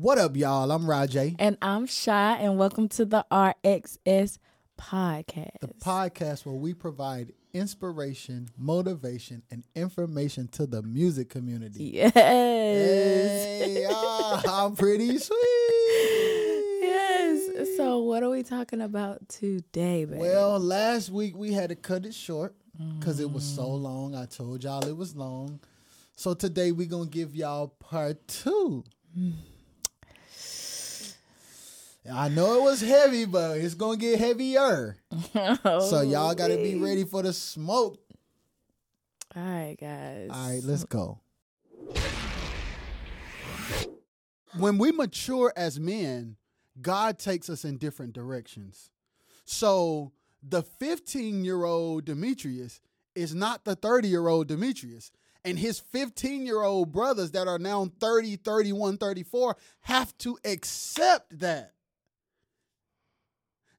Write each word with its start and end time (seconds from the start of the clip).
What 0.00 0.16
up, 0.16 0.36
y'all? 0.36 0.70
I'm 0.70 0.82
Rojay. 0.82 1.34
And 1.40 1.58
I'm 1.60 1.84
Shy, 1.86 2.36
and 2.36 2.56
welcome 2.56 2.88
to 2.90 3.04
the 3.04 3.26
RXS 3.32 4.38
podcast. 4.80 5.58
The 5.60 5.74
podcast 5.84 6.46
where 6.46 6.54
we 6.54 6.72
provide 6.72 7.32
inspiration, 7.52 8.48
motivation, 8.56 9.42
and 9.50 9.64
information 9.74 10.46
to 10.52 10.68
the 10.68 10.82
music 10.82 11.30
community. 11.30 11.82
Yes. 11.94 12.14
Hey, 12.14 13.88
I'm 14.48 14.76
pretty 14.76 15.18
sweet. 15.18 15.36
yes. 16.80 17.76
So, 17.76 17.98
what 17.98 18.22
are 18.22 18.30
we 18.30 18.44
talking 18.44 18.80
about 18.80 19.28
today, 19.28 20.04
baby? 20.04 20.20
Well, 20.20 20.60
last 20.60 21.10
week 21.10 21.36
we 21.36 21.52
had 21.52 21.70
to 21.70 21.74
cut 21.74 22.06
it 22.06 22.14
short 22.14 22.54
because 23.00 23.18
it 23.18 23.32
was 23.32 23.42
so 23.42 23.64
mm. 23.64 23.82
long. 23.82 24.14
I 24.14 24.26
told 24.26 24.62
y'all 24.62 24.86
it 24.86 24.96
was 24.96 25.16
long. 25.16 25.58
So 26.14 26.34
today 26.34 26.70
we're 26.70 26.86
gonna 26.86 27.10
give 27.10 27.34
y'all 27.34 27.66
part 27.80 28.28
two. 28.28 28.84
Mm. 29.18 29.32
I 32.12 32.28
know 32.28 32.54
it 32.54 32.62
was 32.62 32.80
heavy, 32.80 33.24
but 33.24 33.58
it's 33.58 33.74
gonna 33.74 33.96
get 33.96 34.18
heavier. 34.18 34.96
So 35.62 36.00
y'all 36.02 36.30
oh, 36.30 36.34
gotta 36.34 36.56
be 36.56 36.76
ready 36.76 37.04
for 37.04 37.22
the 37.22 37.32
smoke. 37.32 37.98
All 39.36 39.42
right, 39.42 39.76
guys. 39.78 40.30
All 40.32 40.50
right, 40.50 40.62
let's 40.62 40.84
go. 40.84 41.20
When 44.56 44.78
we 44.78 44.92
mature 44.92 45.52
as 45.56 45.78
men, 45.78 46.36
God 46.80 47.18
takes 47.18 47.50
us 47.50 47.64
in 47.64 47.76
different 47.76 48.12
directions. 48.12 48.90
So 49.44 50.12
the 50.42 50.62
15 50.62 51.44
year 51.44 51.64
old 51.64 52.04
Demetrius 52.04 52.80
is 53.14 53.34
not 53.34 53.64
the 53.64 53.74
30 53.74 54.08
year 54.08 54.28
old 54.28 54.48
Demetrius. 54.48 55.10
And 55.44 55.58
his 55.58 55.78
15 55.78 56.46
year 56.46 56.62
old 56.62 56.92
brothers 56.92 57.32
that 57.32 57.48
are 57.48 57.58
now 57.58 57.90
30, 58.00 58.36
31, 58.36 58.98
34 58.98 59.56
have 59.82 60.16
to 60.18 60.38
accept 60.44 61.38
that. 61.40 61.72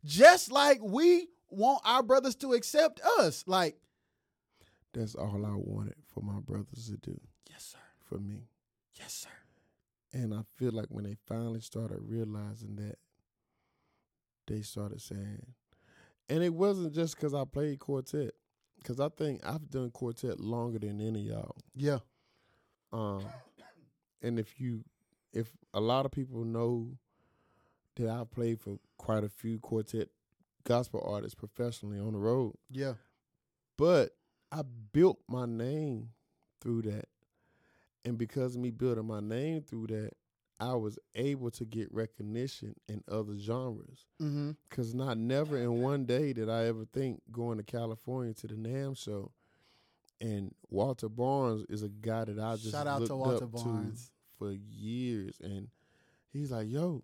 Just 0.05 0.51
like 0.51 0.79
we 0.81 1.27
want 1.49 1.81
our 1.85 2.03
brothers 2.03 2.35
to 2.35 2.53
accept 2.53 3.01
us. 3.19 3.43
Like, 3.47 3.75
That's 4.93 5.15
all 5.15 5.45
I 5.45 5.55
wanted 5.55 5.95
for 6.07 6.21
my 6.21 6.39
brothers 6.39 6.87
to 6.87 6.97
do 6.97 7.19
yes, 7.49 7.63
sir. 7.73 7.77
for 8.05 8.19
me. 8.19 8.47
Yes, 8.95 9.13
sir. 9.13 9.29
And 10.13 10.33
I 10.33 10.41
feel 10.57 10.71
like 10.71 10.87
when 10.89 11.03
they 11.03 11.15
finally 11.27 11.61
started 11.61 11.99
realizing 12.01 12.75
that, 12.77 12.97
they 14.47 14.61
started 14.61 15.01
saying, 15.01 15.45
and 16.27 16.43
it 16.43 16.53
wasn't 16.53 16.93
just 16.93 17.15
because 17.15 17.33
I 17.33 17.43
played 17.45 17.79
quartet, 17.79 18.31
because 18.77 18.99
I 18.99 19.09
think 19.09 19.41
I've 19.45 19.69
done 19.69 19.91
quartet 19.91 20.39
longer 20.39 20.79
than 20.79 20.99
any 20.99 21.29
of 21.29 21.35
y'all. 21.35 21.55
Yeah. 21.75 21.99
Um, 22.91 23.23
and 24.23 24.39
if 24.39 24.59
you, 24.59 24.83
if 25.33 25.51
a 25.73 25.79
lot 25.79 26.05
of 26.05 26.11
people 26.11 26.43
know 26.43 26.97
that 27.99 28.09
I've 28.09 28.31
played 28.31 28.59
for 28.59 28.79
quite 28.97 29.23
a 29.23 29.29
few 29.29 29.59
quartet 29.59 30.09
gospel 30.63 31.03
artists 31.05 31.35
professionally 31.35 31.99
on 31.99 32.13
the 32.13 32.19
road, 32.19 32.55
Yeah. 32.69 32.93
but 33.77 34.11
I 34.51 34.63
built 34.91 35.19
my 35.27 35.45
name 35.45 36.09
through 36.61 36.83
that. 36.83 37.05
And 38.05 38.17
because 38.17 38.55
of 38.55 38.61
me 38.61 38.71
building 38.71 39.05
my 39.05 39.19
name 39.19 39.61
through 39.61 39.87
that, 39.87 40.11
I 40.59 40.73
was 40.73 40.99
able 41.15 41.51
to 41.51 41.63
get 41.65 41.93
recognition 41.93 42.75
in 42.89 43.01
other 43.09 43.37
genres. 43.37 44.05
Mm-hmm. 44.21 44.51
Cause 44.69 44.93
not 44.93 45.17
never 45.17 45.57
in 45.57 45.81
one 45.81 46.05
day 46.05 46.33
did 46.33 46.49
I 46.49 46.65
ever 46.65 46.85
think 46.85 47.21
going 47.31 47.57
to 47.57 47.63
California 47.63 48.33
to 48.35 48.47
the 48.47 48.55
NAMM 48.55 48.97
show. 48.97 49.31
And 50.19 50.53
Walter 50.69 51.07
Barnes 51.07 51.65
is 51.69 51.81
a 51.83 51.87
guy 51.89 52.25
that 52.25 52.37
I 52.39 52.55
just 52.57 52.71
Shout 52.71 52.87
out 52.87 53.05
to 53.07 53.15
Walter 53.15 53.45
Barnes. 53.47 54.11
for 54.37 54.51
years. 54.51 55.39
And 55.41 55.69
he's 56.33 56.51
like, 56.51 56.69
yo, 56.69 57.03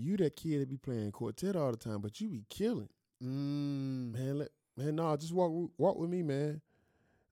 you 0.00 0.16
that 0.18 0.36
kid 0.36 0.60
that 0.60 0.68
be 0.68 0.76
playing 0.76 1.12
quartet 1.12 1.56
all 1.56 1.70
the 1.70 1.76
time, 1.76 2.00
but 2.00 2.20
you 2.20 2.28
be 2.28 2.44
killing. 2.48 2.88
Mm. 3.22 4.12
Man, 4.12 4.38
let 4.38 4.48
man, 4.76 4.96
no, 4.96 5.16
just 5.16 5.32
walk 5.32 5.70
walk 5.78 5.98
with 5.98 6.10
me, 6.10 6.22
man. 6.22 6.60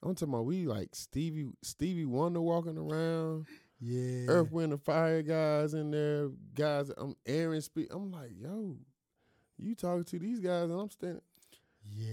I'm 0.03 0.15
talking 0.15 0.32
about 0.32 0.44
we 0.47 0.66
like 0.66 0.91
Stevie 0.93 1.48
Stevie 1.62 2.04
Wonder 2.04 2.41
walking 2.41 2.78
around, 2.78 3.47
Yeah. 3.81 4.26
Earth, 4.28 4.53
Wind, 4.53 4.72
and 4.72 4.82
Fire 4.82 5.22
guys 5.22 5.75
in 5.75 5.91
there, 5.91 6.28
guys. 6.54 6.91
I'm 6.97 7.16
Aaron 7.26 7.60
speak. 7.62 7.88
I'm 7.91 8.12
like, 8.12 8.31
yo, 8.38 8.76
you 9.56 9.75
talking 9.75 10.04
to 10.04 10.19
these 10.19 10.41
guys, 10.41 10.64
and 10.64 10.81
I'm 10.81 10.91
standing. 10.91 11.22
Yeah. 11.82 12.12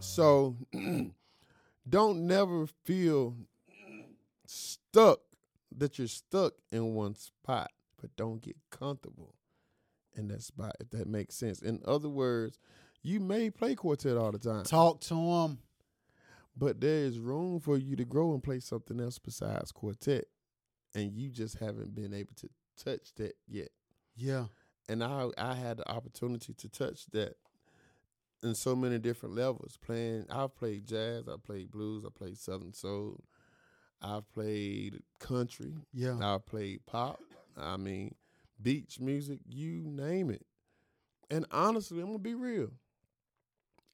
So, 0.00 0.56
don't 1.88 2.26
never 2.26 2.66
feel 2.84 3.36
stuck 4.46 5.20
that 5.76 5.98
you're 5.98 6.08
stuck 6.08 6.54
in 6.72 6.94
one 6.94 7.14
spot, 7.14 7.70
but 8.04 8.14
don't 8.16 8.42
get 8.42 8.56
comfortable 8.70 9.34
in 10.14 10.28
that 10.28 10.42
spot. 10.42 10.76
If 10.78 10.90
that 10.90 11.06
makes 11.08 11.34
sense. 11.36 11.62
In 11.62 11.80
other 11.86 12.10
words, 12.10 12.58
you 13.02 13.18
may 13.18 13.48
play 13.48 13.74
quartet 13.74 14.18
all 14.18 14.30
the 14.30 14.38
time. 14.38 14.64
talk 14.64 15.00
to 15.02 15.14
them. 15.14 15.58
But 16.54 16.82
there 16.82 16.98
is 17.06 17.18
room 17.18 17.60
for 17.60 17.78
you 17.78 17.96
to 17.96 18.04
grow 18.04 18.34
and 18.34 18.42
play 18.42 18.60
something 18.60 19.00
else 19.00 19.18
besides 19.18 19.72
quartet. 19.72 20.26
And 20.94 21.12
you 21.16 21.30
just 21.30 21.58
haven't 21.58 21.94
been 21.94 22.12
able 22.12 22.34
to 22.36 22.48
touch 22.76 23.14
that 23.16 23.36
yet. 23.48 23.70
Yeah. 24.14 24.44
And 24.86 25.02
I 25.02 25.30
I 25.38 25.54
had 25.54 25.78
the 25.78 25.90
opportunity 25.90 26.52
to 26.52 26.68
touch 26.68 27.06
that 27.12 27.36
in 28.42 28.54
so 28.54 28.76
many 28.76 28.98
different 28.98 29.34
levels. 29.34 29.78
Playing 29.80 30.26
I've 30.30 30.54
played 30.54 30.86
jazz, 30.86 31.24
I 31.26 31.36
played 31.42 31.70
blues, 31.70 32.04
I 32.06 32.10
played 32.16 32.36
southern 32.36 32.74
soul, 32.74 33.24
I've 34.02 34.30
played 34.30 35.00
country, 35.18 35.74
Yeah. 35.94 36.18
I've 36.22 36.44
played 36.46 36.84
pop, 36.86 37.18
I 37.56 37.76
mean 37.76 38.14
beach 38.60 38.98
music, 39.00 39.40
you 39.46 39.82
name 39.84 40.30
it. 40.30 40.44
And 41.30 41.46
honestly, 41.50 42.00
I'm 42.00 42.06
gonna 42.06 42.18
be 42.18 42.34
real. 42.34 42.70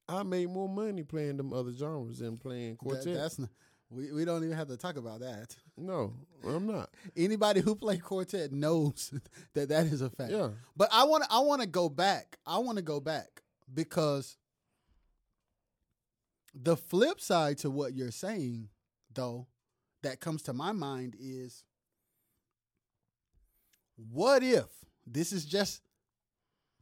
I 0.08 0.22
made 0.24 0.48
more 0.50 0.68
money 0.68 1.02
playing 1.04 1.36
them 1.36 1.52
other 1.52 1.72
genres 1.72 2.18
than 2.18 2.36
playing 2.36 2.76
quartet. 2.76 3.04
That- 3.04 3.14
that's 3.14 3.38
not, 3.38 3.48
we, 3.90 4.12
we 4.12 4.24
don't 4.24 4.44
even 4.44 4.56
have 4.56 4.68
to 4.68 4.76
talk 4.76 4.96
about 4.96 5.20
that. 5.20 5.54
No, 5.76 6.12
I'm 6.46 6.66
not. 6.66 6.90
Anybody 7.16 7.60
who 7.60 7.74
play 7.74 7.98
quartet 7.98 8.52
knows 8.52 9.12
that 9.54 9.68
that 9.70 9.86
is 9.86 10.00
a 10.00 10.10
fact. 10.10 10.32
Yeah. 10.32 10.50
But 10.76 10.88
I 10.92 11.04
want 11.04 11.24
I 11.30 11.40
want 11.40 11.60
to 11.62 11.66
go 11.68 11.88
back. 11.88 12.38
I 12.46 12.58
want 12.58 12.76
to 12.78 12.82
go 12.82 13.00
back 13.00 13.42
because 13.72 14.36
the 16.54 16.76
flip 16.76 17.20
side 17.20 17.58
to 17.58 17.70
what 17.70 17.94
you're 17.94 18.10
saying 18.10 18.68
though 19.14 19.46
that 20.02 20.20
comes 20.20 20.42
to 20.42 20.52
my 20.52 20.72
mind 20.72 21.14
is 21.18 21.64
what 24.08 24.42
if 24.42 24.66
this 25.06 25.32
is 25.32 25.44
just 25.44 25.82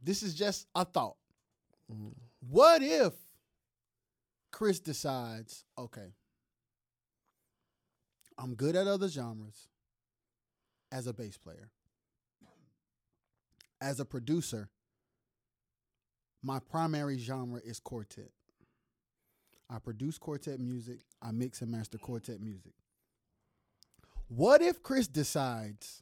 this 0.01 0.23
is 0.23 0.33
just 0.33 0.67
a 0.75 0.85
thought. 0.85 1.17
Mm. 1.91 2.13
What 2.39 2.81
if 2.81 3.13
Chris 4.51 4.79
decides, 4.79 5.65
okay, 5.77 6.13
I'm 8.37 8.55
good 8.55 8.75
at 8.75 8.87
other 8.87 9.09
genres 9.09 9.67
as 10.91 11.07
a 11.07 11.13
bass 11.13 11.37
player. 11.37 11.69
As 13.81 13.99
a 13.99 14.05
producer, 14.05 14.69
my 16.41 16.59
primary 16.59 17.17
genre 17.17 17.59
is 17.63 17.79
quartet. 17.79 18.31
I 19.69 19.79
produce 19.79 20.17
quartet 20.17 20.59
music, 20.59 20.99
I 21.21 21.31
mix 21.31 21.61
and 21.61 21.71
master 21.71 21.97
quartet 21.97 22.41
music. 22.41 22.73
What 24.27 24.61
if 24.61 24.81
Chris 24.81 25.07
decides, 25.07 26.01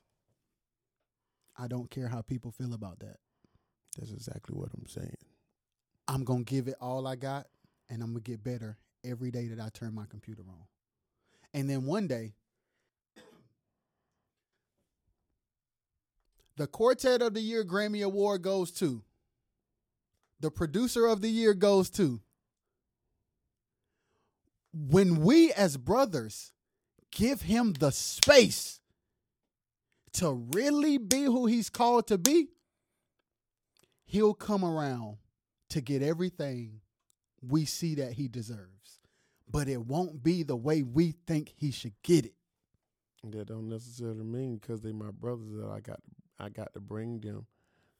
I 1.58 1.68
don't 1.68 1.90
care 1.90 2.08
how 2.08 2.22
people 2.22 2.52
feel 2.52 2.74
about 2.74 3.00
that? 3.00 3.18
That's 3.98 4.12
exactly 4.12 4.56
what 4.56 4.70
I'm 4.74 4.86
saying. 4.88 5.18
I'm 6.08 6.24
gonna 6.24 6.44
give 6.44 6.68
it 6.68 6.76
all 6.80 7.08
I 7.08 7.16
got, 7.16 7.48
and 7.90 8.02
I'm 8.02 8.12
gonna 8.12 8.22
get 8.22 8.44
better 8.44 8.78
every 9.04 9.32
day 9.32 9.48
that 9.48 9.60
I 9.60 9.70
turn 9.70 9.94
my 9.94 10.06
computer 10.10 10.44
on. 10.48 10.66
And 11.54 11.70
then 11.70 11.86
one 11.86 12.08
day, 12.08 12.34
the 16.58 16.68
Quartet 16.68 17.22
of 17.22 17.34
the 17.34 17.42
Year 17.42 17.64
Grammy 17.64 18.04
Award 18.04 18.42
goes 18.42 18.72
to. 18.74 19.04
The 20.40 20.52
producer 20.52 21.08
of 21.08 21.22
the 21.22 21.30
year 21.30 21.54
goes 21.54 21.90
to. 21.92 22.22
When 24.74 25.22
we 25.22 25.52
as 25.54 25.78
brothers 25.78 26.52
give 27.12 27.42
him 27.42 27.74
the 27.74 27.92
space 27.92 28.80
to 30.18 30.32
really 30.54 30.98
be 30.98 31.24
who 31.24 31.46
he's 31.46 31.70
called 31.70 32.08
to 32.08 32.18
be, 32.18 32.48
he'll 34.06 34.34
come 34.34 34.66
around 34.66 35.18
to 35.70 35.80
get 35.80 36.02
everything 36.02 36.82
we 37.42 37.66
see 37.66 37.96
that 37.96 38.14
he 38.14 38.28
deserves. 38.28 39.00
But 39.50 39.68
it 39.68 39.86
won't 39.86 40.24
be 40.24 40.44
the 40.44 40.56
way 40.56 40.82
we 40.82 41.14
think 41.28 41.54
he 41.56 41.72
should 41.72 41.94
get 42.04 42.26
it. 42.26 42.34
That 43.24 43.48
don't 43.48 43.70
necessarily 43.70 44.24
mean 44.24 44.58
because 44.58 44.82
they 44.82 44.92
my 44.92 45.12
brothers 45.12 45.52
that 45.52 45.70
I 45.70 45.82
got 45.82 46.00
I 46.40 46.50
got 46.50 46.74
to 46.74 46.80
bring 46.80 47.20
them 47.20 47.46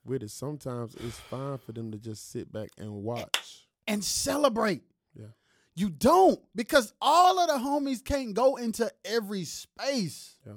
with 0.04 0.22
it. 0.22 0.30
Sometimes 0.30 0.94
it's 0.96 1.18
fine 1.18 1.58
for 1.58 1.72
them 1.72 1.92
to 1.92 1.98
just 1.98 2.30
sit 2.30 2.52
back 2.52 2.70
and 2.78 3.02
watch. 3.02 3.66
And 3.86 4.04
celebrate. 4.04 4.82
Yeah. 5.14 5.26
You 5.74 5.90
don't 5.90 6.40
because 6.54 6.92
all 7.00 7.38
of 7.38 7.48
the 7.48 7.54
homies 7.54 8.04
can't 8.04 8.34
go 8.34 8.56
into 8.56 8.90
every 9.04 9.44
space. 9.44 10.36
Yeah. 10.46 10.54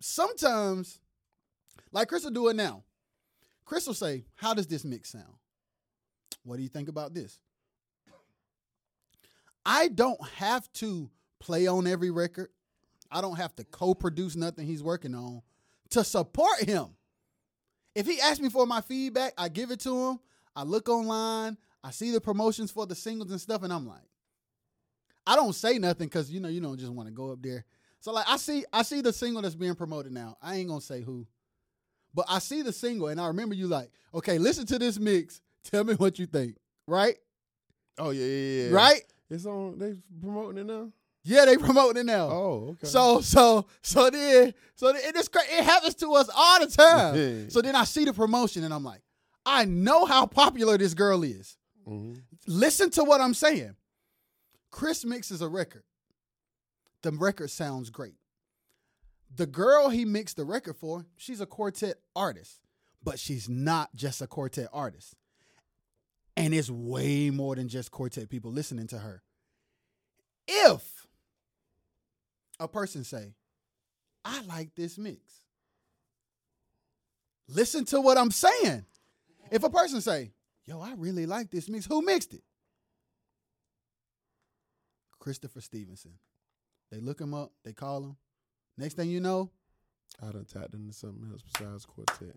Sometimes, 0.00 0.98
like 1.92 2.08
Chris 2.08 2.24
will 2.24 2.30
do 2.30 2.48
it 2.48 2.56
now. 2.56 2.82
Chris 3.64 3.86
will 3.86 3.94
say, 3.94 4.24
How 4.34 4.54
does 4.54 4.66
this 4.66 4.84
mix 4.84 5.10
sound? 5.10 5.34
What 6.44 6.56
do 6.56 6.62
you 6.62 6.68
think 6.68 6.88
about 6.88 7.14
this? 7.14 7.38
I 9.64 9.88
don't 9.88 10.22
have 10.36 10.72
to 10.74 11.10
play 11.40 11.66
on 11.66 11.86
every 11.86 12.10
record. 12.10 12.48
I 13.10 13.20
don't 13.20 13.36
have 13.36 13.54
to 13.56 13.64
co-produce 13.64 14.36
nothing 14.36 14.66
he's 14.66 14.82
working 14.82 15.14
on 15.14 15.42
to 15.90 16.04
support 16.04 16.60
him. 16.60 16.86
If 17.94 18.06
he 18.06 18.20
asks 18.20 18.40
me 18.40 18.48
for 18.48 18.66
my 18.66 18.80
feedback, 18.80 19.32
I 19.36 19.48
give 19.48 19.70
it 19.70 19.80
to 19.80 20.10
him. 20.10 20.20
I 20.54 20.62
look 20.62 20.88
online, 20.88 21.58
I 21.82 21.90
see 21.90 22.10
the 22.10 22.20
promotions 22.20 22.70
for 22.70 22.86
the 22.86 22.94
singles 22.94 23.30
and 23.30 23.40
stuff, 23.40 23.62
and 23.62 23.72
I'm 23.72 23.86
like, 23.86 24.08
I 25.26 25.36
don't 25.36 25.54
say 25.54 25.78
nothing 25.78 26.06
because 26.06 26.30
you 26.30 26.40
know 26.40 26.48
you 26.48 26.60
don't 26.60 26.78
just 26.78 26.92
want 26.92 27.08
to 27.08 27.14
go 27.14 27.32
up 27.32 27.42
there. 27.42 27.64
So 28.00 28.12
like 28.12 28.26
I 28.28 28.36
see 28.36 28.64
I 28.72 28.82
see 28.82 29.00
the 29.00 29.12
single 29.12 29.42
that's 29.42 29.54
being 29.54 29.74
promoted 29.74 30.12
now. 30.12 30.36
I 30.42 30.56
ain't 30.56 30.68
gonna 30.68 30.80
say 30.80 31.00
who, 31.02 31.26
but 32.14 32.26
I 32.28 32.38
see 32.38 32.62
the 32.62 32.72
single 32.72 33.08
and 33.08 33.20
I 33.20 33.26
remember 33.28 33.54
you 33.54 33.66
like, 33.66 33.90
okay, 34.14 34.38
listen 34.38 34.66
to 34.66 34.78
this 34.78 34.98
mix. 34.98 35.40
Tell 35.64 35.82
me 35.84 35.94
what 35.94 36.18
you 36.18 36.26
think. 36.26 36.56
Right? 36.86 37.16
Oh 37.98 38.10
yeah, 38.10 38.24
yeah, 38.24 38.68
yeah. 38.68 38.74
Right? 38.74 39.02
It's 39.30 39.46
on. 39.46 39.78
They 39.78 39.94
promoting 40.20 40.58
it 40.58 40.66
now. 40.66 40.90
Yeah, 41.24 41.44
they 41.46 41.56
promoting 41.56 42.02
it 42.02 42.06
now. 42.06 42.28
Oh, 42.30 42.68
okay. 42.72 42.86
So 42.86 43.20
so 43.20 43.66
so 43.82 44.10
then 44.10 44.54
so 44.76 44.92
then 44.92 45.02
it 45.04 45.16
is 45.16 45.26
cra- 45.28 45.42
it 45.50 45.64
happens 45.64 45.96
to 45.96 46.12
us 46.14 46.30
all 46.32 46.60
the 46.60 46.68
time. 46.68 47.50
so 47.50 47.60
then 47.60 47.74
I 47.74 47.82
see 47.84 48.04
the 48.04 48.12
promotion 48.12 48.62
and 48.62 48.72
I'm 48.72 48.84
like, 48.84 49.00
I 49.44 49.64
know 49.64 50.04
how 50.04 50.26
popular 50.26 50.78
this 50.78 50.94
girl 50.94 51.24
is. 51.24 51.56
Mhm. 51.88 52.20
Listen 52.46 52.90
to 52.90 53.02
what 53.02 53.20
I'm 53.20 53.34
saying. 53.34 53.74
Chris 54.70 55.04
mixes 55.04 55.40
a 55.42 55.48
record. 55.48 55.82
The 57.06 57.12
record 57.12 57.52
sounds 57.52 57.88
great. 57.90 58.16
The 59.32 59.46
girl 59.46 59.90
he 59.90 60.04
mixed 60.04 60.36
the 60.36 60.44
record 60.44 60.74
for, 60.74 61.06
she's 61.16 61.40
a 61.40 61.46
quartet 61.46 61.98
artist, 62.16 62.58
but 63.00 63.20
she's 63.20 63.48
not 63.48 63.94
just 63.94 64.20
a 64.22 64.26
quartet 64.26 64.68
artist. 64.72 65.14
And 66.36 66.52
it's 66.52 66.68
way 66.68 67.30
more 67.30 67.54
than 67.54 67.68
just 67.68 67.92
quartet 67.92 68.28
people 68.28 68.50
listening 68.50 68.88
to 68.88 68.98
her. 68.98 69.22
If 70.48 71.06
a 72.58 72.66
person 72.66 73.04
say, 73.04 73.34
I 74.24 74.42
like 74.42 74.74
this 74.74 74.98
mix. 74.98 75.20
Listen 77.46 77.84
to 77.84 78.00
what 78.00 78.18
I'm 78.18 78.32
saying. 78.32 78.84
If 79.52 79.62
a 79.62 79.70
person 79.70 80.00
say, 80.00 80.32
yo, 80.64 80.80
I 80.80 80.94
really 80.96 81.26
like 81.26 81.52
this 81.52 81.68
mix, 81.68 81.86
who 81.86 82.02
mixed 82.02 82.34
it? 82.34 82.42
Christopher 85.20 85.60
Stephenson. 85.60 86.14
They 86.96 87.02
look 87.02 87.20
him 87.20 87.34
up, 87.34 87.52
they 87.62 87.74
call 87.74 88.02
him. 88.02 88.16
Next 88.78 88.94
thing 88.94 89.10
you 89.10 89.20
know, 89.20 89.50
I 90.26 90.32
done 90.32 90.46
tapped 90.50 90.72
into 90.72 90.94
something 90.94 91.28
else 91.30 91.42
besides 91.42 91.84
quartet. 91.84 92.36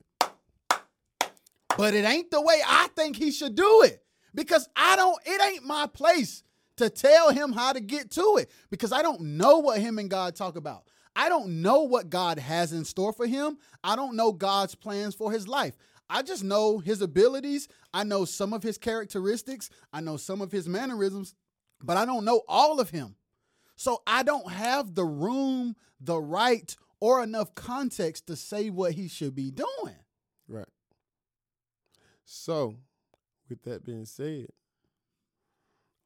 but 1.77 1.93
it 1.93 2.03
ain't 2.03 2.29
the 2.29 2.41
way 2.41 2.59
I 2.67 2.89
think 2.93 3.15
he 3.15 3.31
should 3.31 3.55
do 3.55 3.83
it. 3.83 4.03
Because 4.35 4.67
I 4.75 4.97
don't, 4.97 5.17
it 5.25 5.41
ain't 5.41 5.63
my 5.63 5.87
place 5.87 6.43
to 6.75 6.89
tell 6.89 7.31
him 7.31 7.53
how 7.53 7.71
to 7.71 7.79
get 7.79 8.11
to 8.11 8.35
it. 8.37 8.51
Because 8.69 8.91
I 8.91 9.01
don't 9.01 9.21
know 9.21 9.59
what 9.59 9.79
him 9.79 9.97
and 9.97 10.09
God 10.09 10.35
talk 10.35 10.57
about. 10.57 10.83
I 11.15 11.29
don't 11.29 11.61
know 11.61 11.83
what 11.83 12.09
God 12.09 12.37
has 12.37 12.73
in 12.73 12.83
store 12.83 13.13
for 13.13 13.27
him. 13.27 13.59
I 13.81 13.95
don't 13.95 14.17
know 14.17 14.33
God's 14.33 14.75
plans 14.75 15.15
for 15.15 15.31
his 15.31 15.47
life. 15.47 15.77
I 16.09 16.21
just 16.21 16.43
know 16.43 16.79
his 16.79 17.01
abilities. 17.01 17.69
I 17.93 18.03
know 18.03 18.25
some 18.25 18.51
of 18.51 18.61
his 18.61 18.77
characteristics. 18.77 19.69
I 19.93 20.01
know 20.01 20.17
some 20.17 20.41
of 20.41 20.51
his 20.51 20.67
mannerisms, 20.67 21.33
but 21.81 21.95
I 21.95 22.03
don't 22.03 22.25
know 22.25 22.41
all 22.49 22.81
of 22.81 22.89
him. 22.89 23.15
So 23.79 24.01
I 24.05 24.23
don't 24.23 24.51
have 24.51 24.93
the 24.93 25.05
room, 25.05 25.77
the 26.01 26.19
right, 26.19 26.75
or 26.99 27.23
enough 27.23 27.55
context 27.55 28.27
to 28.27 28.35
say 28.35 28.69
what 28.69 28.91
he 28.91 29.07
should 29.07 29.33
be 29.33 29.51
doing. 29.51 29.95
Right. 30.49 30.67
So, 32.25 32.75
with 33.47 33.63
that 33.63 33.85
being 33.85 34.03
said, 34.03 34.47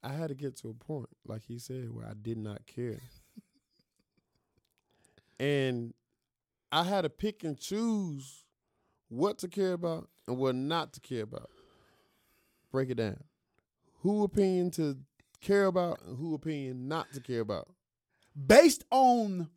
I 0.03 0.09
had 0.09 0.27
to 0.27 0.35
get 0.35 0.55
to 0.57 0.69
a 0.69 0.75
point, 0.75 1.09
like 1.25 1.41
he 1.47 1.57
said, 1.57 1.91
where 1.91 2.05
I 2.05 2.13
did 2.13 2.37
not 2.37 2.67
care. 2.67 2.99
and 5.39 5.95
I 6.71 6.83
had 6.83 7.01
to 7.01 7.09
pick 7.09 7.43
and 7.43 7.57
choose 7.57 8.45
what 9.09 9.39
to 9.39 9.47
care 9.47 9.73
about 9.73 10.09
and 10.27 10.37
what 10.37 10.53
not 10.53 10.93
to 10.93 10.99
care 10.99 11.23
about. 11.23 11.49
Break 12.71 12.91
it 12.91 12.97
down. 12.97 13.23
Who 14.01 14.23
opinion 14.23 14.69
to 14.71 14.99
care 15.43 15.65
about 15.65 16.01
and 16.05 16.17
who 16.17 16.33
opinion 16.33 16.87
not 16.87 17.11
to 17.13 17.19
care 17.19 17.41
about. 17.41 17.69
based 18.35 18.83
on 18.89 19.47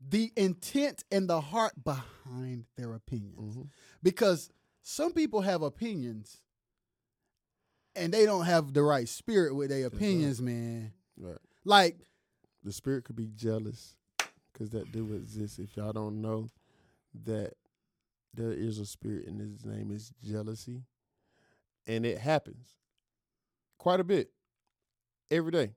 the 0.00 0.32
intent 0.34 1.04
and 1.12 1.28
the 1.28 1.40
heart 1.40 1.72
behind 1.84 2.64
their 2.76 2.94
opinions. 2.94 3.56
Mhm. 3.56 3.68
Because 4.02 4.50
some 4.80 5.12
people 5.12 5.42
have 5.42 5.60
opinions 5.62 6.40
and 7.94 8.12
they 8.14 8.24
don't 8.24 8.46
have 8.46 8.72
the 8.72 8.82
right 8.82 9.08
spirit 9.08 9.54
with 9.54 9.68
their 9.68 9.82
right. 9.84 9.92
opinions, 9.92 10.40
man. 10.40 10.92
Right. 11.16 11.38
Like, 11.64 11.98
the 12.64 12.72
spirit 12.72 13.04
could 13.04 13.16
be 13.16 13.28
jealous 13.28 13.96
because 14.52 14.70
that 14.70 14.90
do 14.90 15.12
exist. 15.14 15.58
If 15.58 15.76
y'all 15.76 15.92
don't 15.92 16.20
know 16.22 16.48
that 17.24 17.54
there 18.32 18.52
is 18.52 18.78
a 18.78 18.86
spirit 18.86 19.26
and 19.26 19.38
his 19.40 19.64
name 19.66 19.90
is 19.90 20.12
jealousy, 20.22 20.84
and 21.86 22.06
it 22.06 22.18
happens 22.18 22.76
quite 23.78 24.00
a 24.00 24.04
bit 24.04 24.32
every 25.32 25.50
day. 25.50 25.72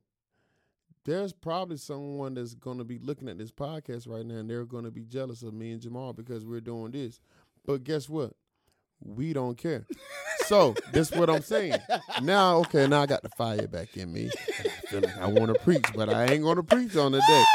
There's 1.06 1.34
probably 1.34 1.78
someone 1.78 2.34
that's 2.34 2.56
going 2.56 2.80
to 2.80 2.84
be 2.84 2.98
looking 2.98 3.30
at 3.30 3.38
this 3.38 3.52
podcast 3.52 4.08
right 4.10 4.26
now 4.26 4.36
and 4.36 4.50
they're 4.50 4.66
going 4.66 4.86
to 4.86 4.92
be 4.92 5.06
jealous 5.06 5.44
of 5.44 5.54
me 5.54 5.72
and 5.72 5.82
Jamal 5.82 6.14
because 6.14 6.46
we're 6.46 6.62
doing 6.62 6.92
this. 6.92 7.22
But 7.66 7.84
guess 7.84 8.10
what? 8.10 8.34
We 9.00 9.34
don't 9.34 9.58
care. 9.58 9.86
so 10.46 10.74
that's 10.92 11.12
what 11.12 11.30
I'm 11.30 11.44
saying. 11.44 11.78
Now, 12.22 12.58
okay, 12.58 12.88
now 12.88 13.02
I 13.02 13.06
got 13.06 13.22
the 13.22 13.30
fire 13.30 13.68
back 13.68 13.96
in 13.98 14.12
me. 14.12 14.32
I 15.20 15.28
want 15.28 15.54
to 15.54 15.60
preach, 15.64 15.86
but 15.96 16.10
I 16.10 16.26
ain't 16.26 16.44
going 16.44 16.58
to 16.58 16.64
preach 16.64 16.96
on 16.96 17.12
the 17.12 17.22
day. 17.28 17.44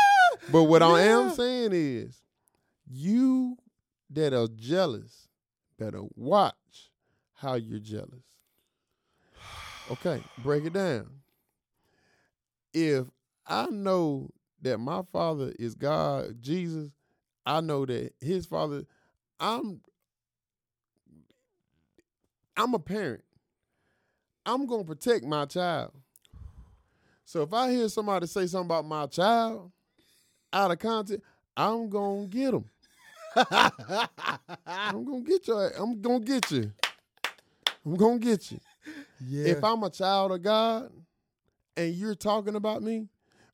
But 0.50 0.64
what 0.64 0.82
I 0.82 1.02
am 1.02 1.30
saying 1.30 1.72
is, 1.72 2.22
you 2.90 3.56
that 4.08 4.32
are 4.32 4.48
jealous 4.48 5.28
better 5.78 6.02
watch 6.14 6.54
how 7.34 7.54
you're 7.54 7.78
jealous. 7.78 8.24
Okay, 9.90 10.22
break 10.38 10.64
it 10.64 10.72
down. 10.74 11.19
If 12.72 13.06
I 13.46 13.66
know 13.66 14.30
that 14.62 14.78
my 14.78 15.02
father 15.12 15.52
is 15.58 15.74
God, 15.74 16.40
Jesus, 16.40 16.90
I 17.44 17.60
know 17.60 17.86
that 17.86 18.12
his 18.20 18.46
father, 18.46 18.84
I'm 19.38 19.80
I'm 22.56 22.74
a 22.74 22.78
parent. 22.78 23.24
I'm 24.44 24.66
gonna 24.66 24.84
protect 24.84 25.24
my 25.24 25.46
child. 25.46 25.92
So 27.24 27.42
if 27.42 27.52
I 27.52 27.70
hear 27.70 27.88
somebody 27.88 28.26
say 28.26 28.46
something 28.46 28.66
about 28.66 28.84
my 28.84 29.06
child 29.06 29.70
out 30.52 30.70
of 30.70 30.78
context, 30.78 31.24
I'm 31.56 31.88
gonna 31.88 32.26
get 32.26 32.50
them. 32.52 32.64
I'm 34.66 35.04
gonna 35.04 35.20
get 35.20 35.46
you. 35.46 35.54
I'm 35.56 36.00
gonna 36.00 36.20
get 36.20 36.50
you. 36.50 36.72
I'm 37.86 37.94
gonna 37.94 38.18
get 38.18 38.50
you. 38.50 38.60
yeah. 39.26 39.52
If 39.52 39.64
I'm 39.64 39.82
a 39.82 39.90
child 39.90 40.32
of 40.32 40.42
God 40.42 40.90
and 41.80 41.94
you're 41.94 42.14
talking 42.14 42.56
about 42.56 42.82
me, 42.82 43.08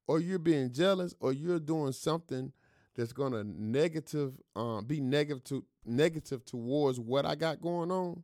or 0.06 0.20
you're 0.20 0.38
being 0.38 0.72
jealous, 0.72 1.14
or 1.20 1.32
you're 1.32 1.60
doing 1.60 1.92
something 1.92 2.52
that's 2.96 3.12
gonna 3.12 3.44
negative, 3.44 4.34
um, 4.56 4.84
be 4.84 5.00
negative 5.00 5.44
to 5.44 5.64
negative 5.84 6.44
towards 6.44 6.98
what 6.98 7.24
I 7.24 7.34
got 7.36 7.60
going 7.60 7.90
on, 7.92 8.22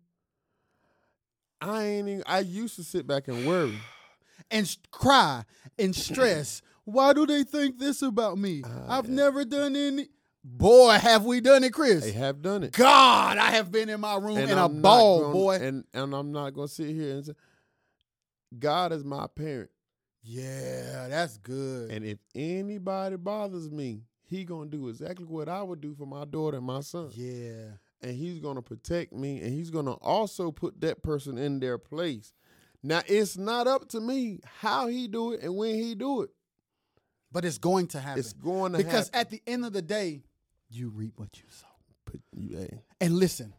I 1.60 1.84
ain't. 1.84 2.08
Even, 2.08 2.22
I 2.26 2.40
used 2.40 2.76
to 2.76 2.84
sit 2.84 3.06
back 3.06 3.28
and 3.28 3.46
worry. 3.46 3.76
and 4.50 4.66
s- 4.66 4.78
cry 4.90 5.44
and 5.78 5.94
stress. 5.94 6.62
Why 6.84 7.12
do 7.12 7.26
they 7.26 7.44
think 7.44 7.78
this 7.78 8.02
about 8.02 8.38
me? 8.38 8.62
Ah, 8.64 8.98
I've 8.98 9.08
yeah. 9.08 9.14
never 9.14 9.44
done 9.44 9.76
any. 9.76 10.08
Boy, 10.44 10.98
have 11.00 11.24
we 11.24 11.40
done 11.40 11.62
it, 11.62 11.72
Chris? 11.72 12.02
They 12.02 12.10
have 12.10 12.42
done 12.42 12.64
it. 12.64 12.72
God, 12.72 13.38
I 13.38 13.52
have 13.52 13.70
been 13.70 13.88
in 13.88 14.00
my 14.00 14.16
room 14.16 14.38
in 14.38 14.48
a 14.50 14.64
I'm 14.64 14.74
not 14.74 14.82
ball, 14.82 15.32
boy. 15.32 15.54
And 15.56 15.84
and 15.94 16.12
I'm 16.12 16.32
not 16.32 16.50
gonna 16.54 16.66
sit 16.66 16.88
here 16.88 17.14
and 17.14 17.26
say, 17.26 17.32
God 18.58 18.92
is 18.92 19.04
my 19.04 19.28
parent, 19.28 19.70
yeah, 20.22 21.08
that's 21.08 21.38
good. 21.38 21.90
and 21.90 22.04
if 22.04 22.18
anybody 22.34 23.16
bothers 23.16 23.70
me, 23.70 24.02
he 24.28 24.44
gonna 24.44 24.70
do 24.70 24.88
exactly 24.88 25.26
what 25.26 25.48
I 25.48 25.62
would 25.62 25.80
do 25.80 25.94
for 25.94 26.06
my 26.06 26.24
daughter 26.24 26.56
and 26.58 26.66
my 26.66 26.80
son. 26.80 27.10
yeah. 27.14 27.72
and 28.00 28.16
he's 28.16 28.38
to 28.56 28.62
protect 28.62 29.12
me 29.12 29.40
and 29.40 29.52
he's 29.52 29.70
to 29.86 29.92
also 29.92 30.50
put 30.50 30.80
that 30.80 31.02
person 31.02 31.38
in 31.38 31.60
their 31.60 31.78
place. 31.78 32.32
Now 32.82 33.02
it's 33.06 33.36
not 33.36 33.66
up 33.66 33.88
to 33.90 34.00
me 34.00 34.40
how 34.60 34.86
he 34.88 35.06
do 35.08 35.32
it 35.32 35.42
and 35.42 35.56
when 35.56 35.74
he 35.74 35.94
do 35.94 36.22
it. 36.22 36.30
But 37.30 37.44
it's 37.44 37.58
going 37.58 37.86
to 37.88 38.00
happen. 38.00 38.18
It's 38.20 38.32
going 38.34 38.72
to 38.72 38.78
happen. 38.78 38.86
because 38.90 39.06
happen. 39.08 39.20
at 39.20 39.30
the 39.30 39.42
end 39.46 39.64
of 39.64 39.72
the 39.72 39.80
day, 39.82 40.22
you 40.68 40.90
reap 40.90 41.18
what 41.18 41.38
you 41.38 41.44
sow. 41.48 41.66
Put 42.04 42.20
you, 42.34 42.56
hey, 42.58 42.82
And 43.00 43.14
listen, 43.16 43.54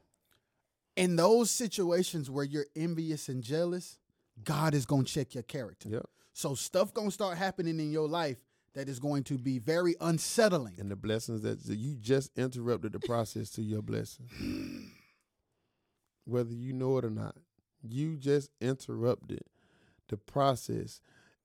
in 0.96 1.16
those 1.16 1.50
situations 1.50 2.30
where 2.30 2.44
you're 2.46 2.68
envious 2.76 3.30
and 3.30 3.42
jealous, 3.44 3.98
God 4.44 4.74
is 4.76 4.86
to 5.06 5.12
check 5.12 5.34
your 5.34 5.44
character. 5.44 5.90
yep. 5.90 6.06
So 6.34 6.56
stuff 6.56 6.94
going 6.94 7.08
to 7.08 7.14
start 7.14 7.38
happening 7.38 7.80
in 7.80 7.92
your 7.92 8.08
life 8.08 8.38
that 8.74 8.90
is 8.90 9.00
going 9.00 9.24
to 9.26 9.38
be 9.38 9.60
very 9.60 9.96
unsettling. 10.02 10.76
And 10.80 10.90
the 10.90 10.96
blessings 10.96 11.42
that 11.44 11.60
you 11.68 11.96
just 11.96 12.32
interrupted 12.36 12.94
the 12.94 13.00
process 13.00 13.52
to 13.52 13.62
your 13.62 13.82
blessing. 13.82 14.90
Whether 16.26 16.54
you 16.54 16.74
know 16.74 16.98
it 16.98 17.06
or 17.06 17.10
not, 17.10 17.36
you 17.84 18.18
just 18.18 18.50
interrupted 18.60 19.42
the 20.10 20.18
process. 20.18 21.02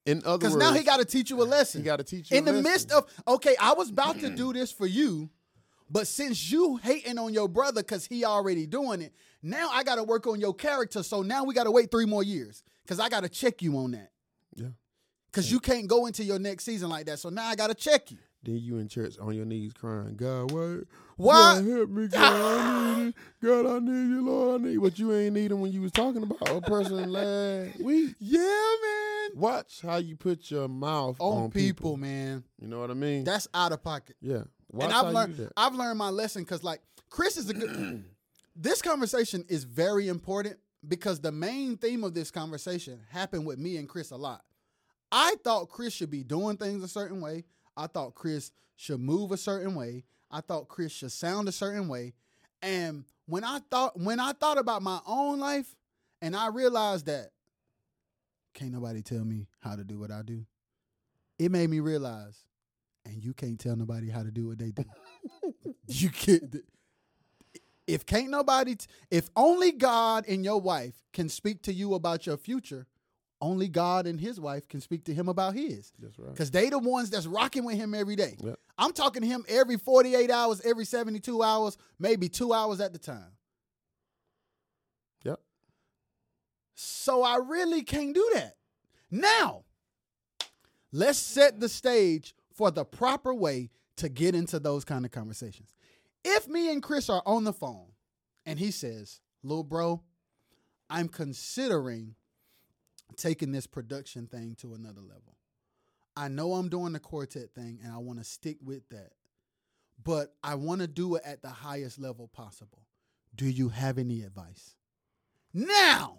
In 0.07 0.23
other 0.25 0.39
Because 0.39 0.55
words, 0.55 0.65
now 0.65 0.73
he 0.73 0.85
got 0.85 0.99
to 0.99 1.05
teach 1.05 1.29
you 1.29 1.43
a 1.43 1.45
lesson. 1.45 1.83
he 1.83 1.85
got 1.85 1.97
to 1.97 2.05
teach 2.05 2.31
you 2.31 2.39
in 2.39 2.45
the 2.47 2.53
lesson. 2.53 2.71
midst 2.71 2.93
of 2.93 3.05
okay, 3.27 3.57
I 3.61 3.75
was 3.75 3.91
about 3.91 4.19
to 4.21 4.31
do 4.31 4.55
this 4.55 4.73
for 4.73 4.87
you, 4.87 5.29
but 5.91 6.07
since 6.07 6.51
you 6.51 6.77
hating 6.77 7.19
on 7.19 7.35
your 7.35 7.49
brother 7.49 7.83
because 7.83 8.07
he 8.07 8.25
already 8.25 8.67
doing 8.67 9.03
it, 9.03 9.13
now 9.43 9.69
I 9.71 9.83
got 9.83 9.97
to 9.97 10.05
work 10.05 10.27
on 10.27 10.41
your 10.41 10.55
character. 10.55 11.03
So 11.03 11.21
now 11.21 11.45
we 11.45 11.53
got 11.55 11.65
to 11.65 11.71
wait 11.71 11.91
three 11.91 12.07
more 12.07 12.23
years 12.23 12.63
because 12.85 13.01
I 13.01 13.11
got 13.11 13.25
to 13.25 13.29
check 13.29 13.61
you 13.61 13.77
on 13.77 13.91
that. 13.91 14.11
Yeah. 14.59 14.69
Because 15.31 15.51
you 15.53 15.61
can't 15.61 15.87
go 15.87 16.07
into 16.07 16.25
your 16.25 16.39
next 16.39 16.65
season 16.65 16.89
like 16.89 17.07
that. 17.07 17.19
So 17.19 17.29
now 17.29 17.47
I 17.47 17.55
got 17.55 17.67
to 17.69 17.75
check 17.75 18.11
you. 18.11 18.19
Then 18.43 18.57
you 18.59 18.79
in 18.79 18.89
church 18.89 19.19
on 19.21 19.35
your 19.35 19.45
knees 19.45 19.73
crying, 19.73 20.15
God, 20.15 20.53
why? 20.53 20.79
Why? 21.17 21.57
God, 21.61 21.67
help 21.67 21.91
me, 21.91 22.07
God, 22.07 22.33
I 22.33 22.97
need 23.01 23.09
it. 23.09 23.15
God, 23.43 23.67
I 23.67 23.79
need 23.81 24.09
you, 24.11 24.25
Lord, 24.25 24.61
I 24.61 24.65
need. 24.65 24.77
But 24.81 24.99
you 24.99 25.13
ain't 25.13 25.35
needing 25.35 25.61
when 25.61 25.73
you 25.73 25.83
was 25.83 25.91
talking 25.93 26.23
about 26.23 26.49
a 26.49 26.61
person 26.61 27.11
last 27.13 27.81
week. 27.81 28.15
Yeah, 28.21 28.39
man. 28.83 29.31
Watch 29.35 29.81
how 29.83 29.97
you 29.97 30.17
put 30.17 30.51
your 30.53 30.69
mouth 30.69 31.17
On, 31.19 31.45
on, 31.45 31.51
people, 31.51 31.97
man. 31.97 32.45
You 32.61 32.69
know 32.69 32.79
what 32.79 32.91
I 32.93 32.95
mean? 32.95 33.25
That's 33.25 33.49
out 33.53 33.73
of 33.73 33.83
pocket. 33.83 34.17
yeah. 34.21 34.45
Watch 34.71 34.85
and 34.85 34.93
I've 34.93 35.13
learned. 35.13 35.51
I've 35.57 35.75
learned 35.75 35.99
my 35.99 36.11
lesson 36.11 36.43
because 36.45 36.63
like 36.63 36.81
Chris 37.11 37.37
is 37.39 37.51
a 37.51 37.55
good 37.55 38.05
this 38.57 38.83
conversation 38.83 39.45
is 39.49 39.65
very 39.65 40.09
important 40.09 40.59
because 40.87 41.21
the 41.21 41.33
main 41.33 41.77
theme 41.77 42.05
of 42.05 42.15
this 42.15 42.31
conversation 42.31 43.01
happened 43.11 43.47
with 43.47 43.59
me 43.59 43.79
and 43.79 43.89
Chris 43.89 44.11
a 44.11 44.17
lot. 44.17 44.43
I 45.11 45.37
thought 45.43 45.69
Chris 45.69 45.93
should 45.95 46.11
be 46.11 46.23
doing 46.23 46.57
things 46.57 46.83
a 46.83 46.89
certain 46.89 47.21
way. 47.21 47.45
I 47.77 47.87
thought 47.87 48.15
Chris 48.15 48.53
should 48.77 49.01
move 49.01 49.33
a 49.33 49.37
certain 49.37 49.75
way. 49.75 50.05
I 50.31 50.41
thought 50.41 50.69
Chris 50.69 50.93
should 50.93 51.13
sound 51.13 51.49
a 51.49 51.53
certain 51.53 51.89
way. 51.89 52.13
And 52.63 53.05
when 53.27 53.45
I 53.45 53.61
thought 53.71 53.99
when 53.99 54.21
I 54.21 54.33
thought 54.33 54.59
about 54.59 54.83
my 54.83 55.01
own 55.07 55.39
life 55.39 55.77
and 56.21 56.37
I 56.37 56.49
realized 56.49 57.07
that 57.07 57.31
can't 58.55 58.73
nobody 58.73 59.03
tell 59.03 59.25
me 59.25 59.47
how 59.61 59.77
to 59.77 59.85
do 59.85 59.99
what 59.99 60.11
I 60.11 60.23
do, 60.23 60.45
it 61.39 61.51
made 61.51 61.71
me 61.71 61.81
realize 61.81 62.45
and 63.05 63.25
you 63.25 63.33
can't 63.33 63.59
tell 63.59 63.77
nobody 63.77 64.11
how 64.11 64.23
to 64.23 64.31
do 64.31 64.49
what 64.49 64.59
they 64.59 64.71
do. 64.71 64.85
you 65.87 66.11
can't. 66.11 66.57
If 67.87 68.05
can't 68.05 68.29
nobody, 68.29 68.75
t- 68.75 68.87
if 69.11 69.31
only 69.35 69.73
God 69.73 70.27
and 70.29 70.45
your 70.45 70.61
wife 70.61 70.95
can 71.13 71.29
speak 71.31 71.63
to 71.63 71.73
you 71.73 71.95
about 71.95 72.27
your 72.27 72.37
future, 72.37 72.87
only 73.41 73.69
God 73.69 74.07
and 74.07 74.21
his 74.21 74.41
wife 74.41 74.69
can 74.69 74.81
speak 74.81 75.05
to 75.05 75.15
him 75.15 75.29
about 75.29 75.55
his. 75.55 75.93
That's 75.99 76.19
right. 76.19 76.33
Because 76.33 76.51
they 76.51 76.69
the 76.71 76.79
ones 76.79 77.11
that's 77.11 77.27
rocking 77.27 77.65
with 77.65 77.77
him 77.77 77.95
every 77.95 78.17
day. 78.17 78.37
Yep. 78.41 78.59
I'm 78.77 78.93
talking 78.93 79.23
to 79.23 79.29
him 79.29 79.45
every 79.49 79.77
48 79.77 80.31
hours, 80.31 80.61
every 80.65 80.85
72 80.85 81.43
hours, 81.43 81.77
maybe 81.99 82.29
two 82.29 82.53
hours 82.53 82.81
at 82.81 82.93
the 82.93 82.99
time. 82.99 83.33
Yep. 85.25 85.41
So 86.75 87.23
I 87.23 87.37
really 87.37 87.83
can't 87.83 88.15
do 88.15 88.31
that. 88.35 88.57
Now, 89.11 89.65
let's 90.93 91.19
set 91.19 91.61
the 91.61 91.69
stage 91.69 92.35
for 92.53 92.71
the 92.71 92.85
proper 92.85 93.33
way 93.33 93.71
to 93.97 94.09
get 94.09 94.35
into 94.35 94.59
those 94.59 94.85
kind 94.85 95.05
of 95.05 95.11
conversations. 95.11 95.73
If 96.25 96.49
me 96.49 96.71
and 96.73 96.83
Chris 96.83 97.09
are 97.09 97.23
on 97.25 97.45
the 97.45 97.53
phone 97.53 97.93
and 98.45 98.59
he 98.59 98.71
says, 98.71 99.21
Little 99.43 99.65
bro, 99.65 100.03
I'm 100.91 101.09
considering 101.09 102.17
taking 103.17 103.53
this 103.53 103.67
production 103.67 104.27
thing 104.27 104.57
to 104.61 104.75
another 104.75 105.01
level. 105.01 105.37
I 106.17 106.29
know 106.29 106.55
I'm 106.55 106.69
doing 106.69 106.93
the 106.93 106.99
quartet 106.99 107.55
thing 107.55 107.79
and 107.83 107.93
I 107.93 107.99
want 107.99 108.19
to 108.19 108.25
stick 108.25 108.59
with 108.63 108.89
that, 108.89 109.13
but 110.03 110.35
I 110.43 110.57
want 110.57 110.81
to 110.81 110.87
do 110.89 111.15
it 111.15 111.23
at 111.25 111.43
the 111.43 111.49
highest 111.49 111.99
level 111.99 112.29
possible. 112.29 112.83
Do 113.35 113.47
you 113.47 113.69
have 113.69 113.99
any 113.99 114.23
advice? 114.23 114.75
Now, 115.55 116.19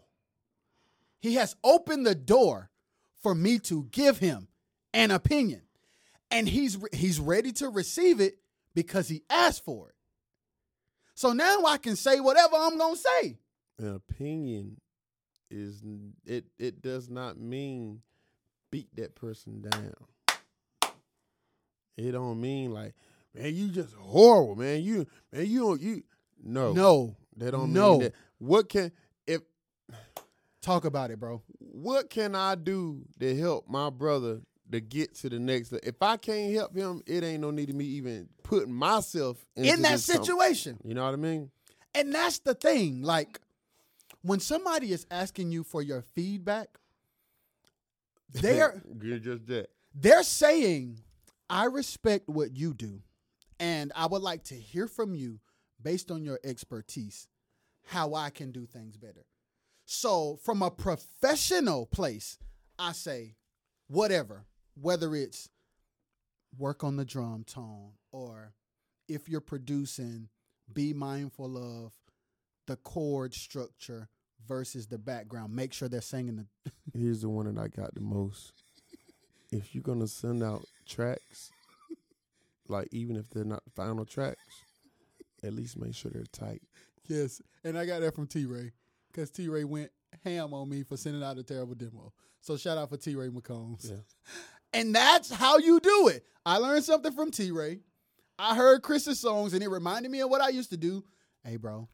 he 1.19 1.35
has 1.35 1.55
opened 1.63 2.05
the 2.05 2.15
door 2.15 2.69
for 3.21 3.35
me 3.35 3.59
to 3.59 3.87
give 3.91 4.19
him 4.19 4.47
an 4.93 5.11
opinion. 5.11 5.61
And 6.31 6.47
he's 6.47 6.77
he's 6.93 7.19
ready 7.19 7.51
to 7.53 7.69
receive 7.69 8.19
it 8.21 8.37
because 8.75 9.09
he 9.09 9.23
asked 9.29 9.65
for 9.65 9.89
it. 9.89 9.95
So 11.15 11.33
now 11.33 11.65
I 11.65 11.77
can 11.77 11.95
say 11.95 12.19
whatever 12.19 12.55
I'm 12.55 12.77
going 12.77 12.95
to 12.95 13.01
say. 13.01 13.37
An 13.79 13.95
opinion 13.95 14.79
is 15.49 15.81
it. 16.25 16.45
It 16.57 16.81
does 16.81 17.09
not 17.09 17.37
mean 17.39 18.01
beat 18.71 18.87
that 18.95 19.15
person 19.15 19.61
down. 19.61 19.93
It 21.97 22.11
don't 22.13 22.39
mean 22.39 22.71
like, 22.73 22.93
man, 23.33 23.53
you 23.53 23.67
just 23.69 23.93
horrible, 23.95 24.55
man. 24.55 24.81
You 24.81 25.05
man, 25.31 25.45
you 25.45 25.59
don't 25.61 25.81
you 25.81 26.03
no 26.43 26.73
No. 26.73 27.15
That 27.37 27.51
don't 27.51 27.73
No. 27.73 27.91
mean 27.91 27.99
that. 28.01 28.13
What 28.37 28.69
can 28.69 28.91
if 29.27 29.41
Talk 30.61 30.83
about 30.85 31.09
it, 31.11 31.19
bro. 31.19 31.41
what 31.59 32.09
can 32.09 32.35
I 32.35 32.55
do 32.55 33.01
to 33.19 33.35
help 33.37 33.67
my 33.69 33.89
brother 33.89 34.41
to 34.71 34.79
get 34.81 35.15
to 35.15 35.29
the 35.29 35.39
next? 35.39 35.71
If 35.71 36.01
I 36.01 36.17
can't 36.17 36.53
help 36.53 36.75
him, 36.75 37.01
it 37.07 37.23
ain't 37.23 37.41
no 37.41 37.49
need 37.51 37.69
of 37.69 37.75
me 37.75 37.85
even 37.85 38.27
putting 38.43 38.73
myself 38.73 39.37
In 39.55 39.81
that 39.83 39.99
situation. 40.01 40.77
You 40.83 40.93
know 40.95 41.05
what 41.05 41.13
I 41.13 41.17
mean? 41.17 41.49
And 41.95 42.13
that's 42.13 42.39
the 42.39 42.53
thing. 42.53 43.01
Like, 43.01 43.39
when 44.21 44.39
somebody 44.39 44.91
is 44.91 45.05
asking 45.11 45.51
you 45.51 45.63
for 45.63 45.81
your 45.81 46.01
feedback, 46.01 46.69
they're 48.33 48.81
You're 49.01 49.19
just 49.19 49.47
that. 49.47 49.69
they're 49.93 50.23
saying, 50.23 50.99
I 51.49 51.65
respect 51.65 52.29
what 52.29 52.55
you 52.55 52.73
do, 52.73 53.01
and 53.59 53.91
I 53.95 54.05
would 54.05 54.21
like 54.21 54.43
to 54.45 54.55
hear 54.55 54.87
from 54.87 55.15
you 55.15 55.39
based 55.81 56.11
on 56.11 56.23
your 56.23 56.39
expertise 56.43 57.27
how 57.85 58.13
I 58.13 58.29
can 58.29 58.51
do 58.51 58.65
things 58.65 58.97
better. 58.97 59.25
So, 59.85 60.37
from 60.43 60.61
a 60.61 60.69
professional 60.69 61.87
place, 61.87 62.37
I 62.77 62.91
say, 62.91 63.35
whatever, 63.87 64.45
whether 64.79 65.15
it's 65.15 65.49
work 66.57 66.83
on 66.83 66.95
the 66.97 67.05
drum 67.05 67.43
tone 67.45 67.93
or 68.11 68.53
if 69.07 69.27
you're 69.27 69.41
producing, 69.41 70.29
be 70.71 70.93
mindful 70.93 71.57
of 71.57 71.93
the 72.69 72.75
chord 72.77 73.33
structure 73.33 74.07
versus 74.47 74.85
the 74.85 74.99
background. 74.99 75.55
Make 75.55 75.73
sure 75.73 75.89
they're 75.89 76.01
singing 76.01 76.35
the 76.35 76.71
Here's 76.97 77.21
the 77.21 77.29
one 77.29 77.53
that 77.53 77.59
I 77.59 77.67
got 77.67 77.95
the 77.95 78.01
most. 78.01 78.53
If 79.51 79.73
you're 79.73 79.81
gonna 79.81 80.07
send 80.07 80.43
out 80.43 80.63
tracks, 80.87 81.49
like 82.67 82.87
even 82.91 83.15
if 83.15 83.27
they're 83.31 83.43
not 83.43 83.65
the 83.65 83.71
final 83.71 84.05
tracks, 84.05 84.37
at 85.43 85.53
least 85.53 85.79
make 85.79 85.95
sure 85.95 86.11
they're 86.13 86.23
tight. 86.31 86.61
Yes, 87.07 87.41
and 87.63 87.75
I 87.75 87.87
got 87.87 88.01
that 88.01 88.13
from 88.13 88.27
T 88.27 88.45
Ray 88.45 88.71
because 89.11 89.31
T 89.31 89.47
Ray 89.49 89.63
went 89.63 89.89
ham 90.23 90.53
on 90.53 90.69
me 90.69 90.83
for 90.83 90.95
sending 90.95 91.23
out 91.23 91.39
a 91.39 91.43
terrible 91.43 91.73
demo. 91.73 92.13
So 92.41 92.55
shout 92.55 92.77
out 92.77 92.89
for 92.91 92.97
T 92.97 93.15
Ray 93.15 93.29
McCombs. 93.29 93.89
Yeah. 93.89 93.97
And 94.71 94.93
that's 94.93 95.31
how 95.31 95.57
you 95.57 95.79
do 95.79 96.09
it. 96.09 96.23
I 96.45 96.57
learned 96.57 96.83
something 96.83 97.11
from 97.13 97.31
T 97.31 97.49
Ray. 97.49 97.79
I 98.37 98.55
heard 98.55 98.83
Chris's 98.83 99.19
songs 99.19 99.55
and 99.55 99.63
it 99.63 99.67
reminded 99.67 100.11
me 100.11 100.19
of 100.19 100.29
what 100.29 100.41
I 100.41 100.49
used 100.49 100.69
to 100.69 100.77
do. 100.77 101.03
Hey, 101.43 101.57
bro. 101.57 101.89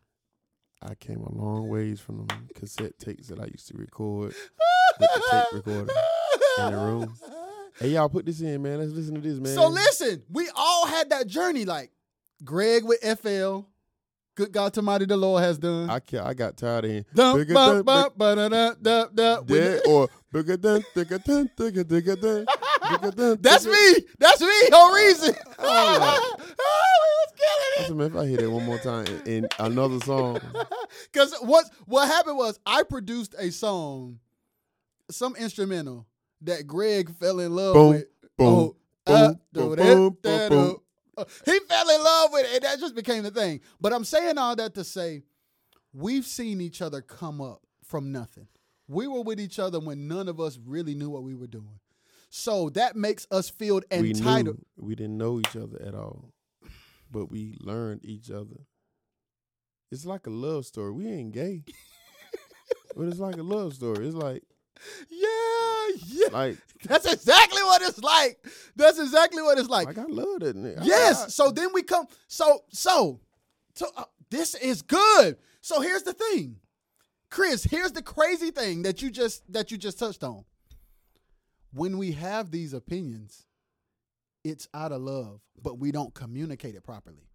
I 0.81 0.95
came 0.95 1.21
a 1.21 1.31
long 1.33 1.67
ways 1.67 1.99
from 1.99 2.27
the 2.27 2.53
cassette 2.59 2.97
tapes 2.99 3.27
that 3.29 3.39
I 3.39 3.45
used 3.45 3.67
to 3.69 3.77
record 3.77 4.35
with 4.99 5.09
the 5.15 5.21
tape 5.31 5.43
recorder 5.53 5.93
in 6.59 6.71
the 6.71 6.77
room. 6.77 7.13
Hey, 7.79 7.89
y'all 7.89 8.07
put 8.09 8.25
this 8.25 8.39
in, 8.41 8.61
man. 8.61 8.79
Let's 8.79 8.91
listen 8.91 9.15
to 9.15 9.21
this, 9.21 9.37
man. 9.39 9.55
So 9.55 9.67
listen, 9.67 10.23
we 10.29 10.49
all 10.55 10.85
had 10.85 11.09
that 11.09 11.27
journey. 11.27 11.65
Like 11.65 11.91
Greg 12.43 12.83
with 12.85 12.99
FL. 13.19 13.61
Good 14.35 14.51
God 14.51 14.77
Almighty, 14.77 15.05
the 15.05 15.15
Lord 15.15 15.41
has 15.43 15.57
done. 15.57 15.89
I 15.89 16.01
ca- 16.01 16.25
I 16.25 16.33
got 16.33 16.57
tired 16.57 16.83
of 16.83 16.91
him. 16.91 17.05
Dum, 17.13 17.37
bum, 17.53 17.83
bum, 17.83 18.11
ba-da-da, 18.17 18.73
da, 18.81 19.05
da. 19.07 19.79
Or 19.87 20.09
bigger 20.29 20.57
than 20.57 20.83
bigger 20.93 21.17
than 21.19 21.49
bigger 21.55 21.85
bigger 21.85 22.15
than. 22.17 22.45
That's 23.41 23.65
me. 23.65 24.05
That's 24.19 24.41
me. 24.41 24.69
No 24.71 24.93
reason. 24.93 25.35
Oh, 25.59 26.35
was 27.27 27.33
killing 27.37 27.73
I 27.77 27.83
it. 27.83 27.87
said, 27.87 27.95
man, 27.97 28.07
if 28.07 28.15
I 28.15 28.25
hear 28.27 28.37
that 28.37 28.51
one 28.51 28.65
more 28.65 28.77
time 28.79 29.05
in, 29.25 29.43
in 29.45 29.49
another 29.59 29.99
song, 29.99 30.39
Because 31.11 31.33
what 31.41 31.65
what 31.85 32.07
happened 32.07 32.37
was 32.37 32.59
I 32.65 32.83
produced 32.83 33.35
a 33.37 33.51
song, 33.51 34.19
some 35.11 35.35
instrumental 35.35 36.07
that 36.41 36.67
Greg 36.67 37.13
fell 37.15 37.39
in 37.39 37.55
love 37.55 37.73
Boom, 37.75 37.89
with. 37.91 38.05
boom, 38.37 38.47
Oh, 38.47 38.75
boom, 39.05 39.15
uh, 39.15 39.33
boom, 39.53 39.75
boom, 39.75 40.17
boom, 40.21 40.49
boom. 40.49 40.77
He 41.45 41.59
fell 41.59 41.89
in 41.89 42.03
love 42.03 42.29
with 42.33 42.45
it, 42.45 42.55
and 42.55 42.63
that 42.63 42.79
just 42.79 42.95
became 42.95 43.23
the 43.23 43.31
thing. 43.31 43.61
But 43.79 43.93
I'm 43.93 44.03
saying 44.03 44.37
all 44.37 44.55
that 44.57 44.73
to 44.75 44.83
say, 44.83 45.23
we've 45.93 46.25
seen 46.25 46.59
each 46.61 46.81
other 46.81 47.01
come 47.01 47.41
up 47.41 47.61
from 47.85 48.11
nothing. 48.11 48.47
We 48.87 49.07
were 49.07 49.21
with 49.21 49.39
each 49.39 49.59
other 49.59 49.79
when 49.79 50.07
none 50.07 50.27
of 50.27 50.39
us 50.39 50.59
really 50.63 50.93
knew 50.93 51.09
what 51.09 51.23
we 51.23 51.35
were 51.35 51.47
doing. 51.47 51.79
So 52.37 52.69
that 52.71 52.97
makes 52.97 53.25
us 53.31 53.49
feel 53.49 53.79
we 53.97 54.09
entitled. 54.09 54.57
knew 54.57 54.85
we 54.85 54.93
didn't 54.93 55.17
know 55.17 55.39
each 55.39 55.55
other 55.55 55.81
at 55.81 55.95
all, 55.95 56.33
but 57.09 57.31
we 57.31 57.55
learned 57.61 58.03
each 58.03 58.29
other. 58.29 58.59
It's 59.89 60.05
like 60.05 60.27
a 60.27 60.29
love 60.29 60.65
story. 60.65 60.91
We 60.91 61.07
ain't 61.07 61.31
gay, 61.31 61.63
but 62.97 63.07
it's 63.07 63.19
like 63.19 63.37
a 63.37 63.41
love 63.43 63.73
story. 63.73 64.05
It's 64.05 64.17
like 64.17 64.43
Yeah, 65.09 65.87
yeah, 66.07 66.27
Like, 66.33 66.57
that's 66.83 67.05
exactly 67.05 67.63
what 67.63 67.81
it's 67.81 67.99
like. 67.99 68.45
That's 68.75 68.99
exactly 68.99 69.41
what 69.41 69.57
it's 69.57 69.69
like. 69.69 69.87
like 69.87 69.97
I 69.97 70.03
love 70.03 70.41
that 70.41 70.57
nigga. 70.57 70.81
I- 70.81 70.85
Yes. 70.85 71.23
I- 71.23 71.27
So 71.29 71.51
then 71.51 71.69
we 71.73 71.83
come. 71.83 72.05
So 72.27 72.65
so 72.69 73.21
so 73.75 73.85
uh, 73.95 74.03
this 74.29 74.55
is 74.55 74.81
good. 74.81 75.37
So 75.61 75.79
here's 75.79 76.03
the 76.03 76.11
thing, 76.13 76.57
Chris. 77.29 77.63
Here's 77.63 77.93
the 77.93 78.01
crazy 78.03 78.51
thing 78.51 78.81
that 78.81 79.01
you 79.01 79.09
just 79.09 79.49
that 79.53 79.71
you 79.71 79.77
just 79.77 79.97
touched 79.97 80.25
on. 80.25 80.43
When 81.75 81.97
we 81.97 82.13
have 82.13 82.51
these 82.51 82.73
opinions, 82.73 83.45
it's 84.45 84.69
out 84.73 84.93
of 84.93 85.01
love, 85.01 85.41
but 85.61 85.77
we 85.77 85.91
don't 85.91 86.13
communicate 86.13 86.73
it 86.73 86.85
properly. 86.85 87.27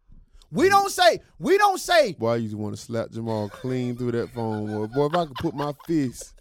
We 0.50 0.68
mm. 0.68 0.70
don't 0.70 0.90
say. 0.90 1.20
We 1.38 1.58
don't 1.58 1.78
say. 1.78 2.16
Why 2.18 2.36
you 2.36 2.56
want 2.56 2.74
to 2.74 2.80
slap 2.80 3.10
Jamal 3.10 3.50
clean 3.50 3.96
through 3.96 4.12
that 4.12 4.30
phone. 4.30 4.66
Boy, 4.66 4.86
boy 4.86 5.06
if 5.06 5.14
I 5.14 5.26
could 5.26 5.36
put 5.36 5.54
my 5.54 5.74
fist 5.86 6.32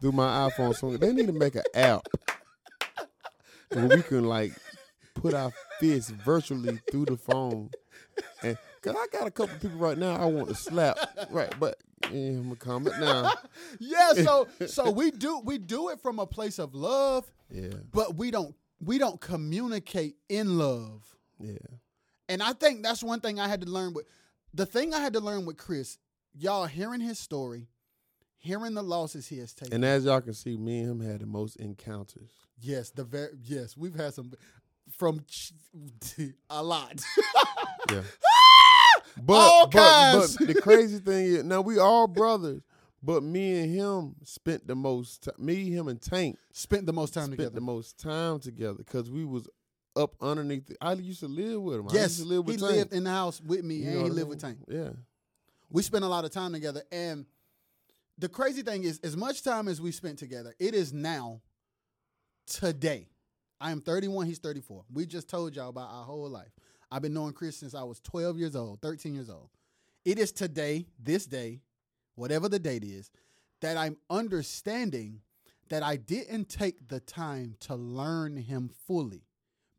through 0.00 0.12
my 0.12 0.48
iPhone, 0.48 0.74
so 0.74 0.96
they 0.96 1.12
need 1.12 1.26
to 1.26 1.34
make 1.34 1.54
an 1.54 1.64
app 1.74 2.08
where 3.74 3.88
we 3.88 4.00
can 4.00 4.24
like 4.24 4.52
put 5.12 5.34
our 5.34 5.52
fists 5.80 6.08
virtually 6.10 6.80
through 6.90 7.04
the 7.04 7.18
phone. 7.18 7.68
And 8.42 8.56
cause 8.82 8.94
I 8.98 9.06
got 9.12 9.26
a 9.26 9.30
couple 9.30 9.56
people 9.58 9.78
right 9.78 9.98
now 9.98 10.16
I 10.16 10.26
want 10.26 10.48
to 10.48 10.54
slap, 10.54 10.98
right? 11.30 11.52
But 11.58 11.78
yeah, 12.10 12.30
I'm 12.30 12.44
gonna 12.44 12.56
calm 12.56 12.86
it 12.86 12.98
down. 13.00 13.32
Yeah. 13.80 14.12
So 14.14 14.48
so 14.66 14.90
we 14.90 15.10
do 15.10 15.40
we 15.44 15.58
do 15.58 15.88
it 15.90 16.00
from 16.00 16.18
a 16.18 16.26
place 16.26 16.58
of 16.58 16.74
love, 16.74 17.30
Yeah, 17.50 17.68
but 17.92 18.14
we 18.16 18.30
don't 18.30 18.54
we 18.80 18.98
don't 18.98 19.20
communicate 19.20 20.16
in 20.28 20.58
love. 20.58 21.04
yeah. 21.40 21.56
And 22.28 22.42
I 22.42 22.52
think 22.52 22.82
that's 22.82 23.02
one 23.02 23.20
thing 23.20 23.40
I 23.40 23.48
had 23.48 23.62
to 23.62 23.66
learn 23.66 23.94
with 23.94 24.06
the 24.54 24.66
thing 24.66 24.92
I 24.94 25.00
had 25.00 25.14
to 25.14 25.20
learn 25.20 25.44
with 25.46 25.56
Chris, 25.56 25.98
y'all 26.34 26.66
hearing 26.66 27.00
his 27.00 27.18
story, 27.18 27.68
hearing 28.36 28.74
the 28.74 28.82
losses 28.82 29.26
he 29.26 29.38
has 29.38 29.52
taken. 29.54 29.74
And 29.74 29.84
as 29.84 30.04
y'all 30.04 30.20
can 30.20 30.34
see, 30.34 30.56
me 30.56 30.80
and 30.80 31.00
him 31.02 31.10
had 31.10 31.20
the 31.20 31.26
most 31.26 31.56
encounters. 31.56 32.30
yes, 32.60 32.90
the 32.90 33.04
very 33.04 33.30
yes, 33.42 33.76
we've 33.76 33.94
had 33.94 34.14
some 34.14 34.32
from 34.90 35.20
ch- 35.26 35.52
a 36.50 36.62
lot. 36.62 37.02
Yeah. 37.90 38.02
But, 39.16 39.34
All 39.34 39.66
but, 39.68 39.78
kinds. 39.78 40.36
but 40.36 40.46
the 40.48 40.54
crazy 40.60 40.98
thing 40.98 41.26
is, 41.26 41.44
now 41.44 41.60
we 41.60 41.78
all 41.78 42.06
brothers, 42.06 42.62
but 43.02 43.22
me 43.22 43.60
and 43.60 43.74
him 43.74 44.14
spent 44.24 44.66
the 44.66 44.74
most. 44.74 45.24
T- 45.24 45.30
me, 45.38 45.70
him, 45.70 45.88
and 45.88 46.00
Tank 46.00 46.38
Spent 46.52 46.86
the 46.86 46.92
most 46.92 47.14
time 47.14 47.24
spent 47.26 47.38
together. 47.38 47.54
the 47.54 47.60
most 47.60 47.98
time 47.98 48.38
together 48.40 48.74
because 48.78 49.10
we 49.10 49.24
was 49.24 49.48
up 49.96 50.14
underneath. 50.20 50.66
The, 50.66 50.76
I 50.80 50.92
used 50.94 51.20
to 51.20 51.28
live 51.28 51.60
with 51.62 51.76
him. 51.80 51.88
I 51.88 51.94
yes, 51.94 52.18
used 52.18 52.22
to 52.22 52.28
live 52.28 52.46
with 52.46 52.56
he 52.56 52.60
Tank. 52.60 52.72
lived 52.76 52.92
in 52.92 53.04
the 53.04 53.10
house 53.10 53.40
with 53.40 53.64
me, 53.64 53.76
You 53.76 53.88
and 53.90 53.98
he 53.98 54.04
I 54.04 54.08
lived 54.08 54.28
with? 54.28 54.40
Tank. 54.40 54.58
Yeah, 54.68 54.90
We 55.70 55.82
spent 55.82 56.04
a 56.04 56.08
lot 56.08 56.24
of 56.24 56.30
time 56.30 56.52
together, 56.52 56.82
and 56.92 57.24
the 58.18 58.28
crazy 58.28 58.62
thing 58.62 58.82
is, 58.84 58.98
as 59.04 59.16
much 59.16 59.42
time 59.42 59.68
as 59.68 59.80
we 59.80 59.92
spent 59.92 60.18
together, 60.18 60.54
it 60.58 60.74
is 60.74 60.92
now, 60.92 61.40
today. 62.46 63.06
I 63.60 63.70
am 63.72 63.80
31, 63.80 64.26
he's 64.26 64.38
34. 64.38 64.84
We 64.92 65.04
just 65.06 65.28
told 65.28 65.56
y'all 65.56 65.68
about 65.70 65.90
our 65.90 66.04
whole 66.04 66.28
life. 66.28 66.50
I've 66.90 67.02
been 67.02 67.14
knowing 67.14 67.32
Chris 67.32 67.56
since 67.56 67.74
I 67.74 67.82
was 67.82 68.00
12 68.00 68.38
years 68.38 68.56
old, 68.56 68.80
13 68.80 69.14
years 69.14 69.30
old. 69.30 69.50
It 70.04 70.18
is 70.18 70.32
today, 70.32 70.86
this 70.98 71.26
day, 71.26 71.60
whatever 72.14 72.48
the 72.48 72.58
date 72.58 72.84
is, 72.84 73.10
that 73.60 73.76
I'm 73.76 73.96
understanding 74.08 75.20
that 75.68 75.82
I 75.82 75.96
didn't 75.96 76.48
take 76.48 76.88
the 76.88 77.00
time 77.00 77.56
to 77.60 77.74
learn 77.74 78.36
him 78.36 78.70
fully 78.86 79.24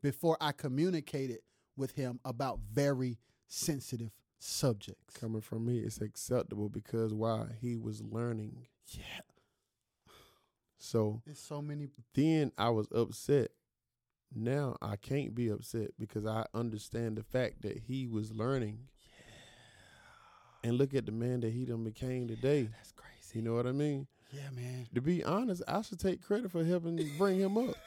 before 0.02 0.38
I 0.40 0.52
communicated 0.52 1.40
with 1.76 1.94
him 1.94 2.20
about 2.24 2.60
very 2.72 3.18
sensitive 3.48 4.12
subjects. 4.38 5.18
coming 5.18 5.42
from 5.42 5.66
me, 5.66 5.80
it's 5.80 6.00
acceptable 6.02 6.70
because 6.70 7.14
why? 7.14 7.48
He 7.60 7.76
was 7.76 8.02
learning. 8.04 8.68
Yeah. 8.92 9.02
So 10.78 11.22
There's 11.26 11.40
so 11.40 11.62
many. 11.62 11.90
then 12.14 12.52
I 12.58 12.70
was 12.70 12.88
upset. 12.94 13.50
Now 14.34 14.78
I 14.82 14.96
can't 14.96 15.34
be 15.34 15.50
upset 15.50 15.92
because 16.00 16.26
I 16.26 16.46
understand 16.54 17.18
the 17.18 17.24
fact 17.24 17.62
that 17.64 17.78
he 17.88 18.08
was 18.08 18.32
learning. 18.32 18.80
And 20.64 20.78
look 20.78 20.94
at 20.94 21.06
the 21.06 21.12
man 21.12 21.40
that 21.40 21.52
he 21.52 21.66
done 21.66 21.84
became 21.84 22.28
today. 22.28 22.64
That's 22.64 22.92
crazy. 22.92 23.40
You 23.40 23.42
know 23.42 23.54
what 23.54 23.66
I 23.66 23.72
mean? 23.72 24.08
Yeah, 24.32 24.50
man. 24.54 24.88
To 24.94 25.02
be 25.02 25.24
honest, 25.24 25.64
I 25.68 25.82
should 25.82 26.00
take 26.00 26.22
credit 26.22 26.52
for 26.52 26.64
helping 26.64 27.00
bring 27.18 27.40
him 27.40 27.58
up. 27.58 27.76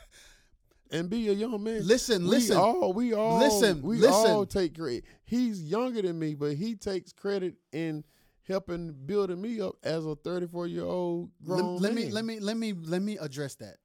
And 0.94 1.08
be 1.08 1.26
a 1.30 1.32
young 1.32 1.62
man. 1.64 1.86
Listen, 1.86 2.24
we 2.24 2.28
listen. 2.28 2.58
all 2.58 2.92
we 2.92 3.14
all 3.14 3.38
Listen, 3.38 3.80
we 3.80 3.96
listen. 3.96 4.30
all 4.30 4.44
take 4.44 4.78
credit. 4.78 5.04
He's 5.24 5.62
younger 5.62 6.02
than 6.02 6.18
me, 6.18 6.34
but 6.34 6.52
he 6.52 6.74
takes 6.74 7.14
credit 7.14 7.54
in 7.72 8.04
helping 8.46 8.92
building 9.06 9.40
me 9.40 9.58
up 9.62 9.76
as 9.82 10.04
a 10.04 10.14
34 10.16 10.66
year 10.66 10.84
old 10.84 11.30
grown 11.42 11.78
let, 11.78 11.94
me 11.94 12.04
man. 12.04 12.12
let 12.12 12.24
me 12.26 12.40
let 12.40 12.56
me 12.58 12.74
let 12.74 13.00
me 13.00 13.16
address 13.16 13.54
that. 13.54 13.76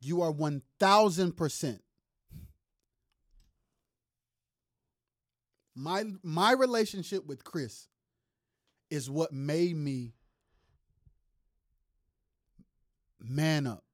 You 0.00 0.22
are 0.22 0.30
one 0.30 0.62
thousand 0.78 1.36
percent. 1.36 1.82
My 5.74 6.04
my 6.22 6.52
relationship 6.52 7.26
with 7.26 7.44
Chris 7.44 7.88
is 8.90 9.10
what 9.10 9.32
made 9.32 9.76
me 9.76 10.14
man 13.20 13.66
up. 13.66 13.84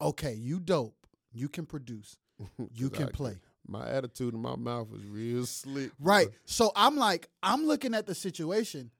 Okay, 0.00 0.34
you 0.34 0.60
dope. 0.60 1.06
You 1.32 1.48
can 1.48 1.66
produce. 1.66 2.16
You 2.72 2.88
can 2.88 3.08
play. 3.08 3.36
My 3.66 3.88
attitude 3.88 4.32
in 4.32 4.40
my 4.40 4.56
mouth 4.56 4.88
was 4.88 5.04
real 5.04 5.44
slick. 5.44 5.90
Right. 5.98 6.28
So 6.46 6.70
I'm 6.76 6.96
like, 6.96 7.28
I'm 7.42 7.66
looking 7.66 7.94
at 7.94 8.06
the 8.06 8.14
situation 8.14 8.92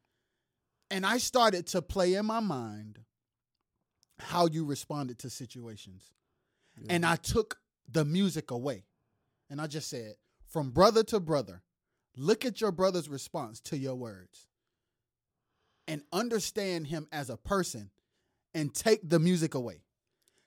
and 0.91 1.07
I 1.07 1.19
started 1.19 1.67
to 1.69 1.81
play 1.81 2.15
in 2.15 2.27
my 2.27 2.41
mind 2.41 2.99
how 4.19 4.47
you 4.47 4.65
responded 4.65 5.19
to 5.21 5.31
situations. 5.31 6.11
Yeah. 6.81 6.95
And 6.95 7.07
I 7.07 7.17
took 7.17 7.59
the 7.91 8.05
music 8.05 8.51
away. 8.51 8.85
And 9.51 9.61
I 9.61 9.67
just 9.67 9.89
said, 9.89 10.15
from 10.47 10.71
brother 10.71 11.03
to 11.05 11.21
brother, 11.21 11.63
look 12.17 12.45
at 12.45 12.61
your 12.61 12.73
brother's 12.73 13.09
response 13.09 13.61
to 13.61 13.79
your 13.79 13.95
words 13.95 14.47
and 15.87 16.03
understand 16.13 16.87
him 16.87 17.07
as 17.13 17.31
a 17.31 17.37
person 17.37 17.91
and 18.55 18.75
take 18.75 19.09
the 19.09 19.19
music 19.19 19.55
away. 19.55 19.83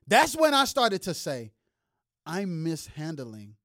That's 0.08 0.36
when 0.36 0.54
I 0.54 0.66
started 0.66 1.02
to 1.04 1.14
say, 1.14 1.52
I'm 2.26 2.64
mishandling 2.64 3.56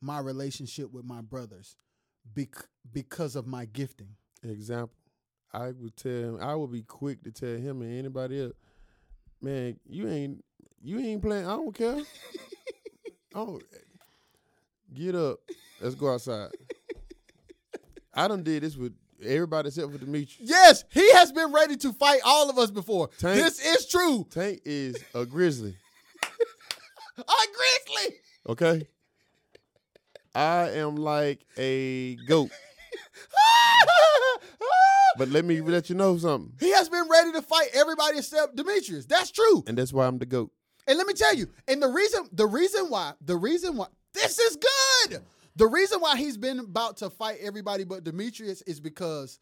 my 0.00 0.18
relationship 0.18 0.92
with 0.92 1.04
my 1.04 1.20
brothers 1.20 1.76
bec- 2.34 2.68
because 2.92 3.36
of 3.36 3.46
my 3.46 3.64
gifting. 3.66 4.16
Example, 4.42 4.96
I 5.52 5.72
would 5.72 5.96
tell 5.96 6.12
him, 6.12 6.38
I 6.40 6.54
would 6.54 6.72
be 6.72 6.82
quick 6.82 7.22
to 7.24 7.32
tell 7.32 7.56
him 7.56 7.82
and 7.82 7.98
anybody 7.98 8.42
else, 8.42 8.52
man, 9.44 9.76
you 9.86 10.08
ain't 10.08 10.44
you 10.82 10.98
ain't 10.98 11.22
playing. 11.22 11.46
I 11.46 11.50
don't 11.50 11.74
care. 11.74 12.00
oh, 13.34 13.60
get 14.92 15.14
up. 15.14 15.38
Let's 15.80 15.94
go 15.94 16.12
outside. 16.12 16.50
I 18.14 18.28
done 18.28 18.42
did 18.42 18.62
this 18.62 18.76
with 18.76 18.94
everybody 19.22 19.68
except 19.68 19.92
for 19.92 19.98
Demetrius. 19.98 20.50
Yes, 20.50 20.84
he 20.90 21.12
has 21.12 21.32
been 21.32 21.52
ready 21.52 21.76
to 21.76 21.92
fight 21.92 22.20
all 22.24 22.48
of 22.48 22.58
us 22.58 22.70
before. 22.70 23.08
Tank. 23.18 23.36
This 23.36 23.64
is 23.64 23.86
true. 23.86 24.26
Tank 24.30 24.60
is 24.64 24.96
a 25.14 25.24
grizzly. 25.26 25.76
A 27.16 27.22
grizzly. 27.22 28.16
Okay. 28.48 28.88
I 30.34 30.70
am 30.70 30.96
like 30.96 31.46
a 31.56 32.16
goat. 32.26 32.50
But 35.16 35.28
let 35.28 35.44
me 35.44 35.60
let 35.60 35.88
you 35.88 35.94
know 35.94 36.16
something. 36.18 36.52
he 36.60 36.72
has 36.72 36.88
been 36.88 37.08
ready 37.10 37.32
to 37.32 37.42
fight 37.42 37.68
everybody 37.74 38.18
except 38.18 38.56
Demetrius. 38.56 39.06
That's 39.06 39.30
true. 39.30 39.64
And 39.66 39.78
that's 39.78 39.92
why 39.92 40.06
I'm 40.06 40.18
the 40.18 40.26
goat. 40.26 40.50
And 40.86 40.98
let 40.98 41.06
me 41.06 41.14
tell 41.14 41.34
you, 41.34 41.48
and 41.66 41.82
the 41.82 41.88
reason, 41.88 42.28
the 42.32 42.46
reason 42.46 42.90
why, 42.90 43.12
the 43.20 43.36
reason 43.36 43.76
why 43.76 43.86
this 44.12 44.38
is 44.38 44.56
good. 44.56 45.22
The 45.56 45.66
reason 45.66 46.00
why 46.00 46.16
he's 46.16 46.36
been 46.36 46.58
about 46.58 46.98
to 46.98 47.10
fight 47.10 47.38
everybody 47.40 47.84
but 47.84 48.04
Demetrius 48.04 48.60
is 48.62 48.80
because 48.80 49.38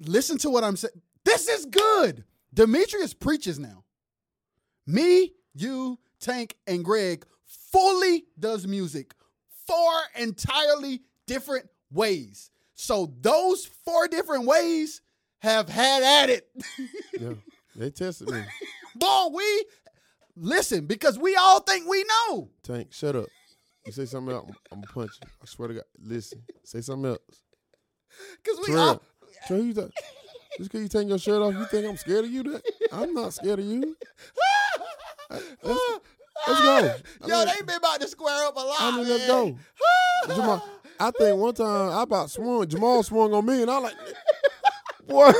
listen 0.00 0.38
to 0.38 0.50
what 0.50 0.64
I'm 0.64 0.76
saying. 0.76 1.00
This 1.24 1.48
is 1.48 1.66
good. 1.66 2.24
Demetrius 2.52 3.14
preaches 3.14 3.58
now. 3.58 3.84
Me, 4.86 5.32
you, 5.54 5.98
Tank, 6.20 6.56
and 6.66 6.84
Greg 6.84 7.24
fully 7.44 8.24
does 8.38 8.66
music 8.66 9.14
four 9.66 9.92
entirely 10.16 11.02
different 11.26 11.68
ways. 11.92 12.50
So 12.80 13.12
those 13.20 13.66
four 13.84 14.08
different 14.08 14.46
ways 14.46 15.02
have 15.40 15.68
had 15.68 16.02
at 16.02 16.30
it. 16.30 16.48
Yeah. 17.12 17.34
They 17.76 17.90
tested 17.90 18.30
me. 18.30 18.42
Boy, 18.96 19.26
we 19.34 19.64
listen 20.34 20.86
because 20.86 21.18
we 21.18 21.36
all 21.36 21.60
think 21.60 21.86
we 21.86 22.04
know. 22.04 22.48
Tank, 22.62 22.88
shut 22.92 23.14
up. 23.16 23.26
You 23.84 23.92
say 23.92 24.06
something 24.06 24.34
else, 24.34 24.46
I'm, 24.48 24.56
I'm 24.72 24.80
gonna 24.80 24.92
punch 24.94 25.10
you. 25.22 25.28
I 25.42 25.44
swear 25.44 25.68
to 25.68 25.74
God. 25.74 25.84
Listen, 26.02 26.42
say 26.64 26.80
something 26.80 27.10
else. 27.10 27.42
Because 28.42 28.58
we 28.60 28.66
Terrell, 28.68 28.88
all 28.88 29.02
Terrell, 29.46 29.64
you 29.64 29.74
th- 29.74 29.90
just 30.56 30.70
because 30.70 30.80
you 30.80 30.88
take 30.88 31.08
your 31.08 31.18
shirt 31.18 31.42
off, 31.42 31.52
you 31.52 31.66
think 31.66 31.86
I'm 31.86 31.98
scared 31.98 32.24
of 32.24 32.30
you? 32.30 32.42
That 32.44 32.62
I'm 32.92 33.12
not 33.12 33.34
scared 33.34 33.58
of 33.58 33.64
you. 33.66 33.94
Let's, 35.30 35.44
let's 35.62 36.60
go. 36.60 36.94
I 37.22 37.28
Yo, 37.28 37.38
mean, 37.44 37.54
they 37.54 37.62
been 37.66 37.76
about 37.76 38.00
to 38.00 38.08
square 38.08 38.46
up 38.48 38.56
a 38.56 38.60
lot. 38.60 38.76
I 38.80 38.96
mean, 38.96 39.08
let's 39.08 39.26
go. 39.26 39.56
Jamal, 40.34 40.64
I 41.00 41.10
think 41.12 41.38
one 41.38 41.54
time 41.54 41.90
I 41.90 42.02
about 42.02 42.30
swung, 42.30 42.66
Jamal 42.68 43.02
swung 43.02 43.32
on 43.32 43.46
me, 43.46 43.62
and 43.62 43.70
I 43.70 43.78
like, 43.78 43.94
boy. 45.08 45.32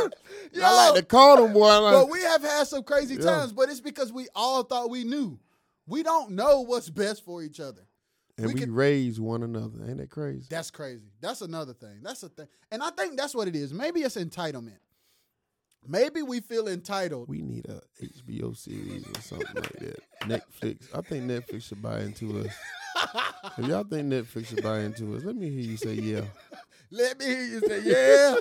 Yo, 0.53 0.63
I 0.65 0.89
like 0.91 0.95
to 1.01 1.03
call 1.07 1.37
them 1.43 1.53
boy. 1.53 1.79
Like- 1.79 1.95
but 1.95 2.11
we 2.11 2.21
have 2.23 2.43
had 2.43 2.65
some 2.67 2.83
crazy 2.83 3.15
Yeah. 3.15 3.21
times, 3.23 3.53
but 3.53 3.69
it's 3.69 3.81
because 3.81 4.13
we 4.13 4.27
all 4.35 4.63
thought 4.65 4.91
we 4.91 5.05
knew. 5.05 5.39
We 5.87 6.03
don't 6.03 6.33
know 6.33 6.63
what's 6.63 6.89
best 6.91 7.25
for 7.25 7.43
each 7.43 7.61
other. 7.61 7.83
and 8.39 8.47
we 8.49 8.55
we, 8.55 8.61
could- 8.61 8.71
raise 8.71 9.21
one 9.21 9.43
another. 9.43 9.85
Ain't 9.87 9.99
that 9.99 10.11
crazy? 10.11 10.47
That's 10.51 10.71
crazy. 10.71 11.11
That's 11.21 11.41
another 11.43 11.75
thing. 11.75 12.01
That's 12.03 12.23
a 12.23 12.29
thing. 12.29 12.47
And 12.73 12.83
I 12.83 12.91
think 12.91 13.17
that's 13.17 13.35
what 13.35 13.49
it 13.49 13.55
is. 13.57 13.73
Maybe 13.75 14.01
it's 14.01 14.17
entitlement. 14.17 14.79
Maybe 15.87 16.23
we 16.23 16.41
feel 16.41 16.69
entitled. 16.69 17.29
We 17.29 17.41
need 17.41 17.67
a 17.67 17.81
HBO 18.03 18.57
series 18.57 19.05
or 19.07 19.21
something 19.21 19.55
like 19.55 19.79
that. 19.79 20.03
Netflix. 20.23 20.95
I 20.95 21.01
think 21.01 21.25
Netflix 21.25 21.65
should 21.65 21.83
buy 21.83 22.01
into 22.01 22.41
us. 22.41 22.55
If 23.57 23.67
y'all 23.67 23.85
think 23.85 24.13
Netflix 24.13 24.47
should 24.47 24.63
buy 24.63 24.81
into 24.81 25.17
us, 25.17 25.25
let 25.25 25.35
me 25.35 25.49
hear 25.49 25.61
you 25.61 25.77
say 25.77 25.95
yeah. 25.95 26.23
Let 26.91 27.19
me 27.19 27.25
hear 27.25 27.45
you 27.45 27.61
say, 27.61 27.83
yeah. 27.85 28.37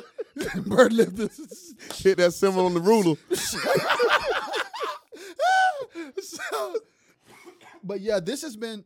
Bird 0.66 0.94
this. 0.94 1.76
Hit 1.98 2.18
that 2.18 2.34
symbol 2.34 2.66
on 2.66 2.74
the 2.74 2.80
ruler. 2.80 3.16
so, 6.20 6.76
but 7.84 8.02
yeah, 8.02 8.20
this 8.20 8.42
has 8.42 8.56
been 8.56 8.84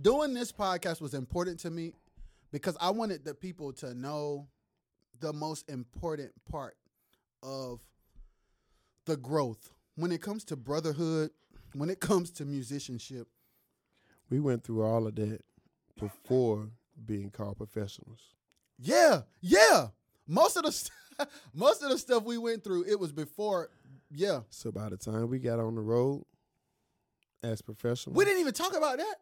doing 0.00 0.32
this 0.32 0.50
podcast 0.50 1.02
was 1.02 1.12
important 1.12 1.60
to 1.60 1.70
me 1.70 1.92
because 2.52 2.76
I 2.80 2.90
wanted 2.90 3.24
the 3.24 3.34
people 3.34 3.72
to 3.74 3.92
know 3.92 4.48
the 5.20 5.32
most 5.34 5.68
important 5.68 6.32
part 6.50 6.74
of 7.42 7.80
the 9.06 9.16
growth 9.16 9.70
when 9.96 10.12
it 10.12 10.20
comes 10.22 10.44
to 10.44 10.56
brotherhood, 10.56 11.30
when 11.74 11.90
it 11.90 12.00
comes 12.00 12.30
to 12.32 12.44
musicianship. 12.44 13.28
We 14.28 14.40
went 14.40 14.62
through 14.64 14.82
all 14.82 15.06
of 15.06 15.16
that 15.16 15.40
before 15.98 16.68
being 17.04 17.30
called 17.30 17.56
professionals. 17.56 18.20
Yeah, 18.78 19.22
yeah. 19.40 19.88
Most 20.26 20.56
of 20.56 20.62
the 20.64 20.72
st- 20.72 20.92
most 21.54 21.82
of 21.82 21.90
the 21.90 21.98
stuff 21.98 22.22
we 22.24 22.38
went 22.38 22.62
through, 22.64 22.84
it 22.84 22.98
was 22.98 23.12
before. 23.12 23.70
Yeah, 24.12 24.40
So 24.50 24.72
by 24.72 24.88
the 24.88 24.96
time 24.96 25.28
we 25.28 25.38
got 25.38 25.60
on 25.60 25.74
the 25.76 25.80
road 25.80 26.24
as 27.42 27.62
professionals, 27.62 28.16
we 28.16 28.24
didn't 28.24 28.40
even 28.40 28.52
talk 28.54 28.76
about 28.76 28.98
that. 28.98 29.14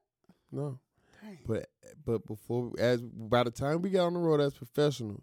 no. 0.51 0.79
Dang. 1.23 1.39
But 1.47 1.69
but 2.05 2.27
before 2.27 2.73
as 2.79 3.01
by 3.03 3.43
the 3.43 3.51
time 3.51 3.83
we 3.83 3.91
got 3.91 4.07
on 4.07 4.15
the 4.15 4.21
road 4.21 4.41
as 4.41 4.55
professionals, 4.55 5.23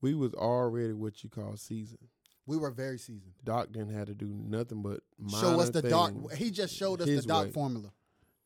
we 0.00 0.14
was 0.14 0.32
already 0.34 0.92
what 0.92 1.22
you 1.24 1.30
call 1.30 1.56
seasoned. 1.56 2.08
We 2.46 2.56
were 2.56 2.70
very 2.70 2.98
seasoned. 2.98 3.32
Doc 3.44 3.72
didn't 3.72 3.94
have 3.94 4.06
to 4.06 4.14
do 4.14 4.28
nothing 4.28 4.82
but 4.82 5.00
Show 5.40 5.58
us 5.60 5.70
the 5.70 5.82
things 5.82 6.34
He 6.36 6.50
just 6.50 6.74
showed 6.76 7.00
us 7.00 7.08
the 7.08 7.22
dark 7.22 7.46
way. 7.46 7.52
formula. 7.52 7.92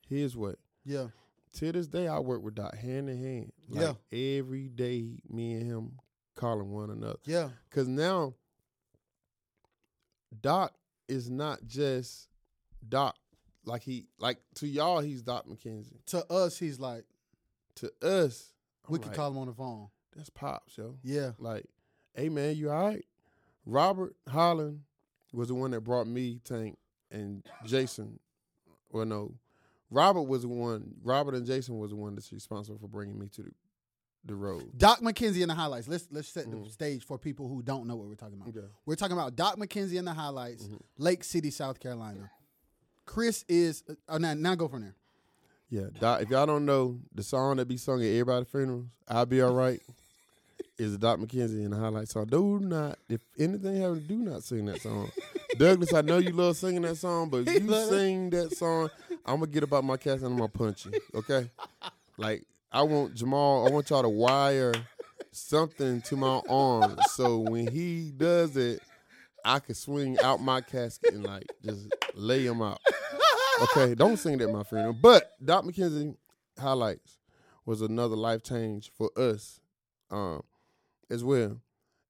His 0.09 0.37
way. 0.37 0.55
Yeah, 0.85 1.09
To 1.55 1.73
this 1.73 1.87
day, 1.87 2.09
I 2.09 2.19
work 2.21 2.43
with 2.43 2.55
Doc 2.55 2.75
hand 2.77 3.11
in 3.11 3.23
hand. 3.23 3.53
Like 3.69 3.97
every 4.11 4.69
day, 4.69 5.21
me 5.29 5.53
and 5.55 5.67
him 5.71 5.93
calling 6.35 6.71
one 6.71 6.91
another. 6.91 7.19
yeah, 7.27 7.51
Cause 7.71 7.87
now, 7.87 8.35
Doc 10.41 10.73
is 11.09 11.29
not 11.31 11.67
just 11.67 12.29
Doc. 12.89 13.17
Like 13.65 13.83
he, 13.83 14.07
like 14.19 14.39
to 14.57 14.67
y'all, 14.67 15.01
he's 15.01 15.23
Doc 15.23 15.47
McKenzie. 15.47 16.05
To 16.07 16.25
us, 16.33 16.59
he's 16.59 16.81
like, 16.81 17.05
To 17.77 17.93
us, 18.03 18.53
we 18.89 18.99
could 18.99 19.13
call 19.13 19.31
him 19.31 19.39
on 19.39 19.47
the 19.49 19.53
phone. 19.53 19.89
That's 20.21 20.31
pops, 20.31 20.77
yo. 20.77 20.97
Yeah, 21.03 21.33
Like, 21.39 21.65
hey 22.15 22.29
man, 22.29 22.55
you 22.57 22.71
all 22.71 22.85
right? 22.89 23.05
Robert 23.65 24.15
Holland 24.29 24.83
was 25.33 25.49
the 25.49 25.55
one 25.55 25.71
that 25.71 25.81
brought 25.81 26.07
me 26.07 26.41
Tank 26.45 26.77
and 27.11 27.43
Jason. 27.65 28.19
Well, 28.93 29.07
no, 29.07 29.33
Robert 29.91 30.23
was 30.23 30.43
the 30.43 30.49
one. 30.49 30.95
Robert 31.03 31.35
and 31.35 31.47
Jason 31.47 31.79
was 31.79 31.91
the 31.91 31.97
one 31.97 32.15
that's 32.17 32.31
responsible 32.33 32.79
for 32.79 32.89
bringing 32.89 33.19
me 33.19 33.29
to 33.29 33.43
the, 33.45 33.51
the 34.27 34.35
road. 34.35 34.77
Doc 34.77 35.01
McKenzie 35.01 35.41
in 35.41 35.49
the 35.49 35.55
Hi-Lites. 35.55 35.89
Let's 35.89 36.07
let's 36.11 36.29
set 36.29 36.51
the 36.51 36.57
Mhm. 36.59 36.71
stage 36.71 37.05
for 37.05 37.17
people 37.17 37.49
who 37.49 37.63
don't 37.63 37.87
know 37.87 37.97
what 37.97 38.07
we're 38.09 38.15
talking 38.15 38.35
about. 38.41 38.49
Okay. 38.55 38.67
We're 38.85 38.97
talking 38.97 39.17
about 39.17 39.37
Doc 39.37 39.57
McKenzie 39.57 39.95
in 39.99 40.05
the 40.05 40.13
Hi-Lites, 40.13 40.65
Mhm. 40.65 40.81
Lake 40.99 41.25
City, 41.25 41.51
South 41.51 41.81
Carolina. 41.81 42.31
Chris 43.07 43.45
is 43.49 43.83
uh, 44.09 44.19
now, 44.19 44.35
now 44.35 44.55
go 44.55 44.69
from 44.69 44.83
there. 44.83 44.97
Yeah, 45.69 45.87
Doc, 46.01 46.23
if 46.23 46.31
y'all 46.31 46.47
don't 46.47 46.65
know 46.67 46.99
the 47.15 47.23
song 47.23 47.57
that 47.59 47.67
be 47.69 47.77
sung 47.77 48.01
at 48.03 48.07
everybody's 48.07 48.49
funerals, 48.49 48.87
"I'll 49.07 49.25
Be 49.27 49.41
All 49.41 49.55
Right," 49.55 49.81
is 50.81 50.97
Doc 50.97 51.19
McKenzie 51.19 51.65
in 51.65 51.71
the 51.71 51.77
highlight 51.77 52.09
song. 52.09 52.25
Do 52.25 52.59
not, 52.59 52.99
if 53.09 53.21
anything 53.39 53.77
happens, 53.77 54.09
do 54.09 54.17
not 54.17 54.43
sing 54.43 54.65
that 54.65 54.81
song. 54.81 55.11
Douglas, 55.59 55.93
I 55.93 56.01
know 56.01 56.17
you 56.17 56.31
love 56.31 56.57
singing 56.57 56.83
that 56.83 56.97
song, 56.97 57.29
but 57.29 57.39
if 57.47 57.63
you 57.63 57.85
sing 57.89 58.31
that 58.31 58.57
song, 58.57 58.89
I'm 59.27 59.41
gonna 59.41 59.49
get 59.49 59.63
about 59.63 59.85
my 59.85 59.99
cast 59.99 60.23
and 60.23 60.33
I'm 60.33 60.39
gonna 60.39 60.49
punch 60.49 60.87
you. 60.87 60.93
Okay, 61.15 61.51
like 62.17 62.45
I 62.73 62.83
want 62.83 63.15
Jamal, 63.15 63.67
I 63.67 63.71
want 63.71 63.91
y'all 63.91 64.03
to 64.03 64.09
wire 64.09 64.73
something 65.33 66.01
to 66.01 66.17
my 66.17 66.41
arm 66.49 66.97
so 67.11 67.39
when 67.39 67.67
he 67.67 68.11
does 68.17 68.57
it, 68.57 68.81
I 69.45 69.59
can 69.59 69.75
swing 69.75 70.19
out 70.21 70.41
my 70.41 70.63
casket 70.63 71.13
and 71.13 71.25
like 71.25 71.45
just 71.63 71.89
lay 72.15 72.47
him 72.47 72.63
out. 72.63 72.81
Okay, 73.63 73.95
don't 73.95 74.17
sing 74.17 74.39
that, 74.39 74.51
my 74.51 74.63
friend. 74.63 74.97
But 75.01 75.33
Doc 75.45 75.65
McKenzie 75.65 76.17
Hi-Lites 76.59 77.19
was 77.67 77.83
another 77.83 78.17
life 78.17 78.43
change 78.43 78.91
for 78.97 79.11
us, 79.17 79.61
um, 80.11 80.43
as 81.11 81.23
well. 81.25 81.61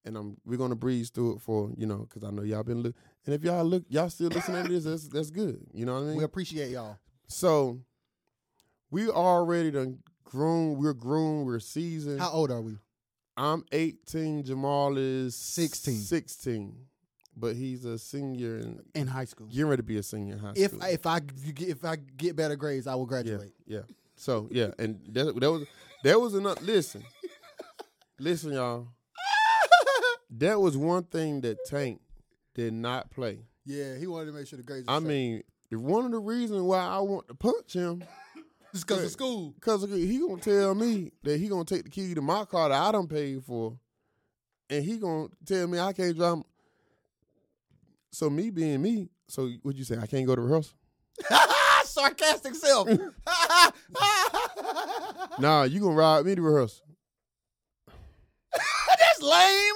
And 0.04 0.16
um, 0.16 0.36
we're 0.46 0.56
gonna 0.58 0.76
breeze 0.76 1.10
through 1.10 1.36
it 1.36 1.40
for 1.42 1.70
you 1.76 1.86
know, 1.86 2.06
because 2.08 2.24
I 2.24 2.30
know 2.30 2.42
y'all 2.42 2.62
been 2.62 2.82
look. 2.82 2.94
And 3.26 3.34
if 3.34 3.44
y'all 3.44 3.64
look, 3.64 3.84
y'all 3.88 4.08
still 4.10 4.28
listening 4.28 4.64
to 4.64 4.72
this, 4.72 4.84
that's 4.84 5.08
that's 5.08 5.30
good. 5.30 5.60
You 5.74 5.84
know 5.86 5.94
what 5.94 6.00
I 6.02 6.06
mean? 6.06 6.16
We 6.16 6.24
appreciate 6.24 6.70
y'all. 6.70 6.96
so 7.28 7.80
we 8.90 9.08
already 9.08 9.70
done 9.70 9.98
grown. 10.24 10.76
We're 10.78 10.94
grown. 10.94 11.44
We're 11.44 11.60
seasoned. 11.60 12.20
How 12.20 12.30
old 12.30 12.50
are 12.50 12.60
we? 12.60 12.76
I'm 13.36 13.64
18. 13.72 14.44
Jamal 14.44 14.96
is 14.98 15.34
16. 15.36 15.94
16, 15.94 16.74
but 17.36 17.56
he's 17.56 17.84
a 17.84 17.98
senior 17.98 18.56
and 18.56 18.80
In 18.94 19.06
high 19.06 19.24
school. 19.24 19.46
getting 19.46 19.66
ready 19.66 19.78
to 19.80 19.86
be 19.86 19.96
a 19.98 20.02
senior 20.02 20.34
in 20.34 20.38
high 20.40 20.52
If 20.56 20.72
school. 20.72 20.82
if 20.82 21.06
I 21.06 21.20
if 21.58 21.84
I 21.84 21.96
get 22.16 22.36
better 22.36 22.56
grades, 22.56 22.86
I 22.86 22.94
will 22.94 23.04
yeah, 23.04 23.08
graduate. 23.08 23.52
yeah. 23.66 23.80
So 24.16 24.48
yeah, 24.50 24.70
and 24.78 25.00
that, 25.12 25.38
that 25.40 25.50
was 25.52 25.66
that 26.04 26.20
was 26.20 26.34
enough. 26.34 26.60
Listen, 26.62 27.02
listen, 28.20 28.52
y'all. 28.52 28.88
That 30.38 30.60
was 30.60 30.76
one 30.76 31.02
thing 31.02 31.40
that 31.40 31.58
Tank 31.66 32.00
did 32.54 32.72
not 32.72 33.10
play. 33.10 33.40
Yeah, 33.64 33.96
he 33.96 34.06
wanted 34.06 34.26
to 34.26 34.32
make 34.32 34.46
sure 34.46 34.58
the 34.58 34.62
grades. 34.62 34.84
I 34.86 35.00
mean, 35.00 35.42
one 35.72 36.04
of 36.04 36.12
the 36.12 36.20
reasons 36.20 36.62
why 36.62 36.78
I 36.78 37.00
want 37.00 37.26
to 37.26 37.34
punch 37.34 37.72
him 37.72 38.04
is 38.72 38.84
because 38.84 39.04
of 39.04 39.10
school. 39.10 39.54
Cause 39.60 39.82
he 39.90 40.18
gonna 40.18 40.40
tell 40.40 40.76
me 40.76 41.10
that 41.24 41.38
he 41.40 41.48
gonna 41.48 41.64
take 41.64 41.82
the 41.82 41.90
key 41.90 42.14
to 42.14 42.22
my 42.22 42.44
car 42.44 42.68
that 42.68 42.80
I 42.80 42.92
don't 42.92 43.10
pay 43.10 43.40
for, 43.40 43.76
and 44.70 44.84
he 44.84 44.98
gonna 44.98 45.28
tell 45.44 45.66
me 45.66 45.80
I 45.80 45.92
can't 45.92 46.16
drive. 46.16 46.38
So 48.12 48.30
me 48.30 48.50
being 48.50 48.80
me, 48.82 49.08
so 49.26 49.50
what 49.62 49.74
you 49.74 49.82
say? 49.84 49.98
I 49.98 50.06
can't 50.06 50.26
go 50.28 50.36
to 50.36 50.42
rehearsal? 50.42 50.74
Sarcastic 51.84 52.54
self. 52.54 52.88
Nah, 55.40 55.64
you 55.64 55.80
gonna 55.80 55.94
ride 55.94 56.24
me 56.24 56.36
to 56.36 56.42
rehearsal? 56.42 56.84
That's 58.88 59.22
lame. 59.22 59.74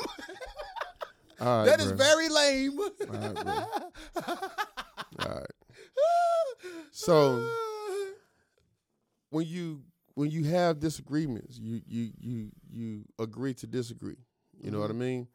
All 1.40 1.58
right, 1.58 1.66
That 1.66 1.80
is 1.80 1.92
bruh. 1.92 1.96
very 1.96 2.28
lame. 2.28 2.78
right, 3.08 3.34
bro. 3.40 3.52
All 5.20 5.28
right. 5.28 5.46
So 6.96 7.40
when 9.30 9.46
you 9.46 9.82
when 10.14 10.30
you 10.30 10.44
have 10.44 10.78
disagreements, 10.80 11.58
you 11.58 11.80
you 11.86 12.10
you 12.20 12.50
you 12.70 13.04
agree 13.18 13.52
to 13.54 13.66
disagree. 13.66 14.18
You 14.62 14.70
know 14.70 14.78
what 14.80 14.90
I 14.90 14.94
mean? 14.94 15.26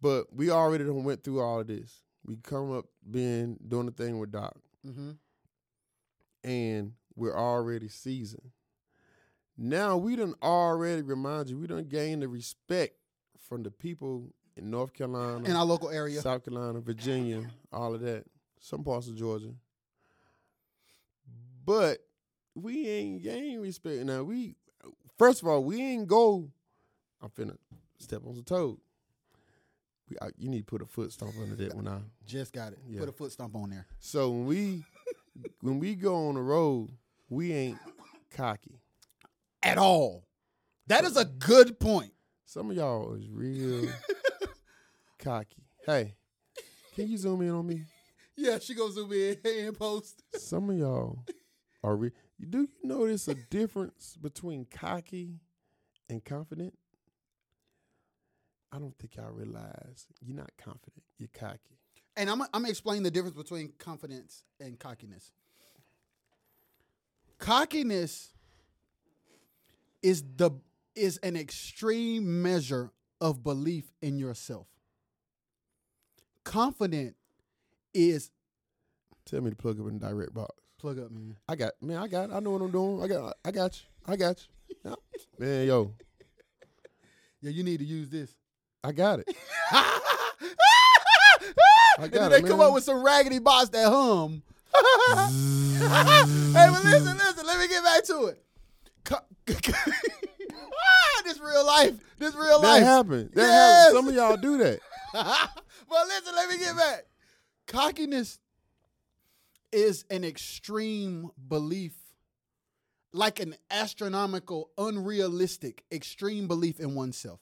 But 0.00 0.32
we 0.34 0.50
already 0.50 0.84
done 0.84 1.04
went 1.04 1.24
through 1.24 1.40
all 1.40 1.60
of 1.60 1.66
this. 1.66 2.02
We 2.24 2.36
come 2.36 2.72
up 2.72 2.86
being 3.10 3.58
doing 3.66 3.86
the 3.86 3.92
thing 3.92 4.18
with 4.18 4.30
Doc, 4.32 4.56
hmm 4.84 5.12
and 6.44 6.92
we're 7.14 7.36
already 7.36 7.88
seasoned. 7.88 8.50
Now 9.64 9.96
we 9.96 10.16
done 10.16 10.34
already 10.42 11.02
remind 11.02 11.48
you, 11.48 11.56
we 11.56 11.68
done 11.68 11.84
gained 11.84 12.22
the 12.22 12.28
respect 12.28 12.96
from 13.38 13.62
the 13.62 13.70
people 13.70 14.32
in 14.56 14.70
North 14.70 14.92
Carolina, 14.92 15.48
In 15.48 15.54
our 15.54 15.64
local 15.64 15.88
area. 15.88 16.20
South 16.20 16.44
Carolina, 16.44 16.80
Virginia, 16.80 17.48
all 17.72 17.94
of 17.94 18.00
that, 18.00 18.24
some 18.58 18.82
parts 18.82 19.06
of 19.06 19.16
Georgia. 19.16 19.54
But 21.64 21.98
we 22.56 22.88
ain't 22.88 23.22
gain 23.22 23.60
respect. 23.60 24.02
Now 24.04 24.24
we, 24.24 24.56
first 25.16 25.42
of 25.42 25.46
all, 25.48 25.62
we 25.62 25.80
ain't 25.80 26.08
go. 26.08 26.50
I'm 27.22 27.30
finna 27.30 27.56
step 27.98 28.22
on 28.26 28.34
some 28.34 28.42
toes. 28.42 28.78
We, 30.10 30.16
I, 30.20 30.30
you 30.36 30.48
need 30.48 30.58
to 30.58 30.64
put 30.64 30.82
a 30.82 30.86
foot 30.86 31.12
stomp 31.12 31.34
under 31.40 31.54
that 31.54 31.74
when 31.76 31.86
I. 31.86 31.98
Just 32.26 32.52
got 32.52 32.72
it. 32.72 32.80
Yeah. 32.88 32.98
Put 32.98 33.10
a 33.10 33.12
foot 33.12 33.30
stomp 33.30 33.54
on 33.54 33.70
there. 33.70 33.86
So 34.00 34.28
when 34.30 34.46
we, 34.46 34.84
when 35.60 35.78
we 35.78 35.94
go 35.94 36.26
on 36.26 36.34
the 36.34 36.42
road, 36.42 36.90
we 37.30 37.52
ain't 37.52 37.78
cocky. 38.32 38.81
At 39.62 39.78
all. 39.78 40.26
That 40.88 41.04
is 41.04 41.16
a 41.16 41.24
good 41.24 41.78
point. 41.78 42.12
Some 42.44 42.70
of 42.70 42.76
y'all 42.76 43.14
is 43.14 43.28
real 43.30 43.88
cocky. 45.18 45.64
Hey, 45.86 46.14
can 46.94 47.08
you 47.08 47.16
zoom 47.16 47.40
in 47.42 47.50
on 47.50 47.66
me? 47.66 47.84
Yeah, 48.36 48.58
she 48.58 48.74
goes 48.74 48.94
zoom 48.94 49.12
in 49.12 49.38
and 49.44 49.78
post. 49.78 50.22
Some 50.34 50.70
of 50.70 50.76
y'all 50.76 51.24
are 51.82 51.96
real. 51.96 52.10
do 52.50 52.62
you 52.62 52.68
notice 52.82 53.28
a 53.28 53.34
difference 53.34 54.16
between 54.20 54.66
cocky 54.66 55.40
and 56.10 56.24
confident? 56.24 56.74
I 58.72 58.78
don't 58.78 58.96
think 58.98 59.16
y'all 59.16 59.30
realize 59.30 60.06
you're 60.20 60.36
not 60.36 60.50
confident. 60.58 61.04
You're 61.18 61.28
cocky. 61.32 61.78
And 62.16 62.28
I'm 62.28 62.42
I'm 62.42 62.48
gonna 62.52 62.68
explain 62.68 63.02
the 63.02 63.10
difference 63.10 63.36
between 63.36 63.72
confidence 63.78 64.44
and 64.60 64.78
cockiness. 64.78 65.30
Cockiness 67.38 68.32
is 70.02 70.22
the 70.36 70.50
is 70.94 71.18
an 71.18 71.36
extreme 71.36 72.42
measure 72.42 72.90
of 73.20 73.42
belief 73.42 73.92
in 74.02 74.18
yourself. 74.18 74.66
Confident 76.44 77.14
is 77.94 78.30
Tell 79.24 79.40
me 79.40 79.50
to 79.50 79.56
plug 79.56 79.78
up 79.80 79.86
in 79.86 79.98
the 79.98 80.06
direct 80.06 80.34
box. 80.34 80.50
plug 80.78 80.98
up, 80.98 81.10
man. 81.10 81.36
I 81.48 81.54
got 81.56 81.72
man. 81.80 81.96
I 81.98 82.08
got. 82.08 82.32
I 82.32 82.40
know 82.40 82.50
what 82.50 82.62
I'm 82.62 82.70
doing. 82.72 83.02
I 83.02 83.06
got. 83.06 83.36
I 83.44 83.50
got 83.52 83.76
you. 83.80 84.12
I 84.12 84.16
got 84.16 84.44
you. 84.68 84.76
Yeah. 84.84 84.94
Man, 85.38 85.66
yo, 85.66 85.94
Yeah, 87.40 87.50
you 87.50 87.62
need 87.62 87.78
to 87.78 87.84
use 87.84 88.08
this. 88.08 88.34
I 88.82 88.90
got 88.92 89.20
it. 89.20 89.28
and 91.98 92.10
got 92.10 92.10
then 92.10 92.26
it, 92.26 92.28
they 92.30 92.48
come 92.48 92.58
man. 92.58 92.68
up 92.68 92.74
with 92.74 92.82
some 92.84 93.04
raggedy 93.04 93.38
bots 93.38 93.68
that 93.70 93.88
hum. 93.88 94.42
hey, 94.74 96.68
but 96.72 96.84
listen, 96.84 97.16
listen. 97.16 97.46
Let 97.46 97.60
me 97.60 97.68
get 97.68 97.84
back 97.84 98.04
to 98.04 98.24
it. 98.26 98.42
Ah, 99.14 99.22
this 101.24 101.40
real 101.40 101.66
life. 101.66 101.94
This 102.18 102.34
real 102.34 102.60
That 102.60 102.68
life. 102.68 102.82
happened. 102.82 103.30
That 103.34 103.42
Yes. 103.42 103.76
happened. 103.86 103.96
Some 103.96 104.08
of 104.08 104.14
y'all 104.14 104.36
do 104.36 104.58
that. 104.58 104.80
but 105.12 106.06
listen, 106.08 106.34
let 106.34 106.48
me 106.48 106.58
get 106.58 106.76
back. 106.76 107.04
Cockiness 107.66 108.38
is 109.72 110.04
an 110.10 110.24
extreme 110.24 111.30
belief, 111.48 111.94
like 113.12 113.40
an 113.40 113.54
astronomical, 113.70 114.70
unrealistic, 114.78 115.84
extreme 115.92 116.48
belief 116.48 116.80
in 116.80 116.94
oneself. 116.94 117.40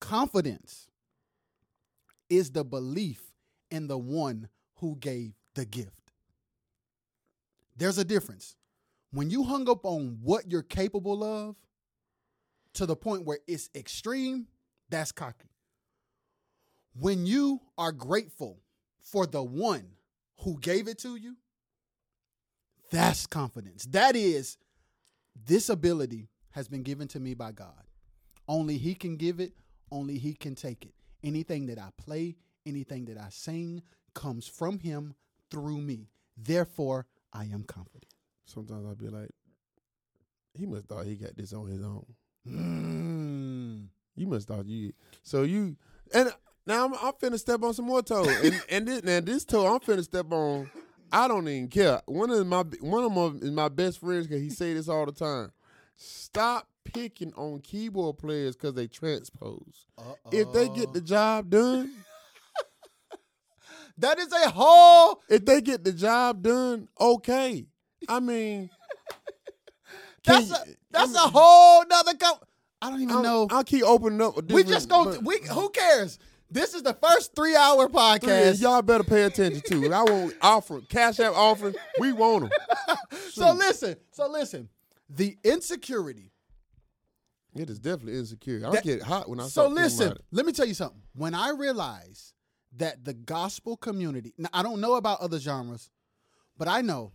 Confidence 0.00 0.88
is 2.28 2.50
the 2.52 2.64
belief 2.64 3.22
in 3.70 3.86
the 3.86 3.98
one 3.98 4.48
who 4.76 4.96
gave 4.96 5.34
the 5.54 5.64
gift. 5.64 6.12
There's 7.76 7.98
a 7.98 8.04
difference. 8.04 8.56
When 9.12 9.30
you 9.30 9.44
hung 9.44 9.68
up 9.68 9.84
on 9.84 10.18
what 10.22 10.50
you're 10.50 10.62
capable 10.62 11.24
of 11.24 11.56
to 12.74 12.86
the 12.86 12.96
point 12.96 13.24
where 13.24 13.40
it's 13.46 13.68
extreme, 13.74 14.46
that's 14.88 15.12
cocky 15.12 15.50
when 16.98 17.26
you 17.26 17.60
are 17.78 17.92
grateful 17.92 18.58
for 19.00 19.26
the 19.26 19.42
one 19.42 19.86
who 20.40 20.58
gave 20.58 20.88
it 20.88 20.98
to 20.98 21.16
you, 21.16 21.36
that's 22.90 23.26
confidence. 23.26 23.86
That 23.86 24.16
is, 24.16 24.56
this 25.46 25.68
ability 25.68 26.28
has 26.50 26.68
been 26.68 26.82
given 26.82 27.06
to 27.08 27.20
me 27.20 27.34
by 27.34 27.52
God. 27.52 27.84
Only 28.48 28.78
He 28.78 28.94
can 28.94 29.16
give 29.16 29.38
it, 29.38 29.52
only 29.92 30.18
He 30.18 30.34
can 30.34 30.54
take 30.54 30.84
it. 30.84 30.94
Anything 31.22 31.66
that 31.66 31.78
I 31.78 31.90
play, 31.96 32.36
anything 32.66 33.04
that 33.06 33.18
I 33.18 33.28
sing 33.30 33.82
comes 34.14 34.48
from 34.48 34.80
Him 34.80 35.14
through 35.50 35.80
me. 35.80 36.08
Therefore, 36.36 37.06
I 37.32 37.44
am 37.44 37.62
confident. 37.62 38.06
Sometimes 38.50 38.86
I'd 38.90 38.98
be 38.98 39.08
like, 39.08 39.30
he 40.54 40.66
must 40.66 40.86
thought 40.86 41.06
he 41.06 41.14
got 41.14 41.36
this 41.36 41.52
on 41.52 41.68
his 41.68 41.82
own. 41.82 42.04
Mm. 42.48 43.86
You 44.16 44.26
must 44.26 44.48
thought 44.48 44.66
you. 44.66 44.92
So 45.22 45.42
you 45.42 45.76
and 46.12 46.32
now 46.66 46.84
I'm, 46.84 46.94
I'm 46.94 47.12
finna 47.12 47.38
step 47.38 47.62
on 47.62 47.74
some 47.74 47.86
more 47.86 48.02
toes, 48.02 48.28
and 48.44 48.62
and 48.68 48.88
this, 48.88 49.02
now 49.04 49.20
this 49.20 49.44
toe 49.44 49.72
I'm 49.72 49.80
finna 49.80 50.02
step 50.02 50.30
on. 50.32 50.70
I 51.12 51.26
don't 51.26 51.46
even 51.48 51.68
care. 51.68 52.00
One 52.06 52.30
of 52.30 52.46
my 52.46 52.64
one 52.80 53.04
of 53.04 53.12
my 53.12 53.26
is 53.46 53.52
my 53.52 53.68
best 53.68 54.00
friends 54.00 54.26
because 54.26 54.42
he 54.42 54.50
say 54.50 54.74
this 54.74 54.88
all 54.88 55.06
the 55.06 55.12
time. 55.12 55.52
Stop 55.96 56.68
picking 56.84 57.32
on 57.34 57.60
keyboard 57.60 58.18
players 58.18 58.56
because 58.56 58.74
they 58.74 58.86
transpose. 58.86 59.86
If 60.32 60.52
they 60.52 60.68
get 60.68 60.92
the 60.92 61.00
job 61.00 61.50
done, 61.50 61.92
that 63.98 64.18
is 64.18 64.32
a 64.32 64.50
whole 64.50 65.22
if 65.28 65.44
they 65.44 65.60
get 65.60 65.84
the 65.84 65.92
job 65.92 66.42
done, 66.42 66.88
okay. 67.00 67.66
I 68.08 68.20
mean, 68.20 68.70
that's 70.24 70.50
a 70.50 70.64
that's 70.90 71.14
I 71.16 71.22
a 71.22 71.24
mean, 71.24 71.32
whole 71.32 71.84
nother 71.86 72.14
co- 72.14 72.40
I 72.82 72.90
don't 72.90 73.02
even 73.02 73.16
I'll, 73.16 73.22
know. 73.22 73.46
I'll 73.50 73.64
keep 73.64 73.82
opening 73.84 74.20
up. 74.22 74.36
a 74.38 74.54
we 74.54 74.64
just 74.64 74.88
go. 74.88 75.04
but- 75.04 75.22
We 75.24 75.38
who 75.50 75.68
cares? 75.70 76.18
This 76.52 76.74
is 76.74 76.82
the 76.82 76.94
first 76.94 77.36
three 77.36 77.54
hour 77.54 77.86
Three, 77.88 77.94
podcast. 77.96 78.60
y'all 78.60 78.82
better 78.82 79.04
pay 79.04 79.22
attention 79.22 79.60
to. 79.68 79.92
I 79.92 80.02
won't 80.02 80.34
offer 80.42 80.80
cash 80.80 81.20
app 81.20 81.32
offering. 81.34 81.76
We 82.00 82.12
want 82.12 82.50
them. 82.50 82.98
so 83.30 83.52
listen. 83.52 83.96
So 84.12 84.28
listen. 84.28 84.68
The 85.08 85.36
insecurity. 85.44 86.32
It 87.54 87.68
is 87.70 87.78
definitely 87.78 88.18
insecure. 88.18 88.66
I 88.66 88.70
That- 88.72 88.84
get 88.84 89.02
hot 89.02 89.28
when 89.28 89.38
I 89.40 89.46
So 89.46 89.68
listen. 89.68 90.14
Let 90.32 90.44
me 90.46 90.52
tell 90.52 90.66
you 90.66 90.74
something. 90.74 91.02
When 91.14 91.34
I 91.34 91.50
realized 91.50 92.32
that 92.76 93.04
the 93.04 93.14
gospel 93.14 93.76
community. 93.76 94.32
Now 94.38 94.48
I 94.52 94.62
don't 94.64 94.80
know 94.80 94.94
about 94.94 95.20
other 95.20 95.38
genres, 95.38 95.90
but 96.56 96.66
I 96.68 96.80
know 96.80 97.12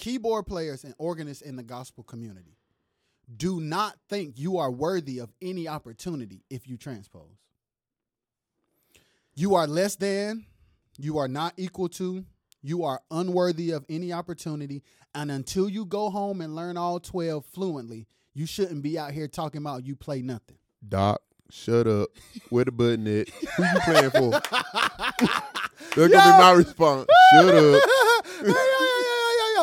keyboard 0.00 0.46
players 0.46 0.82
and 0.82 0.94
organists 0.96 1.42
in 1.42 1.56
the 1.56 1.62
gospel 1.62 2.02
community 2.02 2.56
do 3.36 3.60
not 3.60 3.96
think 4.08 4.38
you 4.38 4.56
are 4.56 4.70
worthy 4.70 5.18
of 5.18 5.30
any 5.42 5.68
opportunity 5.68 6.42
if 6.48 6.66
you 6.66 6.78
transpose. 6.78 7.36
You 9.34 9.54
are 9.54 9.66
less 9.66 9.96
than, 9.96 10.46
you 10.98 11.18
are 11.18 11.28
not 11.28 11.52
equal 11.58 11.90
to, 11.90 12.24
you 12.62 12.82
are 12.84 13.00
unworthy 13.10 13.70
of 13.70 13.84
any 13.90 14.10
opportunity. 14.12 14.82
And 15.14 15.30
until 15.30 15.68
you 15.68 15.84
go 15.84 16.08
home 16.08 16.40
and 16.40 16.56
learn 16.56 16.78
all 16.78 16.98
12 16.98 17.44
fluently, 17.44 18.06
you 18.32 18.46
shouldn't 18.46 18.82
be 18.82 18.98
out 18.98 19.12
here 19.12 19.28
talking 19.28 19.60
about 19.60 19.84
you 19.84 19.96
play 19.96 20.22
nothing. 20.22 20.56
Doc, 20.88 21.20
shut 21.50 21.86
up. 21.86 22.08
Where 22.48 22.64
the 22.64 22.72
button 22.72 23.06
at? 23.06 23.28
Who 23.28 23.64
you 23.64 23.80
playing 23.84 24.10
for? 24.10 24.30
That's 25.94 25.96
gonna 25.96 26.08
be 26.08 26.14
my 26.14 26.52
response. 26.52 27.06
Shut 27.34 27.54
up. 27.54 27.82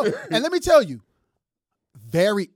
Yo. 0.05 0.11
and 0.31 0.43
let 0.43 0.51
me 0.51 0.59
tell 0.59 0.81
you, 0.81 1.01
very 1.95 2.49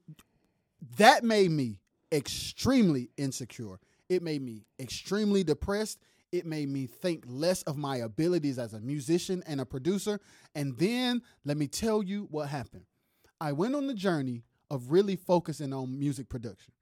that 0.98 1.24
made 1.24 1.52
me 1.52 1.78
extremely 2.12 3.10
insecure. 3.18 3.80
It 4.10 4.22
made 4.22 4.42
me 4.42 4.66
extremely 4.80 5.44
depressed. 5.44 6.00
It 6.32 6.46
made 6.46 6.70
me 6.70 6.86
think 6.86 7.24
less 7.28 7.62
of 7.64 7.78
my 7.78 7.98
abilities 7.98 8.58
as 8.58 8.74
a 8.74 8.80
musician 8.80 9.44
and 9.46 9.62
a 9.62 9.66
producer. 9.66 10.20
And 10.56 10.78
then 10.78 11.22
let 11.46 11.58
me 11.58 11.68
tell 11.68 12.02
you 12.04 12.28
what 12.32 12.50
happened. 12.50 12.86
I 13.40 13.52
went 13.54 13.76
on 13.76 13.88
the 13.88 13.94
journey 13.94 14.44
of 14.70 14.92
really 14.92 15.16
focusing 15.16 15.74
on 15.74 15.98
music 15.98 16.30
production. 16.30 16.74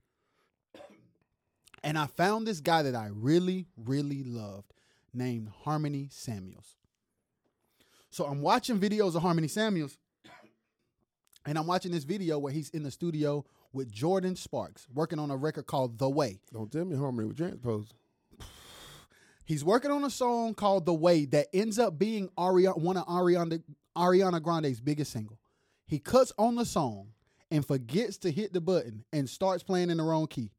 And 1.84 1.98
I 1.98 2.08
found 2.08 2.46
this 2.46 2.60
guy 2.60 2.84
that 2.84 2.96
I 2.96 3.10
really, 3.12 3.68
really 3.78 4.24
loved 4.24 4.74
named 5.14 5.50
Harmony 5.64 6.10
Samuels. 6.12 6.76
So 8.10 8.26
I'm 8.26 8.42
watching 8.42 8.80
videos 8.80 9.16
of 9.16 9.22
Harmony 9.22 9.48
Samuels, 9.48 9.98
and 11.46 11.58
I'm 11.58 11.68
watching 11.68 11.92
this 11.92 12.04
video 12.04 12.40
where 12.40 12.54
he's 12.54 12.70
in 12.70 12.84
the 12.84 12.92
studio 12.92 13.46
with 13.74 13.92
Jordin 13.92 14.38
Sparks 14.38 14.88
working 14.94 15.20
on 15.20 15.32
a 15.32 15.38
record 15.38 15.68
called 15.68 15.98
The 15.98 16.10
Way. 16.10 16.40
Don't 16.54 16.72
tell 16.72 16.86
me 16.86 16.96
harmony 16.96 17.28
with 17.28 17.38
transpose. 17.38 17.94
He's 19.46 19.64
working 19.64 19.90
on 19.90 20.04
a 20.04 20.10
song 20.10 20.54
called 20.54 20.86
The 20.86 20.94
Way 20.94 21.26
that 21.26 21.48
ends 21.54 21.80
up 21.80 21.98
being 21.98 22.30
Ariana, 22.38 22.78
one 22.78 22.98
of 22.98 23.06
Ariana, 23.08 23.64
Ariana 23.98 24.42
Grande's 24.42 24.80
biggest 24.80 25.12
single. 25.12 25.40
He 25.88 25.98
cuts 25.98 26.32
on 26.38 26.56
the 26.56 26.66
song 26.66 27.14
and 27.50 27.66
forgets 27.66 28.18
to 28.20 28.32
hit 28.32 28.54
the 28.54 28.62
button 28.62 29.06
and 29.12 29.28
starts 29.28 29.64
playing 29.64 29.90
in 29.90 29.98
the 29.98 30.04
wrong 30.04 30.28
key. 30.28 30.52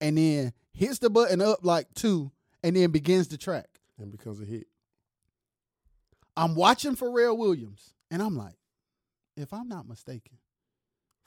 And 0.00 0.16
then 0.16 0.52
hits 0.72 0.98
the 1.00 1.10
button 1.10 1.42
up 1.42 1.60
like 1.62 1.92
two 1.94 2.32
and 2.62 2.74
then 2.74 2.90
begins 2.90 3.28
the 3.28 3.36
track. 3.36 3.68
And 3.98 4.10
becomes 4.10 4.40
a 4.40 4.44
hit. 4.44 4.66
I'm 6.36 6.54
watching 6.54 6.96
Pharrell 6.96 7.36
Williams, 7.36 7.94
and 8.10 8.20
I'm 8.20 8.36
like, 8.36 8.56
if 9.36 9.52
I'm 9.52 9.68
not 9.68 9.88
mistaken, 9.88 10.38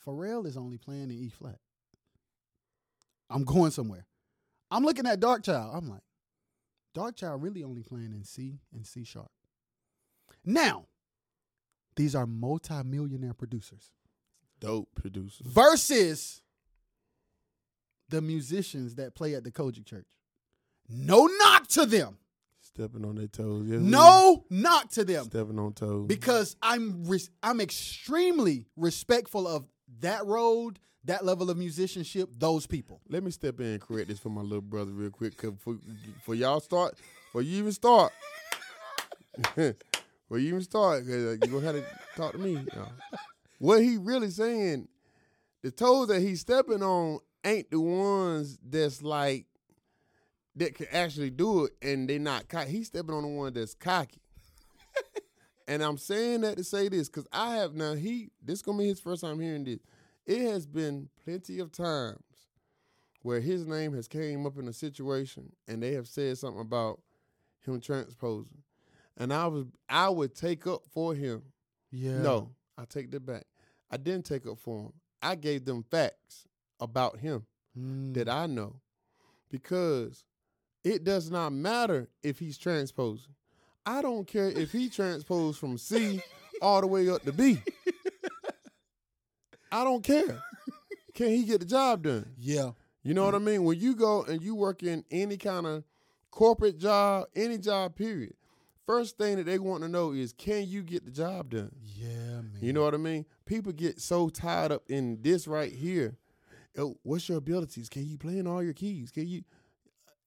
Pharrell 0.05 0.45
is 0.45 0.57
only 0.57 0.77
playing 0.77 1.09
in 1.09 1.11
E 1.11 1.29
flat. 1.29 1.59
I'm 3.29 3.43
going 3.43 3.71
somewhere. 3.71 4.05
I'm 4.71 4.83
looking 4.83 5.05
at 5.05 5.19
Darkchild. 5.19 5.75
I'm 5.75 5.89
like, 5.89 6.01
Darkchild 6.95 7.41
really 7.41 7.63
only 7.63 7.83
playing 7.83 8.13
in 8.13 8.23
C 8.23 8.59
and 8.73 8.85
C 8.85 9.03
sharp. 9.03 9.31
Now, 10.45 10.85
these 11.95 12.15
are 12.15 12.25
multi-millionaire 12.25 13.33
producers 13.33 13.91
Dope 14.59 14.89
producers. 14.95 15.45
versus 15.45 16.41
the 18.09 18.21
musicians 18.21 18.95
that 18.95 19.15
play 19.15 19.35
at 19.35 19.43
the 19.43 19.51
COGIC 19.51 19.85
Church. 19.85 20.07
No 20.89 21.25
knock 21.25 21.67
to 21.67 21.85
them. 21.85 22.17
Stepping 22.77 23.05
on 23.05 23.15
their 23.15 23.25
toes. 23.27 23.65
Yes, 23.67 23.81
No 23.81 24.45
not 24.51 24.91
to 24.91 25.03
them. 25.03 25.25
Stepping 25.25 25.57
on 25.57 25.73
toes. 25.73 26.05
because 26.07 26.55
I'm 26.61 27.05
res- 27.05 27.31
I'm 27.41 27.59
extremely 27.59 28.67
respectful 28.75 29.47
of 29.47 29.65
that 30.01 30.23
road, 30.27 30.77
that 31.05 31.25
level 31.25 31.49
of 31.49 31.57
musicianship, 31.57 32.29
those 32.37 32.67
people. 32.67 33.01
Let 33.09 33.23
me 33.23 33.31
step 33.31 33.59
in 33.59 33.65
and 33.65 33.81
correct 33.81 34.09
this 34.09 34.19
for 34.19 34.29
my 34.29 34.41
little 34.41 34.61
brother 34.61 34.91
real 34.91 35.09
quick. 35.09 35.35
Cause 35.37 35.53
for, 35.59 35.77
for 36.23 36.35
y'all 36.35 36.59
start, 36.59 36.93
for 37.31 37.41
you 37.41 37.57
even 37.57 37.71
start, 37.71 38.11
for 39.55 40.37
you 40.37 40.49
even 40.49 40.61
start, 40.61 41.03
'cause, 41.03 41.13
uh, 41.15 41.31
you 41.41 41.47
gonna 41.51 41.65
have 41.65 41.75
to 41.77 41.83
talk 42.15 42.33
to 42.33 42.37
me. 42.37 42.63
y'all. 42.75 42.91
What 43.57 43.81
he 43.81 43.97
really 43.97 44.29
saying, 44.29 44.87
the 45.63 45.71
toes 45.71 46.09
that 46.09 46.21
he's 46.21 46.41
stepping 46.41 46.83
on 46.83 47.21
ain't 47.43 47.71
the 47.71 47.79
ones 47.79 48.59
that's 48.63 49.01
like 49.01 49.46
that 50.57 50.75
can 50.75 50.87
actually 50.91 51.29
do 51.29 51.65
it 51.65 51.73
and 51.81 52.09
they 52.09 52.17
not 52.19 52.47
cocky. 52.49 52.71
He's 52.71 52.87
stepping 52.87 53.13
on 53.15 53.23
the 53.23 53.29
one 53.29 53.53
that's 53.53 53.73
cocky. 53.73 54.21
and 55.67 55.81
I'm 55.83 55.97
saying 55.97 56.41
that 56.41 56.57
to 56.57 56.63
say 56.63 56.89
this 56.89 57.07
because 57.09 57.27
I 57.31 57.55
have 57.57 57.73
now 57.75 57.93
he 57.93 58.29
this 58.43 58.61
gonna 58.61 58.77
be 58.79 58.87
his 58.87 58.99
first 58.99 59.21
time 59.21 59.39
hearing 59.39 59.63
this. 59.63 59.79
It 60.25 60.41
has 60.51 60.65
been 60.65 61.09
plenty 61.23 61.59
of 61.59 61.71
times 61.71 62.19
where 63.21 63.39
his 63.39 63.65
name 63.65 63.93
has 63.93 64.07
came 64.07 64.45
up 64.45 64.57
in 64.57 64.67
a 64.67 64.73
situation 64.73 65.51
and 65.67 65.81
they 65.81 65.93
have 65.93 66.07
said 66.07 66.37
something 66.37 66.61
about 66.61 66.99
him 67.65 67.79
transposing. 67.79 68.63
And 69.17 69.33
I 69.33 69.47
was 69.47 69.65
I 69.89 70.09
would 70.09 70.35
take 70.35 70.67
up 70.67 70.81
for 70.91 71.13
him. 71.13 71.43
Yeah. 71.91 72.19
No, 72.21 72.51
I 72.77 72.85
take 72.85 73.11
that 73.11 73.25
back. 73.25 73.45
I 73.89 73.97
didn't 73.97 74.25
take 74.25 74.45
up 74.47 74.59
for 74.59 74.85
him. 74.85 74.93
I 75.21 75.35
gave 75.35 75.65
them 75.65 75.83
facts 75.83 76.47
about 76.79 77.19
him 77.19 77.45
Mm. 77.77 78.15
that 78.15 78.27
I 78.27 78.47
know 78.47 78.77
because 79.51 80.23
it 80.87 81.03
does 81.03 81.29
not 81.29 81.51
matter 81.51 82.07
if 82.23 82.39
he's 82.39 82.57
transposing. 82.57 83.33
I 83.85 84.01
don't 84.01 84.25
care 84.25 84.47
if 84.47 84.71
he 84.71 84.89
transposed 84.89 85.59
from 85.59 85.77
C 85.77 86.21
all 86.61 86.81
the 86.81 86.87
way 86.87 87.09
up 87.09 87.23
to 87.23 87.33
B. 87.33 87.61
I 89.71 89.83
don't 89.83 90.03
care. 90.03 90.41
Can 91.13 91.27
he 91.27 91.43
get 91.43 91.59
the 91.59 91.65
job 91.65 92.03
done? 92.03 92.29
Yeah. 92.37 92.71
You 93.03 93.13
know 93.13 93.25
what 93.25 93.35
I 93.35 93.39
mean? 93.39 93.63
When 93.63 93.79
you 93.79 93.95
go 93.95 94.23
and 94.23 94.41
you 94.41 94.55
work 94.55 94.81
in 94.81 95.03
any 95.11 95.37
kind 95.37 95.65
of 95.65 95.83
corporate 96.31 96.77
job, 96.77 97.27
any 97.35 97.57
job, 97.57 97.95
period, 97.95 98.33
first 98.85 99.17
thing 99.17 99.37
that 99.37 99.45
they 99.45 99.59
want 99.59 99.83
to 99.83 99.89
know 99.89 100.13
is 100.13 100.31
can 100.31 100.67
you 100.67 100.83
get 100.83 101.05
the 101.05 101.11
job 101.11 101.49
done? 101.49 101.71
Yeah, 101.83 102.07
man. 102.07 102.59
You 102.61 102.71
know 102.71 102.83
what 102.83 102.93
I 102.93 102.97
mean? 102.97 103.25
People 103.45 103.73
get 103.73 103.99
so 103.99 104.29
tied 104.29 104.71
up 104.71 104.83
in 104.87 105.19
this 105.21 105.47
right 105.47 105.71
here. 105.71 106.17
Oh, 106.77 106.97
what's 107.03 107.27
your 107.27 107.39
abilities? 107.39 107.89
Can 107.89 108.07
you 108.07 108.17
play 108.17 108.37
in 108.37 108.47
all 108.47 108.63
your 108.63 108.73
keys? 108.73 109.11
Can 109.11 109.27
you? 109.27 109.43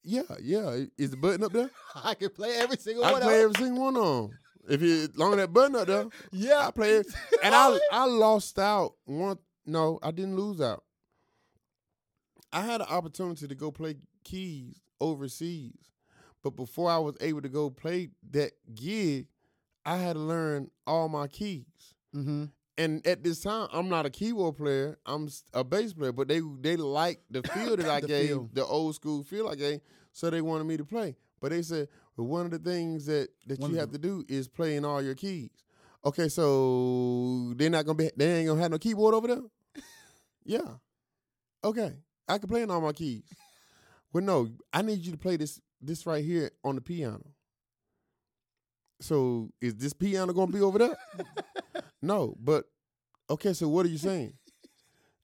Yeah, 0.03 0.23
yeah. 0.41 0.85
Is 0.97 1.11
the 1.11 1.17
button 1.17 1.45
up 1.45 1.53
there? 1.53 1.71
I 1.95 2.15
can 2.15 2.31
play 2.31 2.57
every 2.57 2.77
single 2.77 3.03
one. 3.03 3.15
I 3.15 3.21
play 3.21 3.43
every 3.43 3.55
single 3.55 3.83
one 3.85 3.97
on. 3.97 4.31
If 4.69 4.83
you 4.83 5.09
long 5.17 5.37
that 5.37 5.53
button 5.53 5.77
up 5.77 5.87
there, 5.87 6.07
Yeah. 6.33 6.69
I 6.69 6.71
play 6.71 6.97
it. 6.97 7.07
And 7.43 7.55
I 7.55 7.79
I 7.93 8.07
lost 8.07 8.59
out 8.59 8.95
one. 9.05 9.39
No, 9.67 9.99
I 10.03 10.11
didn't 10.11 10.37
lose 10.37 10.61
out. 10.61 10.85
I 12.53 12.63
had 12.63 12.81
an 12.81 12.87
opportunity 12.89 13.47
to 13.47 13.55
go 13.55 13.71
play 13.71 13.97
keys 14.25 14.81
overseas, 15.01 15.93
but 16.43 16.57
before 16.57 16.91
I 16.91 16.99
was 16.99 17.15
able 17.21 17.43
to 17.43 17.49
go 17.49 17.71
play 17.71 18.11
that 18.31 18.53
gig, 18.75 19.27
I 19.85 19.97
had 19.97 20.15
to 20.15 20.19
learn 20.21 20.71
all 20.87 21.09
my 21.09 21.27
keys. 21.29 21.65
Mm-hmm. 22.15 22.47
And 22.81 23.07
at 23.07 23.23
this 23.23 23.41
time, 23.41 23.69
I'm 23.73 23.91
not 23.91 24.07
a 24.07 24.11
keyboard 24.11 24.57
player. 24.57 24.99
I'm 25.05 25.29
a 25.53 25.63
bass 25.63 25.93
player. 25.93 26.13
But 26.13 26.29
they 26.29 26.41
they 26.61 26.77
like 26.77 27.21
the 27.31 27.43
feel 27.55 27.77
that 27.77 27.87
I 27.89 28.01
The 28.01 28.07
gave, 28.07 28.29
feel. 28.29 28.51
the 28.55 28.65
old 28.65 28.95
school 28.95 29.23
feel 29.23 29.49
I 29.49 29.55
gave. 29.55 29.81
So 30.13 30.31
they 30.31 30.41
wanted 30.41 30.65
me 30.65 30.79
to 30.79 30.85
play. 30.85 31.15
But 31.41 31.51
they 31.51 31.61
said, 31.63 31.89
well, 32.17 32.27
one 32.27 32.47
of 32.47 32.53
the 32.53 32.59
things 32.59 33.05
that 33.07 33.29
that 33.47 33.61
One 33.61 33.71
you 33.71 33.77
have 33.77 33.93
to 33.93 33.99
do 33.99 34.25
is 34.29 34.49
play 34.49 34.77
in 34.77 34.85
all 34.87 35.03
your 35.03 35.15
keys. 35.15 35.51
Okay, 36.07 36.29
so 36.31 37.53
they're 37.57 37.69
not 37.69 37.85
gonna 37.85 37.97
be. 37.99 38.11
They 38.17 38.39
ain't 38.39 38.49
gonna 38.49 38.61
have 38.63 38.71
no 38.71 38.79
keyboard 38.79 39.15
over 39.15 39.29
there. 39.29 39.43
yeah. 40.45 40.79
Okay, 41.63 41.93
I 42.27 42.39
can 42.39 42.49
play 42.49 42.63
in 42.63 42.71
all 42.71 42.81
my 42.81 42.93
keys. 42.93 43.25
Well, 44.13 44.25
no, 44.25 44.49
I 44.73 44.81
need 44.81 45.05
you 45.05 45.13
to 45.13 45.19
play 45.19 45.37
this 45.37 45.61
this 45.83 46.07
right 46.07 46.25
here 46.25 46.51
on 46.65 46.77
the 46.77 46.81
piano. 46.81 47.27
So 49.03 49.51
is 49.61 49.75
this 49.77 49.93
piano 49.93 50.33
gonna 50.33 50.53
be 50.53 50.61
over 50.63 50.79
there? 50.79 50.97
no, 52.03 52.37
but 52.41 52.65
okay. 53.29 53.53
So 53.53 53.69
what 53.69 53.87
are 53.87 53.91
you 53.91 53.99
saying? 54.11 54.35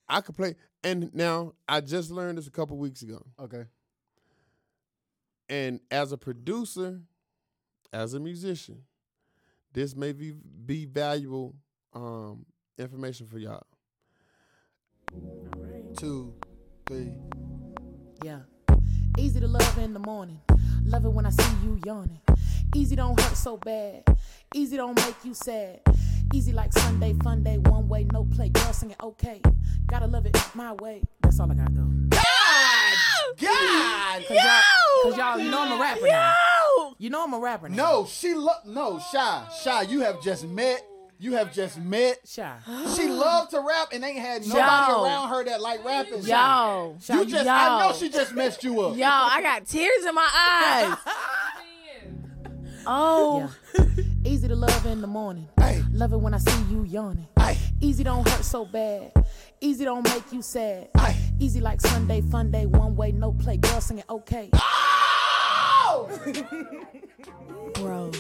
I 0.09 0.21
could 0.21 0.37
play, 0.37 0.55
and 0.85 1.13
now 1.15 1.55
I 1.69 1.81
just 1.81 2.11
learned 2.11 2.39
this 2.39 2.47
a 2.47 2.51
couple 2.51 2.77
weeks 2.77 3.03
ago. 3.03 3.25
Okay. 3.41 3.65
And 5.49 5.81
as 5.91 6.13
a 6.13 6.19
producer, 6.19 7.01
as 7.93 8.15
a 8.15 8.21
musician, 8.21 8.83
this 9.73 9.95
may 9.95 10.13
be 10.13 10.33
be 10.33 10.87
valuable 10.87 11.55
um, 11.93 12.47
information 12.79 13.27
for 13.27 13.39
y'all. 13.39 13.67
Two, 15.97 16.35
three. 16.87 17.13
Yeah. 18.25 18.41
Easy 19.19 19.41
to 19.41 19.49
love 19.49 19.79
in 19.79 19.95
the 19.95 20.01
morning. 20.01 20.41
Love 20.85 21.05
it 21.07 21.09
when 21.09 21.27
I 21.27 21.31
see 21.31 21.55
you 21.65 21.79
yawning. 21.87 22.21
Easy 22.75 22.97
don't 22.97 23.19
hurt 23.19 23.37
so 23.37 23.57
bad. 23.57 24.05
Easy 24.55 24.77
don't 24.77 24.95
make 24.97 25.15
you 25.25 25.33
sad. 25.33 25.81
Easy 26.33 26.53
like 26.53 26.73
Sunday, 26.73 27.15
fun 27.23 27.43
day, 27.43 27.59
one 27.59 27.89
way, 27.89 28.05
no 28.13 28.25
play. 28.25 28.49
Girl 28.51 28.73
singing 28.73 28.97
okay. 29.03 29.41
Gotta 29.87 30.07
love 30.07 30.27
it 30.27 30.37
my 30.55 30.73
way. 30.75 31.03
That's 31.23 31.39
all 31.41 31.51
I 31.51 31.55
got 31.55 31.75
though. 31.75 32.19
God. 33.39 34.25
Cause 34.29 34.37
y'all, 34.37 34.63
cause 35.03 35.17
y'all, 35.17 35.39
you 35.39 35.51
know 35.51 35.63
I'm 35.63 35.73
a 35.73 35.81
rapper 35.81 36.07
now. 36.07 36.35
You 36.99 37.11
know 37.11 37.25
I'm 37.25 37.35
a 37.35 37.39
rapper 37.39 37.69
now. 37.69 37.77
No, 37.77 38.07
she 38.07 38.35
lo- 38.35 38.53
no, 38.67 38.99
Shy. 39.13 39.43
Shy, 39.63 39.83
you 39.83 40.01
have 40.01 40.23
just 40.23 40.47
met. 40.47 40.83
You 41.19 41.33
have 41.35 41.53
just 41.53 41.79
met. 41.79 42.19
Shy. 42.27 42.57
She 42.95 43.09
loved 43.09 43.51
to 43.53 43.61
rap 43.61 43.89
and 43.93 44.05
ain't 44.05 44.19
had 44.19 44.43
nobody 44.47 44.93
Yo. 44.93 45.05
around 45.05 45.29
her 45.31 45.45
that 45.45 45.61
like 45.63 45.85
rapping. 45.85 46.23
Shy. 46.25 46.29
Yo, 46.29 46.97
You 47.09 47.25
just 47.25 47.47
yo, 47.47 47.53
I 47.53 47.87
know 47.89 47.95
she 47.95 48.09
just 48.11 48.35
messed 48.35 48.63
you 48.65 48.81
up. 48.83 48.97
yo, 48.97 49.07
I 49.07 49.41
got 49.43 49.67
tears 49.67 50.05
in 50.07 50.15
my 50.15 50.29
eyes. 50.35 50.97
Oh, 52.89 53.51
Yeah. 53.77 53.85
Easy 54.27 54.49
to 54.49 54.57
love 54.57 54.87
in 54.87 55.01
the 55.01 55.07
morning. 55.07 55.49
Hey. 55.57 55.85
Love 55.93 56.13
it 56.13 56.17
when 56.17 56.35
I 56.35 56.39
see 56.39 56.63
you 56.69 56.83
yawning. 56.83 57.29
Hey. 57.39 57.57
Easy 57.81 58.03
don't 58.03 58.29
hurt 58.29 58.45
so 58.45 58.65
bad. 58.65 59.13
Easy 59.61 59.85
don't 59.85 60.03
make 60.03 60.33
you 60.33 60.43
sad. 60.43 60.89
Hey. 60.99 61.17
Easy 61.39 61.61
like 61.61 61.81
Sunday, 61.81 62.23
fun 62.23 62.51
day, 62.51 62.67
one 62.67 62.97
way, 62.97 63.13
no 63.13 63.33
play. 63.33 63.57
Girl 63.57 63.81
singing 63.81 64.03
okay. 64.11 64.51
Oh! 64.53 66.11
bro. 67.75 68.11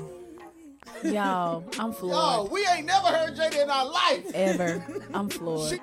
Yo, 1.02 1.64
I'm 1.80 1.92
floored. 1.92 2.14
Yo, 2.14 2.48
we 2.52 2.64
ain't 2.68 2.86
never 2.86 3.08
heard 3.08 3.36
Jada 3.36 3.64
in 3.64 3.68
our 3.68 3.90
life. 3.90 4.30
Ever. 4.32 4.86
I'm 5.14 5.28
floored. 5.28 5.70
She- 5.70 5.80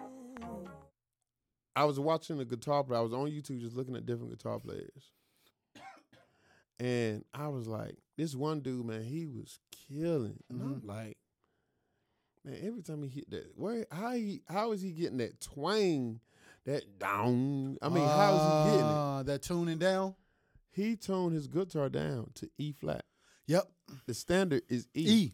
I 1.75 1.83
was 1.83 1.99
watching 1.99 2.39
a 2.39 2.45
guitar 2.45 2.83
player. 2.85 2.99
I 2.99 3.03
was 3.03 3.13
on 3.13 3.29
YouTube 3.29 3.59
just 3.59 3.75
looking 3.75 3.95
at 3.97 4.05
different 4.05 4.31
guitar 4.31 4.57
players. 4.59 5.11
And 6.83 7.23
I 7.33 7.47
was 7.47 7.65
like, 7.65 7.95
this 8.17 8.35
one 8.35 8.59
dude, 8.59 8.85
man, 8.85 9.03
he 9.03 9.25
was 9.25 9.57
killing. 9.87 10.37
And 10.49 10.61
I'm 10.61 10.81
like, 10.85 11.17
man, 12.43 12.57
every 12.61 12.81
time 12.81 13.01
he 13.03 13.07
hit 13.07 13.29
that, 13.31 13.53
where 13.55 13.85
how 13.89 14.11
he 14.11 14.41
how 14.49 14.73
is 14.73 14.81
he 14.81 14.91
getting 14.91 15.19
that 15.19 15.39
twang, 15.39 16.19
that 16.65 16.99
down? 16.99 17.77
I 17.81 17.87
mean, 17.87 18.03
how 18.03 18.35
is 18.35 18.41
he 18.41 18.71
getting 18.71 18.89
it? 18.89 18.93
Uh, 18.93 19.23
That 19.23 19.41
tuning 19.43 19.77
down. 19.77 20.15
He 20.71 20.97
tuned 20.97 21.33
his 21.33 21.47
guitar 21.47 21.87
down 21.87 22.31
to 22.35 22.49
E 22.57 22.73
flat. 22.73 23.05
Yep. 23.47 23.63
The 24.05 24.13
standard 24.13 24.63
is 24.67 24.85
E. 24.93 25.05
E. 25.07 25.31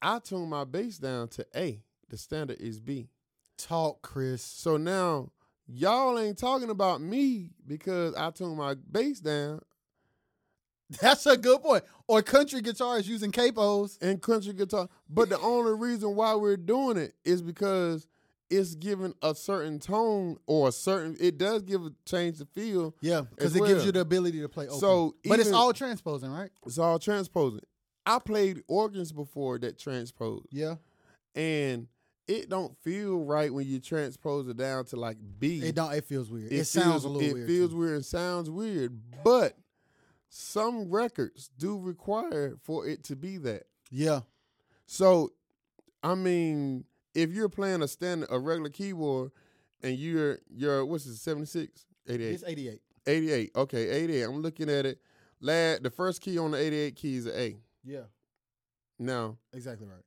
I 0.00 0.18
tuned 0.18 0.50
my 0.50 0.64
bass 0.64 0.98
down 0.98 1.28
to 1.28 1.46
A. 1.54 1.80
The 2.08 2.18
standard 2.18 2.60
is 2.60 2.80
B. 2.80 3.08
Talk, 3.56 4.02
Chris. 4.02 4.42
So 4.42 4.78
now 4.78 5.30
y'all 5.68 6.18
ain't 6.18 6.38
talking 6.38 6.70
about 6.70 7.00
me 7.00 7.50
because 7.64 8.16
I 8.16 8.30
tuned 8.32 8.56
my 8.56 8.74
bass 8.90 9.20
down 9.20 9.60
That's 11.00 11.26
a 11.26 11.36
good 11.36 11.62
point. 11.62 11.84
Or 12.06 12.22
country 12.22 12.60
guitarists 12.60 13.06
using 13.06 13.32
capos. 13.32 13.98
and 14.02 14.20
country 14.20 14.52
guitar. 14.52 14.88
But 15.08 15.28
the 15.30 15.38
only 15.40 15.74
reason 15.74 16.14
why 16.14 16.34
we're 16.34 16.56
doing 16.56 16.96
it 16.96 17.14
is 17.24 17.40
because 17.42 18.06
it's 18.50 18.74
giving 18.74 19.14
a 19.22 19.34
certain 19.34 19.78
tone 19.78 20.36
or 20.46 20.68
a 20.68 20.72
certain. 20.72 21.16
It 21.18 21.38
does 21.38 21.62
give 21.62 21.82
a 21.86 21.92
change 22.04 22.38
the 22.38 22.44
feel. 22.46 22.94
Yeah, 23.00 23.22
because 23.34 23.56
it 23.56 23.64
gives 23.64 23.86
you 23.86 23.92
the 23.92 24.00
ability 24.00 24.40
to 24.42 24.48
play 24.48 24.66
open. 24.66 24.78
So 24.80 25.14
but 25.24 25.40
it's 25.40 25.52
all 25.52 25.72
transposing, 25.72 26.30
right? 26.30 26.50
It's 26.66 26.78
all 26.78 26.98
transposing. 26.98 27.60
I 28.04 28.18
played 28.18 28.62
organs 28.68 29.12
before 29.12 29.58
that 29.60 29.78
transpose, 29.78 30.44
Yeah. 30.50 30.74
and 31.34 31.86
it 32.28 32.48
don't 32.48 32.76
feel 32.82 33.24
right 33.24 33.52
when 33.52 33.66
you 33.66 33.78
transpose 33.80 34.48
it 34.48 34.56
down 34.56 34.84
to 34.86 34.96
like 34.96 35.16
B. 35.38 35.60
It 35.62 35.74
don't. 35.74 35.92
It 35.92 36.04
feels 36.04 36.30
weird. 36.30 36.52
It, 36.52 36.56
It 36.60 36.64
sounds 36.66 36.86
feels- 36.86 37.04
a 37.04 37.08
little 37.08 37.20
weird. 37.20 37.30
it 37.30 37.34
weird. 37.34 37.48
feels 37.48 37.70
too. 37.70 37.76
weird 37.78 37.94
and 37.96 38.04
sounds 38.04 38.50
weird, 38.50 39.00
but 39.24 39.56
some 40.34 40.90
records 40.90 41.50
do 41.58 41.78
require 41.78 42.54
for 42.62 42.86
it 42.88 43.04
to 43.04 43.16
be 43.16 43.36
that. 43.36 43.64
Yeah. 43.90 44.20
So, 44.86 45.32
I 46.02 46.14
mean, 46.14 46.84
if 47.14 47.30
you're 47.32 47.50
playing 47.50 47.82
a 47.82 47.88
standard, 47.88 48.30
a 48.32 48.38
regular 48.38 48.70
keyboard, 48.70 49.32
and 49.82 49.98
you're 49.98 50.38
you're 50.48 50.86
what's 50.86 51.04
it, 51.04 51.16
76? 51.16 51.84
88. 52.08 52.32
It's 52.32 52.44
88. 52.46 52.80
88. 53.06 53.50
Okay, 53.56 53.90
88. 53.90 54.22
I'm 54.22 54.40
looking 54.40 54.70
at 54.70 54.86
it. 54.86 55.00
Lad, 55.40 55.82
the 55.82 55.90
first 55.90 56.22
key 56.22 56.38
on 56.38 56.52
the 56.52 56.58
88 56.58 56.96
key 56.96 57.16
is 57.16 57.26
an 57.26 57.32
A. 57.36 57.56
Yeah. 57.84 58.04
Now, 58.98 59.36
Exactly 59.52 59.86
right. 59.86 60.04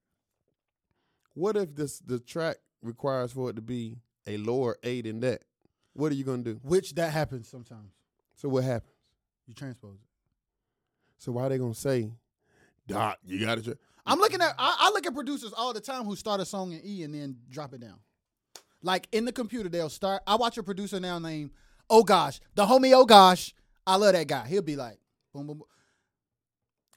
what 1.36 1.56
if 1.56 1.76
this 1.76 2.00
the 2.00 2.18
track 2.20 2.58
requires 2.82 3.32
for 3.34 3.52
it 3.52 3.58
to 3.58 3.62
be 3.62 3.98
a 4.26 4.38
lower 4.38 4.78
A 4.82 5.02
than 5.02 5.20
that? 5.20 5.44
What 5.94 6.12
are 6.12 6.16
you 6.16 6.24
gonna 6.24 6.42
do? 6.44 6.60
Which 6.64 6.96
that 6.96 7.12
happens 7.14 7.48
sometimes. 7.48 7.92
So 8.34 8.50
what 8.50 8.64
happens? 8.64 8.92
You 9.46 9.54
transpose 9.54 10.00
it. 10.02 10.08
So 11.26 11.32
why 11.32 11.48
are 11.48 11.50
they 11.50 11.58
gonna 11.58 11.74
say, 11.74 12.12
Doc, 12.88 13.18
you 13.26 13.40
gotta 13.40 13.64
try 13.64 13.74
I'm 14.06 14.20
looking 14.20 14.42
at. 14.42 14.54
I, 14.60 14.78
I 14.82 14.92
look 14.92 15.08
at 15.08 15.14
producers 15.16 15.52
all 15.58 15.74
the 15.74 15.82
time 15.82 16.04
who 16.06 16.16
start 16.16 16.40
a 16.40 16.46
song 16.46 16.72
in 16.74 16.82
E 16.86 17.02
and 17.02 17.16
then 17.16 17.38
drop 17.50 17.74
it 17.74 17.82
down. 17.82 17.98
Like 18.84 19.08
in 19.12 19.26
the 19.26 19.32
computer, 19.32 19.68
they'll 19.68 19.90
start. 19.90 20.22
I 20.28 20.36
watch 20.36 20.60
a 20.60 20.64
producer 20.64 21.00
now 21.00 21.18
named 21.18 21.50
Oh 21.90 22.04
Gosh, 22.04 22.40
the 22.54 22.68
homie 22.68 22.94
Oh 22.94 23.06
Gosh. 23.06 23.56
I 23.88 23.96
love 23.96 24.14
that 24.14 24.28
guy. 24.28 24.46
He'll 24.46 24.62
be 24.62 24.76
like, 24.76 25.00
boom, 25.34 25.48
boom, 25.48 25.58
boom. 25.58 25.68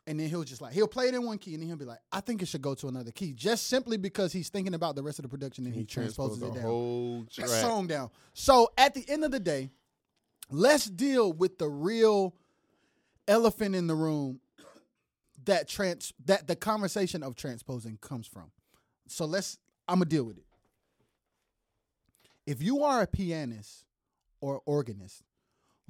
And 0.06 0.20
then 0.20 0.28
he'll 0.28 0.44
just 0.44 0.60
like 0.60 0.74
he'll 0.74 0.86
play 0.86 1.08
it 1.08 1.14
in 1.14 1.24
one 1.24 1.38
key, 1.38 1.54
and 1.54 1.62
then 1.62 1.68
he'll 1.68 1.76
be 1.78 1.84
like, 1.86 2.00
"I 2.12 2.20
think 2.20 2.42
it 2.42 2.48
should 2.48 2.62
go 2.62 2.74
to 2.74 2.88
another 2.88 3.10
key," 3.12 3.32
just 3.32 3.66
simply 3.66 3.96
because 3.96 4.32
he's 4.32 4.48
thinking 4.50 4.74
about 4.74 4.94
the 4.94 5.02
rest 5.02 5.18
of 5.18 5.22
the 5.22 5.28
production 5.30 5.64
and 5.64 5.74
he, 5.74 5.80
He 5.80 5.86
transposes 5.86 6.38
transposed 6.38 6.56
it 6.56 6.60
down 6.60 6.70
whole 6.70 7.24
track. 7.30 7.48
song 7.48 7.86
down. 7.86 8.10
So 8.34 8.70
at 8.76 8.92
the 8.94 9.04
end 9.08 9.24
of 9.24 9.30
the 9.30 9.40
day, 9.40 9.70
let's 10.50 10.86
deal 10.86 11.32
with 11.32 11.58
the 11.58 11.68
real 11.68 12.34
elephant 13.28 13.74
in 13.74 13.86
the 13.86 13.94
room 13.94 14.40
that 15.44 15.68
trans 15.68 16.12
that 16.24 16.46
the 16.46 16.56
conversation 16.56 17.22
of 17.22 17.36
transposing 17.36 17.98
comes 17.98 18.26
from. 18.26 18.50
So 19.06 19.24
let's 19.24 19.58
I'm 19.86 19.96
gonna 19.96 20.06
deal 20.06 20.24
with 20.24 20.38
it. 20.38 20.44
If 22.46 22.62
you 22.62 22.82
are 22.82 23.02
a 23.02 23.06
pianist 23.06 23.84
or 24.40 24.62
organist 24.66 25.22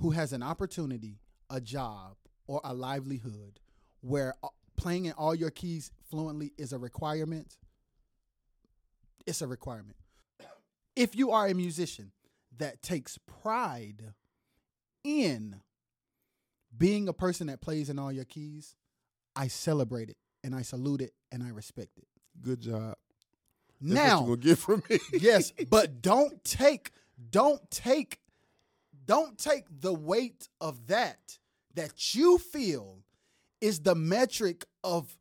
who 0.00 0.10
has 0.10 0.32
an 0.32 0.42
opportunity, 0.42 1.18
a 1.50 1.60
job, 1.60 2.16
or 2.46 2.60
a 2.64 2.74
livelihood 2.74 3.60
where 4.00 4.34
uh, 4.42 4.48
playing 4.76 5.06
in 5.06 5.12
all 5.12 5.34
your 5.34 5.50
keys 5.50 5.90
fluently 6.10 6.52
is 6.56 6.72
a 6.72 6.78
requirement, 6.78 7.56
it's 9.26 9.42
a 9.42 9.46
requirement 9.46 9.96
if 10.98 11.14
you 11.14 11.30
are 11.30 11.46
a 11.46 11.54
musician 11.54 12.10
that 12.58 12.82
takes 12.82 13.18
pride 13.18 14.14
in 15.04 15.60
being 16.78 17.08
a 17.08 17.12
person 17.12 17.48
that 17.48 17.60
plays 17.60 17.90
in 17.90 17.98
all 17.98 18.12
your 18.12 18.24
keys, 18.24 18.74
I 19.34 19.48
celebrate 19.48 20.10
it 20.10 20.16
and 20.44 20.54
I 20.54 20.62
salute 20.62 21.00
it 21.00 21.12
and 21.32 21.42
I 21.42 21.50
respect 21.50 21.98
it. 21.98 22.06
Good 22.40 22.60
job. 22.60 22.96
That's 23.80 23.94
now, 23.94 24.20
what 24.20 24.28
you 24.28 24.36
gonna 24.36 24.48
get 24.48 24.58
from 24.58 24.82
me. 24.88 24.98
yes, 25.20 25.52
but 25.68 26.02
don't 26.02 26.42
take 26.44 26.92
don't 27.30 27.70
take 27.70 28.20
don't 29.04 29.38
take 29.38 29.64
the 29.80 29.94
weight 29.94 30.48
of 30.60 30.86
that 30.88 31.38
that 31.74 32.14
you 32.14 32.38
feel 32.38 32.98
is 33.60 33.80
the 33.80 33.94
metric 33.94 34.64
of 34.84 35.16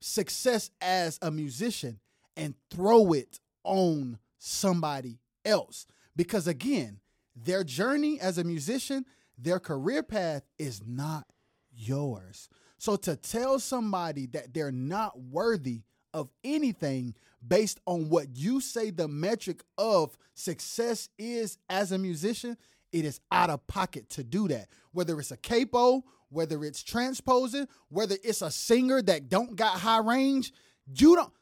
success 0.00 0.70
as 0.80 1.18
a 1.22 1.30
musician 1.30 1.98
and 2.36 2.54
throw 2.70 3.12
it 3.12 3.40
on 3.64 4.18
somebody 4.38 5.18
else 5.44 5.86
because 6.14 6.46
again 6.46 7.00
their 7.34 7.64
journey 7.64 8.20
as 8.20 8.38
a 8.38 8.44
musician 8.44 9.04
their 9.38 9.58
career 9.58 10.02
path 10.02 10.42
is 10.58 10.82
not 10.86 11.26
yours 11.72 12.48
so 12.84 12.96
to 12.96 13.16
tell 13.16 13.58
somebody 13.58 14.26
that 14.26 14.52
they're 14.52 14.70
not 14.70 15.18
worthy 15.18 15.84
of 16.12 16.28
anything 16.44 17.14
based 17.46 17.80
on 17.86 18.10
what 18.10 18.36
you 18.36 18.60
say 18.60 18.90
the 18.90 19.08
metric 19.08 19.62
of 19.78 20.18
success 20.34 21.08
is 21.18 21.56
as 21.70 21.92
a 21.92 21.98
musician, 21.98 22.58
it 22.92 23.06
is 23.06 23.20
out 23.32 23.48
of 23.48 23.66
pocket 23.66 24.10
to 24.10 24.22
do 24.22 24.48
that. 24.48 24.68
Whether 24.92 25.18
it's 25.18 25.30
a 25.30 25.38
capo, 25.38 26.04
whether 26.28 26.62
it's 26.62 26.82
transposing, 26.82 27.68
whether 27.88 28.16
it's 28.22 28.42
a 28.42 28.50
singer 28.50 29.00
that 29.00 29.30
don't 29.30 29.56
got 29.56 29.80
high 29.80 30.00
range, 30.00 30.52
you 30.94 31.16
don't. 31.16 31.32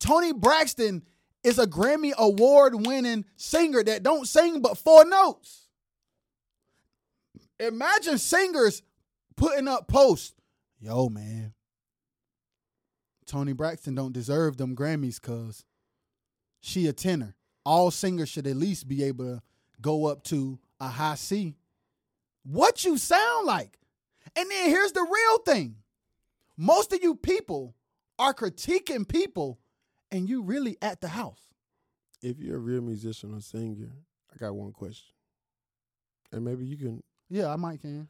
Toni 0.00 0.32
Braxton 0.32 1.02
is 1.44 1.58
a 1.60 1.68
Grammy 1.68 2.12
award 2.18 2.86
winning 2.86 3.24
singer 3.36 3.84
that 3.84 4.02
don't 4.02 4.26
sing 4.26 4.60
but 4.60 4.76
four 4.76 5.04
notes. 5.04 5.61
Imagine 7.62 8.18
singers 8.18 8.82
putting 9.36 9.68
up 9.68 9.86
posts. 9.86 10.34
Yo, 10.80 11.08
man. 11.08 11.54
Toni 13.24 13.52
Braxton 13.52 13.94
don't 13.94 14.12
deserve 14.12 14.56
them 14.56 14.74
Grammys 14.74 15.20
cuz 15.20 15.64
she 16.60 16.88
a 16.88 16.92
tenor. 16.92 17.36
All 17.64 17.92
singers 17.92 18.28
should 18.28 18.48
at 18.48 18.56
least 18.56 18.88
be 18.88 19.04
able 19.04 19.36
to 19.36 19.42
go 19.80 20.06
up 20.06 20.24
to 20.24 20.58
a 20.80 20.88
high 20.88 21.14
C. 21.14 21.56
What 22.42 22.84
you 22.84 22.98
sound 22.98 23.46
like. 23.46 23.78
And 24.34 24.50
then 24.50 24.68
here's 24.68 24.92
the 24.92 25.02
real 25.08 25.38
thing. 25.38 25.76
Most 26.56 26.92
of 26.92 27.00
you 27.00 27.14
people 27.14 27.76
are 28.18 28.34
critiquing 28.34 29.08
people 29.08 29.60
and 30.10 30.28
you 30.28 30.42
really 30.42 30.76
at 30.82 31.00
the 31.00 31.08
house. 31.08 31.48
if 32.22 32.38
you're 32.38 32.56
a 32.56 32.60
real 32.60 32.82
musician 32.82 33.34
or 33.34 33.40
singer, 33.40 33.92
I 34.32 34.36
got 34.36 34.54
one 34.54 34.72
question. 34.72 35.14
And 36.32 36.44
maybe 36.44 36.66
you 36.66 36.76
can 36.76 37.02
Yeah, 37.32 37.50
I 37.50 37.56
might 37.56 37.80
can. 37.80 38.08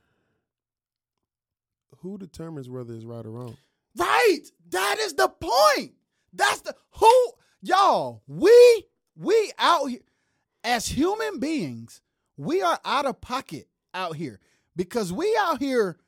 who 2.00 2.18
determines 2.18 2.68
whether 2.68 2.92
it's 2.92 3.04
right 3.04 3.24
or 3.24 3.30
wrong? 3.30 3.56
Right. 3.96 4.40
That 4.70 4.96
is 4.98 5.14
the 5.14 5.28
point. 5.28 5.92
That's 6.32 6.62
the 6.62 6.74
who 6.96 7.30
y'all, 7.62 8.24
we 8.26 8.84
we 9.16 9.52
out 9.60 9.86
here 9.86 10.00
as 10.64 10.88
human 10.88 11.38
beings, 11.38 12.00
we 12.36 12.62
are 12.62 12.80
out 12.84 13.06
of 13.06 13.20
pocket 13.20 13.68
out 13.94 14.16
here 14.16 14.40
because 14.74 15.12
we 15.12 15.36
out 15.38 15.60
here 15.60 15.98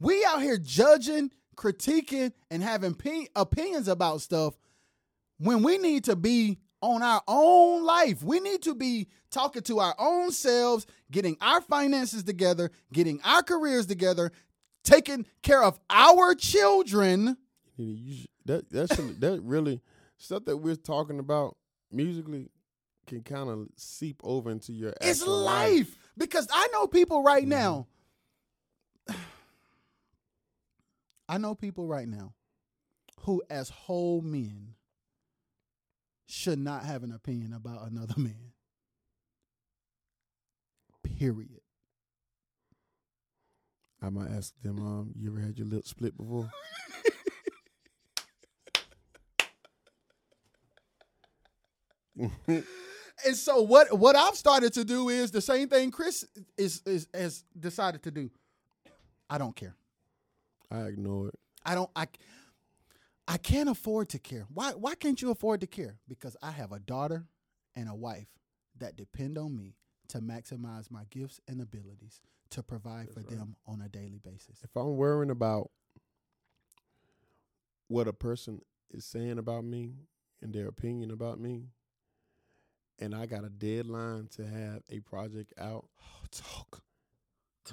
we 0.00 0.24
out 0.24 0.40
here 0.40 0.56
judging, 0.56 1.32
critiquing 1.56 2.32
and 2.50 2.62
having 2.62 2.94
pe- 2.94 3.26
opinions 3.36 3.88
about 3.88 4.22
stuff 4.22 4.54
when 5.36 5.62
we 5.62 5.76
need 5.76 6.04
to 6.04 6.16
be 6.16 6.60
on 6.84 7.02
our 7.02 7.22
own 7.26 7.82
life. 7.82 8.22
We 8.22 8.40
need 8.40 8.60
to 8.62 8.74
be 8.74 9.08
talking 9.30 9.62
to 9.62 9.78
our 9.78 9.94
own 9.98 10.30
selves, 10.32 10.86
getting 11.10 11.36
our 11.40 11.62
finances 11.62 12.22
together, 12.24 12.70
getting 12.92 13.20
our 13.24 13.42
careers 13.42 13.86
together, 13.86 14.30
taking 14.84 15.24
care 15.42 15.62
of 15.62 15.78
our 15.88 16.34
children. 16.34 17.38
You 17.76 17.86
know, 17.86 17.94
you 17.98 18.14
sh- 18.16 18.26
that 18.44 18.68
that 18.70 18.94
should, 18.94 19.18
that 19.22 19.40
really 19.42 19.80
stuff 20.18 20.44
that 20.44 20.58
we're 20.58 20.76
talking 20.76 21.18
about 21.18 21.56
musically 21.90 22.50
can 23.06 23.22
kind 23.22 23.48
of 23.48 23.68
seep 23.76 24.20
over 24.22 24.50
into 24.50 24.72
your 24.72 24.92
It's 25.00 25.20
actual 25.22 25.38
life. 25.38 25.96
Because 26.18 26.46
I 26.52 26.68
know 26.72 26.86
people 26.86 27.22
right 27.22 27.44
Mhm. 27.44 27.48
now. 27.48 27.86
I 31.28 31.38
know 31.38 31.54
people 31.54 31.86
right 31.86 32.08
now 32.08 32.34
who, 33.20 33.42
as 33.48 33.70
whole 33.70 34.20
men, 34.20 34.73
should 36.26 36.58
not 36.58 36.84
have 36.84 37.02
an 37.02 37.12
opinion 37.12 37.52
about 37.52 37.90
another 37.90 38.14
man. 38.16 38.52
Period. 41.02 41.60
I 44.02 44.10
might 44.10 44.30
ask 44.30 44.52
them, 44.62 44.78
um, 44.78 45.12
you 45.16 45.30
ever 45.30 45.40
had 45.40 45.58
your 45.58 45.66
lips 45.66 45.90
split 45.90 46.16
before? 46.16 46.50
And 53.24 53.36
so 53.36 53.62
what 53.62 53.98
what 53.98 54.16
I've 54.16 54.34
started 54.34 54.72
to 54.74 54.84
do 54.84 55.08
is 55.08 55.30
the 55.30 55.40
same 55.40 55.68
thing 55.68 55.90
Chris 55.90 56.24
is 56.58 56.82
is 56.84 57.08
has 57.14 57.44
decided 57.58 58.02
to 58.02 58.10
do. 58.10 58.30
I 59.30 59.38
don't 59.38 59.54
care. 59.54 59.74
I 60.70 60.82
ignore 60.82 61.28
it. 61.28 61.38
I 61.64 61.74
don't 61.74 61.90
I 61.96 62.06
I 63.26 63.38
can't 63.38 63.68
afford 63.68 64.10
to 64.10 64.18
care. 64.18 64.46
Why 64.52 64.72
why 64.72 64.94
can't 64.94 65.20
you 65.20 65.30
afford 65.30 65.60
to 65.62 65.66
care? 65.66 65.98
Because 66.08 66.36
I 66.42 66.50
have 66.50 66.72
a 66.72 66.78
daughter 66.78 67.26
and 67.74 67.88
a 67.88 67.94
wife 67.94 68.28
that 68.78 68.96
depend 68.96 69.38
on 69.38 69.56
me 69.56 69.76
to 70.08 70.18
maximize 70.18 70.90
my 70.90 71.04
gifts 71.10 71.40
and 71.48 71.60
abilities 71.60 72.20
to 72.50 72.62
provide 72.62 73.10
for 73.12 73.20
right. 73.20 73.30
them 73.30 73.56
on 73.66 73.80
a 73.80 73.88
daily 73.88 74.20
basis. 74.22 74.60
If 74.62 74.76
I'm 74.76 74.96
worrying 74.96 75.30
about 75.30 75.70
what 77.88 78.08
a 78.08 78.12
person 78.12 78.60
is 78.92 79.04
saying 79.04 79.38
about 79.38 79.64
me 79.64 79.94
and 80.42 80.52
their 80.52 80.68
opinion 80.68 81.10
about 81.10 81.40
me, 81.40 81.68
and 82.98 83.14
I 83.14 83.26
got 83.26 83.44
a 83.44 83.48
deadline 83.48 84.28
to 84.36 84.46
have 84.46 84.82
a 84.90 85.00
project 85.00 85.52
out, 85.58 85.86
oh, 86.00 86.26
talk. 86.30 86.82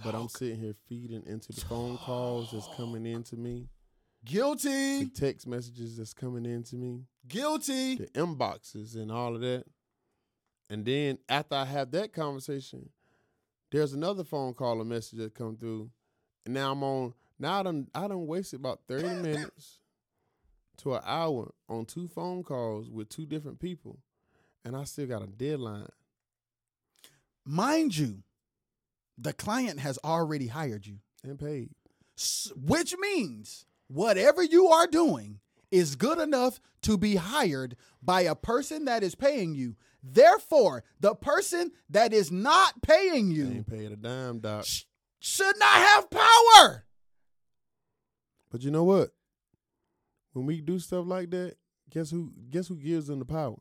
but 0.04 0.16
I'm 0.16 0.30
sitting 0.30 0.60
here 0.60 0.76
feeding 0.88 1.24
into 1.26 1.52
the 1.52 1.62
phone 1.62 1.98
calls 1.98 2.52
that's 2.52 2.70
coming 2.76 3.06
in 3.06 3.24
to 3.24 3.36
me, 4.24 4.30
the 4.30 4.34
guilty, 4.34 5.06
text 5.10 5.48
messages 5.48 5.98
that's 5.98 6.14
coming 6.14 6.46
in 6.46 6.64
to 6.64 6.76
me, 6.76 7.06
guilty. 7.28 7.96
the 7.96 8.08
inboxes 8.08 8.96
and 8.96 9.12
all 9.12 9.36
of 9.36 9.42
that. 9.42 9.66
And 10.70 10.86
then 10.86 11.18
after 11.28 11.56
I 11.56 11.66
have 11.66 11.92
that 11.92 12.14
conversation, 12.14 12.90
there's 13.72 13.94
another 13.94 14.24
phone 14.24 14.54
call 14.54 14.82
or 14.82 14.86
message 14.86 15.20
that 15.20 15.36
come 15.36 15.58
through. 15.58 15.90
And 16.46 16.54
now 16.54 16.72
I'm 16.72 16.84
on 16.84 17.14
now 17.40 17.60
I 17.60 17.64
done 17.64 17.88
I 17.94 18.08
done 18.08 18.28
wasted 18.28 18.60
about 18.60 18.82
30 18.88 19.08
minutes 19.22 19.80
to 20.78 20.96
an 20.96 21.02
hour 21.06 21.54
on 21.70 21.86
two 21.86 22.08
phone 22.08 22.44
calls 22.44 22.90
with 22.90 23.10
two 23.10 23.26
different 23.26 23.60
people. 23.60 24.00
And 24.64 24.76
I 24.76 24.84
still 24.84 25.08
got 25.08 25.24
a 25.24 25.28
deadline. 25.28 25.90
Mind 27.46 27.98
you, 27.98 28.20
the 29.18 29.34
client 29.34 29.80
has 29.80 29.98
already 30.04 30.48
hired 30.48 30.86
you. 30.86 30.98
And 31.24 31.38
paid. 31.40 31.70
S- 32.18 32.52
which 32.56 32.96
means 33.00 33.66
whatever 33.92 34.44
you 34.44 34.68
are 34.68 34.88
doing 34.88 35.40
is 35.70 35.96
good 35.96 36.20
enough 36.20 36.60
to 36.84 36.98
be 36.98 37.16
hired 37.16 37.76
by 38.02 38.22
a 38.22 38.36
person 38.36 38.86
that 38.86 39.04
is 39.04 39.16
paying 39.16 39.56
you. 39.56 39.76
Therefore, 40.04 40.84
the 41.00 41.16
person 41.16 41.72
that 41.90 42.14
is 42.14 42.32
not 42.32 42.82
paying 42.82 43.32
you 43.32 43.48
ain't 43.48 43.68
paid 43.68 43.92
a 43.92 43.96
dime, 43.96 44.40
doc. 44.40 44.66
sh- 44.66 44.84
should 45.20 45.58
not 45.60 45.76
have 45.76 46.10
power. 46.10 46.86
But 48.50 48.62
you 48.64 48.72
know 48.72 48.84
what? 48.84 49.12
When 50.34 50.46
we 50.46 50.62
do 50.62 50.80
stuff 50.80 51.06
like 51.06 51.30
that, 51.32 51.56
guess 51.90 52.10
who 52.10 52.32
guess 52.50 52.68
who 52.68 52.76
gives 52.76 53.08
them 53.08 53.20
the 53.20 53.26
power? 53.26 53.58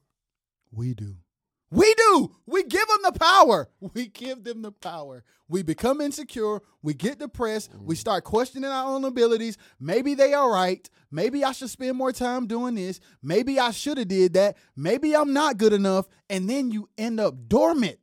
We 0.72 0.94
do. 0.94 1.16
We 1.70 1.94
do. 1.94 2.32
We 2.46 2.64
give 2.64 2.86
them 2.88 2.98
the 3.04 3.12
power. 3.12 3.68
We 3.94 4.08
give 4.08 4.42
them 4.42 4.62
the 4.62 4.72
power. 4.72 5.22
We 5.48 5.62
become 5.62 6.00
insecure. 6.00 6.60
We 6.82 6.94
get 6.94 7.20
depressed. 7.20 7.70
We 7.80 7.94
mm. 7.94 7.98
start 7.98 8.24
questioning 8.24 8.70
our 8.70 8.92
own 8.92 9.04
abilities. 9.04 9.56
Maybe 9.78 10.14
they 10.14 10.34
are 10.34 10.50
right. 10.50 10.88
Maybe 11.12 11.44
I 11.44 11.52
should 11.52 11.70
spend 11.70 11.96
more 11.96 12.12
time 12.12 12.46
doing 12.46 12.74
this. 12.74 13.00
Maybe 13.22 13.60
I 13.60 13.70
should 13.70 13.98
have 13.98 14.08
did 14.08 14.34
that. 14.34 14.56
Maybe 14.76 15.14
I'm 15.14 15.32
not 15.32 15.58
good 15.58 15.72
enough. 15.72 16.06
And 16.28 16.50
then 16.50 16.72
you 16.72 16.88
end 16.98 17.20
up 17.20 17.34
dormant. 17.48 17.98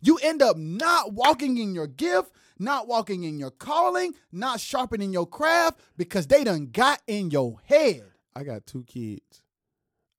You 0.00 0.18
end 0.22 0.42
up 0.42 0.56
not 0.56 1.12
walking 1.12 1.58
in 1.58 1.74
your 1.74 1.88
gift, 1.88 2.32
not 2.58 2.88
walking 2.88 3.24
in 3.24 3.38
your 3.38 3.50
calling, 3.50 4.14
not 4.32 4.60
sharpening 4.60 5.12
your 5.12 5.26
craft 5.26 5.80
because 5.96 6.26
they 6.26 6.44
done 6.44 6.66
got 6.72 7.00
in 7.06 7.30
your 7.30 7.60
head. 7.64 8.04
I 8.34 8.44
got 8.44 8.66
two 8.66 8.84
kids. 8.84 9.42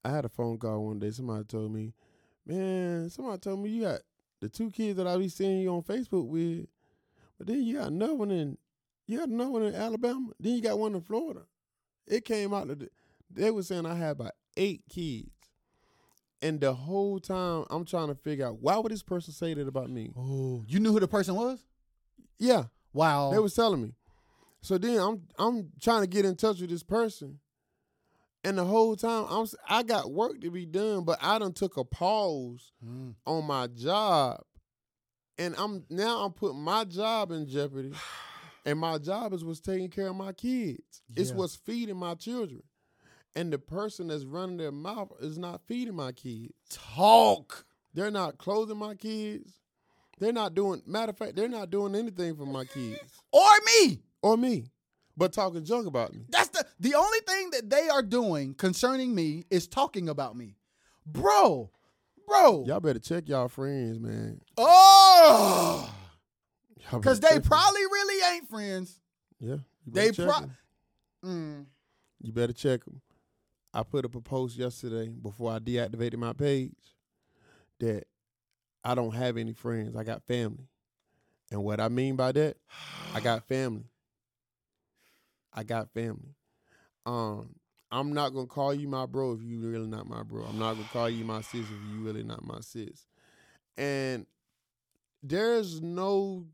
I 0.03 0.09
had 0.11 0.25
a 0.25 0.29
phone 0.29 0.57
call 0.57 0.85
one 0.85 0.99
day. 0.99 1.11
Somebody 1.11 1.43
told 1.45 1.71
me, 1.73 1.93
man, 2.49 3.09
somebody 3.09 3.39
told 3.39 3.59
me 3.59 3.69
you 3.69 3.83
got 3.83 4.01
the 4.41 4.49
two 4.49 4.71
kids 4.71 4.97
that 4.97 5.07
I 5.07 5.17
be 5.17 5.29
seeing 5.29 5.61
you 5.61 5.69
on 5.73 5.81
Facebook 5.83 6.27
with, 6.27 6.67
but 7.37 7.47
then 7.47 7.63
you 7.63 7.75
got 7.77 7.87
another 7.89 8.15
one 8.15 8.31
in, 8.31 8.57
you 9.07 9.19
got 9.19 9.29
another 9.29 9.51
one 9.51 9.63
in 9.63 9.75
Alabama. 9.75 10.29
Then 10.39 10.53
you 10.55 10.61
got 10.61 10.79
one 10.79 10.95
in 10.95 11.01
Florida. 11.01 11.41
It 12.07 12.25
came 12.25 12.53
out 12.53 12.67
that 12.67 12.89
they 13.31 13.51
were 13.51 13.63
saying 13.63 13.85
I 13.85 13.95
had 13.95 14.11
about 14.11 14.31
eight 14.57 14.81
kids. 14.89 15.29
And 16.41 16.59
the 16.61 16.73
whole 16.73 17.19
time 17.19 17.65
I'm 17.69 17.83
trying 17.85 18.07
to 18.07 18.15
figure 18.15 18.47
out 18.47 18.61
why 18.61 18.77
would 18.77 18.91
this 18.91 19.03
person 19.03 19.33
say 19.33 19.53
that 19.53 19.67
about 19.67 19.89
me? 19.89 20.11
Oh, 20.17 20.63
you 20.67 20.79
knew 20.79 20.93
who 20.93 20.99
the 21.01 21.07
person 21.07 21.35
was? 21.35 21.59
Yeah, 22.37 22.65
Wow. 22.93 23.31
they 23.31 23.39
was 23.39 23.53
telling 23.53 23.81
me. 23.81 23.93
So 24.61 24.77
then 24.77 24.97
I'm 24.99 25.21
I'm 25.37 25.71
trying 25.81 26.01
to 26.01 26.07
get 26.07 26.23
in 26.25 26.35
touch 26.35 26.61
with 26.61 26.69
this 26.69 26.83
person, 26.83 27.39
and 28.43 28.57
the 28.57 28.63
whole 28.65 28.95
time 28.95 29.25
I'm 29.29 29.47
I 29.67 29.83
got 29.83 30.11
work 30.11 30.41
to 30.41 30.51
be 30.51 30.65
done, 30.65 31.03
but 31.03 31.19
I 31.21 31.39
done 31.39 31.53
took 31.53 31.77
a 31.77 31.83
pause 31.83 32.71
Mm. 32.85 33.15
on 33.25 33.45
my 33.45 33.67
job, 33.67 34.41
and 35.37 35.55
I'm 35.57 35.83
now 35.89 36.23
I'm 36.25 36.31
putting 36.33 36.61
my 36.61 36.83
job 36.85 37.31
in 37.31 37.47
jeopardy, 37.47 37.91
and 38.65 38.79
my 38.79 38.97
job 38.97 39.33
is 39.33 39.43
what's 39.43 39.59
taking 39.59 39.89
care 39.89 40.07
of 40.07 40.15
my 40.15 40.33
kids. 40.33 41.01
It's 41.15 41.31
what's 41.31 41.55
feeding 41.55 41.97
my 41.97 42.15
children, 42.15 42.63
and 43.35 43.51
the 43.51 43.59
person 43.59 44.07
that's 44.07 44.23
running 44.25 44.57
their 44.57 44.71
mouth 44.71 45.11
is 45.21 45.37
not 45.37 45.61
feeding 45.67 45.95
my 45.95 46.11
kids. 46.11 46.53
Talk. 46.69 47.65
They're 47.93 48.11
not 48.11 48.37
clothing 48.37 48.77
my 48.77 48.95
kids. 48.95 49.53
They're 50.19 50.31
not 50.33 50.53
doing. 50.53 50.81
Matter 50.85 51.09
of 51.11 51.17
fact, 51.17 51.35
they're 51.35 51.47
not 51.49 51.69
doing 51.71 51.95
anything 51.95 52.35
for 52.35 52.45
my 52.45 52.65
kids 52.65 52.99
Or 53.31 53.47
me. 53.65 54.01
or 54.21 54.35
me, 54.37 54.65
but 55.19 55.33
talking 55.33 55.63
junk 55.65 55.85
about 55.85 56.13
me. 56.13 56.21
That's 56.29 56.49
the 56.49 56.65
the 56.79 56.95
only 56.95 57.19
thing 57.27 57.51
that 57.51 57.69
they 57.69 57.89
are 57.89 58.01
doing 58.01 58.55
concerning 58.55 59.13
me 59.13 59.43
is 59.51 59.67
talking 59.67 60.09
about 60.09 60.35
me. 60.35 60.55
Bro. 61.05 61.69
Bro. 62.27 62.63
Y'all 62.65 62.79
better 62.79 62.99
check 62.99 63.27
y'all 63.27 63.47
friends, 63.49 63.99
man. 63.99 64.39
Oh. 64.57 65.93
Cuz 67.01 67.19
they 67.19 67.39
probably 67.39 67.81
really 67.81 68.35
ain't 68.35 68.49
friends. 68.49 68.99
yeah. 69.39 69.57
They 69.85 70.11
better 70.11 70.13
check 70.13 70.27
pro- 70.29 70.43
'em. 70.43 70.57
Mm. 71.25 71.65
You 72.21 72.31
better 72.31 72.53
check 72.53 72.85
them. 72.85 73.01
I 73.73 73.83
put 73.83 74.05
up 74.05 74.15
a 74.15 74.21
post 74.21 74.57
yesterday 74.57 75.09
before 75.09 75.51
I 75.51 75.59
deactivated 75.59 76.15
my 76.17 76.33
page 76.33 76.73
that 77.79 78.05
I 78.83 78.95
don't 78.95 79.13
have 79.13 79.37
any 79.37 79.53
friends. 79.53 79.95
I 79.95 80.03
got 80.03 80.23
family. 80.23 80.67
And 81.51 81.63
what 81.63 81.79
I 81.79 81.89
mean 81.89 82.15
by 82.15 82.31
that, 82.31 82.57
I 83.13 83.19
got 83.19 83.47
family. 83.47 83.85
I 85.53 85.63
got 85.63 85.91
family. 85.93 86.35
Um, 87.05 87.55
I'm 87.91 88.13
not 88.13 88.29
gonna 88.29 88.47
call 88.47 88.73
you 88.73 88.87
my 88.87 89.05
bro 89.05 89.33
if 89.33 89.41
you 89.41 89.59
really 89.59 89.87
not 89.87 90.07
my 90.07 90.23
bro. 90.23 90.43
I'm 90.43 90.59
not 90.59 90.73
gonna 90.73 90.87
call 90.93 91.09
you 91.09 91.25
my 91.25 91.41
sis 91.41 91.61
if 91.61 91.91
you 91.91 92.01
really 92.01 92.23
not 92.23 92.45
my 92.45 92.59
sis. 92.61 93.07
And 93.77 94.25
there's 95.23 95.81
no 95.81 96.45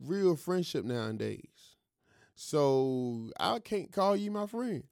real 0.00 0.36
friendship 0.36 0.84
nowadays. 0.84 1.76
So 2.34 3.30
I 3.38 3.58
can't 3.58 3.92
call 3.92 4.16
you 4.16 4.30
my 4.30 4.46
friend. 4.46 4.84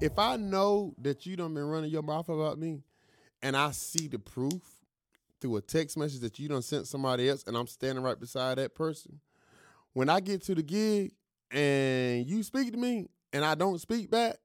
If 0.00 0.18
I 0.18 0.36
know 0.36 0.94
that 0.98 1.26
you 1.26 1.36
done 1.36 1.54
been 1.54 1.68
running 1.68 1.90
your 1.90 2.02
mouth 2.02 2.28
about 2.28 2.58
me 2.58 2.82
and 3.42 3.56
I 3.56 3.70
see 3.70 4.08
the 4.08 4.18
proof 4.18 4.62
through 5.40 5.56
a 5.56 5.60
text 5.62 5.96
message 5.96 6.20
that 6.20 6.38
you 6.38 6.48
done 6.48 6.62
sent 6.62 6.86
somebody 6.86 7.28
else 7.28 7.44
and 7.46 7.56
I'm 7.56 7.66
standing 7.66 8.04
right 8.04 8.18
beside 8.18 8.58
that 8.58 8.74
person, 8.74 9.20
when 9.92 10.08
I 10.08 10.20
get 10.20 10.42
to 10.44 10.54
the 10.54 10.62
gig 10.62 11.12
and 11.50 12.26
you 12.26 12.42
speak 12.42 12.72
to 12.72 12.78
me 12.78 13.08
and 13.32 13.44
I 13.44 13.54
don't 13.54 13.80
speak 13.80 14.10
back, 14.10 14.36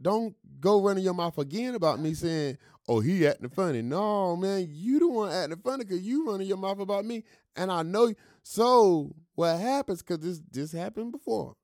don't 0.00 0.34
go 0.60 0.82
running 0.82 1.04
your 1.04 1.14
mouth 1.14 1.38
again 1.38 1.74
about 1.74 2.00
me 2.00 2.14
saying, 2.14 2.58
oh, 2.88 3.00
he 3.00 3.26
acting 3.26 3.48
funny. 3.48 3.82
No, 3.82 4.36
man, 4.36 4.68
you 4.70 4.98
the 4.98 5.08
one 5.08 5.32
acting 5.32 5.58
funny 5.58 5.84
because 5.84 6.02
you 6.02 6.30
running 6.30 6.46
your 6.46 6.56
mouth 6.56 6.80
about 6.80 7.04
me. 7.04 7.24
And 7.56 7.70
I 7.70 7.82
know. 7.82 8.12
So 8.42 9.14
what 9.34 9.58
happens, 9.58 10.02
because 10.02 10.20
this, 10.20 10.40
this 10.50 10.72
happened 10.72 11.12
before. 11.12 11.56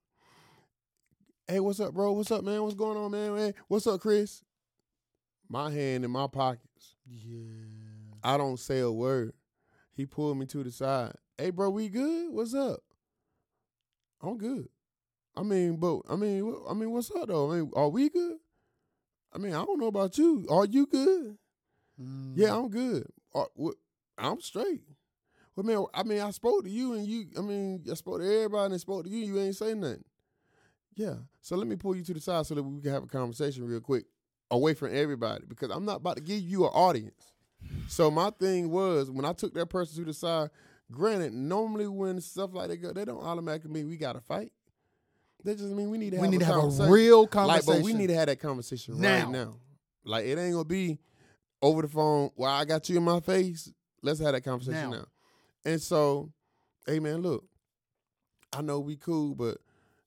Hey, 1.47 1.61
what's 1.61 1.81
up, 1.81 1.93
bro? 1.93 2.13
What's 2.13 2.31
up, 2.31 2.45
man? 2.45 2.63
What's 2.63 2.77
going 2.77 2.97
on, 2.97 3.11
man? 3.11 3.35
man? 3.35 3.55
What's 3.67 3.87
up, 3.87 4.01
Chris? 4.01 4.43
My 5.49 5.71
hand 5.71 6.05
in 6.05 6.11
my 6.11 6.29
pockets. 6.29 6.95
Yeah. 7.05 7.41
I 8.23 8.37
don't 8.37 8.59
say 8.59 8.79
a 8.79 8.91
word. 8.91 9.33
He 9.93 10.07
pulled 10.07 10.39
me 10.39 10.47
to 10.47 10.63
the 10.63 10.71
side. 10.71 11.13
Hey, 11.37 11.51
bro, 11.51 11.71
we 11.71 11.89
good? 11.89 12.33
What's 12.33 12.55
up? 12.55 12.81
I'm 14.23 14.39
good. 14.39 14.69
I 15.37 15.43
mean, 15.43 15.77
but 15.77 16.03
I 16.09 16.17
mean, 16.17 16.55
I 16.69 16.75
mean, 16.75 16.91
what's 16.91 17.11
up 17.11 17.29
though? 17.29 17.51
I 17.53 17.57
mean, 17.57 17.71
are 17.75 17.89
we 17.89 18.09
good? 18.11 18.37
I 19.33 19.39
mean, 19.39 19.55
I 19.55 19.65
don't 19.65 19.81
know 19.81 19.87
about 19.87 20.19
you. 20.19 20.47
Are 20.51 20.67
you 20.67 20.87
good? 20.87 21.39
Mm. 22.01 22.33
Yeah, 22.37 22.57
I'm 22.57 22.69
good. 22.69 23.07
Are, 23.35 23.49
wh- 23.61 23.79
I'm 24.19 24.41
straight. 24.41 24.83
Well, 25.55 25.65
man, 25.65 25.85
I 25.95 26.03
mean, 26.03 26.21
I 26.21 26.31
spoke 26.31 26.65
to 26.65 26.71
you, 26.71 26.95
and 26.95 27.07
you. 27.07 27.27
I 27.39 27.43
mean, 27.43 27.85
I 27.91 27.95
spoke 27.95 28.21
to 28.21 28.27
everybody, 28.27 28.73
and 28.73 28.81
spoke 28.81 29.05
to 29.05 29.11
you. 29.11 29.19
You 29.27 29.39
ain't 29.41 29.57
say 29.57 29.75
nothing. 29.75 30.05
Yeah. 30.95 31.15
So 31.41 31.57
let 31.57 31.67
me 31.67 31.77
pull 31.77 31.97
you 31.97 32.03
to 32.05 32.15
the 32.15 32.21
side 32.21 32.47
so 32.47 32.55
that 32.55 32.63
we 32.63 32.81
can 32.83 32.93
have 32.93 33.05
a 33.05 33.09
conversation 33.09 33.65
real 33.65 33.81
quick, 33.81 34.05
away 34.51 34.75
from 34.75 34.95
everybody, 34.95 35.45
because 35.49 35.71
I'm 35.71 35.85
not 35.85 35.99
about 35.99 36.17
to 36.17 36.23
give 36.23 36.41
you 36.41 36.65
an 36.65 36.71
audience. 36.73 37.33
So 37.89 38.11
my 38.11 38.31
thing 38.31 38.71
was 38.71 39.11
when 39.11 39.25
I 39.25 39.33
took 39.33 39.55
that 39.55 39.67
person 39.67 39.99
to 39.99 40.05
the 40.05 40.15
side. 40.15 40.51
Granted, 40.91 41.33
normally 41.33 41.87
when 41.87 42.21
stuff 42.21 42.53
like 42.53 42.69
that 42.69 42.79
go, 42.79 42.93
they 42.93 43.05
don't 43.05 43.23
automatically 43.23 43.71
mean 43.71 43.89
we 43.89 43.97
got 43.97 44.15
to 44.15 44.21
fight. 44.21 44.53
That 45.45 45.57
just 45.57 45.71
mean 45.73 45.91
we 45.91 45.99
need 45.99 46.11
to 46.11 46.17
we 46.17 46.23
have 46.23 46.31
need 46.31 46.37
a 46.37 46.41
to 46.41 46.45
have 46.47 46.57
a 46.57 46.61
conversation. 46.61 46.93
real 46.93 47.21
Like, 47.23 47.31
conversation. 47.31 47.75
but 47.81 47.85
we 47.85 47.93
need 47.95 48.09
to 48.09 48.15
have 48.15 48.27
that 48.27 48.41
conversation 48.41 49.01
Now. 49.01 49.19
right 49.25 49.31
now. 49.31 49.55
Like, 50.05 50.27
it 50.27 50.39
ain't 50.39 50.53
gonna 50.53 50.65
be 50.65 50.99
over 51.63 51.83
the 51.83 51.89
phone. 51.89 52.31
Well, 52.37 52.51
I 52.51 52.65
got 52.65 52.89
you 52.89 52.97
in 52.97 53.03
my 53.05 53.21
face. 53.21 53.73
Let's 54.03 54.21
have 54.21 54.33
that 54.33 54.43
conversation 54.43 54.91
Now. 54.91 54.97
now. 54.99 55.05
And 55.65 55.81
so, 55.81 56.33
hey 56.87 57.01
man, 57.01 57.23
look, 57.23 57.45
I 58.53 58.63
know 58.63 58.81
we 58.81 58.97
cool, 58.97 59.35
but 59.35 59.59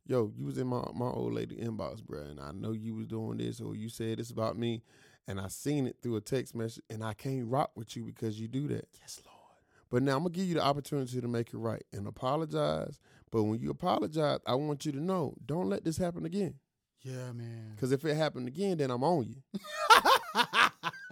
yo, 0.05 0.31
you 0.37 0.45
was 0.45 0.57
in 0.57 0.67
my 0.67 0.83
my 0.93 1.07
old 1.07 1.33
lady 1.33 1.55
inbox, 1.55 2.01
bruh, 2.03 2.29
and 2.29 2.39
I 2.39 2.51
know 2.51 2.71
you 2.73 2.93
was 2.95 3.07
doing 3.07 3.37
this 3.37 3.61
or 3.61 3.75
you 3.75 3.89
said 3.89 4.17
this 4.19 4.31
about 4.31 4.57
me, 4.57 4.83
and 5.27 5.39
I 5.39 5.47
seen 5.47 5.87
it 5.87 5.97
through 6.01 6.17
a 6.17 6.21
text 6.21 6.53
message, 6.55 6.83
and 6.89 7.03
I 7.03 7.13
can't 7.13 7.47
rock 7.47 7.71
with 7.75 7.95
you 7.95 8.03
because 8.03 8.39
you 8.39 8.47
do 8.47 8.67
that. 8.69 8.87
yes, 8.99 9.21
Lord. 9.25 9.32
But 9.93 10.01
now 10.01 10.13
I'm 10.13 10.23
gonna 10.23 10.31
give 10.31 10.47
you 10.47 10.55
the 10.55 10.63
opportunity 10.63 11.21
to 11.21 11.27
make 11.27 11.53
it 11.53 11.57
right 11.57 11.83
and 11.93 12.07
apologize. 12.07 12.99
But 13.29 13.43
when 13.43 13.59
you 13.59 13.69
apologize, 13.69 14.39
I 14.43 14.55
want 14.55 14.87
you 14.87 14.91
to 14.91 14.99
know, 14.99 15.35
don't 15.45 15.69
let 15.69 15.85
this 15.85 15.97
happen 15.97 16.25
again. 16.25 16.55
Yeah, 17.03 17.31
man. 17.31 17.73
Because 17.75 17.91
if 17.91 18.03
it 18.03 18.17
happened 18.17 18.47
again, 18.47 18.79
then 18.79 18.89
I'm 18.89 19.03
on 19.03 19.27
you. 19.27 19.35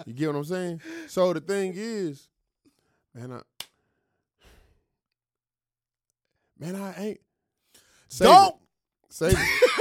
You 0.07 0.13
get 0.13 0.27
what 0.27 0.35
I'm 0.37 0.45
saying? 0.45 0.81
So 1.07 1.31
the 1.31 1.39
thing 1.39 1.73
is, 1.75 2.27
man, 3.13 3.31
I 3.33 3.41
man, 6.57 6.75
I 6.75 6.93
ain't 6.97 7.19
Save 8.09 8.29
Don't. 8.29 8.55
it. 8.55 9.13
Save 9.13 9.33
it. 9.33 9.71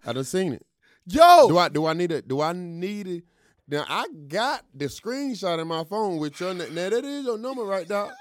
I 0.06 0.12
done 0.12 0.24
seen 0.24 0.54
it. 0.54 0.66
Yo. 1.06 1.46
Do 1.48 1.58
I 1.58 1.68
do 1.68 1.86
I 1.86 1.92
need 1.92 2.10
it? 2.10 2.26
Do 2.26 2.40
I 2.40 2.52
need 2.52 3.06
it? 3.06 3.24
Now 3.68 3.84
I 3.88 4.06
got 4.28 4.64
the 4.74 4.84
screenshot 4.86 5.60
in 5.60 5.66
my 5.68 5.84
phone 5.84 6.18
with 6.18 6.38
your 6.40 6.54
na- 6.54 6.66
now 6.70 6.88
that 6.90 7.04
is 7.04 7.24
your 7.26 7.38
number 7.38 7.64
right 7.64 7.86
there. 7.88 8.14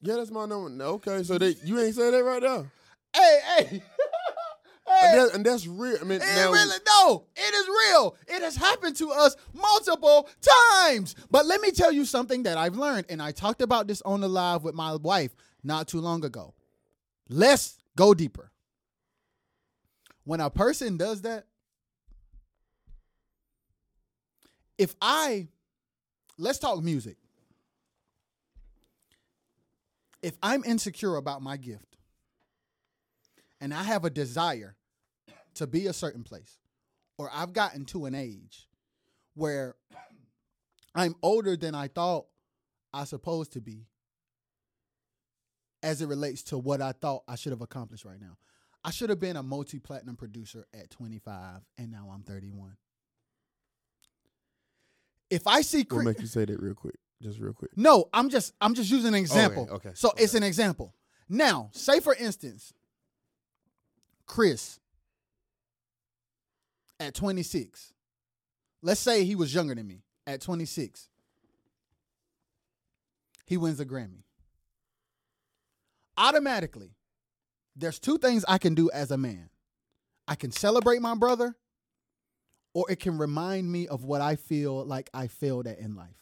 yeah, 0.00 0.16
that's 0.16 0.30
my 0.30 0.46
number. 0.46 0.82
Okay, 0.84 1.22
so 1.22 1.36
that 1.38 1.58
you 1.64 1.78
ain't 1.80 1.94
say 1.94 2.10
that 2.10 2.24
right 2.24 2.40
there. 2.40 2.70
hey, 3.14 3.40
hey. 3.58 3.82
And, 5.02 5.18
that- 5.18 5.34
and 5.34 5.44
that's 5.44 5.66
real. 5.66 5.98
I 6.00 6.04
mean, 6.04 6.22
It 6.22 6.26
now, 6.36 6.52
really 6.52 6.78
no, 6.86 7.24
it 7.36 7.54
is 7.54 7.66
real. 7.68 8.16
It 8.28 8.42
has 8.42 8.56
happened 8.56 8.96
to 8.96 9.10
us 9.10 9.36
multiple 9.52 10.28
times. 10.80 11.14
But 11.30 11.44
let 11.44 11.60
me 11.60 11.72
tell 11.72 11.92
you 11.92 12.04
something 12.04 12.44
that 12.44 12.56
I've 12.56 12.76
learned, 12.76 13.06
and 13.10 13.20
I 13.20 13.32
talked 13.32 13.60
about 13.62 13.88
this 13.88 14.00
on 14.02 14.20
the 14.20 14.28
live 14.28 14.62
with 14.62 14.74
my 14.76 14.94
wife 14.94 15.34
not 15.64 15.88
too 15.88 16.00
long 16.00 16.24
ago. 16.24 16.54
Let's 17.28 17.76
go 17.96 18.14
deeper. 18.14 18.52
When 20.24 20.40
a 20.40 20.50
person 20.50 20.96
does 20.96 21.22
that, 21.22 21.44
if 24.78 24.94
I 25.00 25.48
let's 26.38 26.58
talk 26.58 26.82
music. 26.82 27.16
If 30.22 30.36
I'm 30.42 30.64
insecure 30.64 31.16
about 31.16 31.42
my 31.42 31.56
gift 31.56 31.98
and 33.60 33.72
I 33.72 33.82
have 33.82 34.04
a 34.04 34.10
desire 34.10 34.76
to 35.54 35.66
be 35.66 35.86
a 35.86 35.92
certain 35.92 36.24
place, 36.24 36.58
or 37.18 37.30
I've 37.32 37.52
gotten 37.52 37.84
to 37.86 38.06
an 38.06 38.14
age 38.14 38.66
where 39.34 39.76
I'm 40.94 41.14
older 41.22 41.56
than 41.56 41.74
I 41.74 41.88
thought 41.88 42.26
I 42.92 43.04
supposed 43.04 43.52
to 43.52 43.60
be 43.60 43.86
as 45.82 46.02
it 46.02 46.08
relates 46.08 46.42
to 46.44 46.58
what 46.58 46.80
I 46.80 46.92
thought 46.92 47.22
I 47.28 47.36
should 47.36 47.52
have 47.52 47.60
accomplished 47.60 48.04
right 48.04 48.20
now. 48.20 48.38
I 48.84 48.90
should 48.90 49.10
have 49.10 49.20
been 49.20 49.36
a 49.36 49.42
multi-platinum 49.42 50.16
producer 50.16 50.66
at 50.74 50.90
25 50.90 51.60
and 51.78 51.90
now 51.90 52.10
I'm 52.12 52.22
31. 52.22 52.76
If 55.30 55.46
I 55.46 55.60
see 55.62 55.78
What 55.80 55.88
Chris, 55.88 56.04
make 56.04 56.20
you 56.20 56.26
say 56.26 56.44
that 56.44 56.60
real 56.62 56.74
quick? 56.74 56.96
Just 57.22 57.38
real 57.40 57.52
quick. 57.54 57.70
no, 57.76 58.08
I'm 58.12 58.28
just 58.28 58.52
I'm 58.60 58.74
just 58.74 58.90
using 58.90 59.08
an 59.08 59.14
example. 59.14 59.68
okay, 59.72 59.90
So 59.94 60.12
it's 60.18 60.34
an 60.34 60.42
example. 60.42 60.94
Now, 61.28 61.70
say 61.72 62.00
for 62.00 62.14
instance, 62.14 62.72
Chris 64.26 64.78
at 67.00 67.14
26. 67.14 67.92
Let's 68.82 69.00
say 69.00 69.24
he 69.24 69.34
was 69.34 69.54
younger 69.54 69.74
than 69.74 69.86
me 69.86 70.02
at 70.26 70.40
26. 70.40 71.08
He 73.46 73.56
wins 73.56 73.80
a 73.80 73.86
Grammy. 73.86 74.22
Automatically, 76.18 76.94
there's 77.74 77.98
two 77.98 78.18
things 78.18 78.44
I 78.48 78.58
can 78.58 78.74
do 78.74 78.90
as 78.92 79.10
a 79.10 79.16
man. 79.16 79.50
I 80.28 80.34
can 80.34 80.50
celebrate 80.50 81.00
my 81.02 81.14
brother 81.14 81.56
or 82.76 82.84
it 82.90 83.00
can 83.00 83.16
remind 83.16 83.72
me 83.72 83.88
of 83.88 84.04
what 84.04 84.20
I 84.20 84.36
feel 84.36 84.84
like 84.84 85.08
I 85.14 85.28
failed 85.28 85.66
at 85.66 85.78
in 85.78 85.96
life. 85.96 86.20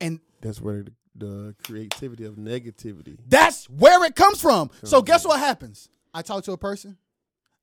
And 0.00 0.18
That's 0.40 0.60
where 0.60 0.82
the, 0.82 0.92
the 1.14 1.54
creativity 1.64 2.24
of 2.24 2.34
negativity. 2.34 3.16
That's 3.28 3.70
where 3.70 4.04
it 4.04 4.16
comes 4.16 4.40
from. 4.40 4.72
So 4.82 5.02
guess 5.02 5.24
what 5.24 5.38
happens? 5.38 5.88
I 6.12 6.22
talk 6.22 6.42
to 6.44 6.52
a 6.52 6.58
person. 6.58 6.96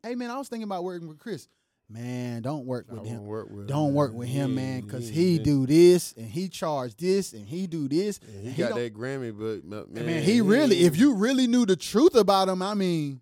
Hey 0.01 0.15
man, 0.15 0.31
I 0.31 0.37
was 0.37 0.47
thinking 0.47 0.63
about 0.63 0.85
working 0.85 1.09
with 1.09 1.19
Chris. 1.19 1.49
Man, 1.89 2.41
don't 2.41 2.65
work 2.65 2.85
I 2.89 2.93
with 2.93 3.01
won't 3.03 3.11
him. 3.15 3.25
work 3.25 3.49
with 3.51 3.67
Don't 3.67 3.89
him, 3.89 3.93
work 3.95 4.13
with 4.13 4.29
him, 4.29 4.55
man, 4.55 4.79
because 4.81 5.09
he 5.09 5.37
do 5.37 5.67
this 5.67 6.13
and 6.13 6.25
he 6.25 6.47
charge 6.47 6.95
this 6.95 7.33
and 7.33 7.45
he 7.45 7.67
do 7.67 7.89
this. 7.89 8.19
and 8.25 8.43
he 8.43 8.47
and 8.47 8.57
got 8.57 8.69
don't- 8.69 8.79
that 8.79 8.93
Grammy, 8.93 9.37
but 9.37 9.65
ma- 9.67 9.83
man, 9.93 10.05
man, 10.05 10.23
he 10.23 10.39
really, 10.39 10.85
if 10.85 10.95
you 10.97 11.15
really 11.15 11.47
knew 11.47 11.65
the 11.65 11.75
truth 11.75 12.15
about 12.15 12.47
him, 12.47 12.61
I 12.61 12.75
mean, 12.75 13.19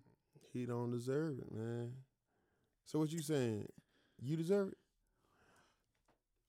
he 0.52 0.66
don't 0.66 0.92
deserve 0.92 1.40
it, 1.40 1.52
man. 1.52 1.92
So 2.94 3.00
what 3.00 3.10
you 3.10 3.22
saying? 3.22 3.66
You 4.22 4.36
deserve 4.36 4.68
it? 4.68 4.78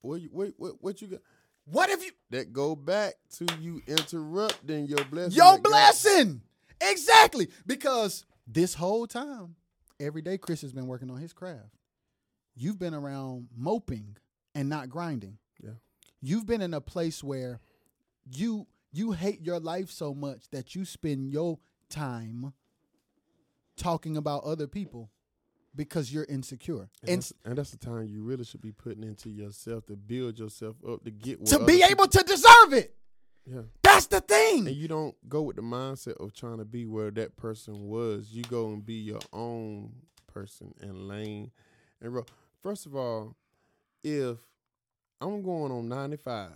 What 0.01 0.21
you 0.21 0.29
what 0.31 0.49
what, 0.57 0.73
what 0.79 1.01
you 1.01 1.07
got? 1.07 1.21
what 1.65 1.89
if 1.89 2.05
you 2.05 2.11
That 2.29 2.53
go 2.53 2.75
back 2.75 3.15
to 3.37 3.47
you 3.59 3.81
interrupting 3.87 4.85
your 4.85 5.03
blessing. 5.05 5.35
your 5.35 5.53
that 5.53 5.63
God- 5.63 5.71
blessing? 5.71 6.41
Exactly. 6.79 7.47
Because 7.65 8.25
this 8.45 8.75
whole 8.75 9.07
time, 9.07 9.55
every 9.99 10.21
day 10.21 10.37
Chris 10.37 10.61
has 10.61 10.71
been 10.71 10.85
working 10.85 11.09
on 11.09 11.17
his 11.17 11.33
craft. 11.33 11.73
You've 12.55 12.77
been 12.77 12.93
around 12.93 13.47
moping 13.57 14.15
and 14.53 14.69
not 14.69 14.87
grinding. 14.87 15.39
Yeah. 15.63 15.71
You've 16.21 16.45
been 16.45 16.61
in 16.61 16.75
a 16.75 16.81
place 16.81 17.23
where 17.23 17.59
you 18.31 18.67
you 18.93 19.13
hate 19.13 19.41
your 19.41 19.59
life 19.59 19.89
so 19.89 20.13
much 20.13 20.47
that 20.51 20.75
you 20.75 20.85
spend 20.85 21.31
your 21.31 21.57
time 21.89 22.53
talking 23.77 24.15
about 24.15 24.43
other 24.43 24.67
people 24.67 25.09
because 25.75 26.13
you're 26.13 26.25
insecure. 26.25 26.89
And, 27.01 27.09
And 27.09 27.17
that's, 27.17 27.33
and 27.43 27.57
that's 27.57 27.71
the 27.71 27.77
time 27.77 28.07
you 28.07 28.23
really 28.23 28.43
should 28.45 28.61
be 28.61 28.71
putting 28.71 29.03
into 29.03 29.29
yourself 29.29 29.85
to 29.87 29.95
build 29.95 30.39
yourself 30.39 30.75
up 30.87 31.03
to 31.03 31.11
get 31.11 31.45
to 31.47 31.59
be 31.59 31.73
people- 31.77 31.89
able 31.91 32.07
to 32.07 32.23
deserve 32.23 32.73
it. 32.73 32.95
Yeah. 33.45 33.61
That's 33.83 34.07
the 34.07 34.21
thing. 34.21 34.67
And 34.67 34.75
you 34.75 34.87
don't 34.87 35.15
go 35.29 35.43
with 35.43 35.55
the 35.55 35.61
mindset 35.61 36.17
of 36.17 36.33
trying 36.33 36.57
to 36.57 36.65
be 36.65 36.85
where 36.85 37.11
that 37.11 37.37
person 37.37 37.87
was. 37.87 38.29
You 38.31 38.43
go 38.43 38.69
and 38.69 38.83
be 38.83 38.95
your 38.95 39.19
own 39.31 39.91
person 40.25 40.73
and 40.81 41.07
lane 41.07 41.51
and 42.01 42.13
road. 42.13 42.25
First 42.63 42.87
of 42.87 42.95
all, 42.95 43.35
if 44.03 44.37
I'm 45.21 45.43
going 45.43 45.71
on 45.71 45.87
95 45.87 46.49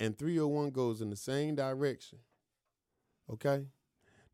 and 0.00 0.16
301 0.18 0.70
goes 0.70 1.00
in 1.02 1.10
the 1.10 1.16
same 1.16 1.54
direction, 1.54 2.18
okay? 3.30 3.66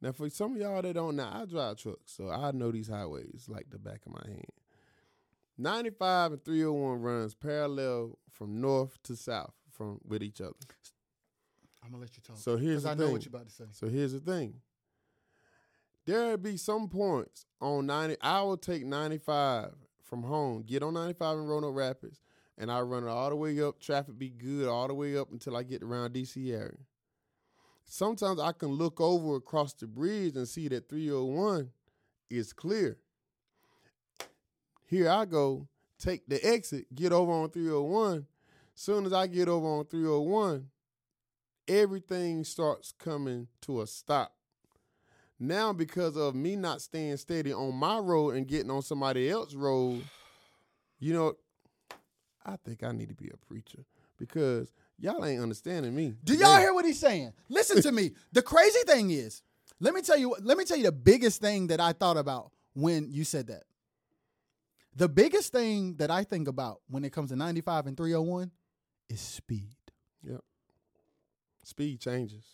Now, 0.02 0.10
for 0.10 0.28
some 0.28 0.54
of 0.56 0.60
y'all 0.60 0.82
that 0.82 0.94
don't 0.94 1.14
know, 1.14 1.30
I 1.32 1.44
drive 1.44 1.76
trucks, 1.76 2.12
so 2.16 2.28
I 2.28 2.50
know 2.50 2.72
these 2.72 2.88
highways 2.88 3.46
like 3.48 3.70
the 3.70 3.78
back 3.78 4.00
of 4.04 4.12
my 4.12 4.22
hand. 4.26 4.44
95 5.56 6.32
and 6.32 6.44
301 6.44 7.00
runs 7.00 7.34
parallel 7.34 8.18
from 8.28 8.60
north 8.60 9.00
to 9.04 9.14
south 9.14 9.54
from 9.70 10.00
with 10.04 10.24
each 10.24 10.40
other. 10.40 10.56
I'm 11.84 11.92
gonna 11.92 12.02
let 12.02 12.16
you 12.16 12.22
talk. 12.22 12.36
So 12.36 12.56
here's 12.56 12.82
the 12.82 12.90
I 12.90 12.94
thing. 12.94 13.06
know 13.06 13.12
what 13.12 13.24
you're 13.24 13.34
about 13.34 13.48
to 13.48 13.54
say. 13.54 13.64
So 13.70 13.86
here's 13.88 14.12
the 14.12 14.18
thing. 14.18 14.54
There'll 16.04 16.36
be 16.36 16.56
some 16.56 16.88
points 16.88 17.46
on 17.60 17.86
90. 17.86 18.16
I 18.20 18.42
will 18.42 18.56
take 18.56 18.84
95 18.84 19.70
from 20.02 20.24
home, 20.24 20.62
get 20.62 20.82
on 20.82 20.94
95 20.94 21.38
in 21.38 21.44
Roanoke 21.46 21.76
Rapids, 21.76 22.20
and 22.58 22.72
I 22.72 22.80
run 22.80 23.04
it 23.04 23.08
all 23.08 23.30
the 23.30 23.36
way 23.36 23.60
up. 23.62 23.78
Traffic 23.78 24.18
be 24.18 24.30
good 24.30 24.66
all 24.66 24.88
the 24.88 24.94
way 24.94 25.16
up 25.16 25.30
until 25.30 25.56
I 25.56 25.62
get 25.62 25.82
around 25.82 26.12
DC 26.14 26.52
area. 26.52 26.78
Sometimes 27.84 28.40
I 28.40 28.52
can 28.52 28.68
look 28.68 29.00
over 29.00 29.36
across 29.36 29.74
the 29.74 29.86
bridge 29.86 30.36
and 30.36 30.48
see 30.48 30.68
that 30.68 30.88
301 30.88 31.70
is 32.30 32.52
clear. 32.52 32.96
Here 34.86 35.08
I 35.08 35.24
go, 35.24 35.68
take 35.98 36.26
the 36.26 36.44
exit, 36.44 36.86
get 36.94 37.12
over 37.12 37.32
on 37.32 37.50
301. 37.50 38.26
Soon 38.74 39.06
as 39.06 39.12
I 39.12 39.26
get 39.26 39.48
over 39.48 39.66
on 39.66 39.84
301, 39.84 40.68
everything 41.68 42.44
starts 42.44 42.92
coming 42.98 43.48
to 43.62 43.82
a 43.82 43.86
stop. 43.86 44.34
Now, 45.38 45.72
because 45.72 46.16
of 46.16 46.34
me 46.34 46.56
not 46.56 46.80
staying 46.80 47.16
steady 47.16 47.52
on 47.52 47.74
my 47.74 47.98
road 47.98 48.36
and 48.36 48.46
getting 48.46 48.70
on 48.70 48.82
somebody 48.82 49.28
else's 49.28 49.56
road, 49.56 50.02
you 51.00 51.12
know, 51.12 51.34
I 52.44 52.56
think 52.64 52.82
I 52.82 52.92
need 52.92 53.08
to 53.08 53.14
be 53.14 53.30
a 53.32 53.36
preacher 53.46 53.84
because 54.18 54.72
y'all 55.02 55.24
ain't 55.24 55.42
understanding 55.42 55.94
me. 55.94 56.14
Do 56.24 56.34
y'all 56.34 56.58
hear 56.58 56.72
what 56.72 56.84
he's 56.84 56.98
saying? 56.98 57.32
Listen 57.48 57.82
to 57.82 57.92
me. 57.92 58.12
The 58.32 58.40
crazy 58.40 58.78
thing 58.86 59.10
is, 59.10 59.42
let 59.80 59.92
me 59.92 60.00
tell 60.00 60.16
you. 60.16 60.34
Let 60.40 60.56
me 60.56 60.64
tell 60.64 60.76
you 60.76 60.84
the 60.84 60.92
biggest 60.92 61.40
thing 61.40 61.66
that 61.66 61.80
I 61.80 61.92
thought 61.92 62.16
about 62.16 62.52
when 62.72 63.10
you 63.10 63.24
said 63.24 63.48
that. 63.48 63.64
The 64.94 65.08
biggest 65.08 65.52
thing 65.52 65.96
that 65.96 66.10
I 66.10 66.24
think 66.24 66.48
about 66.48 66.80
when 66.88 67.04
it 67.04 67.12
comes 67.12 67.30
to 67.30 67.36
95 67.36 67.86
and 67.88 67.96
301 67.96 68.50
is 69.08 69.20
speed. 69.20 69.76
Yep. 70.22 70.40
Speed 71.64 72.00
changes. 72.00 72.44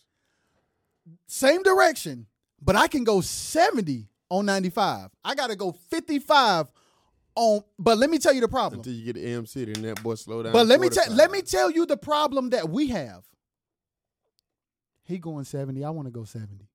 Same 1.27 1.63
direction, 1.63 2.27
but 2.61 2.75
I 2.75 2.87
can 2.87 3.03
go 3.03 3.21
70 3.21 4.07
on 4.29 4.45
95. 4.45 5.09
I 5.23 5.35
got 5.35 5.47
to 5.47 5.55
go 5.55 5.71
55 5.71 6.67
on. 7.39 7.63
But 7.77 7.97
let 7.97 8.09
me 8.09 8.19
tell 8.19 8.33
you 8.33 8.41
the 8.41 8.47
problem. 8.47 8.79
Until 8.79 8.93
you 8.93 9.05
get 9.11 9.15
to 9.15 9.45
City 9.47 9.73
and 9.73 9.83
that 9.85 10.03
boy 10.03 10.15
slow 10.15 10.43
down. 10.43 10.53
But 10.53 10.67
let 10.67 10.79
me 10.79 10.89
tell 10.89 11.05
45. 11.05 11.17
let 11.17 11.31
me 11.31 11.41
tell 11.41 11.71
you 11.71 11.85
the 11.85 11.97
problem 11.97 12.49
that 12.51 12.69
we 12.69 12.87
have. 12.87 13.23
He 15.03 15.17
going 15.17 15.45
70, 15.45 15.83
I 15.83 15.89
want 15.89 16.07
to 16.07 16.11
go 16.11 16.23
70. 16.23 16.67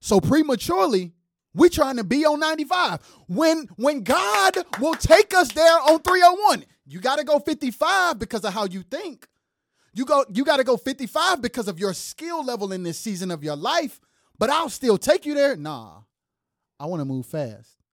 So 0.00 0.20
prematurely, 0.20 1.12
we 1.54 1.68
trying 1.68 1.96
to 1.96 2.04
be 2.04 2.26
on 2.26 2.40
95. 2.40 3.00
When 3.28 3.68
when 3.76 4.02
God 4.02 4.56
will 4.80 4.94
take 4.94 5.32
us 5.34 5.52
there 5.52 5.78
on 5.80 6.00
301, 6.00 6.64
you 6.86 7.00
got 7.00 7.18
to 7.18 7.24
go 7.24 7.38
55 7.38 8.18
because 8.18 8.44
of 8.44 8.52
how 8.52 8.64
you 8.64 8.82
think. 8.82 9.28
You 9.92 10.04
go 10.04 10.24
you 10.32 10.44
got 10.44 10.56
to 10.56 10.64
go 10.64 10.76
55 10.76 11.40
because 11.40 11.68
of 11.68 11.78
your 11.78 11.94
skill 11.94 12.44
level 12.44 12.72
in 12.72 12.82
this 12.82 12.98
season 12.98 13.30
of 13.30 13.44
your 13.44 13.56
life, 13.56 14.00
but 14.38 14.50
I'll 14.50 14.68
still 14.68 14.98
take 14.98 15.24
you 15.24 15.34
there. 15.34 15.54
Nah. 15.56 16.00
I 16.80 16.86
want 16.86 17.00
to 17.00 17.04
move 17.04 17.26
fast. 17.26 17.83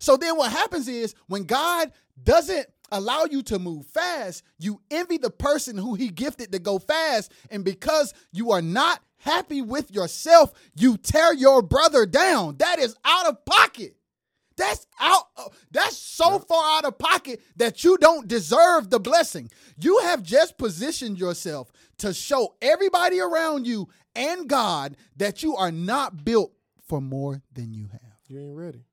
So 0.00 0.16
then 0.16 0.36
what 0.36 0.50
happens 0.50 0.88
is 0.88 1.14
when 1.28 1.44
God 1.44 1.92
doesn't 2.22 2.66
allow 2.90 3.26
you 3.30 3.42
to 3.44 3.58
move 3.58 3.86
fast, 3.86 4.42
you 4.58 4.80
envy 4.90 5.18
the 5.18 5.30
person 5.30 5.76
who 5.76 5.94
he 5.94 6.08
gifted 6.08 6.50
to 6.52 6.58
go 6.58 6.78
fast. 6.78 7.30
And 7.50 7.64
because 7.64 8.12
you 8.32 8.50
are 8.50 8.62
not 8.62 9.00
happy 9.18 9.62
with 9.62 9.90
yourself, 9.90 10.52
you 10.74 10.96
tear 10.96 11.32
your 11.34 11.62
brother 11.62 12.06
down. 12.06 12.56
That 12.56 12.78
is 12.78 12.96
out 13.04 13.26
of 13.26 13.44
pocket. 13.44 13.94
That's 14.56 14.86
out 14.98 15.24
that's 15.70 15.96
so 15.96 16.38
far 16.38 16.76
out 16.76 16.84
of 16.84 16.98
pocket 16.98 17.40
that 17.56 17.82
you 17.82 17.96
don't 17.96 18.28
deserve 18.28 18.90
the 18.90 19.00
blessing. 19.00 19.50
You 19.78 20.00
have 20.00 20.22
just 20.22 20.58
positioned 20.58 21.18
yourself 21.18 21.72
to 21.98 22.12
show 22.12 22.56
everybody 22.60 23.20
around 23.20 23.66
you 23.66 23.88
and 24.14 24.48
God 24.48 24.96
that 25.16 25.42
you 25.42 25.56
are 25.56 25.72
not 25.72 26.24
built 26.24 26.52
for 26.86 27.00
more 27.00 27.42
than 27.54 27.72
you 27.72 27.86
have. 27.86 28.00
You 28.28 28.38
ain't 28.40 28.56
ready. 28.56 28.84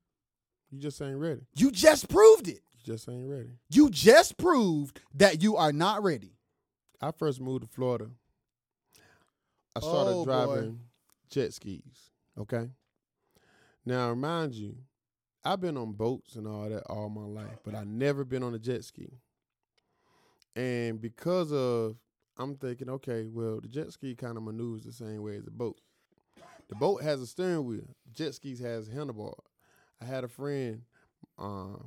You 0.70 0.78
just 0.78 1.00
ain't 1.00 1.16
ready. 1.18 1.42
You 1.56 1.70
just 1.70 2.08
proved 2.08 2.48
it. 2.48 2.60
You 2.72 2.94
just 2.94 3.08
ain't 3.08 3.28
ready. 3.28 3.50
You 3.70 3.90
just 3.90 4.36
proved 4.36 5.00
that 5.14 5.42
you 5.42 5.56
are 5.56 5.72
not 5.72 6.02
ready. 6.02 6.32
I 7.00 7.10
first 7.12 7.40
moved 7.40 7.62
to 7.62 7.68
Florida. 7.68 8.10
I 9.76 9.80
started 9.80 10.10
Oh, 10.10 10.24
boy. 10.24 10.24
driving 10.24 10.80
jet 11.30 11.54
skis. 11.54 12.10
Okay. 12.38 12.68
Now, 13.86 14.10
remind 14.10 14.54
you, 14.54 14.76
I've 15.44 15.60
been 15.60 15.76
on 15.76 15.92
boats 15.92 16.34
and 16.34 16.46
all 16.46 16.68
that 16.68 16.82
all 16.90 17.08
my 17.08 17.24
life, 17.24 17.58
but 17.64 17.74
I 17.74 17.84
never 17.84 18.24
been 18.24 18.42
on 18.42 18.54
a 18.54 18.58
jet 18.58 18.84
ski. 18.84 19.08
And 20.56 21.00
because 21.00 21.52
of, 21.52 21.96
I'm 22.36 22.56
thinking, 22.56 22.90
okay, 22.90 23.28
well, 23.32 23.60
the 23.60 23.68
jet 23.68 23.92
ski 23.92 24.14
kind 24.14 24.36
of 24.36 24.42
maneuvers 24.42 24.82
the 24.82 24.92
same 24.92 25.22
way 25.22 25.36
as 25.36 25.46
a 25.46 25.50
boat. 25.50 25.78
The 26.68 26.74
boat 26.74 27.02
has 27.02 27.20
a 27.22 27.26
steering 27.26 27.64
wheel. 27.64 27.96
Jet 28.12 28.34
skis 28.34 28.58
has 28.60 28.88
a 28.88 28.90
handlebar. 28.90 29.38
I 30.00 30.04
had 30.04 30.24
a 30.24 30.28
friend, 30.28 30.82
um, 31.38 31.84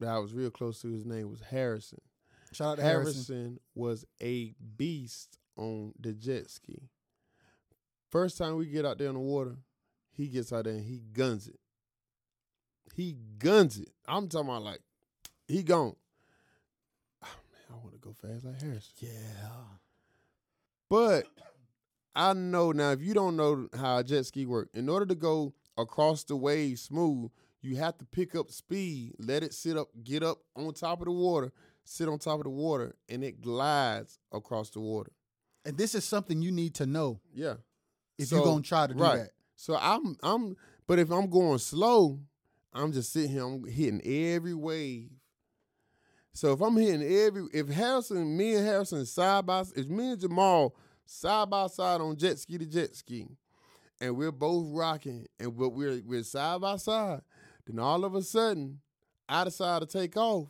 that 0.00 0.08
I 0.08 0.18
was 0.18 0.32
real 0.32 0.50
close 0.50 0.80
to. 0.82 0.88
His 0.92 1.04
name 1.04 1.28
was 1.30 1.40
Harrison. 1.40 2.00
Shout 2.52 2.72
out 2.72 2.76
to 2.76 2.82
Harrison, 2.82 3.36
Harrison. 3.36 3.60
was 3.74 4.04
a 4.22 4.54
beast 4.76 5.38
on 5.56 5.92
the 5.98 6.12
jet 6.12 6.50
ski. 6.50 6.88
First 8.10 8.38
time 8.38 8.56
we 8.56 8.66
get 8.66 8.86
out 8.86 8.98
there 8.98 9.08
in 9.08 9.14
the 9.14 9.20
water, 9.20 9.56
he 10.16 10.28
gets 10.28 10.52
out 10.52 10.64
there 10.64 10.74
and 10.74 10.84
he 10.84 11.02
guns 11.12 11.46
it. 11.48 11.58
He 12.94 13.16
guns 13.38 13.78
it. 13.78 13.90
I'm 14.06 14.28
talking 14.28 14.48
about 14.48 14.62
like 14.62 14.80
he 15.46 15.62
gone. 15.62 15.94
Oh, 17.22 17.26
man, 17.52 17.70
I 17.70 17.82
want 17.82 17.92
to 17.92 18.00
go 18.00 18.12
fast 18.12 18.44
like 18.44 18.60
Harrison. 18.60 18.92
Yeah. 18.98 19.10
But 20.88 21.26
I 22.14 22.32
know 22.32 22.72
now 22.72 22.92
if 22.92 23.02
you 23.02 23.12
don't 23.14 23.36
know 23.36 23.68
how 23.78 23.98
a 23.98 24.04
jet 24.04 24.24
ski 24.26 24.46
work, 24.46 24.70
in 24.72 24.88
order 24.88 25.06
to 25.06 25.14
go 25.14 25.52
across 25.76 26.24
the 26.24 26.36
wave 26.36 26.78
smooth, 26.78 27.30
you 27.62 27.76
have 27.76 27.98
to 27.98 28.04
pick 28.04 28.34
up 28.34 28.50
speed, 28.50 29.14
let 29.18 29.42
it 29.42 29.52
sit 29.54 29.76
up, 29.76 29.88
get 30.04 30.22
up 30.22 30.38
on 30.56 30.72
top 30.74 31.00
of 31.00 31.06
the 31.06 31.12
water, 31.12 31.52
sit 31.84 32.08
on 32.08 32.18
top 32.18 32.38
of 32.40 32.44
the 32.44 32.50
water, 32.50 32.94
and 33.08 33.24
it 33.24 33.40
glides 33.40 34.18
across 34.32 34.70
the 34.70 34.80
water. 34.80 35.10
And 35.64 35.76
this 35.76 35.94
is 35.94 36.04
something 36.04 36.40
you 36.40 36.52
need 36.52 36.74
to 36.76 36.86
know 36.86 37.20
Yeah. 37.34 37.56
if 38.18 38.28
So- 38.28 38.36
you're 38.36 38.44
gonna 38.44 38.62
try 38.62 38.86
to 38.86 38.94
do 38.94 39.00
right. 39.02 39.16
that. 39.18 39.32
So 39.56 39.76
I'm 39.76 40.16
I'm 40.22 40.56
but 40.86 40.98
if 40.98 41.10
I'm 41.10 41.28
going 41.28 41.58
slow, 41.58 42.20
I'm 42.72 42.92
just 42.92 43.12
sitting 43.12 43.30
here, 43.32 43.44
I'm 43.44 43.64
hitting 43.64 44.00
every 44.04 44.54
wave. 44.54 45.10
So 46.32 46.52
if 46.52 46.60
I'm 46.60 46.76
hitting 46.76 47.02
every 47.02 47.48
if 47.52 47.68
Harrison, 47.68 48.36
me 48.36 48.54
and 48.54 48.64
Harrison 48.66 49.04
side 49.04 49.46
by 49.46 49.64
side, 49.64 49.78
if 49.78 49.88
me 49.88 50.12
and 50.12 50.20
Jamal 50.20 50.76
side 51.06 51.50
by 51.50 51.66
side 51.66 52.00
on 52.00 52.16
jet 52.16 52.38
ski 52.38 52.58
to 52.58 52.66
jet 52.66 52.94
ski, 52.94 53.26
and 54.00 54.16
we're 54.16 54.30
both 54.30 54.66
rocking 54.70 55.26
and 55.40 55.56
but 55.56 55.70
we're 55.70 56.00
we're 56.06 56.22
side 56.22 56.60
by 56.60 56.76
side, 56.76 57.22
then 57.68 57.78
all 57.78 58.04
of 58.04 58.14
a 58.14 58.22
sudden 58.22 58.80
I 59.28 59.44
decide 59.44 59.80
to 59.80 59.86
take 59.86 60.16
off 60.16 60.48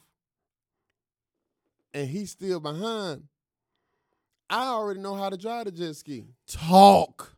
and 1.92 2.08
he's 2.08 2.30
still 2.30 2.60
behind. 2.60 3.24
I 4.50 4.68
already 4.68 5.00
know 5.00 5.14
how 5.14 5.28
to 5.28 5.36
drive 5.36 5.66
the 5.66 5.72
jet 5.72 5.96
ski. 5.96 6.24
Talk. 6.46 7.36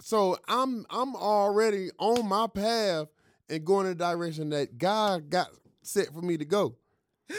So 0.00 0.38
I'm 0.48 0.86
I'm 0.90 1.16
already 1.16 1.90
on 1.98 2.28
my 2.28 2.46
path 2.46 3.08
and 3.48 3.64
going 3.64 3.86
in 3.86 3.96
the 3.96 4.04
direction 4.04 4.50
that 4.50 4.78
God 4.78 5.30
got 5.30 5.48
set 5.82 6.12
for 6.12 6.22
me 6.22 6.36
to 6.36 6.44
go. 6.44 6.76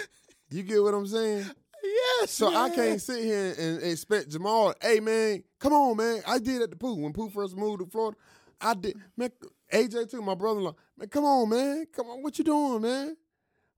You 0.54 0.64
get 0.64 0.84
what 0.84 0.94
I'm 0.94 1.08
saying? 1.08 1.46
Yes. 1.82 2.32
So 2.32 2.54
I 2.54 2.70
can't 2.70 3.02
sit 3.02 3.24
here 3.24 3.56
and 3.58 3.82
expect 3.84 4.30
Jamal, 4.30 4.74
hey 4.82 5.00
man, 5.00 5.44
come 5.60 5.72
on, 5.72 5.96
man. 5.96 6.22
I 6.28 6.40
did 6.40 6.62
at 6.62 6.70
the 6.70 6.76
pool. 6.76 7.00
When 7.00 7.14
Pooh 7.14 7.30
first 7.30 7.56
moved 7.56 7.80
to 7.80 7.86
Florida, 7.86 8.18
I 8.60 8.74
did 8.74 8.98
man 9.16 9.32
AJ 9.72 10.12
too, 10.12 10.22
my 10.22 10.36
brother-in-law. 10.36 10.76
Man, 11.02 11.10
come 11.10 11.26
on, 11.26 11.50
man. 11.50 11.88
Come 11.96 12.08
on, 12.10 12.22
what 12.22 12.38
you 12.38 12.44
doing, 12.46 12.84
man? 12.84 13.18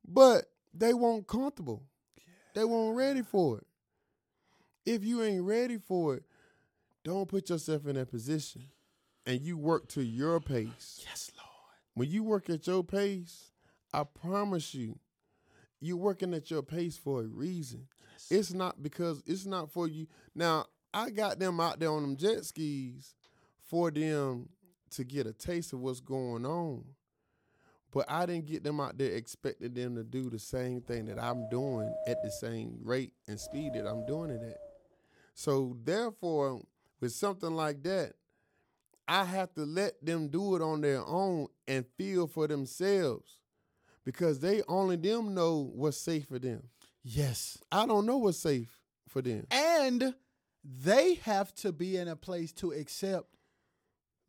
But 0.05 0.43
they 0.73 0.93
weren't 0.93 1.25
comfortable. 1.25 1.81
They 2.53 2.65
weren't 2.65 2.97
ready 2.97 3.21
for 3.21 3.59
it. 3.59 3.67
If 4.85 5.05
you 5.05 5.23
ain't 5.23 5.43
ready 5.43 5.77
for 5.77 6.15
it, 6.15 6.23
don't 7.05 7.29
put 7.29 7.49
yourself 7.49 7.87
in 7.87 7.95
that 7.95 8.11
position. 8.11 8.63
And 9.25 9.39
you 9.39 9.57
work 9.57 9.87
to 9.89 10.03
your 10.03 10.41
pace. 10.41 11.01
Yes, 11.07 11.31
Lord. 11.37 11.47
When 11.93 12.09
you 12.09 12.23
work 12.25 12.49
at 12.49 12.67
your 12.67 12.83
pace, 12.83 13.51
I 13.93 14.03
promise 14.03 14.75
you, 14.75 14.99
you're 15.79 15.95
working 15.95 16.33
at 16.33 16.51
your 16.51 16.61
pace 16.61 16.97
for 16.97 17.21
a 17.21 17.27
reason. 17.27 17.87
It's 18.29 18.51
not 18.51 18.83
because 18.83 19.23
it's 19.25 19.45
not 19.45 19.71
for 19.71 19.87
you. 19.87 20.07
Now, 20.35 20.65
I 20.93 21.09
got 21.09 21.39
them 21.39 21.61
out 21.61 21.79
there 21.79 21.89
on 21.89 22.01
them 22.01 22.17
jet 22.17 22.43
skis 22.43 23.15
for 23.61 23.91
them 23.91 24.49
to 24.91 25.05
get 25.05 25.25
a 25.25 25.31
taste 25.31 25.71
of 25.71 25.79
what's 25.79 26.01
going 26.01 26.45
on. 26.45 26.83
But 27.93 28.09
I 28.09 28.25
didn't 28.25 28.47
get 28.47 28.63
them 28.63 28.79
out 28.79 28.97
there 28.97 29.11
expecting 29.11 29.73
them 29.73 29.95
to 29.95 30.03
do 30.03 30.29
the 30.29 30.39
same 30.39 30.81
thing 30.81 31.05
that 31.05 31.21
I'm 31.21 31.47
doing 31.49 31.93
at 32.07 32.23
the 32.23 32.31
same 32.31 32.79
rate 32.81 33.13
and 33.27 33.39
speed 33.39 33.73
that 33.73 33.87
I'm 33.87 34.05
doing 34.07 34.31
it 34.31 34.41
at. 34.41 34.57
So 35.35 35.77
therefore, 35.83 36.61
with 36.99 37.11
something 37.11 37.51
like 37.51 37.83
that, 37.83 38.13
I 39.07 39.25
have 39.25 39.53
to 39.53 39.65
let 39.65 40.03
them 40.03 40.29
do 40.29 40.55
it 40.55 40.61
on 40.61 40.81
their 40.81 41.05
own 41.05 41.47
and 41.67 41.85
feel 41.97 42.25
for 42.25 42.47
themselves 42.47 43.39
because 44.05 44.39
they 44.39 44.63
only 44.67 44.95
them 44.95 45.33
know 45.33 45.71
what's 45.75 45.97
safe 45.97 46.27
for 46.27 46.39
them. 46.39 46.63
Yes. 47.03 47.57
I 47.71 47.85
don't 47.85 48.05
know 48.05 48.17
what's 48.17 48.39
safe 48.39 48.79
for 49.09 49.21
them. 49.21 49.45
And 49.51 50.15
they 50.63 51.15
have 51.15 51.53
to 51.55 51.71
be 51.71 51.97
in 51.97 52.07
a 52.07 52.15
place 52.15 52.53
to 52.53 52.71
accept. 52.71 53.27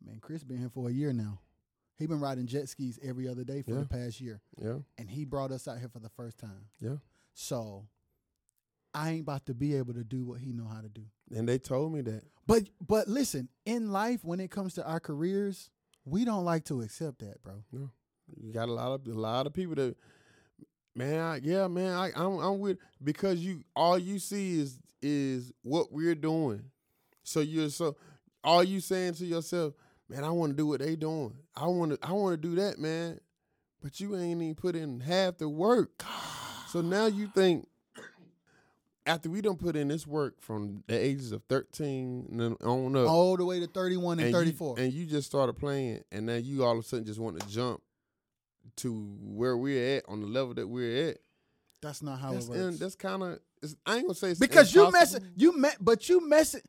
Man, 0.05 0.19
Chris 0.21 0.43
been 0.43 0.57
here 0.57 0.69
for 0.69 0.89
a 0.89 0.93
year 0.93 1.13
now. 1.13 1.39
He 1.97 2.07
been 2.07 2.19
riding 2.19 2.45
jet 2.45 2.67
skis 2.67 2.99
every 3.01 3.27
other 3.27 3.43
day 3.43 3.61
for 3.61 3.71
Yeah. 3.71 3.79
the 3.81 3.85
past 3.87 4.19
year, 4.19 4.41
Yeah, 4.61 4.79
and 4.97 5.09
he 5.09 5.23
brought 5.25 5.51
us 5.51 5.67
out 5.67 5.79
here 5.79 5.87
for 5.89 5.99
the 5.99 6.09
first 6.09 6.37
time. 6.37 6.67
yeah. 6.79 6.97
So 7.33 7.87
I 8.93 9.11
ain't 9.11 9.21
about 9.21 9.45
to 9.47 9.53
be 9.53 9.75
able 9.75 9.93
to 9.93 10.03
do 10.03 10.23
what 10.25 10.39
he 10.39 10.51
know 10.53 10.67
how 10.67 10.81
to 10.81 10.89
do. 10.89 11.03
And 11.35 11.47
they 11.47 11.57
told 11.57 11.93
me 11.93 12.01
that. 12.01 12.23
But 12.47 12.69
but 12.85 13.07
listen, 13.07 13.49
in 13.65 13.91
life, 13.91 14.23
when 14.23 14.39
it 14.39 14.51
comes 14.51 14.73
to 14.75 14.85
our 14.85 14.99
careers, 14.99 15.69
we 16.05 16.23
don't 16.25 16.45
like 16.45 16.65
to 16.65 16.81
accept 16.81 17.19
that, 17.19 17.41
bro. 17.43 17.63
No. 17.71 17.89
You 18.41 18.53
got 18.53 18.69
a 18.69 18.73
lot 18.73 18.91
of 18.91 19.07
a 19.07 19.19
lot 19.19 19.47
of 19.47 19.53
people 19.53 19.75
that, 19.75 19.95
man, 20.95 21.19
I, 21.19 21.35
yeah, 21.43 21.67
man, 21.67 21.93
I, 21.93 22.11
I'm 22.15 22.39
I'm 22.39 22.59
with 22.59 22.77
because 23.03 23.39
you 23.39 23.63
all 23.75 23.97
you 23.97 24.19
see 24.19 24.59
is 24.59 24.79
is 25.01 25.51
what 25.61 25.91
we're 25.91 26.15
doing. 26.15 26.63
So 27.23 27.39
you're 27.41 27.69
so 27.69 27.95
all 28.43 28.63
you 28.63 28.79
saying 28.79 29.13
to 29.15 29.25
yourself, 29.25 29.73
man, 30.09 30.23
I 30.23 30.29
want 30.29 30.51
to 30.51 30.55
do 30.57 30.67
what 30.67 30.79
they 30.79 30.95
doing. 30.95 31.35
I 31.57 31.67
want 31.67 31.91
to 31.93 32.07
I 32.07 32.11
want 32.13 32.41
to 32.41 32.49
do 32.49 32.55
that, 32.55 32.79
man. 32.79 33.19
But 33.81 33.99
you 33.99 34.15
ain't 34.15 34.41
even 34.41 34.55
put 34.55 34.75
in 34.75 34.99
half 34.99 35.37
the 35.37 35.47
work. 35.49 36.03
So 36.69 36.81
now 36.81 37.05
you 37.05 37.27
think 37.27 37.67
after 39.05 39.29
we 39.29 39.39
don't 39.41 39.59
put 39.59 39.75
in 39.75 39.87
this 39.87 40.07
work 40.07 40.41
from 40.41 40.83
the 40.87 40.97
ages 40.97 41.31
of 41.31 41.43
13 41.47 42.27
and 42.39 42.57
on 42.63 42.95
up, 42.95 43.07
All 43.07 43.37
the 43.37 43.45
way 43.45 43.59
to 43.59 43.67
31 43.67 44.19
and, 44.19 44.27
you- 44.29 44.33
34. 44.33 44.79
and 44.79 44.91
you 44.91 45.05
just 45.05 45.27
started 45.27 45.53
playing, 45.53 46.03
and 46.11 46.25
now 46.25 46.35
you 46.35 46.63
all 46.63 46.73
of 46.73 46.79
a 46.79 46.87
sudden 46.87 47.05
just 47.05 47.19
want 47.19 47.39
to 47.39 47.47
jump 47.47 47.81
to 48.77 48.91
where 49.21 49.55
we're 49.55 49.97
at 49.97 50.03
on 50.07 50.21
the 50.21 50.27
level 50.27 50.55
that 50.55 50.67
we're 50.67 51.09
at. 51.09 51.17
that's 51.81 52.01
not 52.01 52.19
how 52.19 52.33
That's 52.33 52.47
it 52.47 52.49
works. 52.49 52.61
in, 52.61 52.77
that's 52.77 52.95
kind 52.95 53.21
of 53.21 53.39
I 53.85 53.97
ain't 53.97 54.05
gonna 54.07 54.15
say 54.15 54.31
it's 54.31 54.39
because 54.39 54.73
you 54.73 54.91
mess 54.91 55.13
impossible. 55.13 55.27
you 55.37 55.57
met 55.57 55.77
but 55.79 56.09
you 56.09 56.27
mess 56.27 56.55
it 56.55 56.65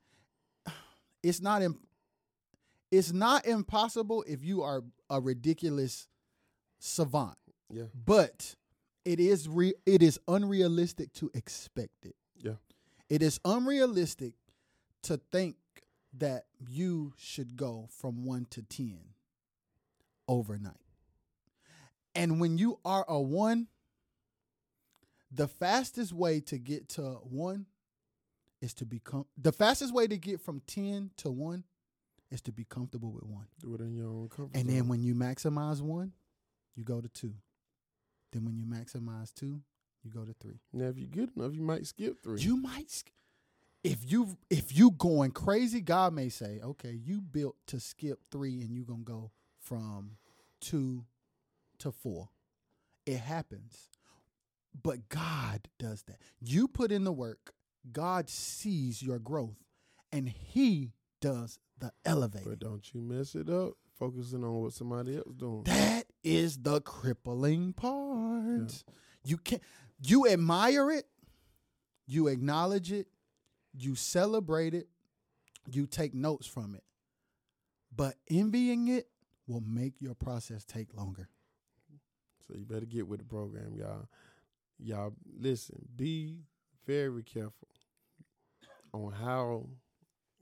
it's 1.23 1.41
not 1.41 1.63
Im- 1.63 1.79
it's 2.91 3.13
not 3.13 3.47
impossible 3.47 4.25
if 4.27 4.45
you 4.45 4.63
are 4.63 4.83
a 5.11 5.21
ridiculous 5.21 6.09
savant. 6.79 7.37
Yeah, 7.71 7.85
but 7.95 8.55
it 9.05 9.21
is 9.21 9.49
re- 9.49 9.75
it 9.85 10.03
is 10.03 10.21
unrealistic 10.29 11.13
to 11.15 11.31
expect 11.35 12.07
it. 12.07 12.17
Yeah, 12.37 12.55
it 13.09 13.23
is 13.23 13.41
unrealistic 13.45 14.35
to 15.03 15.21
think 15.31 15.57
that 16.19 16.47
you 16.67 17.13
should 17.17 17.57
go 17.57 17.89
from 17.91 18.25
1 18.25 18.47
to 18.51 18.63
10 18.63 18.99
overnight. 20.29 20.75
And 22.15 22.41
when 22.41 22.57
you 22.57 22.79
are 22.85 23.05
a 23.09 23.21
1 23.21 23.69
the 25.31 25.49
fastest 25.49 26.13
way 26.13 26.41
to 26.41 26.59
get 26.59 26.89
to 26.89 27.03
1 27.03 27.67
is 28.63 28.73
to 28.75 28.87
become 28.87 29.27
the 29.37 29.53
fastest 29.53 29.93
way 29.93 30.07
to 30.07 30.17
get 30.17 30.41
from 30.41 30.61
10 30.67 31.11
to 31.19 31.31
1 31.31 31.65
is 32.31 32.41
to 32.41 32.53
be 32.53 32.65
comfortable 32.65 33.13
with 33.13 33.25
1 33.25 33.47
do 33.61 33.75
it 33.75 33.81
in 33.81 33.95
your 33.95 34.09
own 34.09 34.29
comfort 34.29 34.55
and 34.57 34.67
zone. 34.67 34.75
then 34.77 34.89
when 34.89 35.03
you 35.03 35.15
maximize 35.15 35.81
1 35.81 36.13
you 36.75 36.85
go 36.85 37.01
to 37.01 37.09
2 37.09 37.33
then 38.33 38.45
when 38.45 38.57
you 38.57 38.65
maximize 38.65 39.33
2 39.35 39.61
you 40.03 40.11
go 40.11 40.25
to 40.25 40.35
3 40.41 40.61
now 40.73 40.87
if 40.87 40.99
you're 40.99 41.09
good 41.09 41.31
enough, 41.37 41.55
you 41.55 41.63
might 41.63 41.87
skip 41.87 42.21
three. 42.23 42.41
you 42.41 42.57
might 42.57 42.91
sk- 42.91 43.13
if 43.85 43.99
you 44.11 44.37
if 44.51 44.77
you 44.77 44.91
going 44.93 45.31
crazy 45.31 45.81
god 45.81 46.13
may 46.13 46.29
say 46.29 46.61
okay 46.63 46.91
you 46.93 47.21
built 47.21 47.57
to 47.67 47.79
skip 47.79 48.21
3 48.31 48.61
and 48.63 48.75
you 48.75 48.83
going 48.85 49.05
to 49.05 49.13
go 49.13 49.31
from 49.61 50.17
2 50.61 51.05
to 51.79 51.93
4 51.93 52.29
it 53.07 53.19
happens. 53.19 53.89
But 54.83 55.09
god 55.09 55.69
does 55.79 56.03
that. 56.03 56.19
You 56.41 56.67
put 56.69 56.91
in 56.93 57.05
the 57.05 57.13
work. 57.13 57.55
God 57.93 58.29
sees 58.29 59.01
your 59.01 59.19
growth 59.21 59.63
and 60.13 60.29
he 60.29 60.93
does 61.21 61.59
the 61.79 61.93
elevator. 62.05 62.51
but 62.51 62.59
don't 62.59 62.95
you 62.95 63.01
mess 63.01 63.35
it 63.35 63.49
up 63.49 63.75
focusing 63.99 64.45
on 64.45 64.63
what 64.63 64.73
somebody 64.73 65.17
else 65.17 65.35
doing. 65.37 65.65
That 65.65 66.05
is 66.23 66.59
the 66.59 66.81
crippling 66.81 67.73
part. 67.73 68.85
You 69.25 69.39
can 69.39 69.61
you 70.01 70.29
admire 70.29 70.91
it, 70.91 71.07
you 72.07 72.29
acknowledge 72.29 72.93
it, 72.93 73.09
you 73.75 73.95
celebrate 73.95 74.75
it, 74.75 74.89
you 75.71 75.87
take 75.87 76.15
notes 76.15 76.47
from 76.47 76.75
it. 76.75 76.85
But 77.95 78.17
envying 78.31 78.89
it 78.89 79.09
will 79.47 79.63
make 79.63 80.01
your 80.01 80.15
process 80.15 80.65
take 80.65 80.95
longer. 80.95 81.29
So 82.47 82.55
you 82.57 82.65
better 82.65 82.87
get 82.87 83.09
with 83.09 83.21
the 83.21 83.25
program, 83.25 83.75
y'all. 83.75 84.09
Y'all 84.79 85.15
listen, 85.41 85.89
be 85.97 86.41
very 86.87 87.23
careful 87.23 87.69
on 88.93 89.13
how 89.13 89.67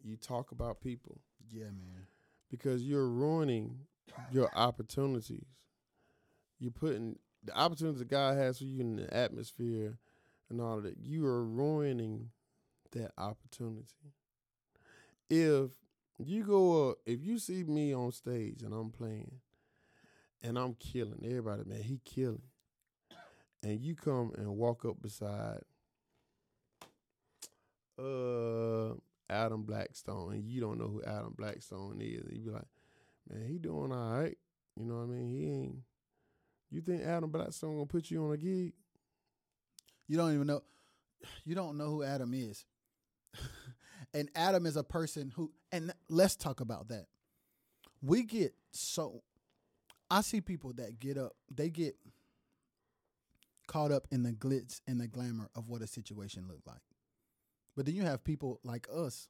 you 0.05 0.17
talk 0.17 0.53
about 0.53 0.81
people 0.81 1.21
Yeah, 1.51 1.65
man. 1.65 2.07
because 2.51 2.83
you're 2.83 3.09
ruining 3.09 3.81
your 4.31 4.51
opportunities. 4.55 5.47
You're 6.59 6.71
putting 6.71 7.19
the 7.43 7.57
opportunities 7.59 7.99
that 7.99 8.09
God 8.09 8.37
has 8.37 8.59
for 8.59 8.65
you 8.65 8.81
in 8.81 8.97
the 8.97 9.13
atmosphere 9.15 9.99
and 10.51 10.61
all 10.61 10.79
of 10.79 10.85
that, 10.85 10.99
you 10.99 11.27
are 11.27 11.45
ruining 11.45 12.31
that 12.93 13.13
opportunity. 13.19 14.13
If 15.31 15.71
you 16.19 16.45
go 16.45 16.91
up, 16.91 16.99
if 17.07 17.23
you 17.23 17.39
see 17.39 17.65
me 17.65 17.95
on 17.95 18.13
stage 18.13 18.63
and 18.63 18.73
I'm 18.73 18.91
playing 18.91 19.41
and 20.43 20.59
I'm 20.59 20.75
killing 20.75 21.25
everybody, 21.25 21.65
man, 21.65 21.83
he 21.83 22.01
killing. 22.05 22.43
And 23.63 23.81
you 23.81 23.95
come 23.95 24.33
and 24.37 24.57
walk 24.57 24.85
up 24.85 25.01
beside 25.03 25.61
uh 27.99 28.95
Adam 29.31 29.63
Blackstone 29.63 30.35
and 30.35 30.49
you 30.49 30.61
don't 30.61 30.79
know 30.79 30.89
who 30.89 31.03
Adam 31.03 31.35
Blackstone 31.37 32.01
is, 32.01 32.25
you 32.31 32.45
be 32.45 32.51
like, 32.51 32.67
Man, 33.31 33.47
he 33.47 33.59
doing 33.59 33.93
all 33.93 34.19
right. 34.19 34.37
You 34.77 34.85
know 34.85 34.97
what 34.97 35.05
I 35.05 35.07
mean? 35.07 35.31
He 35.31 35.51
ain't 35.51 35.77
you 36.75 36.81
think 36.81 37.03
Adam 37.05 37.31
Blackstone 37.31 37.75
gonna 37.75 37.87
put 37.87 38.11
you 38.11 38.25
on 38.25 38.33
a 38.33 38.37
gig? 38.37 38.73
You 40.09 40.17
don't 40.17 40.35
even 40.35 40.49
know. 40.49 40.63
You 41.45 41.55
don't 41.55 41.79
know 41.79 41.87
who 41.87 42.03
Adam 42.03 42.35
is. 42.35 42.65
and 44.15 44.29
Adam 44.35 44.67
is 44.67 44.77
a 44.77 44.83
person 44.83 45.33
who. 45.37 45.53
And 45.71 45.93
let's 46.09 46.35
talk 46.35 46.61
about 46.61 46.89
that. 46.89 47.07
We 48.03 48.25
get 48.25 48.55
so. 48.73 49.23
I 50.11 50.21
see 50.21 50.41
people 50.41 50.73
that 50.75 50.99
get 50.99 51.17
up. 51.17 51.37
They 51.49 51.71
get 51.71 51.95
caught 53.69 53.93
up 53.93 54.09
in 54.11 54.25
the 54.25 54.33
glitz 54.33 54.81
and 54.89 55.01
the 55.01 55.07
glamour 55.07 55.49
of 55.55 55.69
what 55.69 55.81
a 55.81 55.87
situation 55.87 56.47
looked 56.49 56.67
like. 56.67 56.83
But 57.77 57.87
then 57.87 57.95
you 57.95 58.03
have 58.03 58.25
people 58.25 58.61
like 58.65 58.87
us 58.95 59.29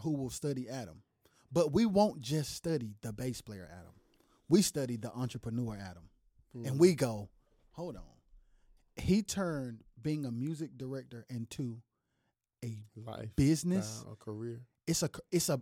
who 0.00 0.12
will 0.12 0.30
study 0.30 0.68
Adam. 0.68 1.02
But 1.50 1.72
we 1.72 1.86
won't 1.86 2.20
just 2.20 2.54
study 2.54 2.94
the 3.02 3.12
bass 3.12 3.40
player 3.40 3.68
Adam. 3.72 3.92
We 4.48 4.62
study 4.62 4.96
the 4.96 5.12
entrepreneur 5.12 5.76
Adam. 5.76 6.08
And 6.54 6.78
we 6.78 6.90
mm-hmm. 6.90 7.04
go, 7.04 7.28
hold 7.72 7.96
on. 7.96 8.02
He 8.96 9.22
turned 9.22 9.84
being 10.00 10.24
a 10.24 10.30
music 10.30 10.76
director 10.76 11.24
into 11.28 11.78
a 12.64 12.84
life, 12.96 13.34
business. 13.36 14.04
a 14.10 14.16
career. 14.16 14.60
It's 14.86 15.02
a 15.02 15.10
it's 15.30 15.48
a 15.48 15.60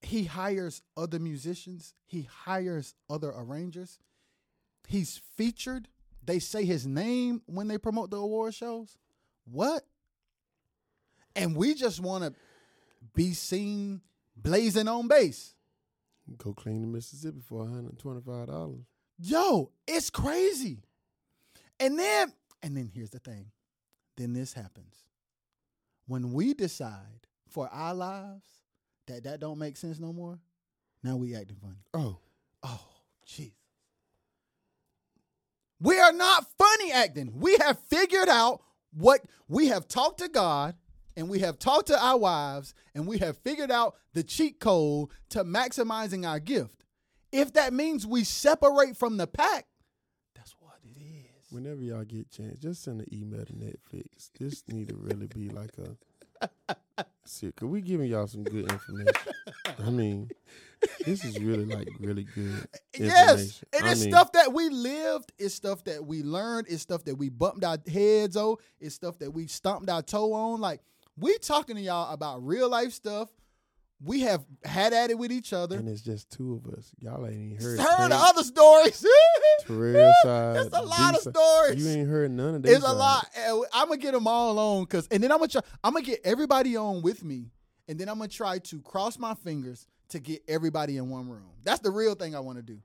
he 0.00 0.24
hires 0.24 0.82
other 0.96 1.18
musicians, 1.18 1.94
he 2.06 2.22
hires 2.22 2.94
other 3.10 3.32
arrangers. 3.36 3.98
He's 4.86 5.20
featured. 5.36 5.88
They 6.24 6.38
say 6.38 6.64
his 6.64 6.86
name 6.86 7.42
when 7.46 7.68
they 7.68 7.78
promote 7.78 8.10
the 8.10 8.18
award 8.18 8.54
shows. 8.54 8.96
What? 9.44 9.84
And 11.38 11.56
we 11.56 11.74
just 11.74 12.00
want 12.00 12.24
to 12.24 12.34
be 13.14 13.32
seen 13.32 14.00
blazing 14.36 14.88
on 14.88 15.08
bass. 15.08 15.54
Go 16.36 16.52
clean 16.52 16.82
the 16.82 16.86
Mississippi 16.86 17.40
for 17.40 17.64
$125. 17.64 18.80
Yo, 19.20 19.70
it's 19.86 20.10
crazy. 20.10 20.82
And 21.80 21.98
then, 21.98 22.32
and 22.62 22.76
then 22.76 22.90
here's 22.92 23.10
the 23.10 23.20
thing. 23.20 23.46
Then 24.16 24.32
this 24.32 24.52
happens. 24.52 25.04
When 26.06 26.32
we 26.32 26.54
decide 26.54 27.26
for 27.48 27.68
our 27.68 27.94
lives 27.94 28.48
that 29.06 29.24
that 29.24 29.40
don't 29.40 29.58
make 29.58 29.76
sense 29.76 29.98
no 29.98 30.12
more, 30.12 30.38
now 31.02 31.16
we 31.16 31.34
acting 31.34 31.56
funny. 31.62 31.80
Oh. 31.94 32.18
Oh, 32.62 32.88
Jesus. 33.24 33.52
We 35.80 35.98
are 36.00 36.12
not 36.12 36.46
funny 36.58 36.92
acting. 36.92 37.32
We 37.38 37.56
have 37.60 37.78
figured 37.88 38.28
out 38.28 38.62
what 38.92 39.20
we 39.46 39.68
have 39.68 39.86
talked 39.86 40.18
to 40.18 40.28
God 40.28 40.74
and 41.18 41.28
we 41.28 41.40
have 41.40 41.58
talked 41.58 41.88
to 41.88 42.00
our 42.02 42.16
wives 42.16 42.74
and 42.94 43.06
we 43.06 43.18
have 43.18 43.36
figured 43.38 43.72
out 43.72 43.96
the 44.14 44.22
cheat 44.22 44.60
code 44.60 45.08
to 45.30 45.44
maximizing 45.44 46.26
our 46.26 46.38
gift. 46.38 46.84
If 47.32 47.52
that 47.54 47.72
means 47.72 48.06
we 48.06 48.22
separate 48.22 48.96
from 48.96 49.16
the 49.16 49.26
pack, 49.26 49.66
that's 50.34 50.54
what 50.60 50.76
it 50.84 51.02
is. 51.02 51.50
Whenever 51.50 51.80
y'all 51.80 52.04
get 52.04 52.26
a 52.26 52.30
chance, 52.30 52.58
just 52.60 52.84
send 52.84 53.00
an 53.00 53.08
email 53.12 53.44
to 53.44 53.52
Netflix. 53.52 54.30
This 54.38 54.62
need 54.68 54.88
to 54.90 54.94
really 54.96 55.26
be 55.26 55.48
like 55.48 55.72
a 55.78 55.96
see, 57.24 57.50
cause 57.52 57.68
we 57.68 57.80
giving 57.80 58.08
y'all 58.08 58.28
some 58.28 58.44
good 58.44 58.70
information. 58.70 59.12
I 59.84 59.90
mean, 59.90 60.30
this 61.04 61.24
is 61.24 61.38
really 61.40 61.64
like 61.64 61.88
really 61.98 62.24
good 62.34 62.66
Yes, 62.96 63.62
and 63.72 63.86
I 63.86 63.90
it's 63.92 64.02
mean, 64.02 64.12
stuff 64.12 64.32
that 64.32 64.52
we 64.52 64.68
lived. 64.68 65.32
It's 65.36 65.54
stuff 65.54 65.82
that 65.84 66.06
we 66.06 66.22
learned. 66.22 66.68
It's 66.70 66.82
stuff 66.82 67.04
that 67.04 67.16
we 67.16 67.28
bumped 67.28 67.64
our 67.64 67.78
heads 67.92 68.36
on. 68.36 68.56
It's 68.80 68.94
stuff 68.94 69.18
that 69.18 69.32
we 69.32 69.48
stomped 69.48 69.90
our 69.90 70.02
toe 70.02 70.32
on. 70.32 70.60
Like 70.60 70.80
we 71.20 71.36
talking 71.38 71.76
to 71.76 71.82
y'all 71.82 72.12
about 72.12 72.46
real 72.46 72.68
life 72.68 72.92
stuff. 72.92 73.28
We 74.00 74.20
have 74.20 74.44
had 74.64 74.92
at 74.92 75.10
it 75.10 75.18
with 75.18 75.32
each 75.32 75.52
other. 75.52 75.76
and 75.76 75.88
it's 75.88 76.02
just 76.02 76.30
two 76.30 76.54
of 76.54 76.72
us. 76.72 76.92
Y'all 77.00 77.26
ain't 77.26 77.54
even 77.54 77.56
heard. 77.60 77.80
Heard 77.80 78.10
the 78.12 78.16
other 78.16 78.44
stories. 78.44 79.04
Terrell 79.66 80.12
side. 80.22 80.56
It's 80.58 80.76
a 80.76 80.82
lot 80.82 81.16
of 81.16 81.20
side. 81.22 81.34
stories. 81.34 81.84
You 81.84 82.00
ain't 82.00 82.08
heard 82.08 82.30
none 82.30 82.54
of 82.54 82.62
these. 82.62 82.76
It's 82.76 82.86
a 82.86 82.92
lot. 82.92 83.28
I'm 83.72 83.88
gonna 83.88 83.96
get 83.96 84.12
them 84.12 84.28
all 84.28 84.56
on 84.56 84.84
because, 84.84 85.08
and 85.10 85.20
then 85.20 85.32
I'm 85.32 85.38
gonna 85.38 85.48
try. 85.48 85.62
I'm 85.82 85.94
gonna 85.94 86.04
get 86.04 86.20
everybody 86.22 86.76
on 86.76 87.02
with 87.02 87.24
me, 87.24 87.50
and 87.88 87.98
then 87.98 88.08
I'm 88.08 88.18
gonna 88.18 88.28
try 88.28 88.58
to 88.60 88.80
cross 88.82 89.18
my 89.18 89.34
fingers 89.34 89.84
to 90.10 90.20
get 90.20 90.42
everybody 90.46 90.96
in 90.96 91.10
one 91.10 91.28
room. 91.28 91.50
That's 91.64 91.80
the 91.80 91.90
real 91.90 92.14
thing 92.14 92.36
I 92.36 92.40
want 92.40 92.58
to 92.58 92.62
do, 92.62 92.78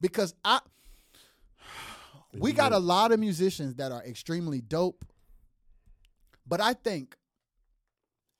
because 0.00 0.32
I 0.44 0.60
we 2.38 2.52
got 2.52 2.72
a 2.72 2.78
lot 2.78 3.10
of 3.10 3.18
musicians 3.18 3.74
that 3.76 3.90
are 3.90 4.04
extremely 4.04 4.60
dope, 4.60 5.04
but 6.46 6.60
I 6.60 6.74
think 6.74 7.16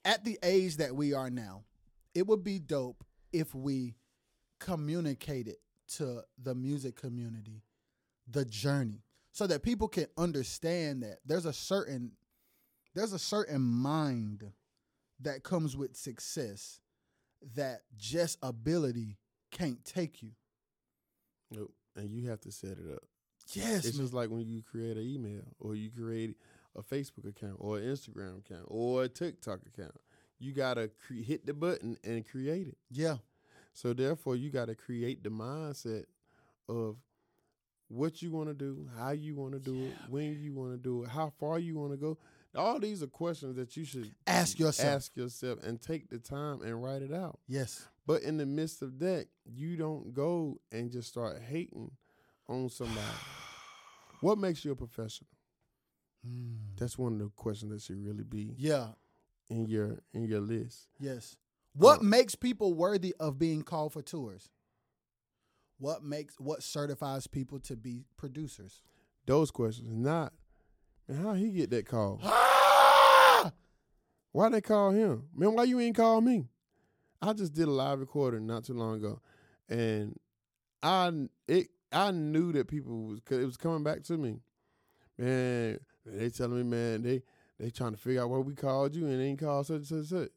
at 0.05 0.25
the 0.25 0.39
age 0.43 0.77
that 0.79 0.95
we 0.95 1.13
are 1.15 1.31
now, 1.31 1.65
it 2.15 2.27
would 2.27 2.43
be 2.45 2.59
dope 2.59 3.05
if 3.33 3.55
we 3.55 3.95
communicated 4.61 5.57
to 5.97 6.23
the 6.41 6.55
music 6.55 6.97
community 6.97 7.63
the 8.31 8.45
journey 8.45 9.03
so 9.33 9.47
that 9.47 9.63
people 9.63 9.89
can 9.89 10.07
understand 10.17 11.03
that 11.03 11.19
there's 11.27 11.45
a 11.47 11.53
certain 11.53 12.13
there's 12.95 13.13
a 13.13 13.19
certain 13.19 13.61
mind 13.61 14.53
that 15.21 15.43
comes 15.43 15.77
with 15.77 15.97
success 15.97 16.81
that 17.55 17.81
just 17.97 18.39
ability 18.43 19.17
can't 19.51 19.85
take 19.85 20.23
you. 20.23 20.31
Nope. 21.51 21.73
And 21.97 22.11
you 22.11 22.29
have 22.29 22.41
to 22.43 22.53
set 22.53 22.73
it 22.73 22.93
up. 22.95 23.03
Yes, 23.53 23.85
It's 23.85 23.97
man. 23.97 24.05
just 24.05 24.15
like 24.15 24.31
when 24.31 24.49
you 24.49 24.63
create 24.63 24.97
an 24.97 25.03
email 25.03 25.43
or 25.59 25.75
you 25.75 25.91
create 25.91 26.37
a 26.77 26.83
Facebook 26.83 27.29
account 27.29 27.57
or 27.59 27.79
an 27.79 27.85
Instagram 27.85 28.39
account 28.39 28.64
or 28.66 29.05
a 29.05 29.09
TikTok 29.09 29.61
account. 29.66 29.95
You 30.39 30.53
gotta 30.53 30.91
cre- 31.07 31.14
hit 31.23 31.47
the 31.47 31.55
button 31.55 31.97
and 32.05 32.27
create 32.29 32.68
it. 32.68 32.79
yeah. 32.91 33.16
So 33.75 33.95
therefore, 33.95 34.37
you 34.37 34.51
gotta 34.51 34.75
create 34.75 35.23
the 35.25 35.31
mindset 35.31 36.05
of 36.68 36.97
what 37.89 38.20
you 38.23 38.31
want 38.31 38.49
to 38.49 38.55
do, 38.55 38.89
how 38.99 39.11
you 39.11 39.35
want 39.35 39.53
to 39.53 39.59
do 39.59 39.85
it, 39.85 39.95
when 40.11 40.39
you 40.43 40.53
want 40.55 40.73
to 40.73 40.79
do 40.79 41.05
it, 41.05 41.09
how 41.11 41.33
far 41.39 41.59
you 41.59 41.77
want 41.79 41.93
to 41.93 41.97
go. 41.97 42.18
All 42.55 42.79
these 42.79 43.03
are 43.03 43.07
questions 43.07 43.57
that 43.57 43.75
you 43.77 43.85
should 43.87 44.11
Ask 44.27 44.59
yourself. 44.59 44.97
ask 44.97 45.16
yourself 45.16 45.62
and 45.62 45.81
take 45.81 46.11
the 46.11 46.18
time 46.18 46.61
and 46.62 46.83
write 46.83 47.01
it 47.03 47.12
out. 47.14 47.39
Yes. 47.49 47.87
But 48.07 48.23
in 48.23 48.37
the 48.37 48.45
midst 48.47 48.83
of 48.83 48.99
that, 48.99 49.29
you 49.47 49.77
don't 49.77 50.12
go 50.12 50.61
and 50.70 50.91
just 50.91 51.09
start 51.09 51.41
hating 51.41 51.91
on 52.49 52.68
somebody. 52.68 53.01
What 54.20 54.39
makes 54.39 54.64
you 54.64 54.70
a 54.73 54.77
professional? 54.77 55.29
That's 56.77 56.97
one 56.99 57.14
of 57.14 57.18
the 57.18 57.29
questions 57.31 57.73
that 57.73 57.83
should 57.83 58.05
really 58.05 58.25
be 58.25 58.55
Yeah. 58.57 58.93
in 59.49 59.66
your 59.66 59.99
in 60.12 60.25
your 60.25 60.41
list. 60.41 60.89
Yes. 60.99 61.37
What 61.75 62.01
Uh, 62.01 62.05
makes 62.05 62.35
people 62.35 62.75
worthy 62.75 63.14
of 63.18 63.39
being 63.39 63.62
called 63.62 63.93
for 63.93 64.03
tours? 64.03 64.51
What 65.79 66.05
makes 66.05 66.39
what 66.39 66.62
certifies 66.62 67.27
people 67.27 67.59
to 67.61 67.77
be 67.77 68.05
producers? 68.16 68.83
Those 69.27 69.51
questions, 69.51 69.95
not 69.97 70.33
man, 71.09 71.23
how 71.23 71.35
he 71.35 71.51
get 71.51 71.70
that 71.70 71.87
call? 71.87 72.20
Ah! 72.23 73.53
Why 74.33 74.49
they 74.49 74.61
call 74.61 74.93
him? 74.93 75.29
Man, 75.35 75.55
why 75.55 75.64
you 75.64 75.79
ain't 75.81 75.97
call 75.97 76.20
me? 76.20 76.49
I 77.20 77.33
just 77.35 77.53
did 77.53 77.68
a 77.68 77.70
live 77.70 78.01
recording 78.01 78.47
not 78.47 78.64
too 78.64 78.73
long 78.75 78.97
ago, 78.97 79.20
and 79.68 80.16
I 80.83 81.29
it 81.49 81.68
I 81.93 82.11
knew 82.12 82.53
that 82.53 82.68
people 82.68 83.05
was 83.09 83.20
cause 83.20 83.39
it 83.39 83.45
was 83.45 83.57
coming 83.57 83.83
back 83.85 84.03
to 84.05 84.16
me. 84.16 84.41
Man, 85.18 85.79
they 86.05 86.31
telling 86.31 86.57
me, 86.59 86.63
man, 86.65 87.03
they 87.03 87.23
they 87.59 87.71
trying 87.71 87.93
to 87.93 87.99
figure 87.99 88.23
out 88.23 88.31
why 88.31 88.39
we 88.39 88.55
called 88.55 88.95
you 88.95 89.07
and 89.07 89.21
they 89.21 89.25
ain't 89.25 89.41
called 89.41 89.67
such 89.67 89.77
and 89.77 89.87
such 89.87 89.97
and 89.99 90.07
such. 90.07 90.31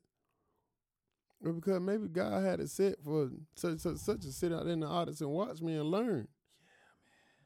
Well, 1.41 1.53
because 1.53 1.81
maybe 1.81 2.07
God 2.07 2.43
had 2.43 2.59
it 2.59 2.69
set 2.69 3.01
for 3.03 3.29
such 3.55 3.79
such 3.79 3.97
such 3.97 4.21
to 4.21 4.31
sit 4.31 4.53
out 4.53 4.67
in 4.67 4.79
the 4.79 4.87
audience 4.87 5.21
and 5.21 5.29
watch 5.29 5.61
me 5.61 5.75
and 5.75 5.91
learn. 5.91 6.27
Yeah, 6.61 6.71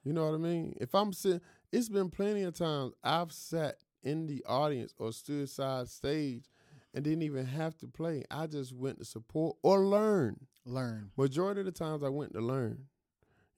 You 0.04 0.14
know 0.14 0.26
what 0.26 0.36
I 0.36 0.38
mean? 0.38 0.76
If 0.80 0.94
I'm 0.96 1.14
sitting, 1.14 1.42
it's 1.72 1.90
been 1.90 2.10
plenty 2.10 2.44
of 2.44 2.54
times 2.54 2.94
I've 3.04 3.32
sat 3.32 3.78
in 4.04 4.28
the 4.28 4.44
audience 4.48 4.94
or 4.98 5.12
stood 5.12 5.50
side 5.50 5.90
stage 5.90 6.46
and 6.94 7.04
didn't 7.04 7.24
even 7.24 7.46
have 7.46 7.78
to 7.78 7.88
play. 7.88 8.24
I 8.32 8.48
just 8.48 8.74
went 8.74 9.00
to 9.00 9.06
support 9.06 9.58
or 9.64 9.80
learn. 9.86 10.48
Learn. 10.66 11.12
Majority 11.18 11.62
of 11.62 11.66
the 11.66 11.72
times 11.72 12.04
I 12.04 12.10
went 12.10 12.34
to 12.34 12.42
learn. 12.42 12.86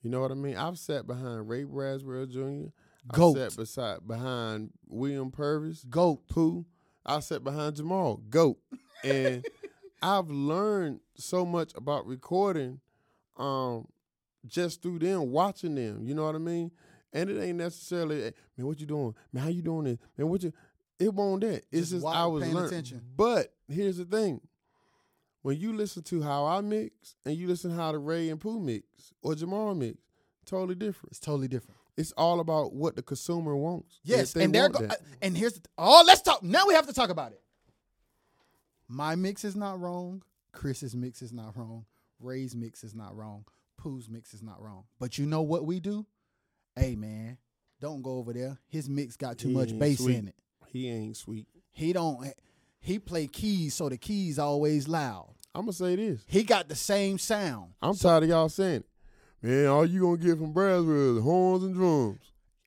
You 0.02 0.10
know 0.10 0.22
what 0.22 0.32
I 0.32 0.36
mean? 0.36 0.56
I've 0.58 0.80
sat 0.80 1.06
behind 1.08 1.48
Ray 1.48 1.64
Braswell 1.64 2.30
Jr. 2.30 2.70
Goat. 3.08 3.38
I 3.38 3.48
sat 3.48 3.56
beside 3.58 4.08
behind 4.08 4.72
William 4.88 5.32
Purvis, 5.32 5.84
Goat. 5.90 6.28
Pooh. 6.28 6.66
I 7.06 7.20
sat 7.20 7.44
behind 7.44 7.76
Jamal, 7.78 8.18
Goat. 8.30 8.58
And 9.04 9.46
I've 10.04 10.30
learned 10.30 11.00
so 11.16 11.46
much 11.46 11.72
about 11.76 12.06
recording 12.06 12.80
um 13.38 13.88
just 14.46 14.82
through 14.82 15.00
them, 15.00 15.32
watching 15.32 15.76
them. 15.76 16.04
You 16.04 16.14
know 16.16 16.24
what 16.26 16.36
I 16.36 16.40
mean? 16.40 16.72
And 17.14 17.30
it 17.30 17.42
ain't 17.42 17.58
necessarily, 17.58 18.34
man, 18.58 18.68
what 18.68 18.80
you 18.80 18.86
doing? 18.86 19.14
Man, 19.34 19.44
how 19.44 19.50
you 19.50 19.62
doing 19.62 19.84
this? 19.86 19.98
Man, 20.18 20.30
what 20.30 20.44
you? 20.44 20.54
It 21.00 21.14
won't 21.14 21.42
that. 21.42 21.64
It's 21.72 21.90
Just 21.90 22.04
just, 22.04 22.06
I 22.06 22.26
was 22.28 22.44
paying 22.44 22.54
learning. 22.56 22.70
attention. 22.70 23.02
But 23.16 23.54
here's 23.68 23.98
the 23.98 24.06
thing: 24.06 24.40
when 25.42 25.58
you 25.60 25.74
listen 25.74 26.04
to 26.04 26.22
how 26.22 26.46
I 26.46 26.62
mix 26.62 27.16
and 27.26 27.36
you 27.36 27.48
listen 27.48 27.76
how 27.76 27.92
the 27.92 27.98
Ray 27.98 28.30
and 28.30 28.40
Pooh 28.40 28.60
mix 28.60 28.86
or 29.22 29.34
Jamal 29.36 29.74
mix, 29.76 29.98
totally 30.46 30.76
different. 30.76 31.12
It's 31.12 31.20
totally 31.20 31.48
different. 31.48 31.78
It's 32.02 32.12
all 32.14 32.40
about 32.40 32.74
what 32.74 32.96
the 32.96 33.02
consumer 33.04 33.56
wants. 33.56 34.00
Yes, 34.04 34.36
and 34.36 34.54
want 34.56 34.74
go. 34.74 34.86
uh, 34.86 34.96
and 35.22 35.38
here's 35.38 35.54
the, 35.54 35.62
oh, 35.78 36.04
let's 36.06 36.22
talk. 36.22 36.42
Now 36.44 36.66
we 36.68 36.74
have 36.74 36.88
to 36.88 36.94
talk 36.94 37.10
about 37.12 37.32
it. 37.32 37.42
My 38.88 39.16
mix 39.16 39.46
is 39.46 39.56
not 39.56 39.80
wrong. 39.80 40.24
Chris's 40.52 40.96
mix 40.96 41.22
is 41.22 41.32
not 41.32 41.56
wrong. 41.56 41.86
Ray's 42.20 42.56
mix 42.56 42.84
is 42.84 42.94
not 42.94 43.16
wrong. 43.16 43.46
Pooh's 43.78 44.10
mix 44.10 44.34
is 44.34 44.42
not 44.44 44.62
wrong. 44.62 44.84
But 45.00 45.18
you 45.18 45.26
know 45.26 45.42
what 45.44 45.66
we 45.66 45.80
do? 45.80 46.06
Hey 46.76 46.96
man, 46.96 47.38
don't 47.80 48.02
go 48.02 48.18
over 48.18 48.34
there. 48.34 48.58
His 48.68 48.90
mix 48.90 49.16
got 49.16 49.38
too 49.38 49.50
He 49.50 49.54
much 49.54 49.78
bass 49.78 50.00
sweet. 50.00 50.18
in 50.18 50.28
it. 50.28 50.36
he 50.68 50.90
ain't 50.90 51.18
sweet. 51.18 51.48
He 51.72 51.94
don't. 51.94 52.34
He 52.80 52.98
play 53.00 53.28
keys, 53.28 53.76
so 53.76 53.90
the 53.90 53.98
keys 53.98 54.40
always 54.40 54.88
loud. 54.88 55.36
I'm 55.54 55.62
gonna 55.64 55.74
say 55.74 55.96
this. 55.96 56.24
He 56.28 56.44
got 56.44 56.68
the 56.68 56.76
same 56.76 57.18
sound. 57.18 57.74
I'm 57.82 57.96
tired 57.96 58.24
of 58.24 58.30
y'all 58.30 58.50
saying 58.50 58.78
it. 58.82 58.86
Man, 59.42 59.68
all 59.68 59.86
you 59.86 60.02
gonna 60.02 60.18
get 60.18 60.38
from 60.38 60.54
Braswell 60.54 61.18
is 61.18 61.24
horns 61.24 61.64
and 61.64 61.74
drums. 61.74 62.20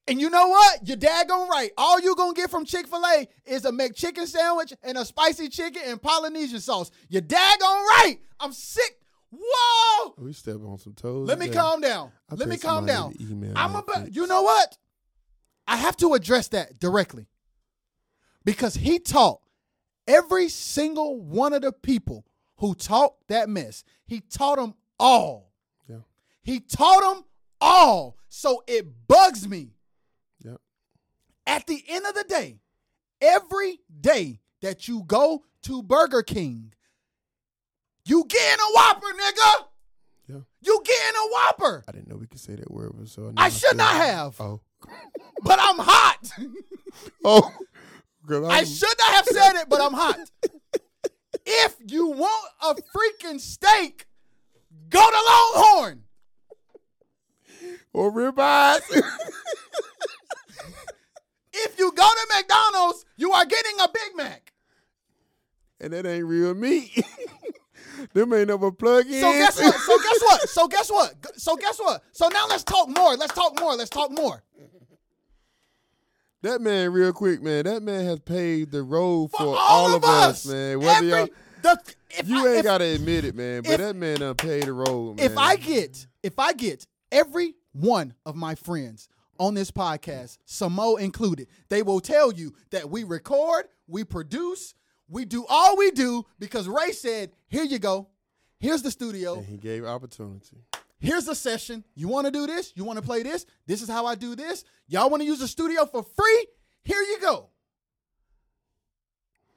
And 0.07 0.21
you 0.21 0.29
know 0.29 0.49
what? 0.49 0.87
Your 0.87 0.97
dad 0.97 1.29
gonna 1.29 1.49
right. 1.49 1.71
All 1.79 2.01
you 2.01 2.15
gonna 2.15 2.35
get 2.35 2.51
from 2.51 2.65
Chick 2.65 2.87
Fil 2.89 3.05
A 3.05 3.27
is 3.47 3.65
a 3.65 3.71
McChicken 3.71 4.27
sandwich 4.27 4.73
and 4.83 4.99
a 4.99 5.05
spicy 5.05 5.49
chicken 5.49 5.83
and 5.87 6.03
Polynesian 6.03 6.61
sauce. 6.61 6.91
Your 7.09 7.23
dad 7.23 7.59
gonna 7.61 7.81
right. 7.81 8.19
I'm 8.41 8.53
sick. 8.53 8.99
Whoa! 9.31 9.41
Oh, 9.47 10.15
we 10.19 10.33
step 10.33 10.57
on 10.65 10.79
some 10.79 10.95
toes. 10.95 11.27
Let 11.29 11.39
me 11.39 11.49
calm 11.49 11.81
down. 11.81 12.13
I 12.31 12.35
Let 12.35 12.49
me 12.49 12.57
calm 12.57 12.87
down. 12.87 13.13
somebody 13.13 13.25
need 13.25 13.29
to 13.29 13.47
email 13.47 13.53
I'm 13.57 13.75
about. 13.75 14.15
You 14.15 14.27
know 14.27 14.43
what? 14.43 14.77
I 15.67 15.77
have 15.77 15.97
to 15.99 16.15
address 16.15 16.49
that 16.49 16.79
directly 16.79 17.27
because 18.45 18.75
he 18.75 18.99
taught 18.99 19.41
every 20.07 20.49
single 20.49 21.21
one 21.21 21.53
of 21.53 21.63
the 21.63 21.73
people 21.73 22.27
who 22.59 22.75
taught 22.75 23.15
that 23.29 23.49
mess. 23.49 23.83
He 24.07 24.21
taught 24.21 24.57
them 24.57 24.75
all. 25.01 25.54
He 26.45 26.61
taught 26.61 27.01
them 27.01 27.25
all. 27.61 28.17
So 28.29 28.63
it 28.67 28.87
bugs 29.09 29.49
me. 29.49 29.71
Yep. 30.45 30.61
At 31.47 31.67
the 31.67 31.83
end 31.89 32.07
of 32.07 32.15
the 32.15 32.25
day, 32.25 32.59
every 33.21 33.81
day 34.01 34.41
that 34.63 34.87
you 34.87 35.03
go 35.07 35.45
to 35.63 35.83
Burger 35.83 36.23
King, 36.23 36.73
you 38.05 38.25
getting 38.29 38.61
a 38.61 38.73
Whopper, 38.75 39.07
nigga. 39.07 39.65
Yeah. 40.29 40.37
You 40.61 40.83
getting 40.85 41.17
a 41.17 41.33
Whopper. 41.33 41.85
I 41.89 41.93
didn't 41.93 42.09
know 42.09 42.17
we 42.17 42.27
could 42.27 42.41
say 42.41 42.55
that 42.55 42.71
word, 42.71 42.93
so 43.09 43.33
I 43.37 43.45
now 43.45 43.49
should 43.51 43.69
feel- 43.71 43.77
not 43.79 43.95
have. 43.95 44.41
Oh, 44.41 44.61
But 45.43 45.59
I'm 45.61 45.79
hot. 45.79 46.31
oh, 47.25 47.51
because 48.27 48.49
I 48.49 48.65
should 48.65 48.99
not 48.99 49.15
have 49.15 49.27
said 49.27 49.53
it, 49.63 49.69
but 49.69 49.81
I'm 49.81 49.93
hot. 49.95 50.19
if 51.47 51.77
you 51.87 52.09
want 52.09 52.51
a 52.63 52.75
freaking 52.75 53.41
steak, 53.41 54.07
go 54.91 55.01
to 55.01 55.55
Longhorn. 55.57 56.04
Or 57.93 58.13
ribeyes. 58.13 58.81
If 61.57 61.79
you 61.79 61.93
go 61.93 62.03
to 62.09 62.27
McDonald's, 62.37 63.05
you 63.17 63.31
are 63.33 63.45
getting 63.45 63.79
a 63.81 63.89
Big 63.89 64.17
Mac. 64.17 64.53
and 65.81 65.93
that 65.93 66.05
ain't 66.05 66.25
real 66.25 66.53
meat. 66.55 66.91
Them 68.13 68.33
ain't 68.35 68.49
never 68.49 68.73
plug 68.73 69.07
in. 69.07 69.21
So 69.21 69.33
guess 69.33 69.61
what? 69.61 69.75
So 69.77 69.99
guess 69.99 70.21
what? 70.21 70.49
So 70.49 70.67
guess 70.67 70.91
what? 70.91 71.41
So 71.41 71.57
guess 71.57 71.79
what? 71.79 72.03
So 72.13 72.29
now 72.29 72.47
let's 72.49 72.65
talk 72.65 72.89
more. 72.89 73.17
Let's 73.17 73.33
talk 73.33 73.59
more. 73.61 73.77
Let's 73.77 73.89
talk 73.91 74.11
more. 74.11 74.43
That 76.43 76.61
man, 76.61 76.93
real 76.93 77.13
quick, 77.13 77.41
man. 77.41 77.65
That 77.65 77.83
man 77.85 78.05
has 78.05 78.19
paved 78.19 78.73
the 78.73 78.83
road 78.83 79.31
for, 79.31 79.39
For 79.39 79.57
all, 79.59 79.95
of 79.95 80.05
us, 80.05 80.45
man. 80.47 80.81
Whether 80.81 80.91
Every- 80.91 81.09
y'all, 81.09 81.29
the, 81.63 81.95
you 82.25 82.37
I, 82.47 82.49
ain't 82.49 82.59
if, 82.59 82.65
gotta 82.65 82.85
admit 82.85 83.25
it, 83.25 83.35
man. 83.37 83.63
But 83.63 83.73
if- 83.73 83.79
that 83.79 83.95
man 83.97 84.19
done 84.19 84.35
paved 84.35 84.67
the 84.67 84.73
road, 84.73 85.19
man. 85.19 85.25
if 85.25 85.39
I 85.39 85.55
get 85.57 86.07
if 86.23 86.39
I 86.39 86.53
get 86.53 86.87
every 87.13 87.55
one 87.73 88.15
of 88.27 88.37
my 88.37 88.55
friends 88.55 89.09
on 89.39 89.55
this 89.55 89.71
podcast, 89.71 90.39
Samo 90.47 90.99
included, 90.99 91.49
they 91.69 91.83
will 91.83 92.01
tell 92.01 92.33
you 92.33 92.55
that 92.71 92.89
we 92.91 93.03
record, 93.05 93.67
we 93.89 94.05
produce, 94.05 94.75
we 95.09 95.25
do 95.25 95.45
all 95.49 95.77
we 95.77 95.91
do 95.91 96.25
because 96.39 96.67
Ray 96.69 96.93
said, 96.93 97.33
"Here 97.49 97.65
you 97.65 97.79
go. 97.79 98.09
Here's 98.59 98.83
the 98.83 98.91
studio. 98.91 99.35
and 99.35 99.47
he 99.47 99.57
gave 99.59 99.85
opportunity. 99.85 100.59
Here's 100.99 101.27
the 101.27 101.35
session. 101.35 101.85
You 101.95 102.09
want 102.09 102.27
to 102.27 102.31
do 102.31 102.47
this? 102.47 102.73
You 102.77 102.85
want 102.85 102.99
to 102.99 103.05
play 103.05 103.23
this? 103.23 103.45
This 103.67 103.83
is 103.83 103.89
how 103.91 104.07
I 104.07 104.15
do 104.15 104.35
this. 104.35 104.65
Y'all 104.87 105.11
want 105.11 105.21
to 105.21 105.27
use 105.27 105.41
the 105.41 105.49
studio 105.49 105.85
for 105.85 106.03
free? 106.03 106.47
Here 106.85 107.01
you 107.03 107.19
go. 107.21 107.51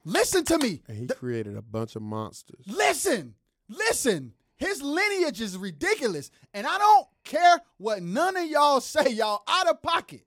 Listen 0.04 0.43
to 0.45 0.58
me. 0.58 0.82
And 0.88 0.98
he 0.98 1.06
The- 1.06 1.16
created 1.16 1.56
a 1.58 1.62
bunch 1.62 1.95
of 1.95 2.02
monsters. 2.02 2.64
listen, 2.68 3.36
listen. 3.70 4.34
His 4.58 4.82
lineage 4.82 5.39
is 5.39 5.56
ridiculous. 5.58 6.32
And 6.54 6.66
I 6.66 6.78
don't 6.78 7.08
care 7.28 7.61
what 7.78 8.01
none 8.01 8.36
of 8.38 8.45
y'all 8.47 8.82
say, 8.82 9.09
y'all 9.11 9.43
out 9.47 9.67
of 9.67 9.82
pocket. 9.82 10.21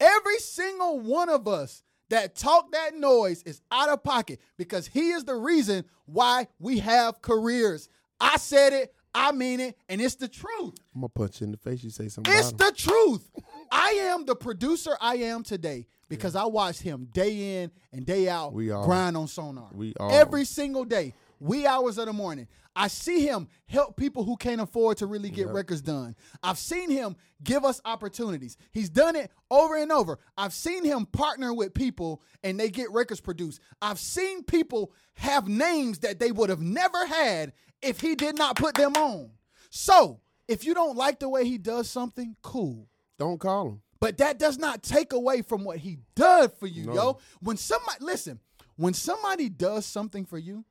Every 0.00 0.38
single 0.38 1.00
one 1.00 1.28
of 1.28 1.48
us 1.48 1.82
that 2.10 2.34
talk 2.36 2.72
that 2.72 2.94
noise 2.96 3.42
is 3.42 3.60
out 3.70 3.88
of 3.88 4.02
pocket 4.02 4.40
because 4.56 4.86
he 4.86 5.10
is 5.10 5.24
the 5.24 5.34
reason 5.34 5.84
why 6.06 6.46
we 6.58 6.78
have 6.78 7.20
careers. 7.20 7.88
I 8.20 8.36
said 8.36 8.72
it, 8.72 8.94
I 9.14 9.32
mean 9.32 9.60
it, 9.60 9.76
and 9.88 10.00
it's 10.00 10.14
the 10.14 10.28
truth. 10.28 10.74
I'm 10.94 11.00
gonna 11.00 11.08
punch 11.08 11.40
you 11.40 11.46
in 11.46 11.50
the 11.52 11.58
face. 11.58 11.82
You 11.82 11.90
say 11.90 12.08
something. 12.08 12.32
It's 12.36 12.52
the 12.52 12.72
truth. 12.76 13.28
I 13.70 13.90
am 14.12 14.24
the 14.26 14.36
producer 14.36 14.96
I 15.00 15.16
am 15.16 15.42
today 15.42 15.86
because 16.08 16.36
I 16.36 16.44
watched 16.44 16.82
him 16.82 17.08
day 17.12 17.62
in 17.62 17.70
and 17.92 18.06
day 18.06 18.28
out 18.28 18.52
We 18.52 18.70
are. 18.70 18.84
grind 18.84 19.16
on 19.16 19.28
Sonar. 19.28 19.68
We 19.72 19.94
are. 19.98 20.10
Every 20.12 20.44
single 20.44 20.84
day, 20.84 21.14
wee 21.40 21.66
hours 21.66 21.98
of 21.98 22.06
the 22.06 22.12
morning. 22.12 22.48
I 22.76 22.88
see 22.88 23.26
him 23.26 23.48
help 23.66 23.96
people 23.96 24.22
who 24.24 24.36
can't 24.36 24.60
afford 24.60 24.98
to 24.98 25.06
really 25.06 25.30
get 25.30 25.46
Yep. 25.46 25.54
records 25.54 25.80
done. 25.82 26.14
I've 26.42 26.58
seen 26.58 26.90
him 26.90 27.16
give 27.42 27.64
us 27.64 27.80
opportunities. 27.84 28.56
He's 28.72 28.88
done 28.88 29.16
it 29.16 29.32
over 29.50 29.76
and 29.76 29.90
over. 29.90 30.18
I've 30.36 30.52
seen 30.52 30.84
him 30.84 31.06
partner 31.06 31.52
with 31.52 31.74
people 31.74 32.22
and 32.44 32.58
they 32.58 32.70
get 32.70 32.90
records 32.92 33.20
produced. 33.20 33.60
I've 33.82 33.98
seen 33.98 34.44
people 34.44 34.92
have 35.14 35.48
names 35.48 35.98
that 36.00 36.20
they 36.20 36.30
would 36.30 36.50
have 36.50 36.60
never 36.60 37.04
had 37.06 37.52
if 37.82 38.00
he 38.00 38.14
did 38.14 38.38
not 38.38 38.56
put 38.56 38.74
them 38.74 38.94
on. 38.94 39.30
So, 39.70 40.20
if 40.46 40.64
you 40.64 40.72
don't 40.72 40.96
like 40.96 41.18
the 41.18 41.28
way 41.28 41.44
he 41.44 41.58
does 41.58 41.90
something, 41.90 42.36
cool. 42.42 42.88
Don't 43.18 43.38
call 43.38 43.68
him. 43.70 43.82
But 44.00 44.18
that 44.18 44.38
does 44.38 44.56
not 44.58 44.82
take 44.84 45.12
away 45.12 45.42
from 45.42 45.64
what 45.64 45.78
he 45.78 45.98
does 46.14 46.50
for 46.60 46.68
you, 46.68 46.84
No. 46.86 46.94
yo. 46.94 47.18
When 47.40 47.56
somebody 47.56 48.04
listen, 48.04 48.38
when 48.76 48.94
somebody 48.94 49.48
does 49.48 49.84
something 49.84 50.24
for 50.24 50.38
you, 50.38 50.64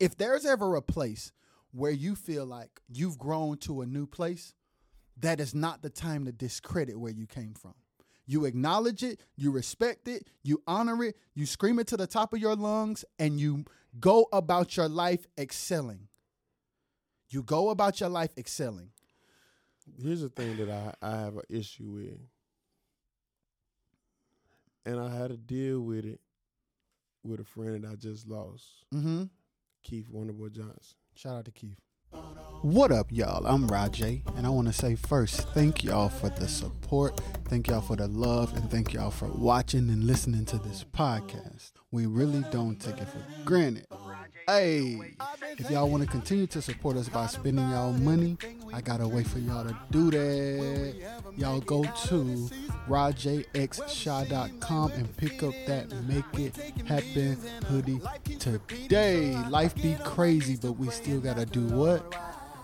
if 0.00 0.16
there's 0.16 0.44
ever 0.46 0.74
a 0.76 0.82
place 0.82 1.32
where 1.72 1.90
you 1.90 2.14
feel 2.14 2.46
like 2.46 2.80
you've 2.88 3.18
grown 3.18 3.58
to 3.58 3.82
a 3.82 3.86
new 3.86 4.06
place, 4.06 4.54
that 5.20 5.40
is 5.40 5.54
not 5.54 5.82
the 5.82 5.90
time 5.90 6.24
to 6.24 6.32
discredit 6.32 6.98
where 6.98 7.12
you 7.12 7.26
came 7.26 7.54
from. 7.54 7.74
You 8.26 8.44
acknowledge 8.44 9.02
it, 9.02 9.20
you 9.36 9.50
respect 9.50 10.06
it, 10.06 10.28
you 10.42 10.62
honor 10.66 11.02
it, 11.02 11.16
you 11.34 11.46
scream 11.46 11.78
it 11.78 11.86
to 11.88 11.96
the 11.96 12.06
top 12.06 12.32
of 12.34 12.38
your 12.40 12.54
lungs, 12.54 13.04
and 13.18 13.40
you 13.40 13.64
go 13.98 14.26
about 14.32 14.76
your 14.76 14.88
life 14.88 15.26
excelling. 15.38 16.08
You 17.30 17.42
go 17.42 17.70
about 17.70 18.00
your 18.00 18.10
life 18.10 18.32
excelling. 18.36 18.90
Here's 20.02 20.20
the 20.20 20.28
thing 20.28 20.56
that 20.58 20.70
I, 20.70 20.92
I 21.02 21.10
have 21.20 21.36
an 21.36 21.42
issue 21.48 21.90
with. 21.90 22.18
And 24.84 25.00
I 25.00 25.10
had 25.14 25.30
to 25.30 25.36
deal 25.36 25.80
with 25.80 26.04
it 26.04 26.20
with 27.22 27.40
a 27.40 27.44
friend 27.44 27.84
that 27.84 27.92
I 27.92 27.94
just 27.96 28.26
lost, 28.28 28.64
Mm-hmm. 28.94 29.24
Keith 29.88 30.08
Wonderboy 30.12 30.52
Johnson. 30.52 30.96
Shout 31.14 31.36
out 31.36 31.44
to 31.46 31.50
Keith. 31.50 31.78
What 32.60 32.92
up, 32.92 33.06
y'all? 33.10 33.46
I'm 33.46 33.66
Rojay, 33.68 34.20
and 34.36 34.46
I 34.46 34.50
want 34.50 34.66
to 34.66 34.72
say 34.74 34.96
first, 34.96 35.48
thank 35.54 35.82
y'all 35.82 36.10
for 36.10 36.28
the 36.28 36.46
support, 36.46 37.18
thank 37.46 37.68
y'all 37.68 37.80
for 37.80 37.96
the 37.96 38.06
love, 38.06 38.54
and 38.54 38.70
thank 38.70 38.92
y'all 38.92 39.10
for 39.10 39.28
watching 39.28 39.88
and 39.88 40.04
listening 40.04 40.44
to 40.46 40.58
this 40.58 40.84
podcast. 40.84 41.72
We 41.90 42.04
really 42.04 42.44
don't 42.50 42.78
take 42.78 42.98
it 42.98 43.08
for 43.08 43.24
granted. 43.46 43.86
Hey, 44.46 45.14
if 45.56 45.70
y'all 45.70 45.88
want 45.88 46.02
to 46.02 46.08
continue 46.08 46.46
to 46.48 46.60
support 46.60 46.98
us 46.98 47.08
by 47.08 47.26
spending 47.26 47.66
y'all 47.70 47.94
money, 47.94 48.36
I 48.74 48.82
got 48.82 49.00
a 49.00 49.08
way 49.08 49.24
for 49.24 49.38
y'all 49.38 49.64
to 49.64 49.74
do 49.90 50.10
that. 50.10 50.94
Y'all 51.36 51.60
go 51.60 51.84
to 51.84 52.50
rajxshaw.com 52.88 54.92
and 54.92 55.16
pick 55.16 55.42
up 55.42 55.54
that 55.66 55.90
Make 56.06 56.26
It 56.38 56.54
Happen 56.86 57.38
hoodie 57.66 58.02
today. 58.38 59.34
Life 59.48 59.74
be 59.76 59.96
crazy, 60.04 60.58
but 60.60 60.72
we 60.72 60.90
still 60.90 61.20
got 61.20 61.38
to 61.38 61.46
do 61.46 61.64
what? 61.68 62.14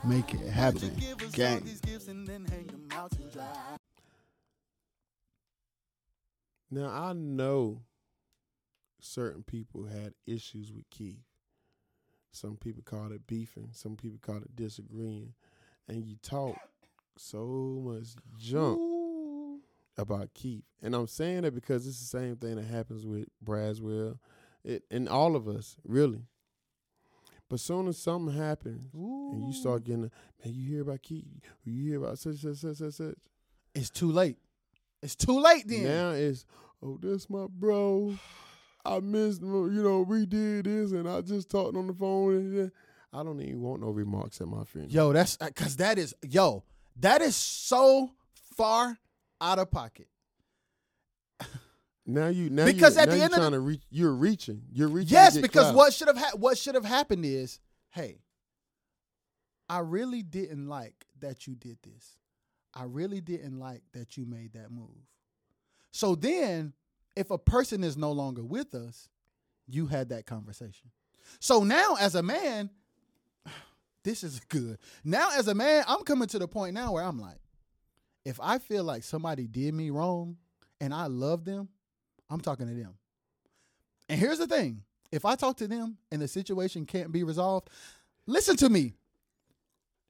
Make 0.05 0.35
it 0.35 0.51
happen. 0.51 0.95
Gang. 1.33 1.67
Now 6.71 6.91
I 6.91 7.15
know 7.15 7.81
certain 9.05 9.43
people 9.43 9.85
had 9.85 10.15
issues 10.27 10.73
with 10.73 10.89
Keith. 10.91 11.23
Some 12.33 12.57
people 12.57 12.83
called 12.83 13.13
it 13.13 13.27
beefing, 13.27 13.69
some 13.73 13.97
people 13.97 14.19
called 14.21 14.43
it 14.43 14.57
disagreeing. 14.57 15.35
And 15.87 16.05
you 16.05 16.17
talk 16.23 16.57
so 17.17 17.83
much 17.85 18.17
junk. 18.39 18.79
Ooh. 18.79 19.61
about 19.99 20.33
Keith, 20.35 20.65
and 20.83 20.95
I'm 20.97 21.07
saying 21.07 21.43
that 21.43 21.55
because 21.55 21.87
it's 21.87 22.01
the 22.01 22.19
same 22.19 22.37
thing 22.37 22.57
that 22.57 22.65
happens 22.65 23.07
with 23.07 23.29
Braswell, 23.45 24.19
it 24.65 24.83
and 24.91 25.09
all 25.09 25.37
of 25.37 25.47
us 25.47 25.77
really. 25.87 26.23
But 27.49 27.61
soon 27.61 27.87
as 27.89 27.99
something 27.99 28.35
happens 28.35 28.89
and 28.95 29.47
you 29.47 29.53
start 29.53 29.85
getting, 29.85 30.01
man, 30.43 30.55
you 30.55 30.67
hear 30.69 30.83
about 30.83 31.03
Keith, 31.03 31.27
you 31.63 31.91
hear 31.91 32.03
about 32.03 32.19
such 32.19 32.37
such 32.37 32.57
such 32.57 32.79
such 32.79 32.95
such. 32.95 33.15
It's 33.75 33.91
too 33.91 34.11
late. 34.11 34.39
It's 35.03 35.15
too 35.15 35.39
late 35.39 35.69
then. 35.69 35.85
Now 35.85 36.11
it's 36.13 36.47
oh, 36.83 36.99
that's 37.01 37.29
my 37.29 37.47
bro. 37.49 38.19
I 38.85 39.01
missed, 39.01 39.41
you 39.41 39.83
know, 39.83 40.03
we 40.03 40.27
did 40.27 40.67
this, 40.67 40.93
and 40.93 41.09
I 41.09 41.21
just 41.23 41.51
talked 41.51 41.77
on 41.77 41.87
the 41.87 41.95
phone. 41.95 42.35
And 42.35 42.55
yeah. 42.57 42.67
I 43.13 43.23
don't 43.23 43.41
even 43.41 43.61
want 43.61 43.81
no 43.81 43.91
remarks 43.91 44.41
at 44.41 44.49
my 44.49 44.65
friend. 44.65 44.91
Yo, 44.93 45.13
that's 45.13 45.39
uh, 45.41 45.47
because 45.47 45.77
that 45.77 45.99
is 45.99 46.15
yo, 46.23 46.65
that 47.01 47.23
is 47.23 47.37
so 47.37 48.11
far 48.57 48.99
out 49.41 49.59
of 49.59 49.71
pocket. 49.71 50.09
Now 52.07 52.29
you 52.29 52.51
now 52.51 52.67
Because 52.67 52.97
you, 52.97 53.03
at 53.03 53.09
now 53.09 53.15
the 53.15 53.23
end 53.23 53.33
of 53.33 53.39
trying 53.39 53.53
to 53.53 53.61
reach, 53.61 53.83
you're 53.89 54.15
reaching, 54.15 54.63
you're 54.71 54.89
reaching. 54.89 55.15
Yes, 55.15 55.39
because 55.39 55.65
clout. 55.65 55.75
what 55.75 55.95
should 55.95 56.09
have 56.09 56.19
ha- 56.19 56.37
what 56.37 56.59
should 56.59 56.75
have 56.75 56.85
happened 56.85 57.25
is, 57.25 57.61
hey, 57.91 58.19
I 59.69 59.79
really 59.79 60.23
didn't 60.23 60.69
like 60.69 61.07
that 61.21 61.47
you 61.47 61.55
did 61.55 61.79
this. 61.83 62.19
I 62.75 62.85
really 62.85 63.23
didn't 63.23 63.59
like 63.59 63.83
that 63.93 64.17
you 64.19 64.27
made 64.27 64.53
that 64.53 64.71
move. 64.71 65.09
So 65.93 66.15
then, 66.15 66.75
if 67.17 67.31
a 67.31 67.39
person 67.39 67.85
is 67.85 67.97
no 67.97 68.13
longer 68.13 68.43
with 68.45 68.75
us, 68.75 69.09
you 69.67 69.87
had 69.87 70.11
that 70.11 70.27
conversation. 70.27 70.91
So 71.41 71.65
now, 71.65 71.97
as 72.01 72.15
a 72.15 72.23
man, 72.23 72.71
this 74.05 74.25
is 74.25 74.41
good. 74.41 74.79
Now, 75.05 75.31
as 75.37 75.49
a 75.49 75.55
man, 75.55 75.85
I'm 75.87 76.05
coming 76.05 76.29
to 76.29 76.39
the 76.39 76.49
point 76.49 76.75
now 76.75 76.93
where 76.93 77.05
I'm 77.05 77.19
like, 77.19 77.39
if 78.25 78.41
I 78.43 78.59
feel 78.59 78.85
like 78.85 79.03
somebody 79.03 79.47
did 79.47 79.75
me 79.75 79.91
wrong 79.91 80.37
and 80.81 80.95
I 80.95 81.07
love 81.07 81.45
them, 81.45 81.69
I'm 82.31 82.41
talking 82.41 82.67
to 82.67 82.75
them. 82.75 82.95
And 84.09 84.19
here's 84.19 84.39
the 84.39 84.47
thing 84.47 84.83
if 85.13 85.25
I 85.25 85.37
talk 85.37 85.57
to 85.59 85.69
them 85.69 85.99
and 86.11 86.21
the 86.21 86.29
situation 86.29 86.87
can't 86.87 87.13
be 87.13 87.23
resolved, 87.23 87.71
listen 88.27 88.57
to 88.57 88.69
me. 88.69 88.95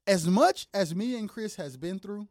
As 0.07 0.27
much 0.27 0.67
as 0.73 0.93
me 0.93 1.17
and 1.17 1.27
Chris 1.27 1.55
has 1.55 1.77
been 1.77 1.99
through, 1.99 2.27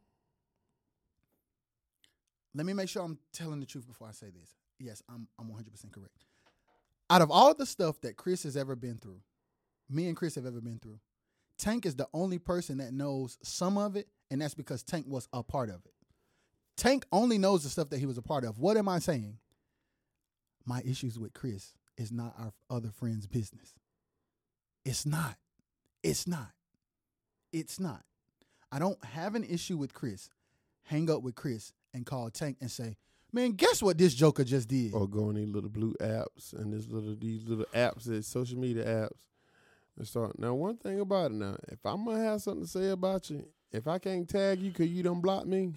let 2.54 2.64
me 2.66 2.72
make 2.72 2.88
sure 2.88 3.02
I'm 3.02 3.18
telling 3.32 3.60
the 3.60 3.66
truth 3.66 3.86
before 3.86 4.08
I 4.08 4.12
say 4.12 4.26
this. 4.26 4.54
Yes, 4.78 5.02
I'm 5.08 5.28
I'm 5.38 5.48
100% 5.48 5.92
correct. 5.92 6.24
Out 7.10 7.22
of 7.22 7.30
all 7.30 7.54
the 7.54 7.66
stuff 7.66 8.00
that 8.00 8.16
Chris 8.16 8.42
has 8.44 8.56
ever 8.56 8.76
been 8.76 8.98
through, 8.98 9.20
me 9.90 10.06
and 10.08 10.16
Chris 10.16 10.34
have 10.34 10.46
ever 10.46 10.60
been 10.60 10.78
through, 10.78 10.98
Tank 11.58 11.86
is 11.86 11.94
the 11.94 12.08
only 12.12 12.38
person 12.38 12.78
that 12.78 12.92
knows 12.92 13.38
some 13.42 13.78
of 13.78 13.96
it, 13.96 14.08
and 14.30 14.40
that's 14.40 14.54
because 14.54 14.82
Tank 14.82 15.06
was 15.08 15.28
a 15.32 15.42
part 15.42 15.68
of 15.68 15.84
it. 15.84 15.92
Tank 16.76 17.06
only 17.12 17.38
knows 17.38 17.62
the 17.62 17.68
stuff 17.68 17.90
that 17.90 17.98
he 17.98 18.06
was 18.06 18.18
a 18.18 18.22
part 18.22 18.44
of. 18.44 18.58
What 18.58 18.76
am 18.76 18.88
I 18.88 18.98
saying? 18.98 19.38
My 20.66 20.82
issues 20.84 21.18
with 21.18 21.34
Chris 21.34 21.74
is 21.96 22.10
not 22.10 22.34
our 22.38 22.52
other 22.70 22.90
friends' 22.90 23.26
business. 23.26 23.74
It's 24.84 25.06
not. 25.06 25.36
It's 26.02 26.26
not. 26.26 26.50
It's 27.52 27.78
not. 27.78 28.02
I 28.72 28.78
don't 28.78 29.02
have 29.04 29.34
an 29.34 29.44
issue 29.44 29.76
with 29.76 29.94
Chris. 29.94 30.30
Hang 30.84 31.08
up 31.08 31.22
with 31.22 31.34
Chris 31.34 31.72
and 31.94 32.04
call 32.04 32.28
Tank 32.30 32.56
and 32.60 32.70
say, 32.70 32.96
"Man, 33.34 33.52
guess 33.52 33.82
what 33.82 33.98
this 33.98 34.14
Joker 34.14 34.44
just 34.44 34.68
did?" 34.68 34.94
or 34.94 35.08
go 35.08 35.28
on 35.28 35.34
these 35.34 35.48
little 35.48 35.70
blue 35.70 35.94
apps 36.00 36.52
and 36.52 36.72
this 36.72 36.88
little 36.88 37.16
these 37.16 37.44
little 37.44 37.66
apps, 37.74 38.04
that 38.04 38.24
social 38.24 38.58
media 38.58 38.84
apps, 38.84 39.18
and 39.98 40.06
start. 40.06 40.38
Now, 40.38 40.54
one 40.54 40.76
thing 40.76 41.00
about 41.00 41.32
it, 41.32 41.34
now, 41.34 41.56
if 41.68 41.84
I'm 41.84 42.04
gonna 42.04 42.22
have 42.22 42.42
something 42.42 42.62
to 42.64 42.70
say 42.70 42.88
about 42.90 43.28
you, 43.30 43.44
if 43.72 43.88
I 43.88 43.98
can't 43.98 44.28
tag 44.28 44.60
you 44.60 44.70
because 44.70 44.88
you 44.88 45.02
don't 45.02 45.20
block 45.20 45.46
me, 45.46 45.72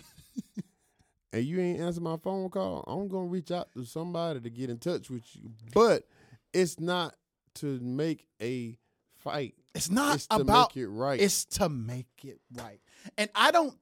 and 1.34 1.44
you 1.44 1.60
ain't 1.60 1.80
answer 1.80 2.02
my 2.02 2.18
phone 2.18 2.50
call, 2.50 2.84
I'm 2.88 3.08
gonna 3.08 3.26
reach 3.26 3.52
out 3.52 3.74
to 3.74 3.86
somebody 3.86 4.40
to 4.40 4.50
get 4.50 4.70
in 4.70 4.78
touch 4.78 5.10
with 5.10 5.24
you. 5.36 5.50
But 5.74 6.08
it's 6.54 6.80
not 6.80 7.16
to 7.56 7.80
make 7.80 8.28
a 8.42 8.78
fight. 9.16 9.56
It's 9.74 9.90
not 9.90 10.16
It's 10.16 10.28
to 10.28 10.38
about 10.38 10.76
make 10.76 10.84
it 10.84 10.90
right. 10.90 11.20
It's 11.20 11.46
to 11.46 11.70
make 11.70 12.08
it 12.24 12.40
right. 12.56 12.80
And 13.18 13.30
I 13.36 13.52
don't 13.52 13.76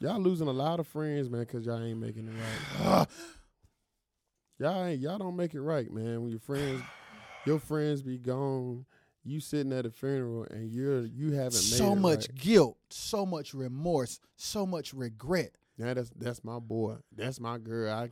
Y'all 0.00 0.20
losing 0.20 0.48
a 0.48 0.52
lot 0.52 0.78
of 0.80 0.86
friends, 0.86 1.28
man, 1.28 1.40
because 1.40 1.66
y'all 1.66 1.82
ain't 1.82 1.98
making 1.98 2.28
it 2.28 2.34
right. 2.80 3.06
y'all 4.58 4.84
ain't 4.84 5.00
y'all 5.00 5.18
don't 5.18 5.36
make 5.36 5.54
it 5.54 5.60
right, 5.60 5.90
man. 5.92 6.22
When 6.22 6.30
your 6.30 6.40
friends 6.40 6.82
your 7.44 7.58
friends 7.58 8.02
be 8.02 8.18
gone, 8.18 8.84
you 9.24 9.40
sitting 9.40 9.72
at 9.72 9.86
a 9.86 9.90
funeral 9.90 10.46
and 10.50 10.70
you're 10.70 11.04
you 11.04 11.32
haven't 11.32 11.54
made 11.54 11.78
so 11.78 11.94
much 11.96 12.28
right. 12.28 12.34
guilt, 12.36 12.76
so 12.90 13.26
much 13.26 13.54
remorse, 13.54 14.20
so 14.36 14.64
much 14.66 14.94
regret. 14.94 15.52
Yeah, 15.76 15.94
that's 15.94 16.10
that's 16.16 16.44
my 16.44 16.58
boy. 16.58 16.96
That's 17.14 17.40
my 17.40 17.58
girl. 17.58 17.92
I 17.92 18.10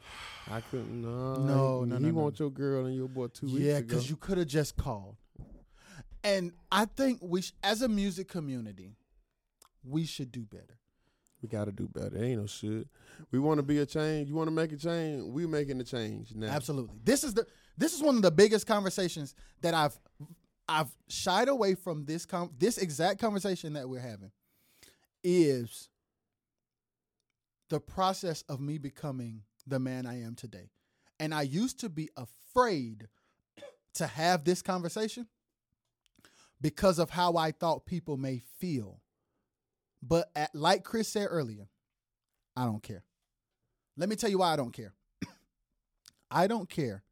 I 0.51 0.61
couldn't 0.62 1.03
no 1.03 1.34
No, 1.34 1.84
no, 1.84 1.97
he 1.97 2.03
no, 2.05 2.11
no. 2.11 2.22
want 2.22 2.39
your 2.39 2.51
girl 2.51 2.87
and 2.87 2.95
your 2.95 3.09
boy 3.09 3.28
two 3.28 3.47
weeks 3.47 3.59
Yeah, 3.61 3.80
because 3.80 4.09
you 4.11 4.16
could 4.16 4.39
have 4.39 4.47
just 4.49 4.76
called. 4.76 5.16
And 6.24 6.53
I 6.72 6.87
think 6.87 7.20
we, 7.22 7.43
sh- 7.43 7.53
as 7.62 7.82
a 7.82 7.89
music 7.89 8.26
community, 8.26 8.97
we 9.84 10.05
should 10.05 10.32
do 10.32 10.41
better. 10.45 10.78
We 11.47 11.59
gotta 11.59 11.72
do 11.72 11.86
better. 11.88 12.22
Ain't 12.22 12.40
no 12.40 12.47
shit. 12.47 12.88
We 13.30 13.38
want 13.38 13.59
to 13.59 13.62
be 13.62 13.78
a 13.78 13.86
change. 13.86 14.28
You 14.28 14.34
want 14.34 14.49
to 14.49 14.55
make 14.55 14.72
a 14.72 14.76
change. 14.76 15.22
We 15.22 15.47
making 15.47 15.78
the 15.78 15.84
change 15.84 16.34
now. 16.34 16.49
Absolutely. 16.49 16.97
This 17.05 17.22
is 17.22 17.34
the 17.34 17.47
this 17.78 17.94
is 17.94 18.03
one 18.03 18.16
of 18.16 18.22
the 18.22 18.32
biggest 18.32 18.66
conversations 18.66 19.34
that 19.62 19.72
I've 19.72 19.97
I've 20.68 20.90
shied 21.09 21.49
away 21.49 21.76
from 21.76 22.05
this 22.05 22.26
com- 22.26 22.51
this 22.59 22.78
exact 22.78 23.20
conversation 23.20 23.74
that 23.74 23.88
we're 23.88 24.01
having 24.01 24.32
is 25.22 25.88
the 27.70 27.78
process 27.78 28.42
of 28.49 28.61
me 28.61 28.78
becoming 28.78 29.42
the 29.66 29.78
man 29.78 30.05
I 30.05 30.22
am 30.22 30.34
today. 30.34 30.70
And 31.20 31.32
I 31.32 31.42
used 31.42 31.80
to 31.80 31.88
be 31.88 32.11
afraid 32.16 33.09
to 33.94 34.07
have 34.07 34.44
this 34.44 34.62
conversation 34.62 35.28
because 36.61 36.99
of 36.99 37.11
how 37.11 37.36
I 37.36 37.53
thought 37.53 37.86
people 37.86 38.16
may 38.16 38.42
feel. 38.59 39.01
But 40.03 40.30
at, 40.36 40.55
like 40.55 40.84
Chris 40.84 41.09
said 41.09 41.28
earlier, 41.30 41.68
I 42.57 42.64
don't 42.64 42.82
care. 42.82 43.05
Let 43.97 44.09
me 44.09 44.16
tell 44.16 44.30
you 44.30 44.38
why 44.38 44.53
I 44.53 44.57
don't 44.57 44.72
care. 44.72 44.94
I 46.30 46.47
don't 46.47 46.68
care 46.68 47.03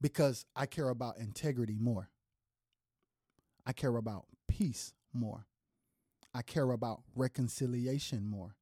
because 0.00 0.44
I 0.56 0.66
care 0.66 0.88
about 0.88 1.18
integrity 1.18 1.78
more. 1.78 2.10
I 3.66 3.72
care 3.72 3.96
about 3.96 4.26
peace 4.48 4.92
more. 5.12 5.46
I 6.34 6.42
care 6.42 6.70
about 6.70 7.02
reconciliation 7.14 8.28
more. 8.28 8.56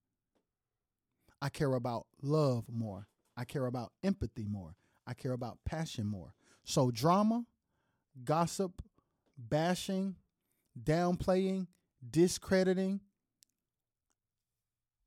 I 1.41 1.49
care 1.49 1.75
about 1.75 2.07
love 2.23 2.65
more. 2.69 3.07
I 3.37 3.45
care 3.45 3.67
about 3.67 3.93
empathy 4.03 4.47
more. 4.47 4.77
I 5.07 5.15
care 5.15 5.33
about 5.33 5.59
passion 5.65 6.07
more. 6.07 6.35
So, 6.65 6.91
drama, 6.91 7.45
gossip, 8.25 8.83
bashing, 9.39 10.17
downplaying, 10.83 11.69
discrediting, 12.09 13.01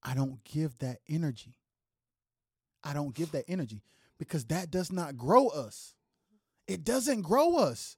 I 0.04 0.14
don't 0.14 0.44
give 0.44 0.78
that 0.80 0.98
energy. 1.08 1.56
I 2.84 2.94
don't 2.94 3.14
give 3.14 3.32
that 3.32 3.46
energy 3.48 3.84
because 4.18 4.46
that 4.46 4.72
does 4.72 4.92
not 4.92 5.18
grow 5.18 5.48
us. 5.48 5.94
It 6.68 6.84
doesn't 6.84 7.22
grow 7.22 7.58
us. 7.58 7.98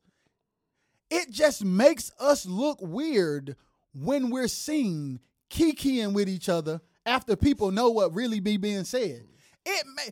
It 1.09 1.29
just 1.29 1.63
makes 1.63 2.11
us 2.19 2.45
look 2.45 2.79
weird 2.81 3.55
when 3.93 4.29
we're 4.29 4.47
seen 4.47 5.19
kikiing 5.49 6.13
with 6.13 6.27
each 6.27 6.49
other 6.49 6.81
after 7.05 7.35
people 7.35 7.71
know 7.71 7.89
what 7.89 8.13
really 8.13 8.39
be 8.39 8.57
being 8.57 8.83
said. 8.83 9.23
It 9.65 9.85
may 9.95 10.09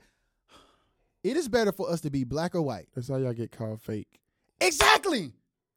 it 1.23 1.37
is 1.37 1.47
better 1.47 1.71
for 1.71 1.89
us 1.89 2.01
to 2.01 2.09
be 2.09 2.23
black 2.23 2.55
or 2.55 2.61
white. 2.61 2.87
That's 2.95 3.07
how 3.07 3.17
y'all 3.17 3.33
get 3.33 3.51
called 3.51 3.81
fake. 3.81 4.19
Exactly. 4.59 5.33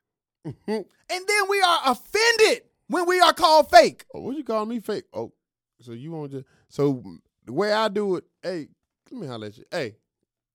and 0.44 0.56
then 0.66 1.48
we 1.48 1.60
are 1.60 1.80
offended 1.86 2.62
when 2.88 3.06
we 3.06 3.20
are 3.20 3.32
called 3.32 3.70
fake. 3.70 4.04
Oh, 4.14 4.20
what 4.20 4.36
you 4.36 4.44
call 4.44 4.66
me 4.66 4.80
fake? 4.80 5.04
Oh, 5.12 5.32
so 5.80 5.92
you 5.92 6.12
want 6.12 6.32
to? 6.32 6.44
So 6.68 7.02
the 7.44 7.52
way 7.52 7.72
I 7.72 7.88
do 7.88 8.16
it, 8.16 8.24
hey, 8.42 8.68
let 9.10 9.20
me 9.20 9.26
holler 9.26 9.46
at 9.48 9.58
you. 9.58 9.64
Hey, 9.70 9.96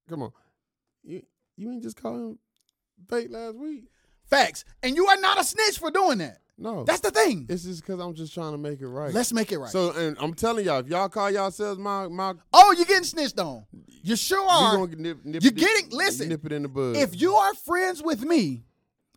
come 0.07 0.23
on, 0.23 0.31
you 1.03 1.21
you 1.57 1.71
ain't 1.71 1.83
just 1.83 2.01
call 2.01 2.15
him 2.15 2.39
fake 3.09 3.27
last 3.31 3.55
week. 3.55 3.85
Facts. 4.29 4.63
And 4.83 4.95
you 4.95 5.07
are 5.07 5.17
not 5.17 5.39
a 5.39 5.43
snitch 5.43 5.79
for 5.79 5.89
doing 5.89 6.19
that. 6.19 6.39
No, 6.61 6.83
That's 6.83 6.99
the 6.99 7.09
thing. 7.09 7.45
it's 7.47 7.63
just 7.63 7.81
because 7.81 8.01
I'm 8.01 8.13
just 8.13 8.33
trying 8.33 8.51
to 8.51 8.57
make 8.57 8.81
it 8.81 8.87
right. 8.87 9.13
Let's 9.13 9.31
make 9.31 9.51
it 9.53 9.59
right. 9.59 9.69
So, 9.69 9.91
and 9.93 10.17
I'm 10.19 10.33
telling 10.33 10.65
y'all, 10.65 10.79
if 10.79 10.87
y'all 10.87 11.07
call 11.07 11.31
yourselves 11.31 11.79
my 11.79 12.09
my, 12.09 12.33
oh, 12.51 12.73
you're 12.75 12.85
getting 12.85 13.05
snitched 13.05 13.39
on. 13.39 13.63
You 14.03 14.17
sure 14.17 14.45
are. 14.47 14.85
nip, 14.87 15.23
nip 15.23 15.41
You're 15.41 15.51
getting- 15.53 15.89
listen, 15.91 16.27
nip 16.27 16.45
it 16.45 16.51
in 16.51 16.63
the 16.63 16.67
bud. 16.67 16.97
if 16.97 17.19
you 17.19 17.33
are 17.33 17.53
friends 17.55 18.03
with 18.03 18.23
me 18.25 18.65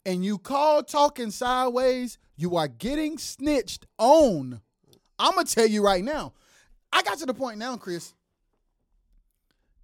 and 0.06 0.24
you 0.24 0.39
call 0.39 0.84
talking 0.84 1.32
sideways, 1.32 2.16
you 2.43 2.56
are 2.56 2.69
getting 2.69 3.16
snitched 3.16 3.86
on. 3.98 4.60
I'm 5.19 5.35
gonna 5.35 5.47
tell 5.47 5.66
you 5.66 5.82
right 5.82 6.02
now. 6.02 6.32
I 6.93 7.02
got 7.02 7.19
to 7.19 7.27
the 7.27 7.32
point 7.32 7.56
now, 7.59 7.77
Chris. 7.77 8.12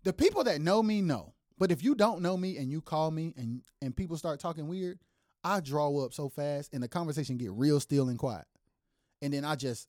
The 0.03 0.13
people 0.13 0.45
that 0.45 0.61
know 0.61 0.83
me 0.83 1.01
know. 1.01 1.33
But 1.59 1.73
if 1.73 1.83
you 1.83 1.95
don't 1.95 2.21
know 2.21 2.37
me 2.37 2.57
and 2.57 2.71
you 2.71 2.81
call 2.81 3.11
me 3.11 3.33
and 3.37 3.63
and 3.81 3.97
people 3.97 4.17
start 4.17 4.41
talking 4.41 4.69
weird, 4.69 4.99
I 5.45 5.61
draw 5.61 6.05
up 6.05 6.13
so 6.13 6.29
fast 6.29 6.75
and 6.75 6.83
the 6.83 6.89
conversation 6.89 7.37
get 7.37 7.53
real 7.53 7.81
still 7.81 8.09
and 8.09 8.19
quiet. 8.19 8.45
And 9.23 9.33
then 9.33 9.45
I 9.45 9.55
just 9.55 9.89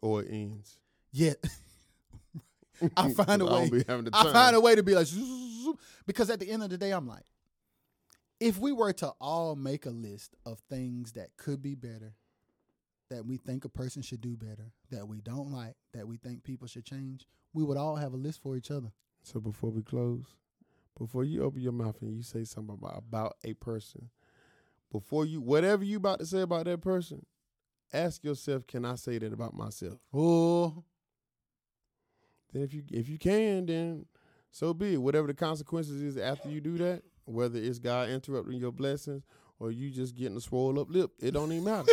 or 0.00 0.22
it 0.22 0.28
ends. 0.30 0.78
yeah. 1.12 1.34
I 2.96 3.12
find 3.12 3.42
a 3.42 3.46
I 3.46 3.60
way. 3.60 3.70
be 3.70 3.84
having 3.86 4.04
the 4.04 4.10
I 4.12 4.32
find 4.32 4.56
a 4.56 4.60
way 4.60 4.74
to 4.74 4.82
be 4.82 4.94
like, 4.94 5.06
because 6.06 6.30
at 6.30 6.40
the 6.40 6.50
end 6.50 6.62
of 6.62 6.70
the 6.70 6.78
day, 6.78 6.92
I'm 6.92 7.06
like, 7.06 7.22
if 8.44 8.58
we 8.58 8.72
were 8.72 8.92
to 8.92 9.08
all 9.22 9.56
make 9.56 9.86
a 9.86 9.90
list 9.90 10.36
of 10.44 10.60
things 10.68 11.12
that 11.12 11.34
could 11.38 11.62
be 11.62 11.74
better, 11.74 12.12
that 13.08 13.24
we 13.24 13.38
think 13.38 13.64
a 13.64 13.70
person 13.70 14.02
should 14.02 14.20
do 14.20 14.36
better, 14.36 14.70
that 14.90 15.08
we 15.08 15.22
don't 15.22 15.50
like, 15.50 15.76
that 15.94 16.06
we 16.06 16.18
think 16.18 16.44
people 16.44 16.68
should 16.68 16.84
change, 16.84 17.26
we 17.54 17.64
would 17.64 17.78
all 17.78 17.96
have 17.96 18.12
a 18.12 18.18
list 18.18 18.42
for 18.42 18.54
each 18.54 18.70
other. 18.70 18.92
So 19.22 19.40
before 19.40 19.70
we 19.70 19.82
close, 19.82 20.26
before 20.98 21.24
you 21.24 21.42
open 21.42 21.62
your 21.62 21.72
mouth 21.72 21.96
and 22.02 22.14
you 22.14 22.22
say 22.22 22.44
something 22.44 22.76
about, 22.78 22.98
about 22.98 23.36
a 23.44 23.54
person, 23.54 24.10
before 24.92 25.24
you 25.24 25.40
whatever 25.40 25.82
you 25.82 25.96
about 25.96 26.18
to 26.18 26.26
say 26.26 26.42
about 26.42 26.66
that 26.66 26.82
person, 26.82 27.24
ask 27.94 28.22
yourself, 28.22 28.66
can 28.66 28.84
I 28.84 28.96
say 28.96 29.16
that 29.16 29.32
about 29.32 29.54
myself? 29.54 30.00
Oh, 30.12 30.84
Then 32.52 32.60
if 32.60 32.74
you 32.74 32.82
if 32.92 33.08
you 33.08 33.16
can, 33.16 33.64
then 33.64 34.04
so 34.50 34.74
be 34.74 34.94
it. 34.94 35.02
Whatever 35.02 35.28
the 35.28 35.34
consequences 35.34 36.02
is 36.02 36.18
after 36.18 36.50
you 36.50 36.60
do 36.60 36.76
that, 36.76 37.02
whether 37.24 37.58
it's 37.58 37.78
God 37.78 38.08
interrupting 38.10 38.58
your 38.58 38.72
blessings 38.72 39.22
or 39.58 39.70
you 39.70 39.90
just 39.90 40.14
getting 40.14 40.36
a 40.36 40.40
swole 40.40 40.78
up 40.80 40.90
lip, 40.90 41.10
it 41.20 41.30
don't 41.32 41.50
even 41.52 41.64
matter. 41.64 41.92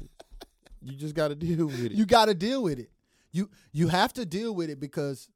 you 0.80 0.92
just 0.96 1.14
got 1.14 1.28
to 1.28 1.34
deal 1.34 1.66
with 1.66 1.84
it. 1.86 1.92
you 1.92 2.06
got 2.06 2.26
to 2.26 2.34
deal 2.34 2.62
with 2.62 2.78
it. 2.78 2.90
You 3.32 3.48
you 3.72 3.88
have 3.88 4.12
to 4.14 4.26
deal 4.26 4.54
with 4.54 4.68
it 4.70 4.78
because 4.78 5.28